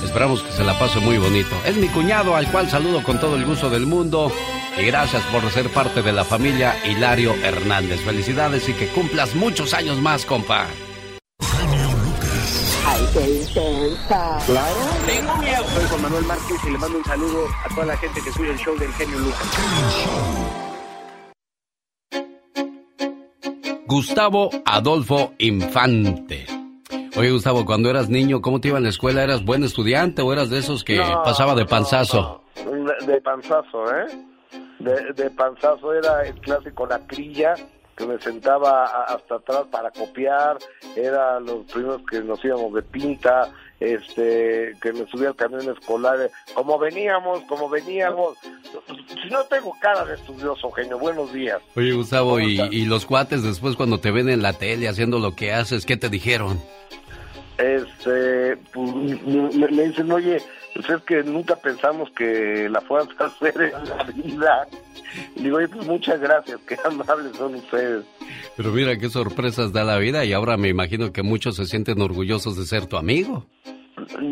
Esperamos 0.03 0.41
que 0.41 0.51
se 0.51 0.63
la 0.63 0.79
pase 0.79 0.99
muy 0.99 1.19
bonito. 1.19 1.55
Es 1.63 1.77
mi 1.77 1.89
cuñado, 1.89 2.35
al 2.35 2.51
cual 2.51 2.71
saludo 2.71 3.03
con 3.03 3.19
todo 3.19 3.35
el 3.35 3.45
gusto 3.45 3.69
del 3.69 3.85
mundo. 3.85 4.31
Y 4.75 4.83
gracias 4.85 5.21
por 5.25 5.47
ser 5.51 5.69
parte 5.69 6.01
de 6.01 6.11
la 6.11 6.23
familia 6.23 6.75
Hilario 6.83 7.35
Hernández. 7.43 8.01
Felicidades 8.01 8.67
y 8.67 8.73
que 8.73 8.87
cumplas 8.87 9.35
muchos 9.35 9.75
años 9.75 10.01
más, 10.01 10.25
compa. 10.25 10.65
Ay, 12.85 13.07
qué 13.13 13.29
intensa. 13.29 14.39
Claro. 14.47 14.75
Tengo 15.05 15.37
miedo. 15.37 15.63
Soy 15.75 15.85
Juan 15.87 16.01
Manuel 16.01 16.25
Márquez 16.25 16.57
y 16.65 16.69
le 16.71 16.77
mando 16.79 16.97
un 16.97 17.05
saludo 17.05 17.47
a 17.63 17.69
toda 17.69 17.85
la 17.85 17.97
gente 17.97 18.21
que 18.21 18.29
escucha 18.29 18.49
el 18.49 18.57
show 18.57 18.75
del 18.75 18.91
genio 18.93 19.19
Lucas. 19.19 20.62
Gustavo 23.93 24.49
Adolfo 24.65 25.33
Infante. 25.37 26.47
Oye, 27.15 27.29
Gustavo, 27.29 27.63
cuando 27.63 27.91
eras 27.91 28.09
niño, 28.09 28.41
¿cómo 28.41 28.59
te 28.59 28.69
iba 28.69 28.79
en 28.79 28.85
la 28.85 28.89
escuela? 28.89 29.23
¿Eras 29.23 29.45
buen 29.45 29.63
estudiante 29.63 30.23
o 30.23 30.33
eras 30.33 30.49
de 30.49 30.57
esos 30.57 30.83
que 30.83 30.97
No, 30.97 31.21
pasaba 31.21 31.53
de 31.53 31.67
panzazo? 31.67 32.41
De, 32.55 33.05
de 33.05 33.21
panzazo, 33.21 33.95
¿eh? 33.95 34.07
De, 34.79 35.13
de 35.13 35.29
panzazo 35.29 35.93
era 35.93 36.23
el 36.23 36.33
clásico 36.41 36.87
la 36.87 37.05
crilla, 37.05 37.53
que 37.95 38.07
me 38.07 38.17
sentaba 38.17 38.85
hasta 39.03 39.35
atrás 39.35 39.65
para 39.69 39.91
copiar, 39.91 40.57
era 40.95 41.39
los 41.39 41.63
primeros 41.71 42.01
que 42.09 42.19
nos 42.21 42.43
íbamos 42.43 42.73
de 42.73 42.81
pinta, 42.81 43.51
este, 43.83 44.75
que 44.81 44.93
me 44.93 45.05
subía 45.07 45.29
al 45.29 45.35
camión 45.35 45.69
escolar, 45.69 46.21
eh, 46.21 46.31
como 46.53 46.79
veníamos, 46.79 47.43
como 47.43 47.69
veníamos. 47.69 48.37
Si 49.21 49.29
no 49.29 49.43
tengo 49.43 49.75
cara 49.81 50.05
de 50.05 50.15
estudioso, 50.15 50.71
genio, 50.71 50.97
buenos 50.97 51.33
días. 51.33 51.61
Oye, 51.75 51.91
Gustavo, 51.91 52.39
y, 52.39 52.61
y 52.71 52.85
los 52.85 53.05
cuates 53.05 53.43
después 53.43 53.75
cuando 53.75 53.99
te 53.99 54.11
ven 54.11 54.29
en 54.29 54.41
la 54.41 54.53
tele 54.53 54.87
haciendo 54.87 55.19
lo 55.19 55.35
que 55.35 55.53
haces, 55.53 55.85
¿qué 55.85 55.97
te 55.97 56.09
dijeron? 56.09 56.61
este 57.57 58.57
pues, 58.73 58.95
me, 58.95 59.67
me 59.67 59.83
dicen 59.83 60.11
oye 60.11 60.41
pues 60.73 60.89
es 60.89 61.01
que 61.03 61.23
nunca 61.23 61.55
pensamos 61.55 62.09
que 62.17 62.67
la 62.67 62.81
fueras 62.81 63.09
a 63.19 63.25
hacer 63.25 63.53
en 63.61 63.89
la 63.89 64.03
vida 64.05 64.67
y 65.35 65.43
digo 65.43 65.57
oye 65.57 65.67
pues 65.67 65.85
muchas 65.85 66.19
gracias 66.19 66.59
qué 66.67 66.75
amables 66.83 67.37
son 67.37 67.53
ustedes 67.53 68.05
Pero 68.57 68.71
mira 68.71 68.97
qué 68.97 69.07
sorpresas 69.09 69.71
da 69.71 69.83
la 69.83 69.97
vida 69.97 70.25
y 70.25 70.33
ahora 70.33 70.57
me 70.57 70.69
imagino 70.69 71.13
que 71.13 71.21
muchos 71.21 71.55
se 71.55 71.65
sienten 71.65 72.01
orgullosos 72.01 72.57
de 72.57 72.65
ser 72.65 72.85
tu 72.85 72.97
amigo. 72.97 73.45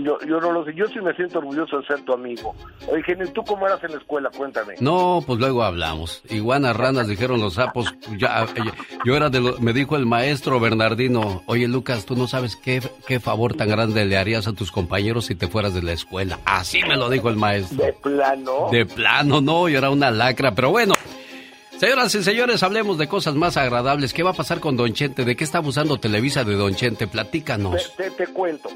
Yo, 0.03 0.17
yo 0.27 0.39
no 0.39 0.51
lo 0.51 0.63
sé 0.65 0.73
yo 0.75 0.85
sí 0.87 0.99
me 1.01 1.13
siento 1.15 1.39
orgulloso 1.39 1.79
de 1.79 1.87
ser 1.87 2.01
tu 2.01 2.13
amigo 2.13 2.55
oye 2.91 3.01
genio 3.03 3.31
¿tú 3.33 3.43
cómo 3.43 3.65
eras 3.67 3.83
en 3.83 3.91
la 3.91 3.97
escuela? 3.97 4.29
cuéntame 4.35 4.75
No, 4.79 5.23
pues 5.25 5.39
luego 5.39 5.63
hablamos. 5.63 6.21
Iguanas, 6.29 6.75
ranas, 6.75 7.07
dijeron 7.07 7.39
los 7.41 7.55
sapos. 7.55 7.93
Ya, 8.17 8.43
eh, 8.43 8.47
yo 9.05 9.15
era 9.15 9.29
de 9.29 9.39
lo, 9.39 9.57
me 9.59 9.73
dijo 9.73 9.95
el 9.95 10.05
maestro 10.05 10.59
Bernardino, 10.59 11.43
oye 11.47 11.67
Lucas, 11.67 12.05
tú 12.05 12.15
no 12.15 12.27
sabes 12.27 12.55
qué, 12.55 12.81
qué 13.07 13.19
favor 13.19 13.55
tan 13.55 13.69
grande 13.69 14.05
le 14.05 14.17
harías 14.17 14.47
a 14.47 14.53
tus 14.53 14.71
compañeros 14.71 15.25
si 15.25 15.35
te 15.35 15.47
fueras 15.47 15.73
de 15.73 15.81
la 15.81 15.91
escuela. 15.93 16.39
Así 16.45 16.81
me 16.83 16.95
lo 16.97 17.09
dijo 17.09 17.29
el 17.29 17.35
maestro. 17.37 17.83
de 17.85 17.93
plano 17.93 18.67
De 18.71 18.85
plano, 18.85 19.41
no, 19.41 19.67
yo 19.69 19.77
era 19.77 19.89
una 19.89 20.11
lacra, 20.11 20.53
pero 20.55 20.71
bueno. 20.71 20.93
Señoras 21.77 22.13
y 22.13 22.21
señores, 22.23 22.61
hablemos 22.61 22.97
de 22.99 23.07
cosas 23.07 23.33
más 23.33 23.57
agradables. 23.57 24.13
¿Qué 24.13 24.21
va 24.21 24.31
a 24.31 24.33
pasar 24.33 24.59
con 24.59 24.77
Don 24.77 24.93
Chente? 24.93 25.25
¿De 25.25 25.35
qué 25.35 25.43
está 25.43 25.57
abusando 25.57 25.99
Televisa 25.99 26.43
de 26.43 26.53
Don 26.55 26.75
Chente? 26.75 27.07
Platícanos. 27.07 27.93
Te, 27.97 28.09
te- 28.11 28.11
te 28.25 28.27
cuento. 28.27 28.69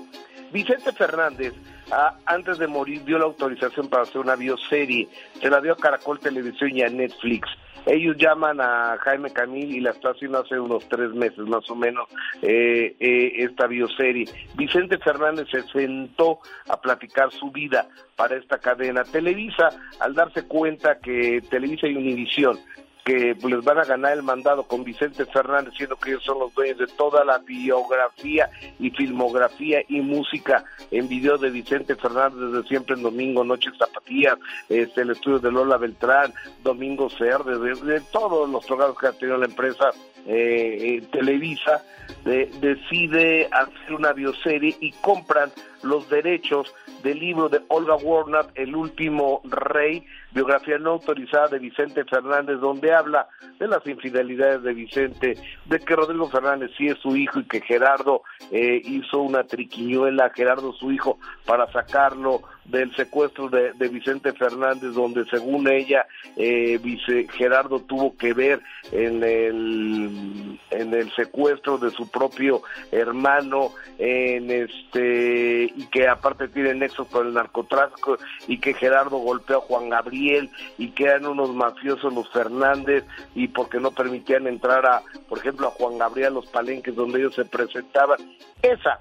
Vicente 0.55 0.93
Fernández, 0.93 1.53
ah, 1.91 2.15
antes 2.25 2.57
de 2.59 2.67
morir, 2.67 3.03
dio 3.03 3.19
la 3.19 3.25
autorización 3.25 3.89
para 3.89 4.03
hacer 4.03 4.19
una 4.21 4.37
bioserie. 4.37 5.09
Se 5.41 5.49
la 5.49 5.59
dio 5.59 5.73
a 5.73 5.75
Caracol 5.75 6.17
Televisión 6.17 6.71
y 6.73 6.81
a 6.81 6.87
Netflix. 6.87 7.49
Ellos 7.85 8.15
llaman 8.17 8.61
a 8.61 8.97
Jaime 9.01 9.33
Camil 9.33 9.75
y 9.75 9.81
la 9.81 9.91
está 9.91 10.11
haciendo 10.11 10.39
hace 10.39 10.57
unos 10.57 10.87
tres 10.87 11.11
meses 11.11 11.39
más 11.39 11.69
o 11.69 11.75
menos 11.75 12.07
eh, 12.41 12.95
eh, 13.01 13.33
esta 13.35 13.67
bioserie. 13.67 14.29
Vicente 14.55 14.97
Fernández 14.97 15.49
se 15.51 15.61
sentó 15.63 16.39
a 16.69 16.79
platicar 16.79 17.33
su 17.33 17.51
vida 17.51 17.89
para 18.15 18.37
esta 18.37 18.57
cadena. 18.57 19.03
Televisa, 19.03 19.67
al 19.99 20.13
darse 20.13 20.47
cuenta 20.47 20.99
que 20.99 21.41
Televisa 21.49 21.87
y 21.87 21.97
Univisión 21.97 22.57
que 23.05 23.37
les 23.39 23.63
van 23.63 23.77
a 23.77 23.85
ganar 23.85 24.13
el 24.13 24.23
mandado 24.23 24.63
con 24.63 24.83
Vicente 24.83 25.25
Fernández, 25.25 25.75
siendo 25.77 25.95
que 25.95 26.09
ellos 26.09 26.23
son 26.23 26.39
los 26.39 26.53
dueños 26.55 26.79
de 26.79 26.87
toda 26.87 27.23
la 27.23 27.37
biografía 27.37 28.49
y 28.79 28.89
filmografía 28.89 29.83
y 29.87 30.01
música 30.01 30.65
en 30.89 31.07
video 31.07 31.37
de 31.37 31.51
Vicente 31.51 31.95
Fernández 31.95 32.39
desde 32.51 32.67
siempre 32.67 32.95
en 32.95 33.03
Domingo, 33.03 33.43
Noches 33.43 33.73
Zapatillas, 33.77 34.39
este, 34.69 35.01
el 35.01 35.11
estudio 35.11 35.37
de 35.37 35.51
Lola 35.51 35.77
Beltrán, 35.77 36.33
Domingo 36.63 37.07
Verde, 37.19 37.75
de, 37.75 38.01
todos 38.11 38.49
los 38.49 38.65
programas 38.65 38.97
que 38.97 39.07
ha 39.07 39.11
tenido 39.11 39.37
la 39.37 39.45
empresa 39.45 39.91
eh, 40.25 41.03
Televisa, 41.11 41.83
de, 42.23 42.49
decide 42.59 43.47
hacer 43.51 43.93
una 43.93 44.13
bioserie 44.13 44.75
y 44.79 44.91
compran 44.93 45.51
los 45.83 46.09
derechos 46.09 46.73
del 47.03 47.19
libro 47.19 47.49
de 47.49 47.61
Olga 47.67 47.95
Warnat, 47.95 48.49
El 48.55 48.75
último 48.75 49.41
rey, 49.43 50.03
biografía 50.35 50.77
no 50.77 50.91
autorizada 50.91 51.47
de 51.47 51.59
Vicente 51.59 52.03
Fernández, 52.03 52.59
donde 52.59 52.93
habla 52.93 53.27
de 53.57 53.67
las 53.67 53.87
infidelidades 53.87 54.61
de 54.63 54.73
Vicente, 54.73 55.37
de 55.65 55.79
que 55.79 55.95
Rodrigo 55.95 56.29
Fernández 56.29 56.71
sí 56.77 56.87
es 56.87 56.99
su 56.99 57.15
hijo 57.15 57.39
y 57.39 57.45
que 57.45 57.61
Gerardo 57.61 58.21
eh, 58.51 58.81
hizo 58.83 59.21
una 59.21 59.45
triquiñuela, 59.45 60.29
Gerardo 60.35 60.73
su 60.73 60.91
hijo, 60.91 61.17
para 61.45 61.71
sacarlo 61.71 62.41
del 62.65 62.95
secuestro 62.95 63.49
de, 63.49 63.73
Vicente 63.89 64.33
Fernández, 64.33 64.93
donde 64.93 65.25
según 65.25 65.71
ella, 65.71 66.05
eh, 66.35 66.79
vice, 66.81 67.27
Gerardo 67.31 67.79
tuvo 67.79 68.17
que 68.17 68.33
ver 68.33 68.61
en 68.91 69.23
el, 69.23 70.59
en 70.71 70.93
el 70.93 71.11
secuestro 71.13 71.77
de 71.77 71.91
su 71.91 72.09
propio 72.09 72.63
hermano, 72.91 73.71
en 73.97 74.49
este, 74.51 75.71
y 75.75 75.87
que 75.91 76.07
aparte 76.07 76.47
tiene 76.47 76.73
nexos 76.73 77.07
con 77.07 77.27
el 77.27 77.33
narcotráfico, 77.33 78.17
y 78.47 78.59
que 78.59 78.73
Gerardo 78.73 79.17
golpeó 79.17 79.57
a 79.57 79.61
Juan 79.61 79.89
Gabriel, 79.89 80.49
y 80.77 80.89
que 80.89 81.05
eran 81.05 81.27
unos 81.27 81.53
mafiosos 81.53 82.13
los 82.13 82.29
Fernández, 82.31 83.05
y 83.35 83.47
porque 83.47 83.79
no 83.79 83.91
permitían 83.91 84.47
entrar 84.47 84.85
a, 84.85 85.03
por 85.29 85.37
ejemplo, 85.37 85.67
a 85.67 85.71
Juan 85.71 85.97
Gabriel 85.97 86.25
a 86.25 86.29
los 86.31 86.47
palenques 86.47 86.95
donde 86.95 87.19
ellos 87.19 87.35
se 87.35 87.45
presentaban. 87.45 88.17
Esa, 88.61 88.99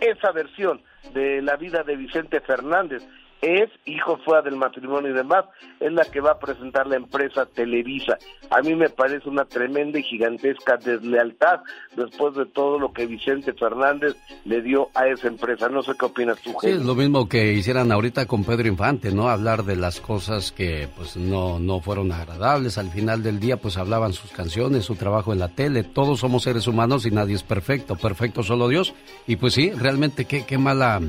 esa 0.00 0.32
versión 0.32 0.82
de 1.14 1.42
la 1.42 1.56
vida 1.56 1.82
de 1.82 1.96
Vicente 1.96 2.40
Fernández 2.40 3.02
es 3.42 3.70
hijo 3.86 4.18
fuera 4.18 4.42
del 4.42 4.56
matrimonio 4.56 5.10
y 5.10 5.14
demás, 5.14 5.46
es 5.78 5.92
la 5.92 6.04
que 6.04 6.20
va 6.20 6.32
a 6.32 6.38
presentar 6.38 6.86
la 6.86 6.96
empresa 6.96 7.46
Televisa. 7.46 8.18
A 8.50 8.60
mí 8.60 8.74
me 8.74 8.90
parece 8.90 9.28
una 9.28 9.44
tremenda 9.44 9.98
y 9.98 10.02
gigantesca 10.02 10.76
deslealtad 10.76 11.60
después 11.96 12.34
de 12.34 12.46
todo 12.46 12.78
lo 12.78 12.92
que 12.92 13.06
Vicente 13.06 13.52
Fernández 13.54 14.16
le 14.44 14.60
dio 14.60 14.88
a 14.94 15.06
esa 15.08 15.28
empresa. 15.28 15.68
No 15.68 15.82
sé 15.82 15.92
qué 15.98 16.06
opinas 16.06 16.38
tú, 16.40 16.54
Sí, 16.60 16.68
es 16.68 16.84
lo 16.84 16.94
mismo 16.94 17.28
que 17.28 17.52
hicieran 17.52 17.92
ahorita 17.92 18.26
con 18.26 18.44
Pedro 18.44 18.68
Infante, 18.68 19.12
¿no? 19.12 19.28
Hablar 19.28 19.64
de 19.64 19.76
las 19.76 20.00
cosas 20.00 20.52
que 20.52 20.88
pues 20.96 21.16
no, 21.16 21.58
no 21.58 21.80
fueron 21.80 22.12
agradables. 22.12 22.76
Al 22.78 22.90
final 22.90 23.22
del 23.22 23.40
día 23.40 23.56
pues 23.56 23.76
hablaban 23.78 24.12
sus 24.12 24.30
canciones, 24.32 24.84
su 24.84 24.96
trabajo 24.96 25.32
en 25.32 25.38
la 25.38 25.48
tele. 25.48 25.82
Todos 25.82 26.20
somos 26.20 26.42
seres 26.42 26.66
humanos 26.66 27.06
y 27.06 27.10
nadie 27.10 27.36
es 27.36 27.42
perfecto. 27.42 27.96
Perfecto 27.96 28.42
solo 28.42 28.68
Dios. 28.68 28.94
Y 29.26 29.36
pues 29.36 29.54
sí, 29.54 29.70
realmente 29.70 30.26
qué, 30.26 30.44
qué 30.44 30.58
mala 30.58 31.00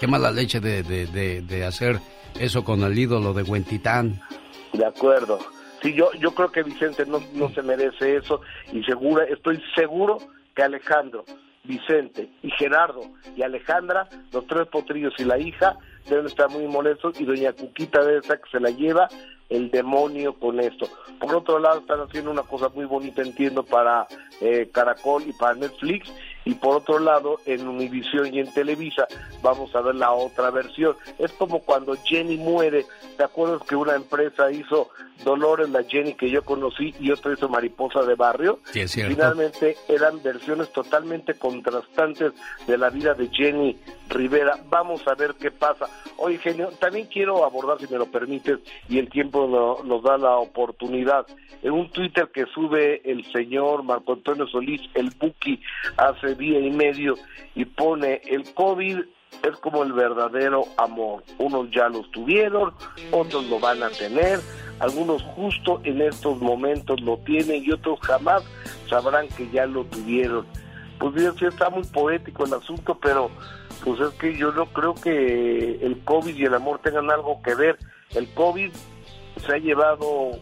Qué 0.00 0.06
mala 0.06 0.30
leche 0.30 0.60
de, 0.60 0.82
de, 0.82 1.42
de, 1.42 1.64
hacer 1.66 1.98
eso 2.38 2.64
con 2.64 2.82
el 2.82 2.98
ídolo 2.98 3.34
de 3.34 3.42
Huentitán. 3.42 4.18
De 4.72 4.86
acuerdo. 4.86 5.38
Sí, 5.82 5.92
yo, 5.92 6.10
yo 6.14 6.30
creo 6.34 6.50
que 6.50 6.62
Vicente 6.62 7.04
no, 7.04 7.22
no 7.34 7.50
se 7.50 7.60
merece 7.60 8.16
eso 8.16 8.40
y 8.72 8.82
segura, 8.84 9.24
estoy 9.24 9.62
seguro 9.74 10.16
que 10.54 10.62
Alejandro, 10.62 11.26
Vicente 11.64 12.30
y 12.42 12.50
Gerardo 12.52 13.02
y 13.36 13.42
Alejandra, 13.42 14.08
los 14.32 14.46
tres 14.46 14.68
potrillos 14.68 15.12
y 15.18 15.24
la 15.24 15.38
hija, 15.38 15.76
deben 16.08 16.24
estar 16.24 16.48
muy 16.48 16.66
molestos 16.66 17.20
y 17.20 17.26
doña 17.26 17.52
Cuquita 17.52 18.02
de 18.02 18.18
esa 18.18 18.38
que 18.38 18.50
se 18.50 18.58
la 18.58 18.70
lleva 18.70 19.06
el 19.50 19.70
demonio 19.70 20.38
con 20.38 20.60
esto. 20.60 20.88
Por 21.18 21.34
otro 21.34 21.58
lado, 21.58 21.80
están 21.80 22.00
haciendo 22.00 22.30
una 22.30 22.42
cosa 22.42 22.70
muy 22.70 22.86
bonita, 22.86 23.20
entiendo, 23.20 23.64
para 23.64 24.06
eh, 24.40 24.70
Caracol 24.72 25.24
y 25.26 25.32
para 25.32 25.54
Netflix, 25.54 26.10
y 26.44 26.54
por 26.54 26.76
otro 26.76 26.98
lado, 26.98 27.40
en 27.46 27.66
Univision 27.66 28.32
y 28.34 28.40
en 28.40 28.52
Televisa 28.52 29.06
vamos 29.42 29.74
a 29.74 29.80
ver 29.80 29.94
la 29.94 30.12
otra 30.12 30.50
versión. 30.50 30.96
Es 31.18 31.32
como 31.32 31.60
cuando 31.60 31.94
Jenny 32.04 32.36
muere, 32.36 32.86
¿te 33.16 33.24
acuerdas 33.24 33.62
que 33.68 33.76
una 33.76 33.94
empresa 33.94 34.50
hizo 34.50 34.90
Dolores, 35.24 35.68
la 35.68 35.84
Jenny 35.84 36.14
que 36.14 36.30
yo 36.30 36.42
conocí, 36.42 36.94
y 36.98 37.10
otra 37.10 37.34
hizo 37.34 37.48
Mariposa 37.48 38.02
de 38.02 38.14
Barrio? 38.14 38.60
Sí, 38.72 38.80
es 38.80 38.90
cierto. 38.90 39.14
Finalmente 39.14 39.76
eran 39.88 40.22
versiones 40.22 40.72
totalmente 40.72 41.34
contrastantes 41.34 42.32
de 42.66 42.78
la 42.78 42.88
vida 42.88 43.14
de 43.14 43.28
Jenny 43.28 43.78
Rivera. 44.08 44.58
Vamos 44.70 45.06
a 45.06 45.14
ver 45.14 45.34
qué 45.34 45.50
pasa. 45.50 45.86
Oye, 46.16 46.38
genio, 46.38 46.70
también 46.78 47.06
quiero 47.06 47.44
abordar, 47.44 47.78
si 47.78 47.86
me 47.92 47.98
lo 47.98 48.06
permites, 48.06 48.60
y 48.88 48.98
el 48.98 49.10
tiempo 49.10 49.46
no, 49.46 49.82
nos 49.84 50.02
da 50.02 50.16
la 50.16 50.36
oportunidad. 50.36 51.26
En 51.62 51.72
un 51.72 51.90
Twitter 51.90 52.30
que 52.32 52.46
sube 52.46 53.02
el 53.04 53.30
señor 53.32 53.82
Marco 53.82 54.14
Antonio 54.14 54.46
Solís, 54.46 54.80
el 54.94 55.10
Buki, 55.10 55.60
hace 55.98 56.29
día 56.34 56.60
y 56.60 56.70
medio, 56.70 57.14
y 57.54 57.64
pone 57.64 58.20
el 58.26 58.52
COVID 58.54 59.00
es 59.42 59.56
como 59.58 59.82
el 59.82 59.92
verdadero 59.92 60.64
amor. 60.76 61.22
Unos 61.38 61.70
ya 61.70 61.88
los 61.88 62.10
tuvieron, 62.10 62.72
otros 63.10 63.46
lo 63.46 63.58
van 63.58 63.82
a 63.82 63.90
tener, 63.90 64.40
algunos 64.80 65.22
justo 65.22 65.80
en 65.84 66.02
estos 66.02 66.40
momentos 66.40 67.00
lo 67.00 67.18
tienen 67.18 67.64
y 67.64 67.70
otros 67.70 67.98
jamás 68.00 68.42
sabrán 68.88 69.28
que 69.28 69.48
ya 69.50 69.66
lo 69.66 69.84
tuvieron. 69.84 70.46
Pues 70.98 71.14
bien, 71.14 71.32
sí 71.38 71.46
está 71.46 71.70
muy 71.70 71.84
poético 71.84 72.44
el 72.44 72.54
asunto, 72.54 72.98
pero 73.00 73.30
pues 73.84 74.00
es 74.00 74.10
que 74.18 74.36
yo 74.36 74.52
no 74.52 74.66
creo 74.66 74.94
que 74.94 75.78
el 75.80 75.98
COVID 76.04 76.36
y 76.36 76.44
el 76.44 76.54
amor 76.54 76.80
tengan 76.80 77.10
algo 77.10 77.40
que 77.42 77.54
ver. 77.54 77.78
El 78.14 78.28
COVID 78.34 78.70
se 79.36 79.52
ha 79.54 79.58
llevado 79.58 80.32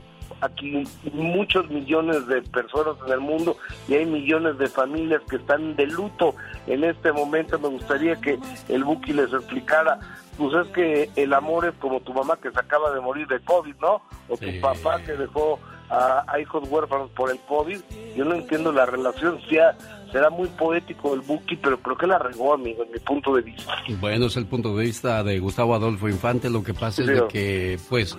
aquí 0.40 0.84
muchos 1.12 1.68
millones 1.70 2.26
de 2.26 2.42
personas 2.42 2.96
en 3.06 3.12
el 3.12 3.20
mundo 3.20 3.56
y 3.88 3.94
hay 3.94 4.06
millones 4.06 4.58
de 4.58 4.66
familias 4.68 5.20
que 5.28 5.36
están 5.36 5.74
de 5.76 5.86
luto 5.86 6.34
en 6.66 6.84
este 6.84 7.12
momento. 7.12 7.58
Me 7.58 7.68
gustaría 7.68 8.16
que 8.16 8.38
el 8.68 8.84
Buki 8.84 9.12
les 9.12 9.32
explicara, 9.32 9.98
pues 10.36 10.54
es 10.66 10.72
que 10.72 11.10
el 11.16 11.32
amor 11.34 11.66
es 11.66 11.74
como 11.80 12.00
tu 12.00 12.12
mamá 12.12 12.38
que 12.40 12.50
se 12.50 12.58
acaba 12.58 12.92
de 12.92 13.00
morir 13.00 13.26
de 13.26 13.40
COVID, 13.40 13.74
¿no? 13.80 14.02
O 14.28 14.36
tu 14.36 14.46
Sí. 14.46 14.58
papá 14.60 15.00
que 15.04 15.12
dejó 15.12 15.58
a, 15.90 16.22
a 16.28 16.38
hijos 16.38 16.68
huérfanos 16.68 17.10
por 17.10 17.30
el 17.30 17.38
COVID. 17.40 17.80
Yo 18.14 18.24
no 18.24 18.34
entiendo 18.34 18.70
la 18.72 18.84
relación, 18.86 19.40
sea, 19.48 19.76
será 20.12 20.28
muy 20.30 20.48
poético 20.48 21.14
el 21.14 21.20
Buki, 21.20 21.56
pero 21.56 21.78
creo 21.80 21.96
que 21.96 22.06
la 22.06 22.18
regó, 22.18 22.52
amigo, 22.54 22.84
en 22.84 22.92
mi 22.92 22.98
punto 22.98 23.34
de 23.34 23.42
vista. 23.42 23.72
Bueno, 24.00 24.26
es 24.26 24.36
el 24.36 24.46
punto 24.46 24.76
de 24.76 24.84
vista 24.84 25.22
de 25.24 25.38
Gustavo 25.38 25.74
Adolfo 25.74 26.08
Infante. 26.08 26.50
Lo 26.50 26.62
que 26.62 26.74
pasa 26.74 27.00
es 27.02 27.08
de 27.08 27.26
que, 27.28 27.78
pues, 27.88 28.16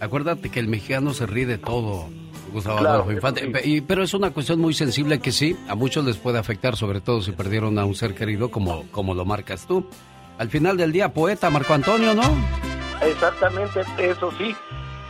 acuérdate 0.00 0.50
que 0.50 0.60
el 0.60 0.68
mexicano 0.68 1.12
se 1.14 1.26
ríe 1.26 1.46
de 1.46 1.58
todo, 1.58 2.08
Gustavo 2.52 2.78
Claro, 2.78 2.94
Adolfo 3.02 3.12
Infante. 3.12 3.82
pero 3.86 4.02
es 4.02 4.14
una 4.14 4.30
cuestión 4.30 4.60
muy 4.60 4.74
sensible 4.74 5.18
que 5.18 5.32
sí, 5.32 5.56
a 5.68 5.74
muchos 5.74 6.04
les 6.04 6.16
puede 6.16 6.38
afectar, 6.38 6.76
sobre 6.76 7.00
todo 7.00 7.22
si 7.22 7.32
perdieron 7.32 7.78
a 7.78 7.84
un 7.84 7.94
ser 7.94 8.14
querido 8.14 8.50
como, 8.50 8.84
como 8.90 9.14
lo 9.14 9.24
marcas 9.24 9.66
tú. 9.66 9.88
Al 10.38 10.50
final 10.50 10.76
del 10.76 10.92
día, 10.92 11.12
poeta 11.12 11.50
Marco 11.50 11.72
Antonio, 11.74 12.14
¿no? 12.14 12.22
Exactamente, 13.02 13.82
eso 13.98 14.30
sí, 14.38 14.54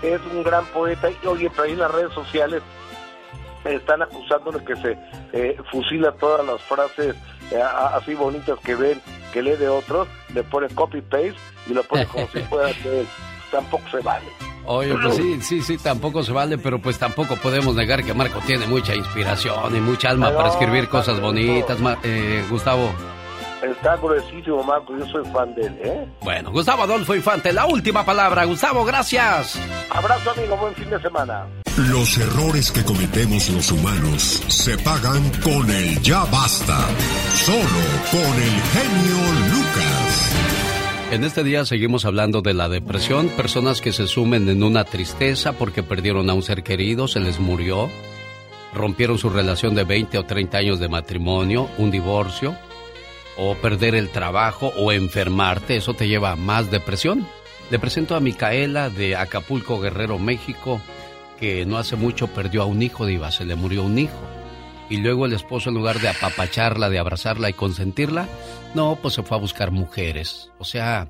es 0.03 0.21
un 0.33 0.43
gran 0.43 0.65
poeta. 0.67 1.09
Y 1.11 1.27
oye, 1.27 1.51
pero 1.51 1.65
ahí 1.65 1.73
en 1.73 1.81
las 1.81 1.91
redes 1.91 2.13
sociales 2.13 2.63
están 3.65 4.03
acusándole 4.03 4.65
que 4.65 4.77
se 4.77 4.99
eh, 5.33 5.57
fusila 5.71 6.13
todas 6.13 6.47
las 6.47 6.61
frases 6.63 7.17
eh, 7.51 7.61
así 7.93 8.15
bonitas 8.15 8.59
que 8.61 8.75
ven, 8.75 9.01
que 9.33 9.43
lee 9.43 9.57
de 9.57 9.69
otros, 9.69 10.09
le 10.35 10.43
pone 10.45 10.69
copy-paste 10.69 11.35
y 11.69 11.75
lo 11.75 11.83
pone 11.85 12.07
como 12.07 12.27
si 12.29 12.39
fuera 12.51 12.69
de 12.85 13.01
él. 13.01 13.07
Tampoco 13.51 13.89
se 13.91 14.01
vale. 14.01 14.27
Oye, 14.67 14.95
pues 15.01 15.15
sí, 15.15 15.41
sí, 15.41 15.63
sí, 15.63 15.79
tampoco 15.79 16.25
se 16.25 16.33
vale, 16.33 16.59
pero 16.59 16.81
pues 16.81 16.99
tampoco 16.99 17.37
podemos 17.37 17.77
negar 17.77 18.03
que 18.03 18.13
Marco 18.13 18.41
tiene 18.45 18.67
mucha 18.67 18.95
inspiración 18.95 19.77
y 19.77 19.81
mucha 19.81 20.11
alma 20.11 20.31
No, 20.31 20.37
para 20.37 20.49
escribir 20.49 20.89
cosas 20.89 21.21
bonitas, 21.21 21.79
eh, 22.03 22.45
Gustavo. 22.51 22.91
Está 23.63 23.97
gruesísimo, 23.97 24.63
Marco, 24.65 24.97
yo 24.97 25.07
soy 25.07 25.25
fan 25.33 25.55
de 25.55 25.63
él, 25.63 25.79
¿eh? 25.83 26.09
Bueno, 26.21 26.51
Gustavo 26.51 26.83
Adolfo 26.83 27.15
Infante, 27.15 27.53
la 27.53 27.67
última 27.67 28.05
palabra. 28.05 28.45
Gustavo, 28.45 28.85
gracias. 28.85 29.59
Abrazo, 29.91 30.33
amigo, 30.33 30.57
buen 30.57 30.75
fin 30.75 30.91
de 30.91 31.01
semana. 31.01 31.47
Los 31.77 32.17
errores 32.19 32.73
que 32.73 32.83
cometemos 32.85 33.49
los 33.51 33.71
humanos 33.71 34.43
se 34.49 34.77
pagan 34.79 35.31
con 35.43 35.71
el 35.71 36.01
ya 36.03 36.25
basta. 36.25 36.79
Solo 37.35 37.83
con 38.11 38.35
el 38.43 38.61
genio 38.73 39.17
Lucas. 39.53 39.76
En 41.13 41.23
este 41.23 41.45
día 41.45 41.65
seguimos 41.65 42.05
hablando 42.05 42.43
de 42.43 42.53
la 42.53 42.69
depresión, 42.69 43.29
personas 43.29 43.81
que 43.81 43.93
se 43.93 44.09
sumen 44.09 44.49
en 44.49 44.65
una 44.65 44.83
tristeza 44.83 45.53
porque 45.53 45.85
perdieron 45.85 46.29
a 46.29 46.35
un 46.35 46.43
ser 46.43 46.65
querido, 46.65 47.07
se 47.07 47.21
les 47.21 47.39
murió, 47.39 47.89
rompieron 48.75 49.17
su 49.17 49.31
relación 49.31 49.77
de 49.77 49.85
20 49.85 50.19
o 50.19 50.25
30 50.25 50.59
años 50.59 50.81
de 50.81 50.89
matrimonio, 50.89 51.71
un 51.79 51.93
divorcio, 51.93 52.57
o 53.39 53.55
perder 53.55 53.95
el 53.95 54.09
trabajo 54.09 54.73
o 54.77 54.91
enfermarte, 54.91 55.77
eso 55.77 55.95
te 55.95 56.09
lleva 56.09 56.33
a 56.33 56.37
más 56.37 56.73
depresión. 56.73 57.27
Le 57.71 57.79
presento 57.79 58.17
a 58.17 58.21
Micaela 58.21 58.91
de 58.91 59.15
Acapulco, 59.15 59.81
Guerrero, 59.81 60.19
México, 60.19 60.81
que 61.39 61.65
no 61.67 61.79
hace 61.79 61.95
mucho 61.95 62.27
perdió 62.27 62.63
a 62.63 62.67
un 62.67 62.83
hijo, 62.83 63.07
Diva, 63.07 63.31
se 63.31 63.45
le 63.45 63.55
murió 63.55 63.85
un 63.85 63.99
hijo. 64.01 64.36
Y 64.89 64.99
luego 64.99 65.27
el 65.27 65.33
esposo, 65.33 65.69
en 65.71 65.75
lugar 65.75 66.01
de 66.01 66.09
apapacharla, 66.09 66.89
de 66.91 66.99
abrazarla 66.99 67.51
y 67.51 67.55
consentirla, 67.55 68.29
no, 68.75 68.99
pues 69.03 69.15
se 69.15 69.23
fue 69.23 69.37
a 69.37 69.41
buscar 69.41 69.71
mujeres. 69.73 70.51
O 70.59 70.65
sea, 70.65 71.09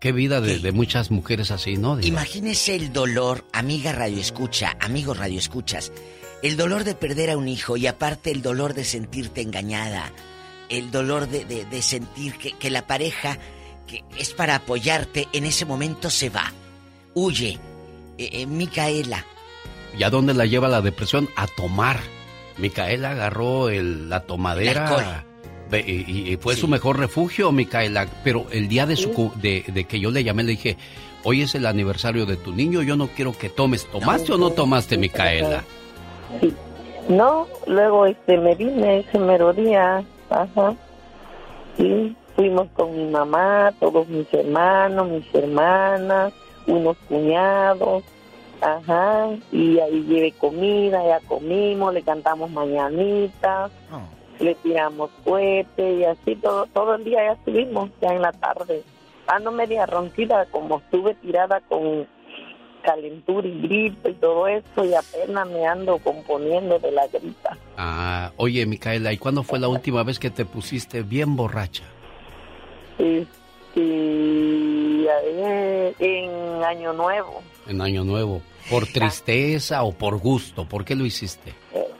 qué 0.00 0.12
vida 0.12 0.40
de, 0.40 0.58
de 0.60 0.72
muchas 0.72 1.10
mujeres 1.10 1.50
así, 1.50 1.76
¿no? 1.76 2.00
Imagínese 2.00 2.76
el 2.76 2.92
dolor, 2.92 3.44
amiga 3.52 3.92
Radio 3.92 4.20
Escucha, 4.20 4.76
amigos 4.80 5.18
Radio 5.18 5.38
Escuchas, 5.38 5.90
el 6.42 6.56
dolor 6.56 6.84
de 6.84 6.94
perder 6.94 7.30
a 7.30 7.36
un 7.36 7.48
hijo 7.48 7.76
y 7.76 7.86
aparte 7.88 8.30
el 8.30 8.42
dolor 8.42 8.74
de 8.74 8.84
sentirte 8.84 9.40
engañada, 9.42 10.12
el 10.68 10.90
dolor 10.92 11.26
de, 11.28 11.44
de- 11.44 11.64
de 11.64 11.82
sentir 11.82 12.34
que, 12.38 12.52
que 12.52 12.70
la 12.70 12.86
pareja 12.86 13.38
que 13.88 14.04
es 14.16 14.32
para 14.34 14.54
apoyarte 14.54 15.26
en 15.32 15.44
ese 15.46 15.64
momento 15.66 16.10
se 16.10 16.30
va, 16.30 16.52
huye. 17.14 17.58
Eh, 18.18 18.28
eh, 18.32 18.46
Micaela, 18.46 19.24
¿Y 19.98 20.04
a 20.04 20.10
dónde 20.10 20.32
la 20.34 20.46
lleva 20.46 20.68
la 20.68 20.80
depresión? 20.80 21.28
A 21.34 21.48
tomar. 21.48 21.98
Micaela 22.60 23.10
agarró 23.12 23.68
el- 23.68 24.08
la 24.08 24.20
tomadera. 24.20 25.24
Y, 25.72 26.32
y 26.32 26.36
fue 26.36 26.56
su 26.56 26.66
mejor 26.66 26.98
refugio, 26.98 27.52
Micaela. 27.52 28.06
Pero 28.24 28.46
el 28.50 28.66
día 28.68 28.86
de, 28.86 28.96
su, 28.96 29.12
cu- 29.12 29.32
de, 29.36 29.64
de 29.68 29.84
que 29.84 30.00
yo 30.00 30.10
le 30.10 30.24
llamé, 30.24 30.42
le 30.42 30.50
dije, 30.52 30.76
hoy 31.22 31.42
es 31.42 31.54
el 31.54 31.64
aniversario 31.66 32.26
de 32.26 32.36
tu 32.36 32.52
niño, 32.52 32.82
yo 32.82 32.96
no 32.96 33.06
quiero 33.08 33.32
que 33.32 33.48
tomes. 33.50 33.86
¿Tomaste 33.86 34.32
o 34.32 34.36
no 34.38 34.50
tomaste, 34.50 34.98
Micaela? 34.98 35.62
No, 37.08 37.46
luego 37.66 38.06
este 38.06 38.36
me 38.38 38.54
vine 38.54 38.98
ese 39.00 39.18
mero 39.18 39.52
día, 39.52 40.02
ajá. 40.28 40.74
Sí, 41.76 42.14
fuimos 42.36 42.68
con 42.74 42.96
mi 42.96 43.04
mamá, 43.10 43.72
todos 43.80 44.06
mis 44.08 44.26
hermanos, 44.32 45.08
mis 45.08 45.34
hermanas, 45.34 46.32
unos 46.66 46.96
cuñados, 47.08 48.02
ajá, 48.60 49.30
y 49.52 49.78
ahí 49.78 50.04
llevé 50.04 50.32
comida, 50.32 51.04
ya 51.04 51.20
comimos, 51.26 51.94
le 51.94 52.02
cantamos 52.02 52.50
mañanitas, 52.50 53.70
le 54.38 54.54
tiramos 54.56 55.10
cohetes 55.24 55.98
y 55.98 56.04
así 56.04 56.36
todo, 56.36 56.66
todo 56.66 56.94
el 56.94 57.04
día 57.04 57.24
ya 57.24 57.32
estuvimos, 57.32 57.90
ya 58.00 58.08
en 58.08 58.22
la 58.22 58.32
tarde. 58.32 58.82
Ando 59.26 59.52
media 59.52 59.86
ronquida, 59.86 60.46
como 60.46 60.78
estuve 60.78 61.14
tirada 61.14 61.60
con 61.60 62.06
calentura 62.82 63.46
y 63.46 63.60
gripe 63.60 64.10
y 64.10 64.14
todo 64.14 64.46
eso, 64.46 64.84
y 64.84 64.94
apenas 64.94 65.48
me 65.48 65.66
ando 65.66 65.98
componiendo 65.98 66.78
de 66.78 66.90
la 66.90 67.06
gripa. 67.06 67.56
Ah, 67.76 68.32
oye, 68.36 68.66
Micaela, 68.66 69.12
¿y 69.12 69.18
cuándo 69.18 69.42
fue 69.42 69.58
la 69.58 69.68
última 69.68 70.02
vez 70.02 70.18
que 70.18 70.30
te 70.30 70.44
pusiste 70.44 71.02
bien 71.02 71.36
borracha? 71.36 71.84
Este, 72.98 73.50
eh, 73.76 75.94
en 75.98 76.64
Año 76.64 76.92
Nuevo. 76.92 77.42
En 77.70 77.80
Año 77.80 78.02
Nuevo. 78.02 78.42
¿Por 78.68 78.86
tristeza 78.88 79.84
o 79.84 79.92
por 79.92 80.18
gusto? 80.18 80.68
¿Por 80.68 80.84
qué 80.84 80.96
lo 80.96 81.06
hiciste? 81.06 81.54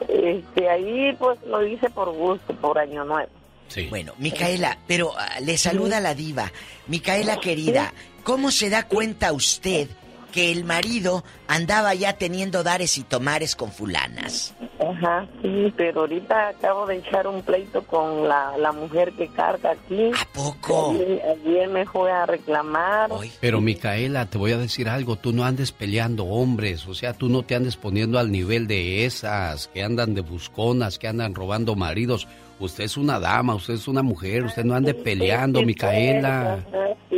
Este, 0.08 0.68
ahí 0.68 1.12
pues 1.16 1.38
lo 1.46 1.64
hice 1.64 1.88
por 1.90 2.12
gusto, 2.12 2.52
por 2.56 2.76
Año 2.76 3.04
Nuevo. 3.04 3.30
Sí. 3.68 3.86
Bueno, 3.88 4.12
Micaela, 4.18 4.78
pero 4.88 5.12
ah, 5.16 5.38
le 5.40 5.56
saluda 5.56 6.00
la 6.00 6.16
diva. 6.16 6.50
Micaela 6.88 7.38
querida, 7.38 7.94
¿cómo 8.24 8.50
se 8.50 8.68
da 8.68 8.88
cuenta 8.88 9.32
usted 9.32 9.88
que 10.30 10.52
el 10.52 10.64
marido 10.64 11.24
andaba 11.48 11.94
ya 11.94 12.14
teniendo 12.14 12.62
dares 12.62 12.98
y 12.98 13.02
tomares 13.02 13.56
con 13.56 13.72
fulanas? 13.72 14.54
Ajá, 14.80 15.26
sí, 15.42 15.72
pero 15.76 16.00
ahorita 16.00 16.48
acabo 16.48 16.86
de 16.86 16.96
echar 16.96 17.26
un 17.26 17.42
pleito 17.42 17.82
con 17.82 18.26
la, 18.26 18.56
la 18.56 18.72
mujer 18.72 19.12
que 19.12 19.28
carga 19.28 19.72
aquí. 19.72 20.10
¿A 20.18 20.26
poco? 20.32 20.92
Ayer, 20.92 21.22
ayer 21.22 21.68
me 21.68 21.84
fue 21.84 22.10
a 22.10 22.24
reclamar. 22.24 23.10
Pero 23.40 23.60
Micaela, 23.60 24.26
te 24.26 24.38
voy 24.38 24.52
a 24.52 24.58
decir 24.58 24.88
algo, 24.88 25.16
tú 25.16 25.32
no 25.32 25.44
andes 25.44 25.72
peleando 25.72 26.24
hombres, 26.24 26.86
o 26.86 26.94
sea, 26.94 27.12
tú 27.12 27.28
no 27.28 27.42
te 27.42 27.54
andes 27.54 27.76
poniendo 27.76 28.18
al 28.18 28.32
nivel 28.32 28.66
de 28.66 29.04
esas 29.04 29.68
que 29.68 29.82
andan 29.82 30.14
de 30.14 30.22
busconas, 30.22 30.98
que 30.98 31.08
andan 31.08 31.34
robando 31.34 31.74
maridos. 31.74 32.26
Usted 32.60 32.84
es 32.84 32.96
una 32.98 33.18
dama, 33.18 33.54
usted 33.54 33.74
es 33.74 33.88
una 33.88 34.02
mujer, 34.02 34.44
usted 34.44 34.64
no 34.64 34.74
ande 34.74 34.92
peleando, 34.92 35.62
Micaela. 35.62 36.64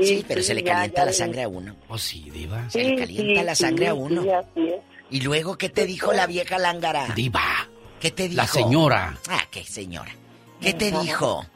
Sí, 0.00 0.24
pero 0.26 0.40
se 0.40 0.54
le 0.54 0.62
calienta 0.62 1.00
ya 1.02 1.06
la 1.06 1.12
sangre 1.12 1.42
a 1.42 1.48
uno. 1.48 1.76
Oh, 1.88 1.98
sí, 1.98 2.30
diva. 2.30 2.70
Se 2.70 2.82
le 2.82 2.96
calienta 2.96 3.40
sí, 3.40 3.46
la 3.46 3.54
sangre 3.56 3.88
a 3.88 3.94
uno. 3.94 4.22
sí, 4.22 4.30
así 4.30 4.68
es. 4.68 4.80
Y 5.10 5.20
luego, 5.20 5.58
¿qué 5.58 5.68
te 5.68 5.84
dijo 5.84 6.12
la 6.12 6.26
vieja 6.26 6.58
lángara? 6.58 7.08
Diva. 7.14 7.68
¿Qué 8.00 8.10
te 8.12 8.28
dijo? 8.28 8.36
La 8.36 8.46
señora. 8.46 9.18
Ah, 9.28 9.42
¿qué 9.50 9.64
señora? 9.64 10.12
¿Qué 10.60 10.72
te 10.74 10.88
Ajá. 10.88 11.00
dijo? 11.02 11.46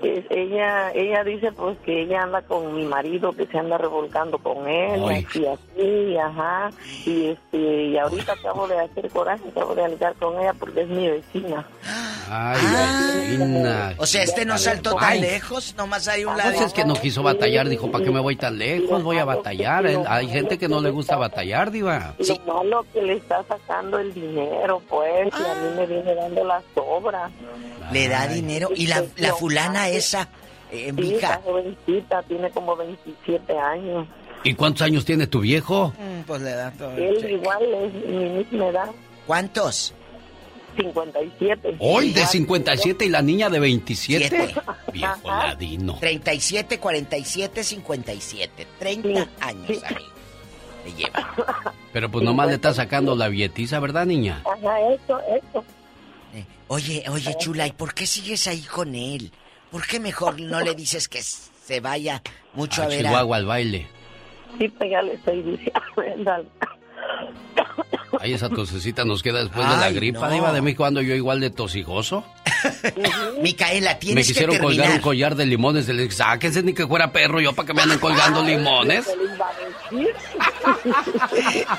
Pues 0.00 0.24
ella 0.30 0.92
ella 0.92 1.24
dice 1.24 1.52
pues 1.52 1.76
que 1.84 2.02
ella 2.02 2.22
anda 2.24 2.42
con 2.42 2.74
mi 2.74 2.84
marido 2.84 3.32
que 3.32 3.46
se 3.46 3.58
anda 3.58 3.78
revolcando 3.78 4.36
con 4.38 4.68
él 4.68 5.02
Ay. 5.08 5.26
y 5.34 5.46
así 5.46 6.16
ajá 6.18 6.70
y 7.06 7.26
este 7.28 7.56
y 7.86 7.96
ahorita 7.98 8.32
acabo 8.34 8.68
de 8.68 8.78
hacer 8.78 9.08
coraje 9.08 9.42
acabo 9.48 9.74
de 9.74 9.84
alegar 9.84 10.14
con 10.16 10.38
ella 10.38 10.52
porque 10.58 10.82
es 10.82 10.88
mi 10.88 11.08
vecina 11.08 11.66
Ay, 12.28 12.60
vecina. 13.28 13.94
O 13.98 14.06
sea, 14.06 14.24
este 14.24 14.44
no 14.44 14.58
saltó 14.58 14.96
tan 14.96 15.20
lejos, 15.20 15.74
nomás 15.76 16.08
hay 16.08 16.24
un 16.24 16.34
Pues 16.34 16.44
lado. 16.44 16.66
es 16.66 16.72
que 16.72 16.84
no 16.84 16.94
quiso 16.94 17.22
batallar, 17.22 17.68
dijo, 17.68 17.88
¿para 17.90 18.04
qué 18.04 18.10
me 18.10 18.18
voy 18.18 18.34
tan 18.34 18.58
lejos? 18.58 19.02
Voy 19.04 19.18
a 19.18 19.24
batallar. 19.24 19.86
Hay 20.08 20.28
gente 20.28 20.58
que 20.58 20.68
no 20.68 20.80
le 20.80 20.90
gusta 20.90 21.16
batallar, 21.16 21.70
diva. 21.70 22.14
lo 22.18 22.52
malo 22.54 22.84
que 22.92 23.02
le 23.02 23.12
está 23.14 23.44
sacando 23.44 23.98
el 24.00 24.12
dinero 24.12 24.82
pues 24.88 25.28
y 25.38 25.42
a 25.44 25.54
mí 25.54 25.76
me 25.76 25.86
viene 25.86 26.14
dando 26.16 26.42
las 26.44 26.64
sobras 26.74 27.30
Le 27.92 28.08
da 28.08 28.26
dinero. 28.26 28.70
¿Y 28.74 28.88
la, 28.88 29.04
la 29.18 29.32
fulana 29.34 29.85
esa, 29.88 30.28
eh, 30.70 30.86
Sí, 30.86 30.92
mija? 30.92 31.14
está 31.34 31.40
jovencita 31.42 32.22
tiene 32.24 32.50
como 32.50 32.76
27 32.76 33.58
años 33.58 34.06
¿Y 34.44 34.54
cuántos 34.54 34.82
años 34.82 35.04
tiene 35.04 35.26
tu 35.26 35.40
viejo? 35.40 35.92
Pues 36.26 36.42
le 36.42 36.50
da 36.52 36.70
todo. 36.72 36.96
él 36.96 37.30
igual 37.30 37.62
es 37.64 37.94
mi 38.06 38.24
misma 38.30 38.66
edad 38.68 38.90
¿Cuántos? 39.26 39.92
57 40.76 41.76
Hoy 41.80 42.06
de 42.12 42.20
Igual. 42.20 42.26
57 42.28 43.04
y 43.06 43.08
la 43.08 43.22
niña 43.22 43.48
de 43.48 43.58
27. 43.60 44.28
Siete. 44.28 44.54
Viejo 44.92 45.28
ladino. 45.28 45.96
37, 45.98 46.78
47, 46.78 47.64
57. 47.64 48.66
30 48.78 49.08
años, 49.40 49.82
amigo. 49.82 49.82
Le 50.84 50.92
lleva. 50.96 51.72
Pero 51.92 52.10
pues 52.10 52.24
nomás 52.24 52.48
le 52.48 52.54
está 52.54 52.74
sacando 52.74 53.16
la 53.16 53.28
bietiza, 53.28 53.80
¿verdad, 53.80 54.04
niña? 54.06 54.42
Ajá, 54.44 54.80
eso, 54.92 55.18
eso. 55.20 55.64
Oye, 56.68 57.04
oye, 57.08 57.34
chula, 57.38 57.66
¿y 57.66 57.72
por 57.72 57.94
qué 57.94 58.06
sigues 58.06 58.46
ahí 58.46 58.60
con 58.62 58.94
él? 58.94 59.30
¿Por 59.70 59.86
qué 59.86 60.00
mejor 60.00 60.40
no 60.40 60.60
le 60.60 60.74
dices 60.74 61.08
que 61.08 61.22
se 61.22 61.80
vaya 61.80 62.22
mucho 62.54 62.82
a, 62.82 62.84
A 62.84 62.88
ver 62.88 63.06
a... 63.06 63.10
Chihuahua 63.10 63.36
al 63.36 63.46
baile. 63.46 63.88
Sí, 64.58 64.68
pues 64.68 64.90
ya 64.90 65.02
le 65.02 65.14
estoy 65.14 65.42
diciendo. 65.42 65.80
Ay, 68.20 68.32
esa 68.32 68.48
tosecita 68.48 69.04
nos 69.04 69.22
queda 69.22 69.40
después 69.40 69.68
de 69.68 69.76
la 69.76 69.90
gripa, 69.90 70.28
no. 70.28 70.34
diva 70.34 70.52
de 70.52 70.62
mí 70.62 70.74
cuando 70.74 71.02
yo 71.02 71.14
igual 71.14 71.40
de 71.40 71.50
tosigoso. 71.50 72.24
Micaela, 73.42 73.90
Me 73.92 73.96
tienes 73.96 74.26
que 74.26 74.32
quisieron 74.32 74.58
colgar 74.58 74.90
un 74.90 74.98
collar 75.00 75.34
de 75.34 75.44
limones. 75.44 75.86
Le 75.88 76.02
dije, 76.04 76.14
sáquense 76.14 76.62
ni 76.62 76.72
que 76.72 76.86
fuera 76.86 77.12
perro 77.12 77.40
yo 77.40 77.52
para 77.52 77.66
que 77.66 77.74
me 77.74 77.82
anden 77.82 77.98
colgando 77.98 78.42
limones. 78.42 79.06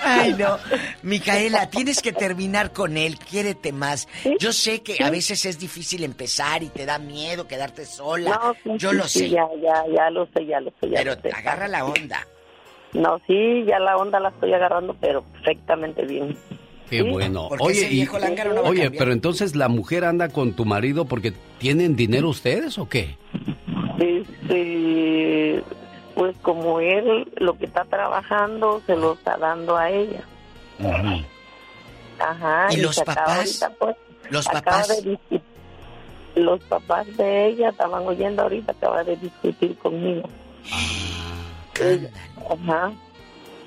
Ay, 0.04 0.34
no. 0.38 0.58
Micaela, 1.02 1.70
tienes 1.70 2.02
que 2.02 2.14
terminar 2.14 2.72
con 2.72 2.98
él. 2.98 3.18
Quiérete 3.18 3.72
más. 3.72 4.08
Yo 4.40 4.54
sé 4.54 4.82
que 4.84 5.04
a 5.04 5.10
veces 5.10 5.45
es 5.45 5.58
difícil 5.60 6.04
empezar 6.04 6.62
y 6.64 6.70
te 6.70 6.86
da 6.86 6.99
miedo 6.99 7.48
quedarte 7.48 7.86
sola. 7.86 8.40
No, 8.44 8.54
sí, 8.64 8.70
Yo 8.78 8.91
sí, 8.91 8.95
lo 8.95 9.08
sí, 9.08 9.20
sé. 9.20 9.30
Ya, 9.30 9.48
ya, 9.62 9.84
ya 9.95 10.10
lo 10.12 10.26
sé, 10.28 10.45
ya 10.45 10.60
lo 10.60 10.70
sé. 10.80 10.90
Ya 10.90 10.98
Pero 10.98 11.16
lo 11.16 11.22
sé. 11.22 11.32
agarra 11.32 11.68
la 11.68 11.86
onda. 11.86 12.26
No, 12.93 13.19
sí, 13.27 13.64
ya 13.65 13.80
la 13.80 13.97
onda 13.97 14.19
la 14.19 14.30
estoy 14.30 14.53
agarrando, 14.53 14.95
pero 14.99 15.22
perfectamente 15.23 16.05
bien. 16.05 16.35
Qué 16.89 17.01
bueno. 17.03 17.47
Porque 17.49 17.64
Oye, 17.65 17.88
y- 17.91 18.05
no 18.05 18.91
pero 18.97 19.11
entonces 19.11 19.55
la 19.55 19.68
mujer 19.68 20.05
anda 20.05 20.30
con 20.30 20.53
tu 20.53 20.64
marido 20.65 21.05
porque 21.05 21.34
tienen 21.59 21.95
dinero 21.97 22.30
ustedes 22.30 22.77
o 22.77 22.88
qué? 22.88 23.18
Este, 23.99 25.64
pues 26.15 26.35
como 26.41 26.80
él 26.80 27.30
lo 27.38 27.57
que 27.57 27.65
está 27.65 27.84
trabajando 27.85 28.81
se 28.85 28.95
lo 28.95 29.14
está 29.14 29.38
dando 29.38 29.76
a 29.76 29.89
ella. 29.91 30.22
Ujú. 30.80 31.23
Ajá. 32.19 32.68
¿Y 32.72 32.77
los 32.77 32.97
papás? 33.01 33.61
ahorita, 33.61 33.69
pues, 33.80 33.95
Los 34.30 34.45
papás. 34.47 35.03
de 35.03 35.19
los 36.35 36.59
papás 36.65 37.05
de 37.18 37.47
ella 37.47 37.69
estaban 37.69 38.05
oyendo 38.05 38.43
ahorita, 38.43 38.72
acaba 38.72 39.03
de 39.03 39.15
discutir 39.18 39.76
conmigo. 39.77 40.30
Eh, 41.80 42.09
Ajá. 42.49 42.91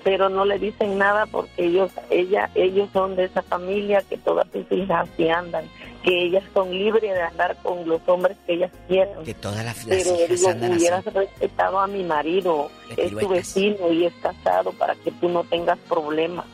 Pero 0.02 0.30
no 0.30 0.46
le 0.46 0.58
dicen 0.58 0.96
nada 0.96 1.26
porque 1.26 1.50
ellos, 1.66 1.90
ella, 2.08 2.50
ellos 2.54 2.88
son 2.92 3.16
de 3.16 3.24
esa 3.24 3.42
familia 3.42 4.02
que 4.08 4.16
todas 4.16 4.46
sus 4.50 4.64
hijas 4.72 5.06
sí 5.16 5.28
andan, 5.28 5.66
que 6.02 6.24
ellas 6.24 6.42
son 6.54 6.70
libres 6.70 7.02
de 7.12 7.20
andar 7.20 7.54
con 7.62 7.86
los 7.86 8.00
hombres 8.06 8.34
que 8.46 8.54
ellas 8.54 8.70
quieran. 8.88 9.22
Que 9.24 9.34
todas 9.34 9.62
las, 9.62 9.84
las 9.84 9.98
Pero 10.02 10.14
hijas 10.16 10.28
digo, 10.38 10.48
andan 10.50 10.72
así. 10.72 10.80
hubieras 10.80 11.04
respetado 11.04 11.78
a 11.80 11.86
mi 11.86 12.02
marido, 12.02 12.70
es 12.88 12.96
tu 12.96 13.02
piruetas. 13.18 13.30
vecino 13.30 13.92
y 13.92 14.06
es 14.06 14.14
casado 14.22 14.72
para 14.72 14.94
que 14.94 15.10
tú 15.12 15.28
no 15.28 15.44
tengas 15.44 15.78
problemas. 15.80 16.46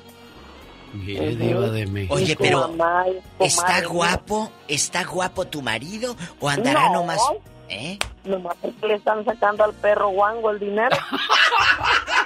Diva 0.95 1.69
de 1.71 1.87
México. 1.87 2.15
Oye, 2.15 2.37
pero 2.37 2.69
mamá 2.69 3.05
es 3.39 3.55
¿está 3.55 3.83
guapo? 3.87 4.51
¿Está 4.67 5.05
guapo 5.05 5.45
tu 5.47 5.61
marido? 5.63 6.17
¿O 6.41 6.49
andará 6.49 6.89
No. 6.89 6.95
nomás? 6.95 7.21
¿Eh? 7.69 7.99
Nomás 8.25 8.57
porque 8.61 8.87
le 8.87 8.95
están 8.95 9.25
sacando 9.25 9.65
al 9.65 9.73
perro 9.75 10.09
guango 10.09 10.51
el 10.51 10.59
dinero. 10.59 10.97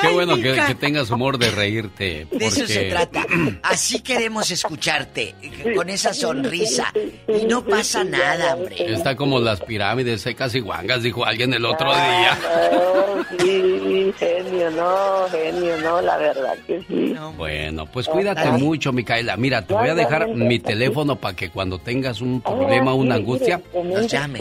Qué 0.00 0.08
bueno 0.08 0.36
que, 0.36 0.54
que, 0.66 0.74
tengas 0.74 1.10
humor 1.10 1.38
de 1.38 1.50
reírte. 1.50 2.26
De 2.30 2.46
eso 2.46 2.66
se 2.66 2.84
trata. 2.84 3.26
Así 3.62 4.00
queremos 4.00 4.50
escucharte, 4.50 5.34
con 5.74 5.88
esa 5.88 6.12
sonrisa. 6.14 6.92
Y 7.28 7.46
no 7.46 7.64
pasa 7.64 8.04
nada, 8.04 8.54
hombre. 8.54 8.92
Está 8.92 9.16
como 9.16 9.38
las 9.40 9.60
pirámides 9.60 10.22
secas 10.22 10.54
y 10.54 10.60
guangas, 10.60 11.02
dijo 11.02 11.24
alguien 11.24 11.52
el 11.54 11.64
otro 11.64 11.92
día. 11.94 12.38
No, 12.72 13.24
sí, 13.38 14.14
genio, 14.18 14.70
no, 14.70 15.28
genio, 15.30 15.76
no, 15.78 16.00
la 16.00 16.16
verdad 16.18 16.56
que 16.66 16.82
sí. 16.88 17.14
Bueno, 17.36 17.86
pues 17.86 18.08
cuídate 18.08 18.50
mucho, 18.52 18.92
Micaela. 18.92 19.36
Mira, 19.36 19.62
te 19.62 19.74
voy 19.74 19.88
a 19.88 19.94
dejar 19.94 20.28
mi 20.28 20.58
teléfono 20.58 21.16
para 21.16 21.34
que 21.34 21.50
cuando 21.50 21.78
tengas 21.78 22.20
un 22.20 22.40
problema, 22.40 22.94
una 22.94 23.16
angustia, 23.16 23.60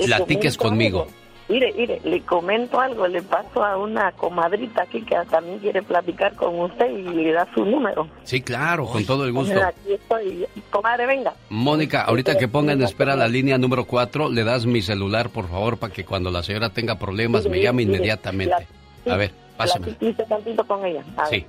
platiques 0.05 0.57
conmigo. 0.57 1.07
Mire, 1.47 1.73
mire, 1.77 2.01
le 2.03 2.21
comento 2.21 2.79
algo, 2.79 3.07
le 3.07 3.21
paso 3.21 3.63
a 3.63 3.77
una 3.77 4.11
comadrita 4.13 4.81
aquí 4.81 5.03
que 5.03 5.15
también 5.29 5.59
quiere 5.59 5.83
platicar 5.83 6.33
con 6.35 6.59
usted 6.59 6.89
y 6.89 7.03
le 7.03 7.33
da 7.33 7.47
su 7.53 7.63
número. 7.63 8.07
Sí, 8.23 8.41
claro, 8.41 8.87
con 8.87 9.05
todo 9.05 9.25
el 9.25 9.31
gusto. 9.31 9.53
Aquí 9.63 9.93
estoy, 9.93 10.47
comadre, 10.71 11.05
venga. 11.05 11.33
Mónica, 11.49 12.01
ahorita 12.01 12.37
que 12.39 12.47
ponga 12.47 12.73
en 12.73 12.81
espera 12.81 13.15
la 13.15 13.27
línea 13.27 13.59
número 13.59 13.85
4, 13.85 14.29
le 14.29 14.43
das 14.43 14.65
mi 14.65 14.81
celular, 14.81 15.29
por 15.29 15.47
favor, 15.47 15.77
para 15.77 15.93
que 15.93 16.03
cuando 16.03 16.31
la 16.31 16.41
señora 16.41 16.71
tenga 16.71 16.97
problemas 16.97 17.47
me 17.47 17.61
llame 17.61 17.83
inmediatamente. 17.83 18.67
a 19.07 19.15
ver, 19.15 19.31
pásame. 19.55 19.95
tantito 20.27 20.65
con 20.65 20.83
ella. 20.83 21.03
Sí. 21.29 21.45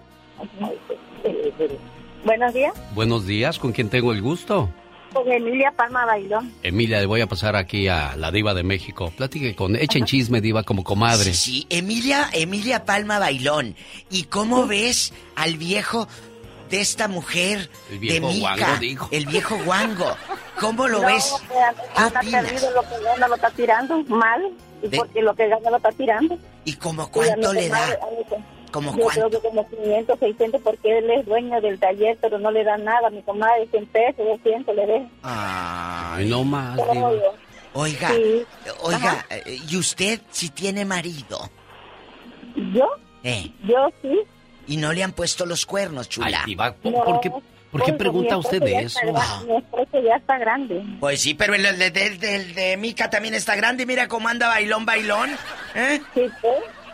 Buenos 2.23 2.52
días. 2.52 2.74
Buenos 2.94 3.27
días, 3.27 3.59
¿con 3.59 3.73
quién 3.73 3.89
tengo 3.89 4.12
el 4.12 4.20
gusto? 4.20 4.68
Con 5.12 5.31
Emilia 5.33 5.73
Palma 5.73 6.05
Bailón. 6.05 6.53
Emilia, 6.62 7.01
le 7.01 7.07
voy 7.07 7.20
a 7.23 7.27
pasar 7.27 7.57
aquí 7.57 7.89
a 7.89 8.16
la 8.16 8.31
diva 8.31 8.53
de 8.55 8.62
México. 8.62 9.11
Platique 9.16 9.55
con, 9.55 9.74
echen 9.77 10.05
chisme, 10.05 10.41
diva, 10.41 10.62
como 10.62 10.85
comadre. 10.85 11.33
Sí, 11.33 11.35
sí, 11.35 11.66
Emilia, 11.70 12.28
Emilia 12.33 12.85
Palma 12.85 13.19
Bailón. 13.19 13.77
¿Y 14.11 14.24
cómo 14.24 14.66
ves 14.66 15.15
al 15.35 15.57
viejo 15.57 16.07
de 16.69 16.81
esta 16.81 17.09
mujer 17.09 17.70
el 17.91 17.99
viejo 17.99 18.28
de 18.28 18.35
Mica? 18.35 18.57
Guango, 18.57 18.78
dijo. 18.81 19.09
El 19.12 19.27
viejo 19.27 19.57
guango. 19.65 20.16
¿Cómo 20.61 20.87
lo 20.89 21.01
No, 21.01 21.07
ves? 21.07 21.33
¿Qué 21.97 22.03
opinas? 22.05 22.45
perdido, 22.45 22.70
lo 22.73 22.83
que 22.83 23.05
gana 23.05 23.28
lo 23.28 23.35
está 23.37 23.51
tirando 23.51 24.03
mal, 24.05 24.43
y 24.83 24.89
De- 24.89 24.97
porque 24.99 25.23
lo 25.23 25.35
que 25.35 25.49
gana 25.49 25.70
lo 25.70 25.77
está 25.78 25.93
tirando. 25.93 26.39
¿Y 26.65 26.74
como 26.74 27.11
cuánto 27.11 27.53
le 27.55 27.69
da? 27.69 27.99
¿Como 28.77 28.93
Yo 28.97 29.05
cuánto? 29.05 29.28
creo 29.28 29.31
que 29.43 29.48
como 29.48 29.69
500, 29.70 30.19
600, 30.19 30.61
porque 30.62 30.98
él 30.98 31.11
es 31.11 31.24
dueño 31.24 31.61
del 31.62 31.78
taller, 31.78 32.19
pero 32.20 32.39
no 32.39 32.51
le 32.51 32.62
da 32.62 32.77
nada. 32.77 33.09
Mi 33.09 33.23
comadre 33.23 33.66
100 33.70 33.86
pesos, 33.86 34.16
200 34.27 34.74
le 34.77 34.86
deja. 34.86 35.07
Ay, 35.23 36.28
no 36.28 36.44
más. 36.44 36.78
Oiga, 37.73 38.09
Sí. 38.11 38.44
oiga, 38.82 38.97
Ajá. 39.12 39.27
eh, 39.31 39.59
¿y 39.69 39.77
usted 39.77 40.20
si 40.31 40.48
tiene 40.51 40.85
marido? 40.85 41.51
¿Yo? 42.73 42.86
¿Eh? 43.23 43.51
Yo 43.65 43.89
sí. 44.03 44.20
¿Y 44.66 44.77
no 44.78 44.93
le 44.93 45.03
han 45.03 45.12
puesto 45.12 45.47
los 45.47 45.65
cuernos, 45.66 46.09
chula? 46.09 46.27
Ay, 46.40 46.44
diva, 46.47 46.73
¿por, 46.74 46.93
No, 46.93 47.05
por 47.05 47.20
qué, 47.20 47.31
por 47.70 47.82
qué 47.82 47.93
pregunta 47.93 48.36
usted 48.36 48.62
ya 48.62 48.81
eso? 48.81 48.98
está 49.03 49.40
Mi 49.47 49.57
esposo 49.57 50.01
ya 50.03 50.16
está 50.16 50.39
grande. 50.39 50.82
Pues 51.01 51.20
sí, 51.20 51.35
pero 51.35 51.55
el 51.55 51.62
de, 51.62 51.90
de, 51.90 52.11
de- 52.19 52.44
de 52.53 52.77
Mica 52.77 53.09
también 53.11 53.35
está 53.35 53.55
grande. 53.57 53.85
Mira 53.86 54.09
cómo 54.09 54.28
anda 54.28 54.48
bailón, 54.48 54.85
bailón. 54.86 55.31
¿Eh? 55.74 56.01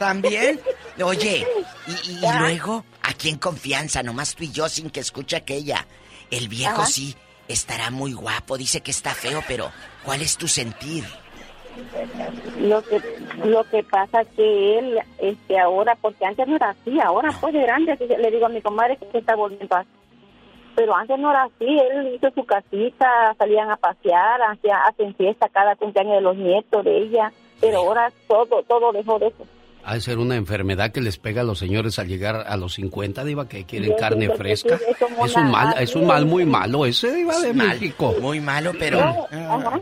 ¿También? 0.03 0.61
Oye, 1.05 1.47
y, 1.87 1.93
y- 1.93 2.16
y 2.19 2.20
Ya. 2.20 2.41
luego, 2.41 2.85
aquí 3.03 3.29
en 3.29 3.39
confianza, 3.39 4.03
nomás 4.03 4.35
tú 4.35 4.45
y 4.45 4.51
yo 4.53 4.69
sin 4.69 4.91
que 4.91 5.01
escuche 5.01 5.37
aquella. 5.37 5.87
El 6.31 6.49
viejo 6.49 6.83
Ajá. 6.83 6.87
sí 6.87 7.15
estará 7.49 7.91
muy 7.91 8.12
guapo, 8.12 8.57
dice 8.57 8.81
que 8.81 8.91
está 8.91 9.15
feo, 9.15 9.43
pero 9.47 9.70
¿cuál 10.05 10.23
es 10.23 10.37
tu 10.37 10.49
sentir? 10.49 11.05
Lo 12.59 12.83
que 12.83 13.01
lo 13.45 13.65
que 13.65 13.83
pasa 13.83 14.24
que 14.37 14.79
él 14.79 14.99
este 15.19 15.59
ahora 15.59 15.97
porque 16.01 16.24
antes 16.24 16.47
no 16.47 16.57
era 16.57 16.70
así 16.70 17.01
ahora 17.01 17.31
pues 17.41 17.55
de 17.55 17.62
grande 17.62 17.97
le 18.19 18.31
digo 18.31 18.47
a 18.47 18.51
mi 18.51 18.61
comadre 18.61 18.97
que 18.99 19.11
se 19.11 19.19
está 19.19 19.35
volviendo 19.35 19.74
así 19.74 19.89
pero 20.77 20.95
antes 20.95 21.19
no 21.19 21.31
era 21.31 21.45
así 21.45 21.65
él 21.66 22.15
hizo 22.15 22.31
su 22.35 22.45
casita 22.45 23.35
salían 23.39 23.70
a 23.70 23.77
pasear 23.79 24.41
hacía 24.43 24.83
hacen 24.87 25.15
fiesta 25.15 25.49
cada 25.49 25.74
cumpleaños 25.77 26.16
de 26.16 26.20
los 26.20 26.37
nietos 26.37 26.85
de 26.85 26.99
ella 26.99 27.33
pero 27.61 27.79
ahora 27.79 28.12
todo 28.29 28.62
todo 28.65 28.93
dejó 28.93 29.19
de 29.19 29.29
eso 29.29 29.47
Ha 29.85 29.95
de 29.95 30.01
ser 30.01 30.19
una 30.19 30.37
enfermedad 30.37 30.93
que 30.93 31.01
les 31.01 31.19
pega 31.19 31.41
a 31.41 31.45
los 31.45 31.59
señores 31.59 31.99
al 31.99 32.07
llegar 32.07 32.45
a 32.47 32.57
los 32.57 32.75
50, 32.75 33.25
diva, 33.25 33.49
que 33.49 33.65
quieren 33.65 33.95
carne 33.99 34.29
que 34.29 34.35
fresca. 34.37 34.79
sí, 34.79 34.85
es 35.25 35.35
un 35.37 35.51
mal, 35.51 35.75
es 35.79 35.95
un 35.97 36.07
mal 36.07 36.25
muy 36.27 36.45
malo 36.45 36.87
ese, 36.87 37.13
diva 37.13 37.39
de 37.41 37.53
Mal, 37.53 37.69
México. 37.69 38.15
Muy 38.21 38.41
malo, 38.41 38.73
pero... 38.79 39.01
Ajá. 39.01 39.81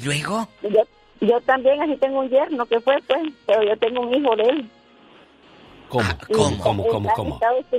¿Y 0.00 0.04
luego? 0.04 0.48
yo 0.62 0.82
yo 1.20 1.38
también 1.42 1.82
así 1.82 1.96
tengo 1.96 2.20
un 2.20 2.30
yerno 2.30 2.64
que 2.64 2.80
fue 2.80 2.96
pues 3.06 3.20
pero 3.46 3.62
yo 3.62 3.76
tengo 3.76 4.00
un 4.00 4.14
hijo 4.14 4.34
de 4.36 4.42
él 4.44 4.70
¿Cómo? 5.88 6.04
¿Cómo? 6.32 6.58
¿Cómo? 6.62 6.86
¿Cómo? 6.86 7.12
¿Cómo? 7.14 7.34
está- 7.34 7.76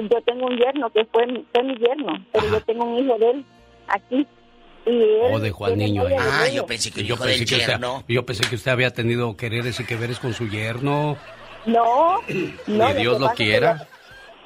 Yo 0.00 0.22
tengo 0.24 0.46
un 0.46 0.56
yerno 0.56 0.88
que 0.90 1.04
fue, 1.06 1.26
fue 1.52 1.62
mi 1.64 1.74
yerno, 1.76 2.24
pero 2.32 2.46
yo 2.48 2.60
tengo 2.62 2.84
un 2.84 3.04
hijo 3.04 3.18
de 3.18 3.30
él 3.32 3.44
aquí. 3.88 4.26
Él 4.86 5.34
O 5.34 5.38
dejó 5.40 5.66
al 5.66 5.74
tiene 5.74 5.86
niño 5.86 6.02
ahí. 6.02 6.08
de 6.10 6.16
Ah, 6.18 6.48
yo 6.48 6.66
pensé 6.66 6.90
que 6.90 7.04
Yo 7.04 7.14
hijo 7.14 7.24
pensé, 7.24 7.38
del 7.40 7.48
que 7.48 7.56
usted, 7.56 7.80
yo 8.08 8.26
pensé 8.26 8.44
que 8.48 8.54
usted 8.56 8.70
había 8.70 8.90
tenido 8.92 9.36
quereres 9.36 9.78
y 9.80 9.84
que 9.84 9.96
veres 9.96 10.18
con 10.18 10.32
su 10.34 10.48
yerno. 10.48 11.16
No, 11.66 12.20
no. 12.66 12.88
Ni 12.94 13.00
Dios 13.00 13.14
que 13.16 13.20
lo 13.20 13.28
que 13.30 13.34
quiera. 13.44 13.78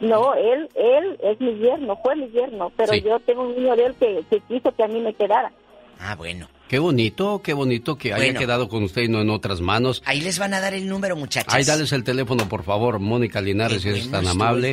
yo- 0.00 0.06
No, 0.08 0.34
él, 0.34 0.68
él 0.74 1.18
es 1.22 1.40
mi 1.40 1.54
yerno, 1.58 1.96
fue 2.02 2.16
mi 2.16 2.28
yerno, 2.30 2.72
pero 2.76 2.92
Sí. 2.92 3.02
yo 3.02 3.20
tengo 3.20 3.42
un 3.42 3.54
niño 3.56 3.76
de 3.76 3.86
él 3.86 3.94
que, 3.98 4.22
que 4.28 4.40
quiso 4.48 4.72
que 4.74 4.82
a 4.82 4.88
mí 4.88 5.00
me 5.00 5.14
quedara. 5.14 5.52
Ah, 6.00 6.16
bueno. 6.16 6.48
Qué 6.68 6.78
bonito, 6.80 7.40
qué 7.42 7.52
bonito 7.52 7.96
que 7.96 8.12
haya 8.12 8.24
Bueno. 8.24 8.40
quedado 8.40 8.68
con 8.68 8.82
usted 8.82 9.02
y 9.02 9.08
no 9.08 9.20
en 9.20 9.30
otras 9.30 9.60
manos. 9.60 10.02
Ahí 10.06 10.20
les 10.20 10.38
van 10.40 10.54
a 10.54 10.60
dar 10.60 10.74
el 10.74 10.88
número, 10.88 11.14
muchachas. 11.14 11.54
Ay, 11.54 11.62
dales 11.62 11.92
el 11.92 12.02
teléfono, 12.02 12.48
por 12.48 12.64
favor, 12.64 12.98
Mónica 12.98 13.40
Linares, 13.40 13.82
si 13.82 13.88
Qué 13.90 13.98
es 13.98 14.10
bueno 14.10 14.22
tan 14.26 14.26
amable. 14.32 14.72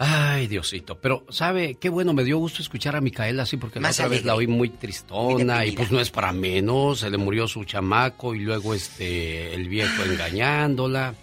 Ay, 0.00 0.46
Diosito. 0.46 1.00
Pero, 1.00 1.26
¿sabe? 1.28 1.74
Qué 1.74 1.88
bueno, 1.88 2.12
me 2.12 2.22
dio 2.22 2.38
gusto 2.38 2.62
escuchar 2.62 2.94
a 2.94 3.00
Micaela 3.00 3.42
así, 3.42 3.56
porque 3.56 3.80
Más 3.80 3.98
la 3.98 4.04
otra 4.04 4.16
vez 4.16 4.24
la 4.24 4.36
oí 4.36 4.46
muy 4.46 4.68
tristona 4.68 5.66
y 5.66 5.72
pues 5.72 5.90
no 5.90 5.98
es 5.98 6.10
para 6.10 6.32
menos. 6.32 7.00
Se 7.00 7.10
le 7.10 7.18
murió 7.18 7.48
su 7.48 7.64
chamaco 7.64 8.32
y 8.32 8.38
luego 8.38 8.74
este, 8.74 9.54
el 9.54 9.68
viejo 9.68 10.04
engañándola. 10.04 11.16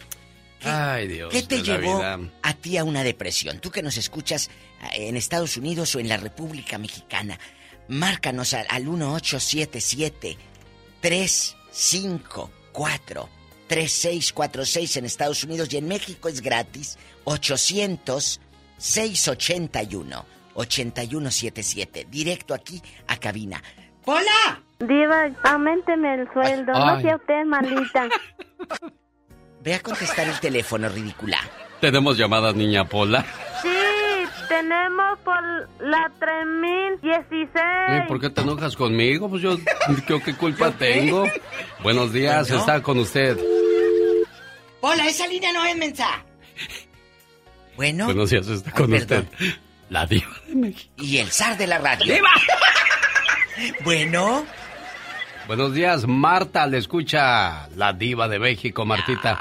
Ay, 0.62 1.08
Dios. 1.08 1.32
¿Qué 1.32 1.44
te 1.44 1.64
llevó 1.64 2.00
vida. 2.00 2.20
a 2.42 2.54
ti 2.54 2.78
a 2.78 2.84
una 2.84 3.02
depresión? 3.04 3.60
Tú 3.60 3.72
que 3.72 3.82
nos 3.82 3.96
escuchas 3.96 4.50
eh, 4.96 5.08
en 5.08 5.16
Estados 5.16 5.56
Unidos 5.56 5.96
o 5.96 6.00
en 6.00 6.10
la 6.10 6.18
República 6.18 6.78
Mexicana, 6.78 7.40
márcanos 7.88 8.54
al, 8.54 8.66
al 8.70 8.84
1877 8.84 10.36
354 11.00 13.30
3646 13.68 14.98
en 14.98 15.06
Estados 15.06 15.46
Unidos 15.46 15.70
y 15.72 15.78
en 15.78 15.88
México 15.88 16.28
es 16.28 16.42
gratis 16.42 16.98
800 17.24 18.42
681 18.78 20.26
8177 20.56 22.08
directo 22.10 22.54
aquí 22.54 22.82
a 23.08 23.18
cabina. 23.18 23.62
¡Hola! 24.06 24.62
Diva, 24.80 25.30
aumenteme 25.44 26.16
el 26.16 26.32
sueldo, 26.34 26.74
Ay. 26.76 26.96
no 26.96 27.02
sea 27.02 27.16
usted 27.16 27.46
malita. 27.46 28.10
Ve 29.62 29.74
a 29.74 29.80
contestar 29.80 30.28
el 30.28 30.40
teléfono, 30.40 30.90
ridícula. 30.90 31.40
Tenemos 31.82 32.18
llamadas, 32.18 32.56
niña 32.56 32.86
Pola. 32.86 33.26
Sí, 33.62 33.70
tenemos 34.48 35.20
por 35.20 35.42
la 35.80 36.12
3016. 36.20 37.50
Ay, 37.56 38.02
¿Por 38.08 38.20
qué 38.20 38.30
te 38.30 38.42
enojas 38.42 38.76
conmigo? 38.76 39.30
Pues 39.30 39.42
yo, 39.42 39.58
¿qué, 40.08 40.22
qué 40.22 40.36
culpa 40.36 40.72
tengo? 40.72 41.26
Buenos 41.82 42.14
días, 42.14 42.50
está 42.52 42.82
con 42.82 43.00
usted. 43.00 43.38
Hola, 44.82 45.08
esa 45.08 45.26
línea 45.28 45.52
no 45.52 45.66
es 45.66 45.76
mensa. 45.78 46.08
Bueno. 47.76 48.06
Buenos 48.06 48.30
días, 48.30 48.48
está 48.48 48.72
Ay, 48.74 48.82
con 48.82 48.92
perdón. 48.92 49.28
usted. 49.28 49.54
La 49.90 50.06
diva 50.06 50.32
de 50.48 50.56
México. 50.56 50.94
Y 50.98 51.18
el 51.18 51.28
zar 51.32 51.58
de 51.58 51.68
la 51.68 51.78
radio. 51.78 52.16
bueno. 53.84 54.46
Buenos 55.48 55.74
días, 55.74 56.08
Marta, 56.08 56.66
le 56.66 56.80
escucha 56.80 57.68
la 57.76 57.94
diva 57.94 58.28
de 58.28 58.40
México, 58.40 58.84
Martita. 58.84 59.40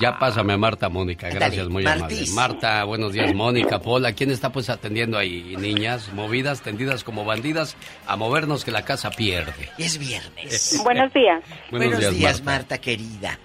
Ya 0.00 0.18
pásame 0.18 0.54
a 0.54 0.56
Marta, 0.56 0.88
Mónica, 0.88 1.28
gracias, 1.28 1.66
Ándale, 1.66 1.68
muy 1.68 1.84
Martis. 1.84 2.32
amable. 2.32 2.54
Marta, 2.54 2.84
buenos 2.84 3.12
días, 3.12 3.32
Mónica, 3.34 3.78
Pola. 3.78 4.14
¿Quién 4.14 4.30
está 4.32 4.50
pues 4.50 4.68
atendiendo 4.68 5.16
ahí, 5.18 5.54
niñas? 5.58 6.10
Movidas, 6.12 6.62
tendidas 6.62 7.04
como 7.04 7.24
bandidas, 7.24 7.76
a 8.06 8.16
movernos 8.16 8.64
que 8.64 8.72
la 8.72 8.84
casa 8.84 9.10
pierde. 9.10 9.68
Es 9.78 9.98
viernes. 9.98 10.80
Buenos 10.84 11.12
días. 11.12 11.42
Buenos, 11.70 11.98
días, 12.00 12.40
Marta. 12.42 12.44
Marta 12.44 12.78
querida. 12.78 13.38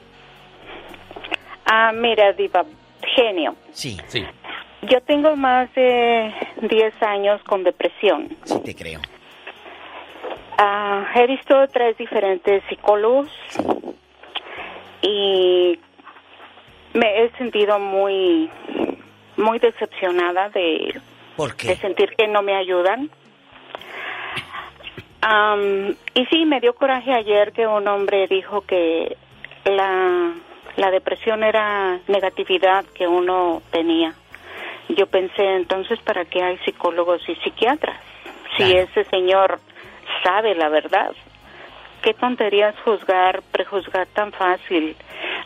Ah, 1.70 1.92
mira, 1.94 2.32
Diva, 2.34 2.64
genio. 3.16 3.56
Sí. 3.72 3.98
Sí. 4.08 4.26
Yo 4.84 5.02
tengo 5.02 5.36
más 5.36 5.74
de 5.74 6.34
10 6.62 7.04
años 7.04 7.42
con 7.44 7.64
depresión. 7.64 8.30
Sí, 8.44 8.60
te 8.64 8.76
creo. 8.76 9.02
Ah, 10.58 11.06
he 11.16 11.28
visto 11.28 11.68
tres 11.68 11.98
diferentes 11.98 12.64
psicólogos 12.70 13.30
y 15.02 15.80
me 16.94 17.24
he 17.24 17.30
sentido 17.38 17.80
muy, 17.80 18.50
muy 19.36 19.60
decepcionada 19.60 20.50
de, 20.50 21.00
¿Por 21.36 21.56
qué? 21.56 21.70
de 21.70 21.76
sentir 21.78 22.16
que 22.18 22.28
no 22.28 22.42
me 22.42 22.56
ayudan. 22.56 23.10
Am, 25.22 25.96
y 26.14 26.26
sí, 26.28 26.46
me 26.46 26.60
dio 26.60 26.74
coraje 26.74 27.14
ayer 27.14 27.52
que 27.52 27.68
un 27.68 27.88
hombre 27.88 28.28
dijo 28.28 28.62
que 28.62 29.18
la, 29.66 30.34
La 30.78 30.91
depresión 30.91 31.44
era 31.44 31.99
negatividad 32.08 32.86
que 32.94 33.08
uno 33.08 33.62
tenía. 33.72 34.14
Yo 34.90 35.08
pensé 35.08 35.56
entonces, 35.56 35.99
¿para 36.02 36.24
qué 36.26 36.41
hay 36.41 36.58
psicólogos 36.60 37.28
y 37.28 37.36
psiquiatras? 37.36 37.99
Si 38.56 38.64
ese 38.64 39.04
señor 39.06 39.60
sabe 40.24 40.56
la 40.56 40.70
verdad. 40.70 41.12
Qué 42.02 42.14
tonterías 42.14 42.76
juzgar, 42.86 43.41
prejuzgar 43.52 44.08
tan 44.08 44.32
fácil. 44.32 44.95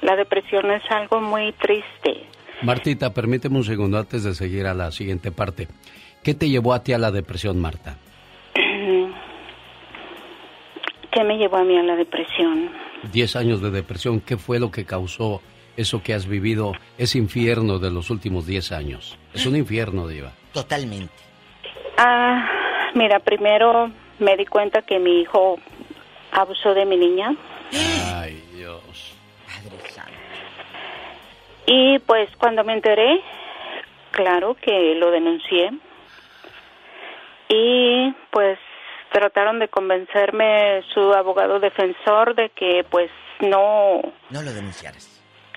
La 0.02 0.16
depresión 0.16 0.70
es 0.72 0.84
algo 0.91 1.22
muy 1.22 1.53
triste. 1.53 2.26
Martita, 2.62 3.14
permíteme 3.14 3.58
un 3.58 3.64
segundo 3.64 3.98
antes 3.98 4.24
de 4.24 4.34
seguir 4.34 4.68
a 4.68 4.74
la 4.74 4.91
siguiente 4.91 5.32
parte. 5.32 5.68
¿Qué 6.24 6.34
te 6.34 6.49
llevó 6.49 6.74
a 6.74 6.84
ti 6.84 6.94
a 6.94 6.98
la 6.98 7.10
depresión, 7.10 7.60
Marta? 7.60 7.95
¿Qué 11.12 11.24
me 11.24 11.38
llevó 11.38 11.58
a 11.58 11.64
mí 11.64 11.78
a 11.78 11.84
la 11.84 11.95
depresión? 11.95 12.70
Diez 13.11 13.36
años 13.36 13.61
de 13.61 13.72
depresión, 13.72 14.22
¿qué 14.22 14.38
fue 14.38 14.60
lo 14.60 14.72
que 14.72 14.86
causó 14.86 15.41
eso 15.78 16.03
que 16.03 16.14
has 16.14 16.28
vivido, 16.28 16.73
ese 16.98 17.18
infierno 17.18 17.80
de 17.80 17.91
los 17.91 18.10
últimos 18.10 18.45
diez 18.45 18.72
años? 18.72 19.18
Es 19.34 19.45
un 19.45 19.56
infierno, 19.56 20.07
Diva. 20.07 20.32
Totalmente. 20.53 21.14
Ah, 21.98 22.49
mira, 22.94 23.19
primero 23.19 23.91
me 24.19 24.38
di 24.38 24.45
cuenta 24.45 24.82
que 24.84 24.99
mi 24.99 25.22
hijo 25.22 25.57
abusó 26.32 26.73
de 26.73 26.86
mi 26.86 26.98
niña. 26.98 27.36
Ay, 28.14 28.41
Dios. 28.56 29.15
Y 31.65 31.99
pues 31.99 32.30
cuando 32.38 32.64
me 32.64 32.73
enteré, 32.73 33.22
claro 34.11 34.56
que 34.56 34.95
lo 34.95 35.10
denuncié. 35.11 35.72
Y 37.49 38.11
pues 38.32 38.60
trataron 39.12 39.60
de 39.60 39.68
convencerme 39.68 40.82
su 40.94 41.14
abogado 41.14 41.60
defensor 41.60 42.36
de 42.36 42.50
que 42.50 42.86
pues 42.90 43.12
no 43.42 44.02
no 44.30 44.42
lo 44.42 44.54
denunciaras. 44.54 45.08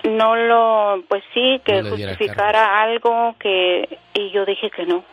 No 0.03 0.35
lo 0.35 1.03
pues 1.07 1.23
sí 1.33 1.61
que 1.65 1.81
justificara 1.81 2.81
algo 2.83 3.35
que 3.39 3.97
y 4.13 4.31
yo 4.31 4.45
dije 4.45 4.69
que 4.69 4.85
no 4.85 5.03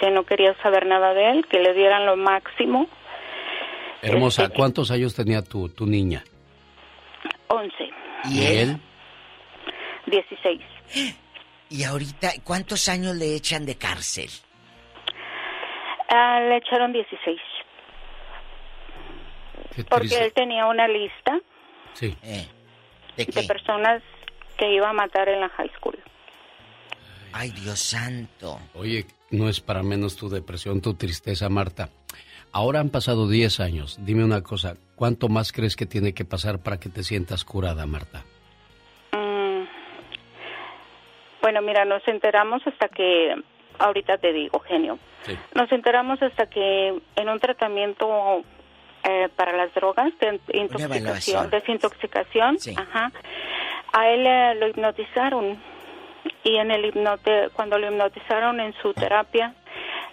que 0.00 0.10
no 0.10 0.24
quería 0.24 0.54
saber 0.62 0.86
nada 0.86 1.14
de 1.14 1.30
él 1.30 1.46
que 1.48 1.60
le 1.60 1.74
dieran 1.74 2.06
lo 2.06 2.16
máximo. 2.16 2.88
Hermosa 4.00 4.44
este, 4.44 4.56
cuántos 4.56 4.90
años 4.90 5.14
tenía 5.14 5.42
tu 5.42 5.68
tu 5.68 5.86
niña 5.86 6.24
once. 7.48 7.90
Y 8.30 8.44
él 8.44 8.80
dieciséis. 10.06 10.62
Y 11.68 11.84
ahorita 11.84 12.32
cuántos 12.44 12.86
años 12.90 13.16
le 13.16 13.34
echan 13.34 13.64
de 13.64 13.78
cárcel 13.78 14.28
ah, 16.10 16.38
le 16.40 16.58
echaron 16.58 16.92
dieciséis 16.92 17.40
porque 19.88 20.24
él 20.24 20.32
tenía 20.32 20.66
una 20.66 20.88
lista 20.88 21.40
eh, 22.00 22.46
¿De, 23.16 23.42
personas 23.46 24.02
que 24.56 24.72
iba 24.72 24.88
a 24.88 24.92
matar 24.92 25.28
en 25.28 25.40
la 25.40 25.48
high 25.50 25.70
school. 25.78 25.98
Ay, 27.32 27.50
Dios 27.50 27.78
santo. 27.78 28.58
Oye, 28.74 29.06
no 29.30 29.48
es 29.48 29.60
para 29.60 29.82
menos 29.82 30.16
tu 30.16 30.28
depresión, 30.28 30.80
tu 30.80 30.94
tristeza, 30.94 31.48
Marta. 31.48 31.88
Ahora 32.52 32.80
han 32.80 32.90
pasado 32.90 33.28
10 33.28 33.60
años. 33.60 33.98
Dime 34.04 34.24
una 34.24 34.42
cosa, 34.42 34.74
¿cuánto 34.96 35.28
más 35.28 35.52
crees 35.52 35.74
que 35.74 35.86
tiene 35.86 36.12
que 36.12 36.26
pasar 36.26 36.58
para 36.58 36.78
que 36.78 36.90
te 36.90 37.02
sientas 37.02 37.44
curada, 37.44 37.86
Marta? 37.86 38.24
Mm, 39.12 39.64
bueno, 41.40 41.62
mira, 41.62 41.86
nos 41.86 42.06
enteramos 42.06 42.62
hasta 42.66 42.88
que, 42.88 43.34
ahorita 43.78 44.18
te 44.18 44.32
digo, 44.34 44.60
genio, 44.60 44.98
nos 45.54 45.72
enteramos 45.72 46.20
hasta 46.20 46.46
que 46.46 47.00
en 47.16 47.28
un 47.28 47.40
tratamiento 47.40 48.44
eh, 49.04 49.28
para 49.34 49.52
las 49.52 49.74
drogas 49.74 50.12
de 50.20 50.40
intoxicación, 50.52 51.50
desintoxicación, 51.50 52.56
ajá, 52.76 53.10
a 53.92 54.08
él 54.08 54.26
eh, 54.26 54.54
lo 54.54 54.68
hipnotizaron. 54.68 55.60
Y 56.44 56.56
en 56.56 56.70
el 56.70 56.84
hipnote, 56.84 57.48
cuando 57.52 57.78
lo 57.78 57.88
hipnotizaron 57.88 58.60
en 58.60 58.72
su 58.74 58.94
terapia, 58.94 59.54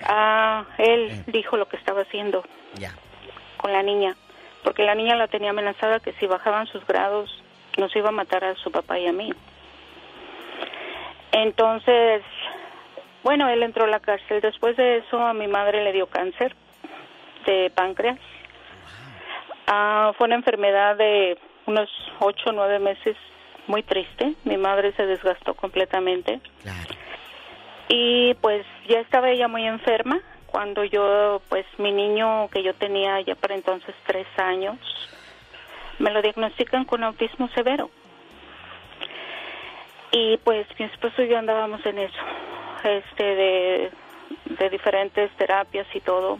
a 0.04 0.66
él 0.78 1.24
dijo 1.28 1.58
lo 1.58 1.68
que 1.68 1.78
estaba 1.78 2.02
haciendo 2.02 2.44
con 3.58 3.74
la 3.74 3.84
niña, 3.84 4.16
porque 4.64 4.84
la 4.84 4.96
niña 4.96 5.16
la 5.16 5.28
tenía 5.28 5.52
amenazada 5.52 6.00
que 6.00 6.14
si 6.14 6.26
bajaban 6.26 6.68
sus 6.68 6.86
grados 6.88 7.44
nos 7.78 7.96
iba 7.96 8.10
a 8.10 8.12
matar 8.12 8.44
a 8.44 8.56
su 8.56 8.72
papá 8.72 8.98
y 9.00 9.08
a 9.08 9.14
mí. 9.14 9.32
Entonces, 11.32 12.24
bueno, 13.24 13.48
él 13.50 13.62
entró 13.64 13.86
a 13.86 13.88
la 13.88 14.00
cárcel. 14.00 14.42
Después 14.42 14.76
de 14.78 14.98
eso, 14.98 15.20
a 15.20 15.34
mi 15.34 15.48
madre 15.48 15.84
le 15.84 15.94
dio 15.94 16.08
cáncer 16.08 16.56
de 17.46 17.72
páncreas 17.74 18.20
Ah, 19.72 20.14
fue 20.18 20.26
una 20.26 20.36
enfermedad 20.36 20.96
de 20.96 21.38
unos 21.68 21.88
ocho 22.20 22.50
o 22.50 22.52
nueve 22.54 22.80
meses 22.80 23.16
muy 23.68 23.84
triste. 23.84 24.34
Mi 24.44 24.58
madre 24.58 24.94
se 24.94 25.06
desgastó 25.06 25.54
completamente. 25.54 26.42
Y 27.88 28.34
pues 28.42 28.66
ya 28.88 29.00
estaba 29.00 29.30
ella 29.30 29.48
muy 29.48 29.68
enferma 29.68 30.20
cuando 30.48 30.84
yo, 30.84 31.44
pues 31.50 31.68
mi 31.78 31.92
niño 31.92 32.50
que 32.50 32.64
yo 32.64 32.74
tenía 32.74 33.22
ya 33.22 33.36
para 33.36 33.54
entonces 33.54 33.94
tres 34.08 34.26
años, 34.38 34.76
me 36.00 36.10
lo 36.10 36.24
diagnostican 36.24 36.86
con 36.86 37.04
autismo 37.04 37.48
severo. 37.50 37.92
Y 40.12 40.38
pues 40.38 40.66
mi 40.80 40.86
esposo 40.86 41.22
y 41.22 41.30
yo 41.30 41.38
andábamos 41.38 41.86
en 41.86 42.00
eso, 42.00 42.24
este, 42.84 43.24
de, 43.24 43.92
de 44.46 44.70
diferentes 44.72 45.30
terapias 45.38 45.86
y 45.94 46.00
todo 46.00 46.40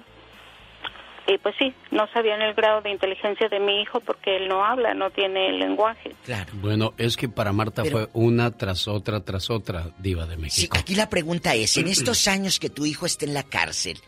y 1.30 1.38
pues 1.38 1.56
sí, 1.60 1.74
no 1.92 2.08
sabían 2.08 2.42
el 2.42 2.56
grado 2.56 2.82
de 2.82 2.90
inteligencia 2.90 3.48
de 3.50 3.60
mi 3.60 3.82
hijo 3.82 4.00
porque 4.00 4.36
él 4.36 4.48
no 4.48 4.66
habla, 4.66 4.96
no 4.96 5.12
tiene 5.12 5.50
el 5.50 5.60
lenguaje. 5.60 6.16
Claro. 6.26 6.52
Bueno, 6.56 6.94
es 6.98 7.18
que 7.18 7.30
para 7.30 7.54
Marta 7.54 7.86
fue 7.86 8.08
una 8.14 8.58
tras 8.58 8.88
otra 8.88 9.24
tras 9.24 9.52
otra 9.52 9.92
diva 10.00 10.26
de 10.26 10.38
México. 10.38 10.76
Sí, 10.76 10.82
aquí 10.82 10.96
la 10.96 11.08
pregunta 11.08 11.54
es, 11.54 11.78
en 11.78 11.88
estos 11.88 12.28
años 12.28 12.60
que 12.60 12.70
tu 12.70 12.86
hijo 12.86 13.06
esté 13.06 13.26
en 13.26 13.36
la 13.36 13.44
cárcel, 13.44 14.00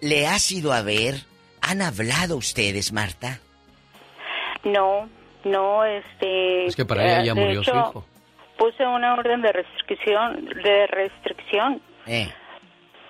¿le 0.00 0.26
has 0.26 0.50
ido 0.50 0.72
a 0.72 0.80
ver? 0.80 1.16
¿Han 1.60 1.82
hablado 1.82 2.36
ustedes, 2.36 2.92
Marta? 2.92 3.40
No, 4.64 5.08
no, 5.44 5.84
este... 5.84 6.66
Es 6.66 6.76
que 6.76 6.86
para 6.86 7.04
ella 7.04 7.24
ya 7.24 7.34
murió 7.34 7.62
su 7.62 7.70
hijo. 7.70 8.06
Puse 8.56 8.86
una 8.86 9.14
orden 9.14 9.42
de 9.42 9.52
restricción, 9.52 10.46
de 10.46 10.86
restricción. 10.86 11.82
Eh. 12.06 12.32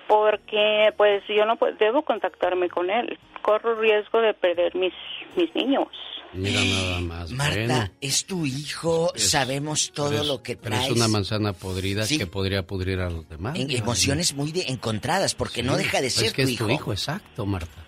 Porque, 0.09 0.93
pues, 0.97 1.23
yo 1.29 1.45
no 1.45 1.57
debo 1.79 2.01
contactarme 2.01 2.67
con 2.67 2.89
él 2.89 3.17
corro 3.41 3.75
riesgo 3.75 4.21
de 4.21 4.33
perder 4.33 4.75
mis, 4.75 4.93
mis 5.35 5.53
niños. 5.55 5.87
Mira 6.33 6.61
nada 6.63 6.99
más. 6.99 7.31
Marta, 7.31 7.91
es 7.99 8.25
tu 8.27 8.45
hijo, 8.45 9.11
sabemos 9.15 9.91
todo 9.91 10.23
lo 10.23 10.43
que 10.43 10.55
traes. 10.55 10.83
Pero 10.83 10.93
es 10.93 10.97
una 10.97 11.07
manzana 11.07 11.53
podrida 11.53 12.03
que 12.07 12.27
podría 12.27 12.67
pudrir 12.67 12.99
a 12.99 13.09
los 13.09 13.27
demás. 13.27 13.57
En 13.57 13.71
emociones 13.71 14.35
muy 14.35 14.53
encontradas, 14.67 15.33
porque 15.33 15.63
no 15.63 15.75
deja 15.75 16.01
de 16.01 16.11
ser 16.11 16.27
es 16.27 16.33
que 16.33 16.43
tu 16.43 16.49
es 16.49 16.53
hijo. 16.53 16.65
tu 16.67 16.71
hijo, 16.71 16.91
exacto, 16.91 17.47
Marta. 17.47 17.87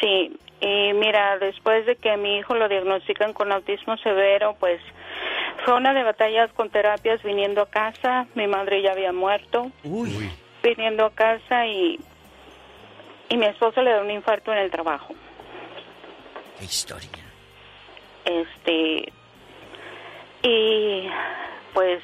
Sí, 0.00 0.34
y 0.62 0.92
mira, 0.94 1.38
después 1.38 1.84
de 1.84 1.96
que 1.96 2.16
mi 2.16 2.38
hijo 2.38 2.54
lo 2.54 2.68
diagnostican 2.68 3.34
con 3.34 3.52
autismo 3.52 3.98
severo, 3.98 4.56
pues 4.58 4.80
fue 5.66 5.74
una 5.74 5.92
de 5.92 6.04
batallas 6.04 6.50
con 6.54 6.70
terapias 6.70 7.22
viniendo 7.22 7.60
a 7.60 7.66
casa. 7.66 8.26
Mi 8.34 8.46
madre 8.46 8.80
ya 8.82 8.92
había 8.92 9.12
muerto. 9.12 9.70
Uy. 9.84 10.30
Viniendo 10.62 11.06
a 11.06 11.10
casa 11.10 11.66
y 11.66 11.98
y 13.28 13.36
mi 13.36 13.46
esposo 13.46 13.82
le 13.82 13.92
da 13.92 14.00
un 14.00 14.10
infarto 14.10 14.52
en 14.52 14.58
el 14.58 14.70
trabajo. 14.70 15.14
¿Qué 16.58 16.64
historia? 16.64 17.10
Este, 18.24 19.12
y 20.42 21.08
pues 21.74 22.02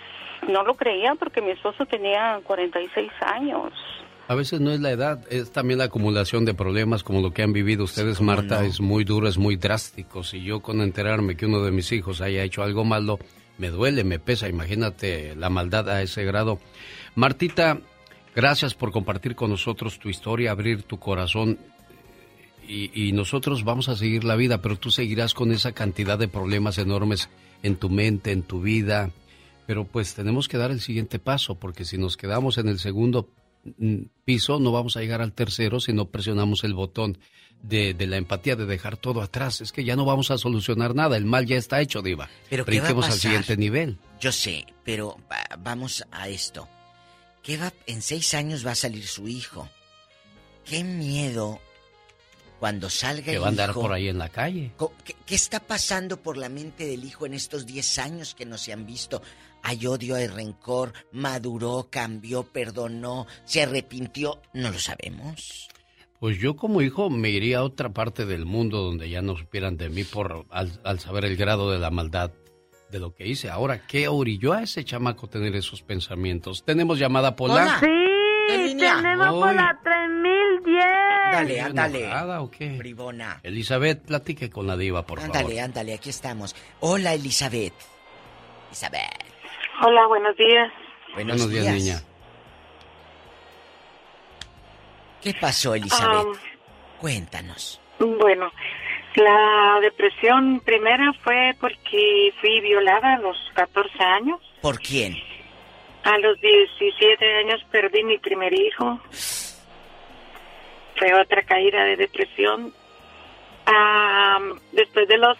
no 0.49 0.63
lo 0.63 0.75
creía 0.75 1.15
porque 1.15 1.41
mi 1.41 1.53
esposo 1.53 1.87
tenía 1.87 2.41
46 2.45 3.11
años. 3.21 3.73
A 4.27 4.35
veces 4.35 4.61
no 4.61 4.71
es 4.71 4.81
la 4.81 4.91
edad, 4.91 5.21
es 5.31 5.53
también 5.53 5.79
la 5.79 5.85
acumulación 5.85 6.47
de 6.47 6.55
problemas 6.55 7.03
como 7.03 7.21
lo 7.21 7.33
que 7.33 7.43
han 7.43 7.53
vivido 7.53 7.85
ustedes, 7.85 8.23
Marta, 8.23 8.65
es 8.65 8.81
muy 8.81 9.05
duro, 9.05 9.29
es 9.29 9.37
muy 9.37 9.57
drástico. 9.57 10.23
Si 10.23 10.43
yo 10.43 10.61
con 10.61 10.81
enterarme 10.81 11.37
que 11.37 11.45
uno 11.45 11.61
de 11.61 11.71
mis 11.71 11.93
hijos 11.93 12.23
haya 12.23 12.43
hecho 12.43 12.63
algo 12.63 12.85
malo, 12.85 13.19
me 13.59 13.69
duele, 13.69 14.03
me 14.03 14.19
pesa, 14.19 14.49
imagínate 14.49 15.35
la 15.37 15.51
maldad 15.51 15.91
a 15.91 16.01
ese 16.01 16.25
grado. 16.25 16.59
Martita, 17.17 17.81
Gracias 18.35 18.75
por 18.75 18.91
compartir 18.91 19.37
con 19.37 19.51
nosotros 19.51 19.99
tu 19.99 20.09
historia, 20.09 20.51
abrir 20.51 20.83
tu 20.83 20.99
corazón. 20.99 21.59
Y, 22.67 23.13
nosotros 23.13 23.63
vamos 23.63 23.91
a 23.91 23.97
seguir 23.97 24.25
la 24.25 24.37
vida, 24.37 24.63
pero 24.63 24.77
tú 24.77 24.91
seguirás 24.91 25.35
con 25.35 25.53
esa 25.53 25.73
cantidad 25.73 26.19
de 26.19 26.29
problemas 26.29 26.79
enormes 26.79 27.29
en 27.63 27.77
tu 27.77 27.91
mente, 27.91 28.33
en 28.33 28.43
tu 28.43 28.63
vida. 28.63 29.11
Pero 29.67 29.85
pues 29.85 30.15
tenemos 30.15 30.49
que 30.49 30.57
dar 30.57 30.71
el 30.71 30.81
siguiente 30.81 31.19
paso, 31.19 31.57
porque 31.57 31.85
si 31.85 31.99
nos 31.99 32.17
quedamos 32.17 32.57
en 32.57 32.69
el 32.69 32.79
segundo 32.79 33.29
mm, 33.79 34.05
piso, 34.25 34.59
no 34.61 34.73
vamos 34.73 34.97
a 34.97 35.01
llegar 35.01 35.21
al 35.21 35.35
tercero 35.35 35.79
si 35.79 35.93
no 35.93 36.07
presionamos 36.07 36.65
el 36.65 36.73
botón 36.73 37.19
de, 37.63 37.95
la 38.07 38.17
empatía, 38.17 38.57
de 38.57 38.65
dejar 38.65 38.97
todo 38.97 39.21
atrás. 39.21 39.61
Es 39.61 39.71
que 39.71 39.85
ya 39.85 39.95
no 39.95 40.07
vamos 40.07 40.31
a 40.31 40.39
solucionar 40.39 40.95
nada, 40.95 41.19
el 41.19 41.27
mal 41.27 41.45
ya 41.45 41.57
está 41.57 41.83
hecho, 41.83 42.01
Diva. 42.01 42.31
Pero 42.49 42.65
¿qué 42.65 42.81
al 42.81 43.13
siguiente 43.13 43.59
nivel. 43.59 43.99
Yo 44.21 44.33
sé, 44.33 44.65
pero 44.85 45.19
vamos 45.59 46.05
a 46.11 46.29
esto. 46.29 46.67
¿Qué 47.45 47.59
va, 47.59 47.73
en 47.87 48.01
seis 48.01 48.33
años 48.33 48.67
va 48.67 48.71
a 48.73 48.75
salir 48.75 49.07
su 49.07 49.29
hijo. 49.29 49.69
Qué 50.65 50.83
miedo 50.83 51.61
cuando 52.59 52.89
salga 52.89 53.25
Que 53.25 53.35
el 53.35 53.43
va 53.43 53.47
a 53.47 53.49
andar 53.51 53.71
hijo, 53.71 53.83
por 53.83 53.93
ahí 53.93 54.09
en 54.09 54.17
la 54.17 54.31
calle. 54.31 54.73
¿qué, 55.05 55.15
qué 55.27 55.35
está 55.35 55.61
pasando 55.61 56.17
por 56.23 56.39
la 56.39 56.49
mente 56.49 56.87
del 56.87 57.05
hijo 57.05 57.27
en 57.27 57.35
estos 57.35 57.67
10 57.67 57.99
años 57.99 58.35
que 58.35 58.47
no 58.47 58.57
se 58.57 58.73
han 58.73 58.87
visto? 58.87 59.21
Hay 59.63 59.87
odio, 59.87 60.15
hay 60.15 60.27
rencor, 60.27 60.95
maduró, 61.13 61.89
cambió, 61.91 62.45
perdonó, 62.45 63.27
se 63.45 63.63
arrepintió, 63.63 64.41
no 64.55 64.71
lo 64.71 64.79
sabemos. 64.79 65.69
Pues 66.21 66.39
yo 66.39 66.57
como 66.57 66.81
hijo 66.81 67.11
me 67.11 67.29
iría 67.29 67.59
a 67.59 67.65
otra 67.65 67.93
parte 67.93 68.25
del 68.25 68.47
mundo 68.47 68.79
donde 68.79 69.11
ya 69.11 69.21
no 69.21 69.37
supieran 69.37 69.77
de 69.77 69.91
mí 69.91 70.05
por 70.05 70.47
al, 70.49 70.81
al 70.83 70.99
saber 70.99 71.27
el 71.27 71.37
grado 71.37 71.71
de 71.71 71.79
la 71.79 71.91
maldad 71.91 72.31
de 72.95 73.01
lo 73.01 73.13
que 73.13 73.27
hice. 73.27 73.51
Ahora, 73.51 73.85
¿qué 73.89 74.07
orilló 74.07 74.53
a 74.53 74.63
ese 74.63 74.85
chamaco 74.85 75.27
tener 75.27 75.57
esos 75.57 75.83
pensamientos? 75.83 76.65
¿Tenemos 76.65 76.97
llamada 76.97 77.35
Pola? 77.35 77.79
Sí, 77.81 77.87
tenemos 78.79 79.29
por 79.35 79.49
Uy. 79.51 79.57
la 79.57 79.81
3010. 79.83 80.85
Ándale, 80.85 81.53
¿Estás 81.57 81.67
ándale. 81.71 82.05
enojada 82.05 82.41
o 82.43 82.51
qué? 82.53 82.69
Bribona. 82.79 83.41
Elizabeth, 83.43 84.05
platique 84.07 84.49
con 84.49 84.69
la 84.69 84.77
diva, 84.77 85.05
por 85.05 85.19
Ándale, 85.19 85.45
favor. 85.49 85.61
ándale, 85.65 85.95
aquí 85.95 86.11
estamos. 86.11 86.55
Hola, 86.81 87.15
Elizabeth. 87.15 87.75
Elizabeth. 88.69 89.25
Hola, 89.85 90.07
buenos 90.07 90.37
días. 90.37 90.73
Buenos, 91.15 91.39
Buenos 91.39 91.51
días, 91.51 91.75
niña. 91.75 92.03
¿Qué 95.21 95.35
pasó, 95.35 95.75
Elizabeth? 95.75 96.27
Ah, 96.37 96.39
Cuéntanos. 97.01 97.81
bueno, 97.99 98.53
la 99.17 99.79
depresión 99.81 100.61
primera 100.61 101.13
fue 101.23 101.55
porque 101.61 102.33
fui 102.41 102.61
violada 102.61 103.15
a 103.15 103.19
los 103.19 103.37
14 103.55 104.03
años. 104.03 104.41
¿Por 104.61 104.79
quién? 104.81 105.15
A 106.03 106.19
los 106.19 106.41
17 106.41 107.35
años 107.37 107.65
perdí 107.71 108.03
mi 108.03 108.19
primer 108.19 108.53
hijo. 108.53 109.01
Fue 110.97 111.15
otra 111.15 111.43
caída 111.43 111.85
de 111.85 111.97
depresión. 111.97 112.73
Ah, 113.67 114.39
después 114.73 115.09
de 115.09 115.19
los 115.19 115.39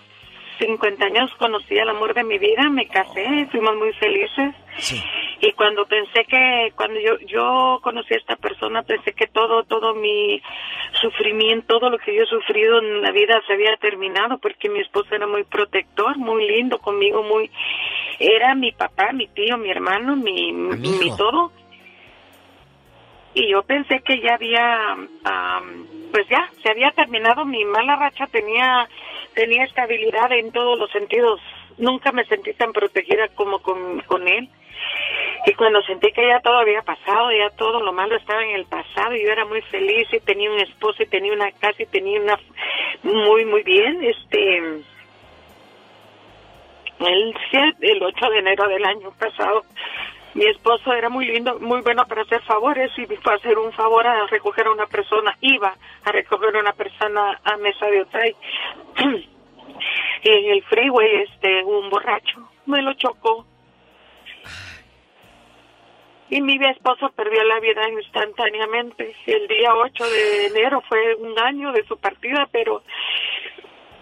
50 0.59 1.05
años 1.05 1.31
conocí 1.39 1.79
al 1.79 1.91
amor 1.91 2.15
de 2.15 2.25
mi 2.25 2.39
vida, 2.39 2.69
me 2.71 2.87
casé, 2.87 3.47
fuimos 3.51 3.77
muy 3.77 3.93
felices. 3.95 4.55
Y 5.41 5.53
cuando 5.53 5.85
pensé 5.87 6.25
que, 6.25 6.73
cuando 6.77 6.99
yo, 7.01 7.19
yo 7.27 7.81
conocí 7.83 8.15
a 8.15 8.19
esta 8.19 8.37
persona, 8.37 8.83
pensé 8.83 9.13
que 9.13 9.27
todo, 9.27 9.65
todo 9.65 9.95
mi 9.95 10.41
sufrimiento, 11.01 11.79
todo 11.79 11.91
lo 11.91 11.99
que 11.99 12.15
yo 12.15 12.23
he 12.23 12.27
sufrido 12.27 12.79
en 12.79 13.03
la 13.03 13.11
vida 13.11 13.41
se 13.47 13.53
había 13.53 13.77
terminado 13.77 14.39
porque 14.39 14.69
mi 14.69 14.81
esposo 14.81 15.15
era 15.15 15.27
muy 15.27 15.45
protector, 15.45 16.17
muy 16.19 16.47
lindo 16.49 16.79
conmigo, 16.79 17.23
muy, 17.23 17.51
era 18.19 18.55
mi 18.55 18.73
papá, 18.73 19.13
mi 19.13 19.27
tío, 19.29 19.59
mi 19.59 19.71
hermano, 19.71 20.17
mi, 20.17 20.53
mi 20.53 21.17
todo. 21.17 21.53
Y 23.35 23.51
yo 23.51 23.63
pensé 23.65 24.01
que 24.01 24.21
ya 24.21 24.35
había, 24.35 24.93
am, 25.25 25.87
pues 26.13 26.27
ya, 26.29 26.49
se 26.63 26.71
había 26.71 26.93
terminado 26.93 27.45
mi 27.45 27.65
mala 27.65 27.97
racha, 27.97 28.29
tenía, 28.29 28.89
tenía 29.35 29.65
estabilidad 29.65 30.33
en 30.33 30.53
todos 30.53 30.79
los 30.79 30.91
sentidos. 30.91 31.41
Nunca 31.79 32.13
me 32.13 32.25
sentí 32.25 32.53
tan 32.55 32.73
protegida 32.73 33.29
como 33.35 33.59
con, 33.61 34.03
él. 34.29 34.49
Y 35.47 35.53
cuando 35.55 35.83
sentí 35.83 36.11
que 36.13 36.27
ya 36.27 36.41
todo 36.41 36.59
había 36.59 36.83
pasado, 36.83 37.31
ya 37.33 37.51
todo 37.57 37.81
lo 37.81 37.93
malo 37.93 38.17
estaba 38.17 38.43
en 38.45 38.51
el 38.57 38.65
pasado, 38.67 39.15
y 39.15 39.23
yo 39.25 39.31
era 39.33 39.45
muy 39.45 39.61
feliz 39.63 40.09
y 40.13 40.21
tenía 40.21 40.51
un 40.51 40.61
esposo 40.61 41.03
y 41.03 41.07
tenía 41.07 41.33
una 41.33 41.51
casa 41.53 41.83
y 41.83 41.87
tenía 41.87 42.21
una 42.21 42.39
muy, 43.03 43.45
muy 43.45 43.63
bien, 43.63 44.03
este, 44.05 44.59
el, 47.01 47.35
siete- 47.51 47.93
el 47.93 48.03
8 48.03 48.31
de 48.31 48.39
enero 48.39 48.69
del 48.69 48.85
año 48.85 49.11
pasado, 49.19 49.63
mi 50.35 50.47
esposo 50.47 50.93
era 50.93 51.09
muy 51.09 51.27
lindo, 51.27 51.59
muy 51.61 51.81
bueno 51.83 52.05
para 52.07 52.23
hacer 52.23 52.43
favores 52.43 52.91
y 52.99 53.07
fue 53.07 53.33
a 53.33 53.37
hacer 53.37 53.57
un 53.57 53.73
favor 53.73 54.07
a 54.07 54.27
recoger 54.27 54.67
a 54.67 54.73
una 54.73 54.87
persona, 54.87 55.37
iba 55.41 55.75
a 56.05 56.13
recoger 56.13 56.57
a 56.57 56.61
una 56.61 56.73
persona 56.73 57.41
a 57.45 57.57
Mesa 57.57 57.87
de 57.87 58.03
Otay. 58.03 58.37
y 60.23 60.29
en 60.29 60.51
el 60.53 60.63
freeway, 60.65 61.23
este, 61.23 61.65
un 61.65 61.89
borracho 61.89 62.49
me 62.67 62.83
lo 62.83 62.95
chocó. 62.95 63.47
Y 66.31 66.41
mi 66.41 66.57
esposo 66.67 67.11
perdió 67.11 67.45
la 67.45 67.61
vida 67.61 67.89
instantáneamente. 67.91 69.15
El 69.27 69.47
día 69.47 69.75
8 69.75 70.05
de 70.05 70.47
enero 70.47 70.83
fue 70.89 71.15
un 71.17 71.39
año 71.39 71.71
de 71.73 71.85
su 71.85 71.97
partida, 71.99 72.49
pero 72.51 72.83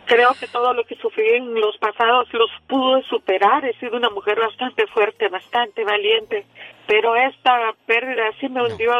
creo 0.07 0.35
que 0.39 0.47
todo 0.49 0.73
lo 0.75 0.85
que 0.85 0.97
sufrí 0.97 1.27
en 1.37 1.55
los 1.55 1.77
pasados 1.79 2.29
los 2.33 2.51
pude 2.67 3.03
superar. 3.09 3.65
He 3.65 3.79
sido 3.79 3.97
una 3.97 4.11
mujer 4.11 4.39
bastante 4.39 4.87
fuerte, 4.89 5.29
bastante 5.29 5.85
valiente, 5.85 6.45
pero 6.87 7.15
esta 7.17 7.75
pérdida 7.87 8.25
sí 8.41 8.49
me 8.49 8.63
hundió 8.63 8.93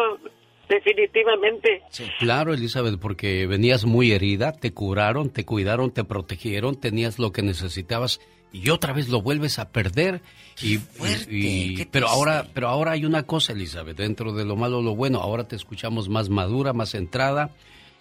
definitivamente. 0.69 1.83
Claro, 2.19 2.55
Elizabeth, 2.55 2.99
porque 2.99 3.47
venías 3.47 3.85
muy 3.85 4.13
herida, 4.13 4.53
te 4.53 4.73
curaron, 4.73 5.31
te 5.31 5.45
cuidaron, 5.45 5.91
te 5.91 6.05
protegieron, 6.05 6.77
tenías 6.81 7.19
lo 7.19 7.33
que 7.33 7.43
necesitabas 7.43 8.21
y 8.53 8.71
otra 8.71 8.93
vez 8.93 9.09
lo 9.09 9.23
vuelves 9.23 9.59
a 9.59 9.71
perder. 9.71 10.21
Y, 10.63 10.77
y- 11.29 11.81
y- 11.81 11.85
pero 11.87 12.09
ahora, 12.09 12.47
pero 12.55 12.69
ahora 12.69 12.93
hay 12.93 13.05
una 13.05 13.23
cosa, 13.25 13.53
Elizabeth, 13.53 13.97
dentro 13.97 14.33
de 14.33 14.45
lo 14.45 14.57
malo 14.57 14.83
lo 14.83 14.95
bueno, 14.95 15.21
ahora 15.21 15.45
te 15.49 15.57
escuchamos 15.57 16.09
más 16.09 16.29
madura, 16.29 16.73
más 16.73 16.91
centrada 16.91 17.51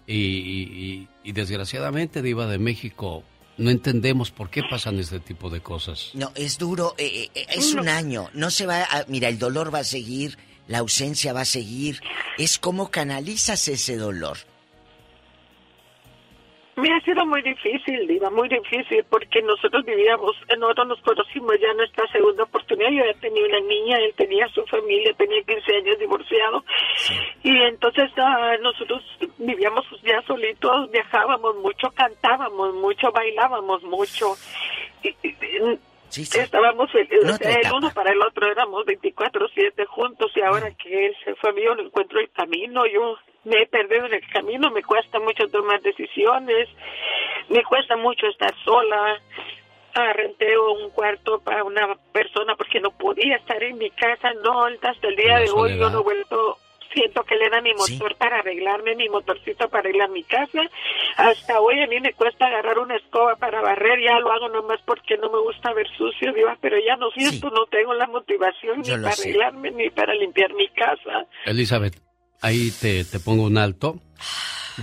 y, 0.07 0.15
y- 0.15 0.61
y- 0.93 1.07
y 1.23 1.31
desgraciadamente, 1.33 2.21
Diva 2.21 2.47
de 2.47 2.57
México, 2.57 3.23
no 3.57 3.69
entendemos 3.69 4.31
por 4.31 4.49
qué 4.49 4.61
pasan 4.69 4.97
este 4.99 5.19
tipo 5.19 5.49
de 5.49 5.61
cosas. 5.61 6.09
No, 6.13 6.31
es 6.35 6.57
duro, 6.57 6.95
eh, 6.97 7.29
eh, 7.35 7.45
es 7.49 7.73
un 7.73 7.87
año, 7.89 8.29
no 8.33 8.49
se 8.49 8.65
va 8.65 8.83
a... 8.83 9.05
Mira, 9.07 9.27
el 9.29 9.37
dolor 9.37 9.73
va 9.73 9.79
a 9.79 9.83
seguir, 9.83 10.37
la 10.67 10.79
ausencia 10.79 11.33
va 11.33 11.41
a 11.41 11.45
seguir, 11.45 12.01
es 12.37 12.57
cómo 12.57 12.89
canalizas 12.91 13.67
ese 13.67 13.97
dolor. 13.97 14.37
Me 16.77 16.87
ha 16.93 17.01
sido 17.01 17.25
muy 17.25 17.41
difícil, 17.41 18.07
Diva, 18.07 18.29
muy 18.29 18.47
difícil, 18.47 19.03
porque 19.09 19.41
nosotros 19.41 19.83
vivíamos, 19.85 20.31
nosotros 20.57 20.87
nos 20.87 21.01
conocimos 21.01 21.53
ya 21.61 21.67
en 21.69 21.77
nuestra 21.77 22.07
segunda 22.11 22.43
oportunidad. 22.43 22.89
Yo 22.91 23.03
ya 23.05 23.19
tenía 23.19 23.45
una 23.45 23.59
niña, 23.59 23.97
él 23.97 24.13
tenía 24.15 24.47
su 24.47 24.65
familia, 24.67 25.13
tenía 25.17 25.43
15 25.43 25.75
años 25.75 25.99
divorciado. 25.99 26.63
Y 27.43 27.55
entonces 27.63 28.09
ah, 28.17 28.55
nosotros 28.61 29.03
vivíamos 29.37 29.85
ya 30.03 30.21
solitos, 30.23 30.89
viajábamos 30.91 31.57
mucho, 31.57 31.89
cantábamos 31.91 32.73
mucho, 32.75 33.11
bailábamos 33.11 33.83
mucho. 33.83 34.33
Y- 35.03 35.09
y- 35.27 35.79
Estábamos 36.43 36.89
fel- 36.91 37.07
No 37.23 37.33
o 37.35 37.37
te 37.37 37.45
sea, 37.51 37.59
el 37.61 37.73
uno 37.73 37.89
para 37.93 38.11
el 38.11 38.21
otro, 38.21 38.47
éramos 38.51 38.85
24-7 38.85 39.85
juntos 39.85 40.31
y 40.35 40.41
ahora 40.41 40.71
que 40.71 41.07
él 41.07 41.15
se 41.23 41.35
fue, 41.35 41.53
yo 41.63 41.75
no 41.75 41.83
encuentro 41.83 42.19
el 42.19 42.29
camino, 42.31 42.85
yo 42.85 43.17
me 43.45 43.61
he 43.61 43.65
perdido 43.67 44.05
en 44.05 44.13
el 44.15 44.29
camino, 44.29 44.69
me 44.71 44.83
cuesta 44.83 45.19
mucho 45.19 45.47
tomar 45.49 45.81
decisiones, 45.81 46.69
me 47.49 47.63
cuesta 47.63 47.95
mucho 47.95 48.27
estar 48.27 48.53
sola. 48.63 49.19
Ah, 49.93 50.13
renté 50.13 50.57
un 50.57 50.89
cuarto 50.91 51.41
para 51.41 51.65
una 51.65 51.95
persona 52.13 52.55
porque 52.55 52.79
no 52.79 52.91
podía 52.91 53.35
estar 53.35 53.61
en 53.61 53.77
mi 53.77 53.89
casa, 53.89 54.31
no, 54.41 54.65
hasta 54.65 55.07
el 55.07 55.15
día 55.17 55.39
de 55.39 55.49
hoy 55.51 55.77
yo 55.77 55.89
no 55.89 55.99
he 55.99 56.03
vuelto, 56.03 56.57
siento 56.93 57.23
que 57.23 57.35
le 57.35 57.49
da 57.49 57.61
mi 57.61 57.73
motor 57.73 58.15
para 58.17 58.39
arreglarme, 58.39 58.95
mi 58.95 59.09
motorcito 59.09 59.69
para 59.69 59.81
arreglar 59.81 60.09
mi 60.09 60.23
casa. 60.23 60.61
Hasta 61.17 61.59
hoy 61.59 61.81
a 61.81 61.87
mí 61.87 61.99
me 61.99 62.13
cuesta 62.13 62.47
agarrar 62.47 62.79
una 62.79 62.95
escoba 62.95 63.35
para 63.35 63.61
barrer, 63.61 63.99
ya 64.01 64.19
lo 64.19 64.31
hago 64.31 64.49
nomás 64.49 64.79
porque 64.85 65.17
no 65.17 65.29
me 65.31 65.39
gusta 65.39 65.73
ver 65.73 65.87
sucio, 65.97 66.33
diva, 66.33 66.57
pero 66.61 66.77
ya 66.85 66.95
no 66.97 67.09
siento, 67.11 67.49
no 67.49 67.65
tengo 67.67 67.93
la 67.93 68.07
motivación 68.07 68.83
Yo 68.83 68.97
ni 68.97 69.03
para 69.03 69.15
sé. 69.15 69.23
arreglarme 69.23 69.71
ni 69.71 69.89
para 69.89 70.13
limpiar 70.13 70.53
mi 70.53 70.67
casa. 70.69 71.27
Elizabeth, 71.45 71.95
ahí 72.41 72.71
te, 72.79 73.03
te 73.05 73.19
pongo 73.19 73.43
un 73.43 73.57
alto. 73.57 73.99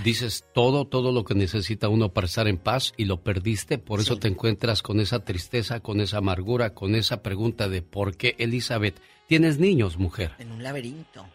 Dices 0.03 0.45
todo, 0.53 0.85
todo 0.85 1.11
lo 1.11 1.25
que 1.25 1.33
necesita 1.33 1.89
uno 1.89 2.09
para 2.13 2.25
estar 2.25 2.47
en 2.47 2.57
paz 2.57 2.93
y 2.95 3.05
lo 3.05 3.21
perdiste, 3.21 3.79
por 3.79 3.99
eso 3.99 4.17
te 4.17 4.27
encuentras 4.27 4.83
con 4.83 4.99
esa 4.99 5.25
tristeza, 5.25 5.79
con 5.79 5.99
esa 5.99 6.19
amargura, 6.19 6.73
con 6.75 6.93
esa 6.95 7.23
pregunta 7.23 7.67
de 7.67 7.81
por 7.81 8.15
qué 8.15 8.35
Elizabeth. 8.37 9.01
Tienes 9.27 9.59
niños, 9.59 9.97
mujer. 9.97 10.31
En 10.39 10.51
un 10.51 10.63
laberinto. 10.63 11.25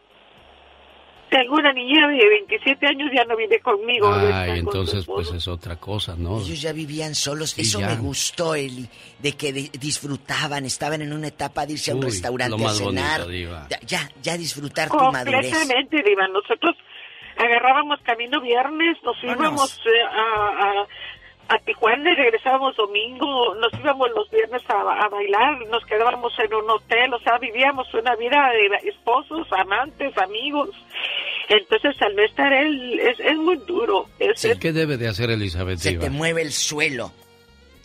Tengo 1.34 1.54
una 1.56 1.72
niña 1.72 2.06
de 2.06 2.28
27 2.28 2.86
años, 2.86 3.10
ya 3.12 3.24
no 3.24 3.36
vive 3.36 3.58
conmigo. 3.58 4.08
Ay, 4.14 4.60
entonces 4.60 5.04
pues 5.04 5.32
es 5.32 5.48
otra 5.48 5.74
cosa, 5.74 6.14
¿no? 6.16 6.38
Ellos 6.38 6.62
ya 6.62 6.72
vivían 6.72 7.12
solos. 7.16 7.50
Sí, 7.50 7.62
Eso 7.62 7.80
ya. 7.80 7.88
me 7.88 7.96
gustó, 7.96 8.54
Eli, 8.54 8.88
de 9.18 9.32
que 9.32 9.52
de- 9.52 9.68
disfrutaban, 9.80 10.64
estaban 10.64 11.02
en 11.02 11.12
una 11.12 11.26
etapa 11.26 11.66
de 11.66 11.72
irse 11.72 11.90
a 11.90 11.94
un 11.96 12.04
Uy, 12.04 12.10
restaurante 12.10 12.56
lo 12.56 12.68
a 12.68 12.72
cenar. 12.72 13.22
bonito, 13.22 13.28
Diva. 13.32 13.66
ya, 13.68 13.80
ya, 13.84 14.08
ya 14.22 14.36
disfrutar 14.36 14.88
tu 14.88 14.96
madurez. 14.96 15.50
Completamente, 15.50 16.02
Diva. 16.08 16.28
Nosotros 16.28 16.76
agarrábamos 17.36 17.98
camino 18.02 18.40
viernes, 18.40 18.96
nos 19.02 19.16
íbamos 19.24 19.76
eh, 19.86 20.02
a, 20.08 20.82
a, 20.82 20.86
a 21.48 21.58
Tijuana 21.58 22.10
y 22.10 22.14
regresábamos 22.14 22.76
domingo, 22.76 23.54
nos 23.56 23.72
íbamos 23.78 24.08
los 24.14 24.30
viernes 24.30 24.62
a, 24.68 25.04
a 25.04 25.08
bailar, 25.08 25.66
nos 25.68 25.84
quedábamos 25.86 26.32
en 26.38 26.54
un 26.54 26.70
hotel, 26.70 27.12
o 27.14 27.18
sea, 27.20 27.38
vivíamos 27.38 27.92
una 27.94 28.16
vida 28.16 28.50
de 28.50 28.88
esposos, 28.88 29.46
amantes, 29.52 30.16
amigos. 30.18 30.70
Entonces, 31.48 32.00
al 32.00 32.16
no 32.16 32.22
estar 32.24 32.52
él, 32.52 32.98
es, 33.00 33.20
es 33.20 33.36
muy 33.36 33.56
duro. 33.66 34.08
Es, 34.18 34.44
es- 34.44 34.58
¿Qué 34.58 34.72
debe 34.72 34.96
de 34.96 35.08
hacer 35.08 35.30
Elizabeth 35.30 35.78
Se 35.78 35.90
Diva? 35.90 36.04
te 36.04 36.10
mueve 36.10 36.42
el 36.42 36.52
suelo. 36.52 37.12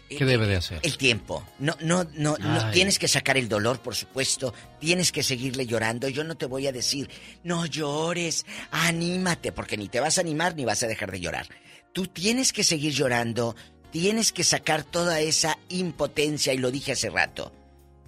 ¿Qué 0.09 0.25
debe 0.25 0.47
de 0.47 0.55
hacer? 0.55 0.79
El 0.81 0.97
tiempo. 0.97 1.43
No, 1.59 1.75
no, 1.81 2.03
no, 2.15 2.35
no. 2.39 2.71
Tienes 2.71 2.97
que 2.97 3.07
sacar 3.07 3.37
el 3.37 3.47
dolor, 3.47 3.79
por 3.79 3.93
supuesto. 3.95 4.55
Tienes 4.79 5.11
que 5.11 5.21
seguirle 5.21 5.67
llorando. 5.67 6.07
Yo 6.09 6.23
no 6.23 6.33
te 6.35 6.47
voy 6.47 6.65
a 6.65 6.71
decir, 6.71 7.07
no 7.43 7.67
llores, 7.67 8.43
anímate, 8.71 9.51
porque 9.51 9.77
ni 9.77 9.87
te 9.87 9.99
vas 9.99 10.17
a 10.17 10.21
animar 10.21 10.55
ni 10.55 10.65
vas 10.65 10.81
a 10.81 10.87
dejar 10.87 11.11
de 11.11 11.19
llorar. 11.19 11.45
Tú 11.93 12.07
tienes 12.07 12.53
que 12.53 12.63
seguir 12.63 12.93
llorando, 12.93 13.55
tienes 13.91 14.31
que 14.31 14.43
sacar 14.43 14.83
toda 14.83 15.19
esa 15.19 15.57
impotencia, 15.69 16.53
y 16.53 16.57
lo 16.57 16.71
dije 16.71 16.93
hace 16.93 17.09
rato. 17.09 17.51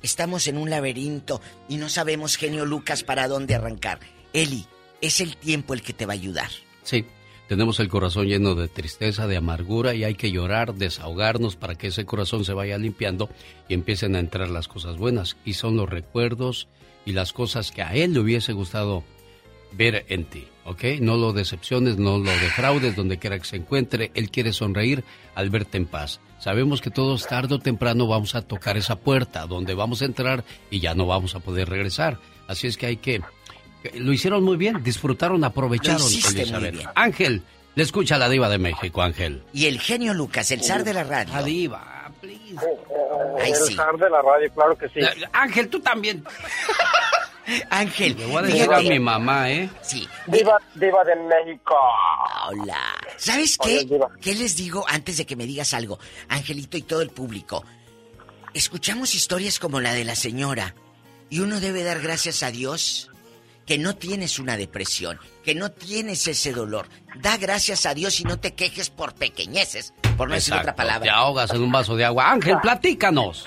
Estamos 0.02 0.48
en 0.48 0.58
un 0.58 0.70
laberinto 0.70 1.41
y 1.70 1.78
no 1.78 1.90
sabemos, 1.90 2.36
genio 2.36 2.66
Lucas, 2.66 3.03
para 3.03 3.28
dónde 3.28 3.56
arrancar. 3.56 3.99
Eli, 4.34 4.66
es 4.99 5.22
el 5.22 5.38
tiempo 5.38 5.74
el 5.74 5.82
que 5.82 5.94
te 5.94 6.06
va 6.06 6.14
a 6.14 6.16
ayudar. 6.16 6.49
Sí, 6.84 7.06
tenemos 7.48 7.80
el 7.80 7.90
corazón 7.90 8.28
lleno 8.28 8.56
de 8.56 8.68
tristeza, 8.68 9.28
de 9.28 9.38
amargura 9.38 9.94
y 9.94 10.03
hay 10.03 10.16
que 10.16 10.32
llorar, 10.32 10.74
desahogarnos 10.74 11.56
para 11.56 11.76
que 11.76 11.88
ese 11.88 12.06
corazón 12.06 12.45
se 12.45 12.53
vaya 12.53 12.78
limpiando 12.78 13.30
y 13.68 13.74
empiecen 13.74 14.16
a 14.16 14.20
entrar 14.20 14.49
las 14.49 14.68
cosas 14.68 14.98
buenas. 14.98 15.38
Y 15.45 15.53
son 15.53 15.76
los 15.76 15.90
recuerdos 15.90 16.68
y 17.06 17.12
las 17.12 17.34
cosas 17.34 17.72
que 17.72 17.82
a 17.82 17.94
él 17.94 18.14
le 18.14 18.22
hubiese 18.22 18.53
gustado 18.53 19.03
ver 19.72 20.06
en 20.10 20.26
ti, 20.26 20.48
¿ok? 20.65 20.84
No 20.99 21.18
lo 21.18 21.34
decepciones, 21.34 21.98
no 21.98 22.18
lo 22.18 22.31
defraudes 22.31 22.95
donde 22.95 23.18
quiera 23.18 23.39
que 23.39 23.45
se 23.45 23.56
encuentre. 23.57 24.11
Él 24.14 24.30
quiere 24.30 24.53
sonreír 24.53 25.03
al 25.35 25.49
verte 25.49 25.77
en 25.77 25.85
paz. 25.85 26.19
Sabemos 26.39 26.81
que 26.81 26.89
todos 26.89 27.27
tarde 27.27 27.56
o 27.56 27.60
temprano 27.60 28.07
vamos 28.07 28.35
a 28.35 28.41
tocar 28.41 28.77
esa 28.77 28.95
puerta 28.95 29.45
donde 29.45 29.73
vamos 29.73 30.02
a 30.02 30.06
entrar 30.06 30.43
y 30.69 30.80
ya 30.80 30.95
no 30.95 31.06
vamos 31.06 31.35
a 31.35 31.39
poder 31.39 31.69
regresar. 31.69 32.18
Así 32.48 32.68
es 32.68 32.77
que 32.77 32.88
hay 32.88 32.98
que... 32.98 33.22
Lo 33.95 34.14
hicieron 34.14 34.43
muy 34.43 34.57
bien, 34.57 34.84
disfrutaron, 34.84 35.43
aprovecharon. 35.43 36.02
Elizabeth. 36.02 36.88
Ángel, 36.95 37.43
le 37.73 37.84
escucha 37.84 38.15
a 38.15 38.18
la 38.18 38.30
diva 38.30 38.49
de 38.49 38.57
México, 38.57 39.02
Ángel. 39.02 39.43
Y 39.53 39.65
el 39.65 39.80
genio 39.80 40.14
Lucas, 40.14 40.52
el 40.52 40.61
zar 40.61 40.84
de 40.84 40.93
la 40.93 41.03
radio. 41.03 41.34
La 41.34 41.43
diva, 41.43 42.11
please. 42.19 42.60
Ay, 43.39 43.52
el 43.52 43.56
sí. 43.56 43.76
zar 43.76 43.98
de 43.98 44.10
la 44.10 44.22
radio, 44.22 44.52
claro 44.53 44.77
que 44.77 44.89
sí. 44.89 44.99
Ángel, 45.31 45.69
tú 45.69 45.80
también. 45.80 46.23
Ángel, 47.69 48.15
Le 48.18 48.26
voy 48.26 48.38
a 48.38 48.41
decir 48.41 48.72
a 48.73 48.80
mi 48.81 48.99
mamá, 48.99 49.49
¿eh? 49.49 49.69
Sí. 49.81 50.07
Diva, 50.27 50.57
diva 50.76 51.03
de 51.03 51.15
México. 51.15 51.76
Hola. 52.47 52.80
¿Sabes 53.18 53.57
qué? 53.57 53.88
¿Qué 54.22 54.35
les 54.35 54.55
digo 54.55 54.85
antes 54.88 55.18
de 55.18 55.26
que 55.26 55.35
me 55.35 55.45
digas 55.45 55.73
algo? 55.73 55.99
Angelito 56.30 56.77
y 56.77 56.81
todo 56.84 57.01
el 57.01 57.09
público. 57.09 57.63
Escuchamos 58.53 59.15
historias 59.15 59.59
como 59.59 59.80
la 59.80 59.93
de 59.93 60.03
la 60.03 60.15
señora 60.15 60.76
y 61.30 61.39
uno 61.39 61.59
debe 61.59 61.84
dar 61.84 62.01
gracias 62.01 62.43
a 62.43 62.51
Dios 62.51 63.09
que 63.65 63.77
no 63.77 63.95
tienes 63.95 64.39
una 64.39 64.57
depresión, 64.57 65.19
que 65.45 65.55
no 65.55 65.72
tienes 65.72 66.27
ese 66.27 66.51
dolor. 66.51 66.88
Da 67.22 67.38
gracias 67.38 67.85
a 67.85 67.93
Dios 67.93 68.19
y 68.19 68.23
no 68.26 68.39
te 68.39 68.53
quejes 68.53 68.89
por 68.89 69.13
pequeñeces, 69.13 69.93
por 70.18 70.27
no 70.27 70.35
decir 70.35 70.53
otra 70.53 70.72
Exacto, 70.72 70.81
Te 70.84 70.88
palabra. 70.88 71.13
ahogas 71.15 71.51
en 71.51 71.61
un 71.61 71.72
vaso 71.72 71.95
de 71.95 72.03
agua. 72.03 72.31
Ángel, 72.31 72.57
platícanos. 72.61 73.45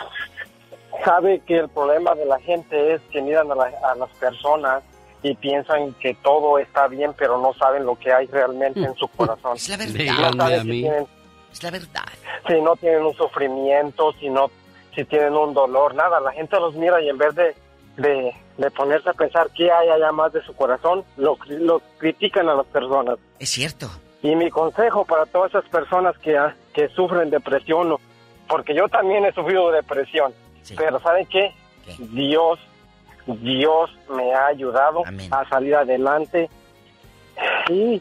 Sabe 1.04 1.40
que 1.40 1.58
el 1.58 1.68
problema 1.68 2.14
de 2.14 2.24
la 2.24 2.38
gente 2.40 2.94
es 2.94 3.00
que 3.12 3.20
miran 3.20 3.50
a, 3.52 3.54
la- 3.54 3.72
a 3.90 3.94
las 3.94 4.08
personas 4.10 4.82
y 5.22 5.34
piensan 5.34 5.92
que 5.94 6.14
todo 6.14 6.58
está 6.58 6.86
bien, 6.86 7.12
pero 7.16 7.38
no 7.38 7.52
saben 7.54 7.84
lo 7.86 7.96
que 7.98 8.12
hay 8.12 8.26
realmente 8.26 8.80
en 8.80 8.94
su 8.94 9.06
corazón. 9.16 9.56
Es 9.56 9.68
la 9.68 9.76
No 9.76 10.32
saben 10.38 10.60
a 10.60 10.62
si 10.62 10.70
tienen- 10.82 11.06
Es 11.52 11.62
la 11.62 11.70
verdad. 11.70 12.04
si 12.46 12.60
no 12.60 12.76
tienen 12.76 13.04
un 13.04 13.14
sufrimiento, 13.14 14.12
si 14.20 14.28
no 14.28 14.50
si 14.94 15.04
tienen 15.04 15.34
un 15.34 15.52
dolor, 15.54 15.94
nada. 15.94 16.20
La 16.20 16.30
gente 16.32 16.56
los 16.60 16.74
mira 16.76 17.00
y 17.02 17.08
en 17.08 17.18
vez 17.18 17.34
de, 17.34 17.54
de, 17.96 18.32
de 18.58 18.70
ponerse 18.70 19.10
a 19.10 19.12
pensar 19.12 19.48
qué 19.56 19.70
hay 19.70 19.88
allá 19.88 20.12
más 20.12 20.32
de 20.32 20.40
su 20.44 20.54
corazón, 20.54 21.04
lo, 21.16 21.36
lo 21.48 21.82
critican 21.98 22.48
a 22.48 22.54
las 22.54 22.66
personas. 22.66 23.16
Es 23.40 23.50
cierto. 23.50 23.88
Y 24.22 24.36
mi 24.36 24.50
consejo 24.50 25.04
para 25.04 25.26
todas 25.26 25.50
esas 25.50 25.64
personas 25.68 26.16
que, 26.18 26.36
ah, 26.38 26.54
que 26.72 26.88
sufren 26.90 27.28
depresión, 27.30 27.90
o- 27.92 28.00
porque 28.48 28.72
yo 28.74 28.88
también 28.88 29.24
he 29.24 29.32
sufrido 29.32 29.70
depresión, 29.72 30.32
pero 30.76 31.00
¿saben 31.00 31.26
qué? 31.26 31.52
Dios, 31.98 32.58
Dios 33.26 33.90
me 34.14 34.32
ha 34.34 34.46
ayudado 34.46 35.02
a 35.30 35.48
salir 35.48 35.74
adelante. 35.74 36.48
Y, 37.68 38.00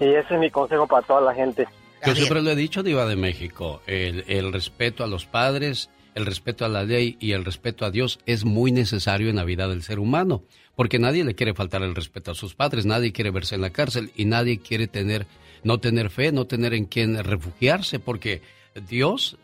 y 0.00 0.04
ese 0.04 0.34
es 0.34 0.40
mi 0.40 0.50
consejo 0.50 0.86
para 0.86 1.06
toda 1.06 1.20
la 1.20 1.34
gente. 1.34 1.66
Yo 2.06 2.14
siempre 2.14 2.42
lo 2.42 2.50
he 2.50 2.56
dicho, 2.56 2.82
Diva 2.82 3.04
de 3.04 3.16
México, 3.16 3.82
el, 3.86 4.24
el 4.26 4.52
respeto 4.52 5.04
a 5.04 5.06
los 5.06 5.26
padres, 5.26 5.90
el 6.14 6.26
respeto 6.26 6.64
a 6.64 6.68
la 6.68 6.82
ley 6.84 7.16
y 7.20 7.32
el 7.32 7.44
respeto 7.44 7.84
a 7.84 7.90
Dios 7.90 8.20
es 8.26 8.44
muy 8.44 8.72
necesario 8.72 9.28
en 9.28 9.36
la 9.36 9.44
vida 9.44 9.68
del 9.68 9.82
ser 9.82 9.98
humano, 9.98 10.42
porque 10.76 10.98
nadie 10.98 11.24
le 11.24 11.34
quiere 11.34 11.54
faltar 11.54 11.82
el 11.82 11.94
respeto 11.94 12.30
a 12.30 12.34
sus 12.34 12.54
padres, 12.54 12.86
nadie 12.86 13.12
quiere 13.12 13.30
verse 13.30 13.54
en 13.54 13.60
la 13.60 13.70
cárcel 13.70 14.10
y 14.16 14.24
nadie 14.24 14.60
quiere 14.60 14.86
tener, 14.86 15.26
no 15.62 15.78
tener 15.78 16.08
fe, 16.10 16.32
no 16.32 16.46
tener 16.46 16.72
en 16.72 16.86
quién 16.86 17.22
refugiarse, 17.22 17.98
porque 17.98 18.40
Dios 18.88 19.36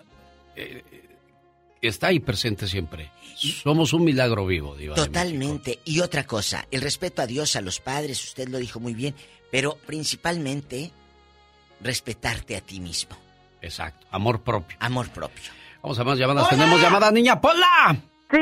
eh, 0.57 0.83
está 1.89 2.09
ahí 2.09 2.21
presente 2.21 2.67
siempre. 2.69 3.11
Somos 3.37 3.93
un 3.93 4.05
milagro 4.05 4.47
vivo, 4.47 4.75
Diva. 4.77 4.95
Totalmente. 4.95 5.81
Y 5.85 6.01
otra 6.01 6.25
cosa, 6.27 6.67
el 6.71 6.81
respeto 6.81 7.23
a 7.23 7.27
Dios, 7.27 7.57
a 7.57 7.61
los 7.61 7.81
padres, 7.81 8.23
usted 8.25 8.49
lo 8.49 8.59
dijo 8.59 8.81
muy 8.81 8.95
bien, 8.95 9.15
pero 9.51 9.77
principalmente 9.87 10.91
respetarte 11.81 12.57
a 12.57 12.61
ti 12.61 12.81
mismo. 12.81 13.17
Exacto, 13.61 14.07
amor 14.11 14.43
propio. 14.43 14.77
Amor 14.81 15.09
propio. 15.11 15.53
Vamos 15.83 15.99
a 15.99 16.05
más 16.05 16.19
llamadas. 16.19 16.49
Tenemos 16.49 16.81
llamada, 16.81 17.11
niña 17.11 17.41
Pola. 17.41 17.97
Sí, 18.31 18.37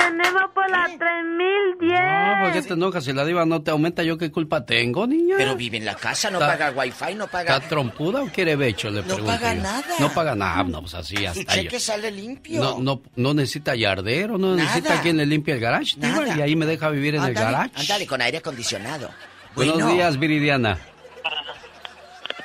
tenemos 0.00 0.42
por 0.54 0.70
la 0.70 0.86
3010. 0.86 2.00
Ah, 2.02 2.38
¿por 2.42 2.52
qué 2.52 2.62
te 2.62 2.74
enojas? 2.74 3.04
Si 3.04 3.12
la 3.12 3.24
diva 3.24 3.44
no 3.46 3.62
te 3.62 3.70
aumenta, 3.70 4.02
¿yo 4.02 4.16
qué 4.18 4.30
culpa 4.30 4.64
tengo, 4.64 5.06
niña? 5.06 5.34
Pero 5.38 5.56
vive 5.56 5.76
en 5.78 5.84
la 5.84 5.94
casa, 5.94 6.30
no 6.30 6.38
Está- 6.38 6.56
paga 6.58 6.70
wifi, 6.72 7.14
no 7.14 7.26
paga... 7.26 7.56
¿Está 7.56 7.68
trompuda 7.68 8.22
o 8.22 8.26
quiere 8.26 8.56
becho? 8.56 8.90
Le 8.90 9.00
No 9.02 9.06
pregunto 9.06 9.26
paga 9.26 9.54
yo. 9.54 9.62
nada. 9.62 9.84
No 9.98 10.08
paga 10.12 10.34
nada, 10.34 10.62
no, 10.64 10.80
pues 10.80 10.94
así 10.94 11.16
Su 11.16 11.26
hasta 11.26 11.56
yo. 11.56 11.62
cheque 11.62 11.80
sale 11.80 12.10
limpio. 12.10 12.60
No, 12.60 12.78
no, 12.80 13.02
no 13.16 13.34
necesita 13.34 13.74
yardero, 13.74 14.38
no 14.38 14.54
Nada. 14.56 14.62
necesita 14.68 15.00
quien 15.02 15.16
le 15.16 15.26
limpie 15.26 15.54
el 15.54 15.60
garage, 15.60 15.94
diva, 15.98 16.28
y 16.36 16.40
ahí 16.40 16.56
me 16.56 16.66
deja 16.66 16.88
vivir 16.90 17.14
en 17.14 17.22
el 17.22 17.28
Ándale, 17.28 17.46
garage. 17.52 17.70
ándale, 17.76 18.06
con 18.06 18.22
aire 18.22 18.38
acondicionado. 18.38 19.10
Buenos 19.54 19.74
Bueno. 19.76 19.92
días, 19.92 20.18
Viridiana. 20.18 20.78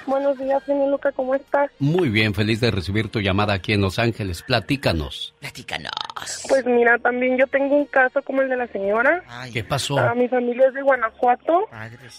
Buenos 0.08 0.38
días, 0.38 0.62
señor 0.64 0.90
Luca, 0.90 1.12
¿cómo 1.12 1.34
estás? 1.34 1.72
Muy 1.80 2.10
bien, 2.10 2.34
feliz 2.34 2.62
de 2.62 2.70
recibir 2.70 3.10
tu 3.10 3.22
llamada 3.22 3.54
aquí 3.54 3.74
en 3.74 3.82
Los 3.82 3.98
Ángeles. 3.98 4.44
Platícanos. 4.44 5.34
Platícanos. 5.40 5.92
Pues 6.48 6.66
mira, 6.66 6.98
también 7.00 7.38
yo 7.38 7.48
tengo 7.48 7.76
un 7.76 7.86
caso 7.86 8.22
como 8.22 8.42
el 8.42 8.50
de 8.50 8.58
la 8.58 8.68
señora. 8.68 9.24
¿Qué 9.52 9.64
pasó? 9.64 9.98
Ah, 9.98 10.14
mi 10.14 10.28
familia 10.28 10.68
es 10.68 10.74
de 10.76 10.82
Guanajuato, 10.84 11.68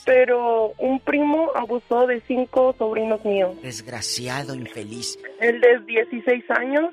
pero 0.04 0.72
un 0.78 0.98
primo 1.00 1.50
abusó 1.54 2.06
de 2.06 2.20
cinco 2.26 2.74
sobrinos 2.76 3.24
míos. 3.24 3.56
Desgraciado, 3.62 4.54
infeliz. 4.54 5.18
Él 5.40 5.60
de 5.60 5.80
16 5.86 6.44
años. 6.50 6.90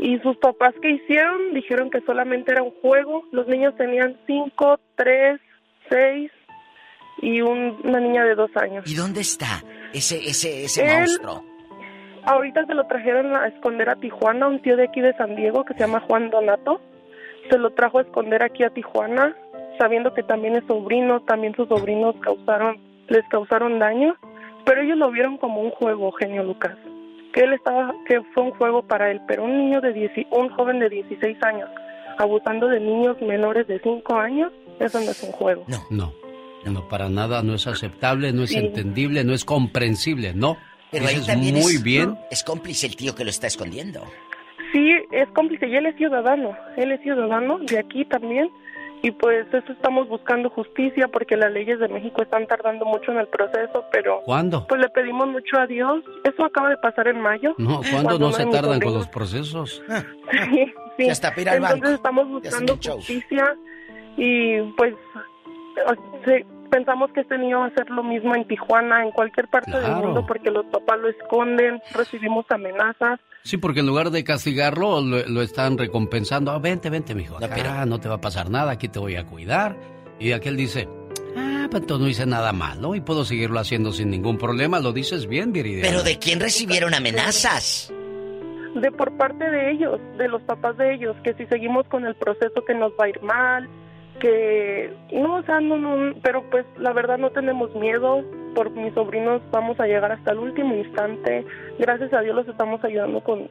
Y 0.00 0.18
sus 0.18 0.36
papás 0.38 0.74
que 0.82 0.90
hicieron 0.90 1.54
dijeron 1.54 1.88
que 1.90 2.00
solamente 2.00 2.50
era 2.50 2.62
un 2.62 2.72
juego. 2.82 3.22
Los 3.30 3.46
niños 3.46 3.76
tenían 3.76 4.16
5, 4.26 4.80
3, 4.96 5.40
6 5.90 6.30
y 7.22 7.40
un- 7.40 7.78
una 7.84 8.00
niña 8.00 8.24
de 8.24 8.34
2 8.34 8.50
años. 8.56 8.84
¿Y 8.86 8.94
dónde 8.94 9.20
está 9.22 9.62
ese, 9.94 10.18
ese, 10.18 10.64
ese 10.64 10.84
Él- 10.84 10.98
monstruo? 10.98 11.44
Ahorita 12.24 12.64
se 12.66 12.74
lo 12.74 12.84
trajeron 12.86 13.34
a 13.34 13.48
esconder 13.48 13.88
a 13.88 13.96
Tijuana, 13.96 14.46
un 14.46 14.60
tío 14.60 14.76
de 14.76 14.84
aquí 14.84 15.00
de 15.00 15.12
San 15.14 15.34
Diego 15.34 15.64
que 15.64 15.72
se 15.74 15.80
llama 15.80 16.00
Juan 16.00 16.28
Donato. 16.30 16.80
Se 17.50 17.58
lo 17.58 17.70
trajo 17.70 17.98
a 17.98 18.02
esconder 18.02 18.42
aquí 18.44 18.62
a 18.62 18.70
Tijuana, 18.70 19.34
sabiendo 19.78 20.14
que 20.14 20.22
también 20.22 20.54
es 20.54 20.64
sobrino, 20.68 21.20
también 21.22 21.54
sus 21.56 21.68
sobrinos 21.68 22.14
causaron, 22.20 22.78
les 23.08 23.26
causaron 23.28 23.80
daño, 23.80 24.14
pero 24.64 24.82
ellos 24.82 24.98
lo 24.98 25.10
vieron 25.10 25.36
como 25.38 25.60
un 25.60 25.70
juego, 25.70 26.12
genio 26.12 26.44
Lucas. 26.44 26.76
Que 27.32 27.40
él 27.40 27.54
estaba, 27.54 27.92
que 28.06 28.20
fue 28.34 28.44
un 28.44 28.50
juego 28.52 28.82
para 28.82 29.10
él, 29.10 29.20
pero 29.26 29.42
un 29.42 29.56
niño 29.58 29.80
de 29.80 29.92
10, 29.92 30.12
un 30.30 30.50
joven 30.50 30.78
de 30.78 30.88
16 30.90 31.36
años, 31.42 31.68
abusando 32.18 32.68
de 32.68 32.78
niños 32.78 33.20
menores 33.20 33.66
de 33.66 33.80
5 33.80 34.14
años, 34.16 34.52
eso 34.78 35.00
no 35.00 35.10
es 35.10 35.22
un 35.24 35.32
juego. 35.32 35.64
No. 35.66 35.78
No, 35.90 36.12
no, 36.70 36.86
para 36.88 37.08
nada, 37.08 37.42
no 37.42 37.54
es 37.54 37.66
aceptable, 37.66 38.32
no 38.32 38.44
es 38.44 38.50
Sí. 38.50 38.58
entendible, 38.58 39.24
no 39.24 39.32
es 39.34 39.44
comprensible, 39.44 40.32
no. 40.34 40.56
Pero 40.90 41.06
ahí 41.06 41.20
también 41.26 41.54
muy 41.54 41.74
es, 41.76 41.82
bien. 41.82 42.16
es 42.30 42.42
cómplice 42.44 42.86
el 42.86 42.96
tío 42.96 43.14
que 43.14 43.24
lo 43.24 43.30
está 43.30 43.46
escondiendo. 43.46 44.02
Sí, 44.72 44.90
es 45.10 45.28
cómplice 45.30 45.66
y 45.68 45.76
él 45.76 45.86
es 45.86 45.96
ciudadano, 45.96 46.56
él 46.76 46.92
es 46.92 47.00
ciudadano 47.02 47.58
de 47.58 47.78
aquí 47.78 48.04
también 48.06 48.50
y 49.02 49.10
pues 49.10 49.46
eso 49.52 49.72
estamos 49.72 50.08
buscando 50.08 50.48
justicia 50.50 51.08
porque 51.08 51.36
las 51.36 51.50
leyes 51.52 51.78
de 51.80 51.88
México 51.88 52.22
están 52.22 52.46
tardando 52.46 52.84
mucho 52.86 53.10
en 53.12 53.18
el 53.18 53.26
proceso, 53.26 53.84
pero 53.90 54.20
¿Cuándo? 54.24 54.66
pues 54.68 54.80
le 54.80 54.88
pedimos 54.90 55.26
mucho 55.28 55.58
a 55.58 55.66
Dios. 55.66 56.04
Eso 56.24 56.44
acaba 56.44 56.70
de 56.70 56.76
pasar 56.76 57.08
en 57.08 57.20
mayo. 57.20 57.54
No, 57.58 57.80
¿cuándo 57.80 57.90
cuando 57.90 58.18
no 58.18 58.32
se 58.32 58.46
tardan 58.46 58.80
con 58.80 58.94
los 58.94 59.08
procesos? 59.08 59.82
Sí, 60.32 60.72
sí. 60.96 61.06
Ya 61.06 61.12
está, 61.12 61.30
para 61.30 61.40
ir 61.42 61.48
al 61.48 61.54
Entonces 61.56 61.80
banco. 61.82 61.94
estamos 61.96 62.28
buscando 62.28 62.76
justicia 62.76 63.56
y 64.16 64.60
pues 64.76 64.94
pensamos 66.70 67.10
que 67.12 67.20
este 67.20 67.36
niño 67.36 67.60
va 67.60 67.66
a 67.66 67.68
hacer 67.68 67.90
lo 67.90 68.02
mismo 68.02 68.34
en 68.34 68.46
Tijuana, 68.46 69.04
en 69.04 69.10
cualquier 69.10 69.48
parte 69.48 69.78
del 69.78 69.92
mundo 69.96 70.24
porque 70.26 70.50
los 70.50 70.64
papás 70.66 70.98
lo 71.00 71.08
esconden, 71.08 71.80
recibimos 71.94 72.46
amenazas. 72.48 73.20
Sí, 73.42 73.58
porque 73.58 73.80
en 73.80 73.86
lugar 73.86 74.10
de 74.10 74.24
castigarlo, 74.24 75.00
lo, 75.00 75.26
lo 75.26 75.42
están 75.42 75.76
recompensando. 75.76 76.50
Ah, 76.50 76.58
vente, 76.58 76.90
vente, 76.90 77.14
mijo. 77.14 77.36
Acá 77.36 77.84
no 77.86 78.00
te 78.00 78.08
va 78.08 78.16
a 78.16 78.20
pasar 78.20 78.50
nada, 78.50 78.72
aquí 78.72 78.88
te 78.88 78.98
voy 78.98 79.16
a 79.16 79.26
cuidar. 79.26 79.76
Y 80.18 80.32
aquel 80.32 80.56
dice, 80.56 80.88
ah, 81.36 81.66
pues 81.70 81.82
entonces 81.82 82.04
no 82.04 82.08
hice 82.08 82.26
nada 82.26 82.52
malo 82.52 82.94
y 82.94 83.00
puedo 83.00 83.24
seguirlo 83.24 83.58
haciendo 83.58 83.92
sin 83.92 84.10
ningún 84.10 84.38
problema. 84.38 84.80
Lo 84.80 84.92
dices 84.92 85.26
bien, 85.26 85.52
Viridiana. 85.52 85.88
¿Pero 85.88 86.02
de 86.02 86.18
quién 86.18 86.40
recibieron 86.40 86.94
amenazas? 86.94 87.92
de 88.74 88.90
por 88.90 89.12
parte 89.16 89.44
de 89.44 89.72
ellos, 89.72 90.00
de 90.16 90.28
los 90.28 90.42
papás 90.42 90.76
de 90.78 90.94
ellos, 90.94 91.16
que 91.22 91.34
si 91.34 91.46
seguimos 91.46 91.86
con 91.88 92.06
el 92.06 92.14
proceso 92.14 92.64
que 92.64 92.74
nos 92.74 92.92
va 92.92 93.04
a 93.04 93.08
ir 93.08 93.22
mal, 93.22 93.68
que 94.22 94.94
no, 95.12 95.36
o 95.38 95.42
sea, 95.42 95.60
no, 95.60 95.76
no, 95.76 96.14
pero 96.22 96.48
pues 96.48 96.64
la 96.78 96.92
verdad 96.92 97.18
no 97.18 97.30
tenemos 97.30 97.74
miedo, 97.74 98.22
por 98.54 98.70
mis 98.70 98.94
sobrinos 98.94 99.42
vamos 99.50 99.80
a 99.80 99.86
llegar 99.86 100.12
hasta 100.12 100.30
el 100.30 100.38
último 100.38 100.74
instante. 100.76 101.44
Gracias 101.80 102.12
a 102.12 102.20
Dios 102.20 102.36
los 102.36 102.46
estamos 102.46 102.82
ayudando 102.84 103.20
con 103.24 103.48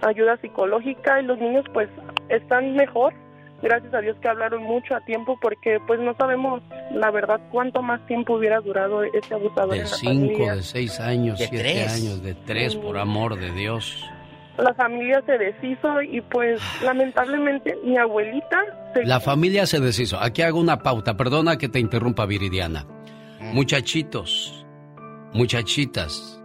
ayuda 0.00 0.38
psicológica 0.38 1.20
y 1.20 1.26
los 1.26 1.38
niños 1.38 1.66
pues 1.74 1.90
están 2.30 2.74
mejor. 2.74 3.12
Gracias 3.60 3.92
a 3.92 4.00
Dios 4.00 4.16
que 4.22 4.28
hablaron 4.28 4.62
mucho 4.62 4.94
a 4.94 5.00
tiempo 5.04 5.36
porque 5.42 5.78
pues 5.86 6.00
no 6.00 6.14
sabemos 6.16 6.62
la 6.92 7.10
verdad 7.10 7.40
cuánto 7.50 7.82
más 7.82 8.00
tiempo 8.06 8.34
hubiera 8.36 8.60
durado 8.60 9.02
ese 9.02 9.34
abusador. 9.34 9.70
De 9.72 9.76
en 9.78 9.82
la 9.82 9.88
cinco, 9.88 10.26
familia. 10.32 10.54
de 10.54 10.62
seis 10.62 11.00
años, 11.00 11.38
De 11.38 11.48
siete 11.48 11.64
tres. 11.64 11.94
años, 12.02 12.22
de 12.22 12.34
tres, 12.34 12.76
por 12.76 12.96
amor 12.96 13.38
de 13.38 13.50
Dios. 13.52 14.08
La 14.58 14.74
familia 14.74 15.22
se 15.24 15.38
deshizo 15.38 16.02
y 16.02 16.20
pues 16.20 16.60
lamentablemente 16.82 17.76
mi 17.84 17.96
abuelita 17.96 18.58
se 18.92 19.04
La 19.04 19.20
familia 19.20 19.66
se 19.66 19.78
deshizo. 19.80 20.18
Aquí 20.20 20.42
hago 20.42 20.58
una 20.58 20.78
pauta. 20.78 21.16
Perdona 21.16 21.58
que 21.58 21.68
te 21.68 21.78
interrumpa, 21.78 22.26
Viridiana. 22.26 22.86
Muchachitos, 23.52 24.66
muchachitas 25.32 26.42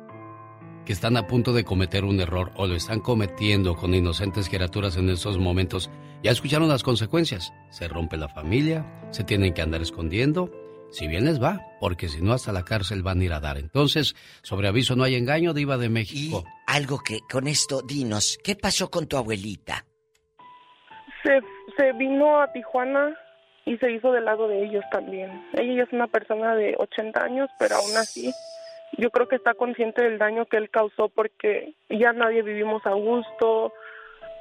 que 0.85 0.94
están 0.94 1.18
a 1.18 1.27
punto 1.27 1.53
de 1.53 1.64
cometer 1.64 2.03
un 2.03 2.19
error 2.19 2.52
o 2.56 2.68
lo 2.68 2.76
están 2.76 2.99
cometiendo 2.99 3.76
con 3.76 3.94
inocentes 3.94 4.49
criaturas 4.49 4.98
en 4.98 5.10
estos 5.10 5.38
momentos, 5.38 5.90
ya 6.22 6.31
escucharon 6.31 6.68
las 6.68 6.84
consecuencias. 6.84 7.53
Se 7.69 7.88
rompe 7.88 8.18
la 8.18 8.30
familia, 8.30 8.85
se 9.11 9.23
tienen 9.23 9.53
que 9.53 9.61
andar 9.61 9.81
escondiendo. 9.81 10.52
Si 10.91 11.07
bien 11.07 11.26
les 11.26 11.41
va, 11.41 11.60
porque 11.80 12.07
si 12.07 12.22
no 12.22 12.34
hasta 12.34 12.52
la 12.52 12.64
cárcel 12.64 13.02
van 13.02 13.22
a 13.22 13.23
ir 13.23 13.34
a 13.34 13.40
dar. 13.40 13.57
Entonces, 13.57 14.15
sobre 14.44 14.68
aviso 14.68 14.95
no 14.95 15.03
hay 15.03 15.15
engaño, 15.15 15.53
diva 15.53 15.77
de 15.77 15.90
México. 15.90 16.44
Algo 16.68 16.99
que 16.99 17.19
con 17.31 17.48
esto, 17.48 17.81
dinos, 17.81 18.38
¿qué 18.44 18.56
pasó 18.56 18.90
con 18.90 19.07
tu 19.07 19.18
abuelita? 19.18 19.85
se, 21.23 21.41
se 21.77 21.91
vino 21.94 22.41
a 22.41 22.52
Tijuana 22.52 23.18
y 23.65 23.77
se 23.77 23.91
hizo 23.91 24.11
del 24.11 24.26
lado 24.26 24.48
de 24.48 24.64
ellos 24.65 24.84
también. 24.91 25.45
Ella 25.53 25.84
es 25.84 25.94
una 25.94 26.07
persona 26.07 26.53
de 26.56 26.76
80 26.77 27.23
años, 27.23 27.49
pero 27.57 27.76
aún 27.76 27.95
así 27.98 28.34
yo 28.98 29.10
creo 29.10 29.27
que 29.27 29.38
está 29.38 29.53
consciente 29.53 30.03
del 30.03 30.19
daño 30.19 30.45
que 30.45 30.57
él 30.57 30.69
causó 30.69 31.10
porque 31.10 31.73
ya 31.90 32.14
nadie 32.14 32.44
vivimos 32.44 32.85
a 32.85 32.91
gusto. 32.91 33.73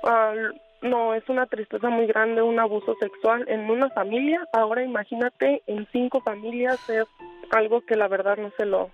Ah, 0.03 0.35
no, 0.82 1.15
es 1.15 1.27
una 1.28 1.47
tristeza 1.47 1.89
muy 1.89 2.07
grande, 2.07 2.43
un 2.43 2.59
abuso 2.59 2.97
sexual 3.01 3.44
en 3.49 3.70
una 3.70 3.89
familia. 3.90 4.47
Ahora 4.53 4.82
imagínate 4.82 5.62
en 5.66 5.86
cinco 5.93 6.20
familias 6.20 6.78
es 6.90 7.05
algo 7.53 7.82
que 7.82 7.94
la 7.94 8.09
verdad 8.09 8.36
no 8.39 8.51
se 8.57 8.66
lo 8.66 8.90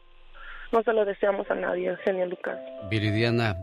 no 0.73 0.83
se 0.83 0.93
lo 0.93 1.05
deseamos 1.05 1.51
a 1.51 1.55
nadie, 1.55 1.89
Eugenio 1.89 2.27
Lucas. 2.27 2.59
Viridiana, 2.91 3.57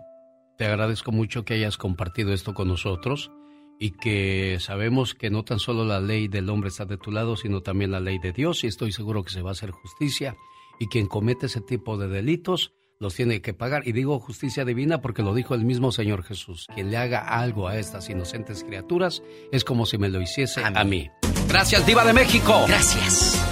te 0.57 0.65
agradezco 0.65 1.11
mucho 1.11 1.44
que 1.45 1.56
hayas 1.56 1.77
compartido 1.77 2.34
esto 2.34 2.53
con 2.53 2.68
nosotros 2.68 3.32
y 3.80 3.91
que 3.91 4.57
sabemos 4.60 5.14
que 5.14 5.30
no 5.30 5.44
tan 5.44 5.60
solo 5.60 5.86
la 5.86 5.99
ley 5.99 6.27
del 6.27 6.49
hombre 6.49 6.69
está 6.69 6.86
de 6.86 6.98
tu 6.98 7.11
lado, 7.11 7.36
sino 7.36 7.61
también 7.61 7.91
la 7.91 7.99
ley 7.99 8.19
de 8.19 8.32
Dios 8.32 8.64
y 8.64 8.68
estoy 8.68 8.91
seguro 8.91 9.23
que 9.23 9.32
se 9.32 9.41
va 9.41 9.49
a 9.49 9.53
hacer 9.53 9.72
justicia 9.72 10.36
y 10.80 10.88
quien 10.88 11.07
comete 11.07 11.48
ese 11.48 11.61
tipo 11.61 11.98
de 11.98 12.07
delitos 12.07 12.73
los 12.99 13.14
tiene 13.15 13.41
que 13.41 13.53
pagar. 13.53 13.88
Y 13.88 13.91
digo 13.91 14.19
justicia 14.19 14.64
divina 14.64 15.02
porque 15.02 15.23
lo 15.23 15.34
dijo 15.34 15.53
el 15.56 15.65
mismo 15.65 15.91
Señor 15.91 16.23
Jesús. 16.23 16.68
Quien 16.73 16.91
le 16.91 16.98
haga 16.98 17.19
algo 17.19 17.68
a 17.68 17.77
estas 17.77 18.10
inocentes 18.10 18.64
criaturas 18.64 19.22
es 19.52 19.64
como 19.64 19.86
si 19.86 19.98
me 19.98 20.10
lo 20.10 20.22
hiciese 20.22 20.61
a 20.64 20.84
mí. 20.84 21.10
Gracias, 21.49 21.86
Diva 21.86 22.06
de 22.06 22.14
México. 22.14 22.64
Gracias. 22.68 23.45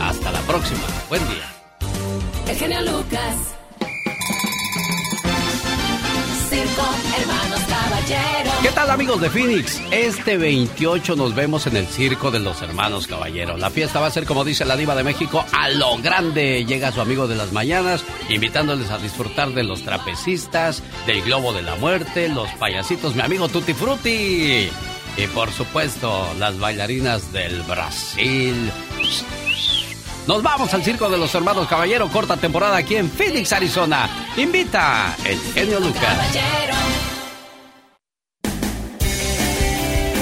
Hasta 0.00 0.30
la 0.30 0.40
próxima. 0.40 0.86
Buen 1.08 1.26
día. 1.28 1.57
El 2.48 2.56
genio 2.56 2.80
Lucas. 2.80 3.36
Circo, 6.48 6.88
hermanos 7.20 7.60
caballeros. 7.68 8.54
¿Qué 8.62 8.68
tal 8.70 8.90
amigos 8.90 9.20
de 9.20 9.28
Phoenix? 9.28 9.82
Este 9.90 10.38
28 10.38 11.14
nos 11.14 11.34
vemos 11.34 11.66
en 11.66 11.76
el 11.76 11.86
Circo 11.86 12.30
de 12.30 12.38
los 12.38 12.62
Hermanos 12.62 13.06
Caballeros. 13.06 13.60
La 13.60 13.68
fiesta 13.68 14.00
va 14.00 14.06
a 14.06 14.10
ser, 14.10 14.24
como 14.24 14.44
dice 14.44 14.64
la 14.64 14.76
diva 14.76 14.94
de 14.94 15.04
México, 15.04 15.44
a 15.52 15.68
lo 15.68 15.98
grande. 15.98 16.64
Llega 16.64 16.90
su 16.90 17.02
amigo 17.02 17.28
de 17.28 17.36
las 17.36 17.52
mañanas, 17.52 18.02
invitándoles 18.30 18.90
a 18.90 18.96
disfrutar 18.96 19.50
de 19.50 19.64
los 19.64 19.82
trapecistas, 19.82 20.82
del 21.06 21.20
globo 21.22 21.52
de 21.52 21.62
la 21.62 21.76
muerte, 21.76 22.30
los 22.30 22.48
payasitos, 22.52 23.14
mi 23.14 23.20
amigo 23.20 23.48
Tutti 23.48 23.74
Frutti. 23.74 24.70
Y 25.18 25.26
por 25.34 25.52
supuesto, 25.52 26.26
las 26.38 26.58
bailarinas 26.58 27.30
del 27.30 27.60
Brasil. 27.62 28.70
Nos 30.28 30.42
vamos 30.42 30.74
al 30.74 30.84
Circo 30.84 31.08
de 31.08 31.16
los 31.16 31.34
Hermanos 31.34 31.66
Caballeros, 31.68 32.10
corta 32.10 32.36
temporada 32.36 32.76
aquí 32.76 32.96
en 32.96 33.10
Phoenix, 33.10 33.50
Arizona. 33.50 34.10
Invita 34.36 35.16
el 35.24 35.38
genio 35.54 35.80
Lucas. 35.80 36.18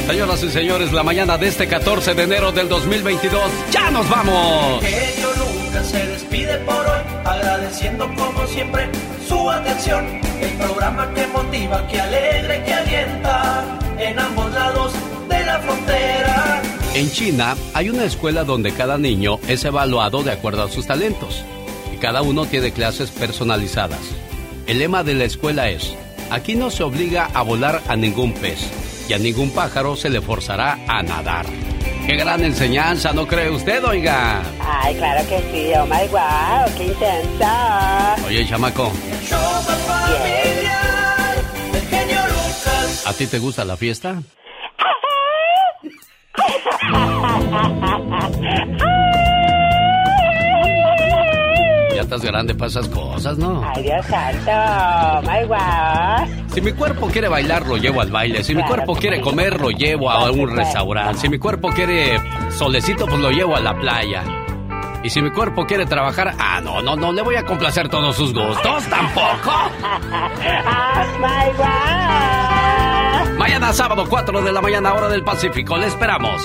Señoras 0.06 0.42
y 0.44 0.50
señores, 0.50 0.92
la 0.92 1.02
mañana 1.02 1.36
de 1.36 1.48
este 1.48 1.66
14 1.66 2.14
de 2.14 2.22
enero 2.22 2.52
del 2.52 2.68
2022, 2.68 3.50
¡ya 3.72 3.90
nos 3.90 4.08
vamos! 4.08 4.80
Genio 4.80 5.28
Lucas 5.38 5.88
se 5.88 6.06
despide 6.06 6.56
por 6.58 6.86
hoy, 6.86 7.00
agradeciendo 7.24 8.06
como 8.14 8.46
siempre 8.46 8.88
su 9.26 9.50
atención. 9.50 10.20
El 10.40 10.52
programa 10.52 11.12
que 11.14 11.26
motiva, 11.26 11.84
que 11.88 12.00
alegra 12.00 12.56
y 12.56 12.62
que 12.62 12.74
alienta 12.74 13.64
en 13.98 14.18
ambos 14.20 14.52
lados 14.52 14.92
de 15.28 15.44
la 15.44 15.58
frontera. 15.58 16.62
En 16.96 17.10
China 17.10 17.56
hay 17.74 17.90
una 17.90 18.04
escuela 18.04 18.42
donde 18.42 18.72
cada 18.72 18.96
niño 18.96 19.38
es 19.48 19.66
evaluado 19.66 20.22
de 20.22 20.32
acuerdo 20.32 20.62
a 20.62 20.70
sus 20.70 20.86
talentos 20.86 21.44
y 21.92 21.98
cada 21.98 22.22
uno 22.22 22.46
tiene 22.46 22.72
clases 22.72 23.10
personalizadas. 23.10 24.00
El 24.66 24.78
lema 24.78 25.04
de 25.04 25.12
la 25.12 25.24
escuela 25.24 25.68
es, 25.68 25.94
aquí 26.30 26.54
no 26.54 26.70
se 26.70 26.84
obliga 26.84 27.28
a 27.34 27.42
volar 27.42 27.82
a 27.86 27.96
ningún 27.96 28.32
pez 28.32 28.60
y 29.10 29.12
a 29.12 29.18
ningún 29.18 29.50
pájaro 29.50 29.94
se 29.94 30.08
le 30.08 30.22
forzará 30.22 30.78
a 30.88 31.02
nadar. 31.02 31.44
¡Qué 32.06 32.16
gran 32.16 32.42
enseñanza, 32.42 33.12
¿no 33.12 33.26
cree 33.26 33.50
usted, 33.50 33.84
oiga? 33.84 34.42
Ay, 34.58 34.94
claro 34.94 35.28
que 35.28 35.38
sí. 35.52 35.72
Oh 35.78 35.84
my 35.84 36.08
wow, 36.10 36.64
qué 36.78 36.84
intensa. 36.84 38.16
Oye, 38.26 38.48
chamaco, 38.48 38.90
Lucas. 42.40 43.06
¿a 43.06 43.12
ti 43.12 43.26
te 43.26 43.38
gusta 43.38 43.66
la 43.66 43.76
fiesta? 43.76 44.22
Ya 51.94 52.02
estás 52.02 52.22
grande 52.22 52.54
para 52.54 52.68
esas 52.68 52.88
cosas, 52.88 53.38
¿no? 53.38 53.62
Ay, 53.74 53.82
Dios 53.84 54.04
santo. 54.06 54.52
My 55.22 55.46
wow. 55.46 56.46
Si 56.48 56.60
mi 56.60 56.72
cuerpo 56.72 57.06
quiere 57.08 57.28
bailar, 57.28 57.66
lo 57.66 57.76
llevo 57.78 58.02
al 58.02 58.10
baile. 58.10 58.44
Si 58.44 58.54
mi 58.54 58.62
cuerpo 58.64 58.94
quiere 58.94 59.16
sí. 59.16 59.22
comer, 59.22 59.60
lo 59.60 59.70
llevo 59.70 60.10
a 60.10 60.30
un 60.30 60.54
restaurante. 60.54 61.20
Si 61.20 61.28
mi 61.28 61.38
cuerpo 61.38 61.70
quiere 61.70 62.20
solecito, 62.50 63.06
pues 63.06 63.20
lo 63.20 63.30
llevo 63.30 63.56
a 63.56 63.60
la 63.60 63.74
playa. 63.78 64.22
Y 65.02 65.10
si 65.10 65.22
mi 65.22 65.30
cuerpo 65.30 65.64
quiere 65.66 65.86
trabajar, 65.86 66.34
ah, 66.38 66.60
no, 66.60 66.82
no, 66.82 66.96
no 66.96 67.12
le 67.12 67.22
voy 67.22 67.36
a 67.36 67.44
complacer 67.44 67.88
todos 67.88 68.16
sus 68.16 68.34
gustos, 68.34 68.84
tampoco. 68.88 69.52
Oh 69.52 71.18
my 71.20 71.52
wow. 71.56 72.45
Mañana 73.46 73.72
sábado, 73.72 74.06
4 74.08 74.42
de 74.42 74.50
la 74.50 74.60
mañana, 74.60 74.92
hora 74.92 75.08
del 75.08 75.22
Pacífico, 75.22 75.76
le 75.76 75.86
esperamos. 75.86 76.42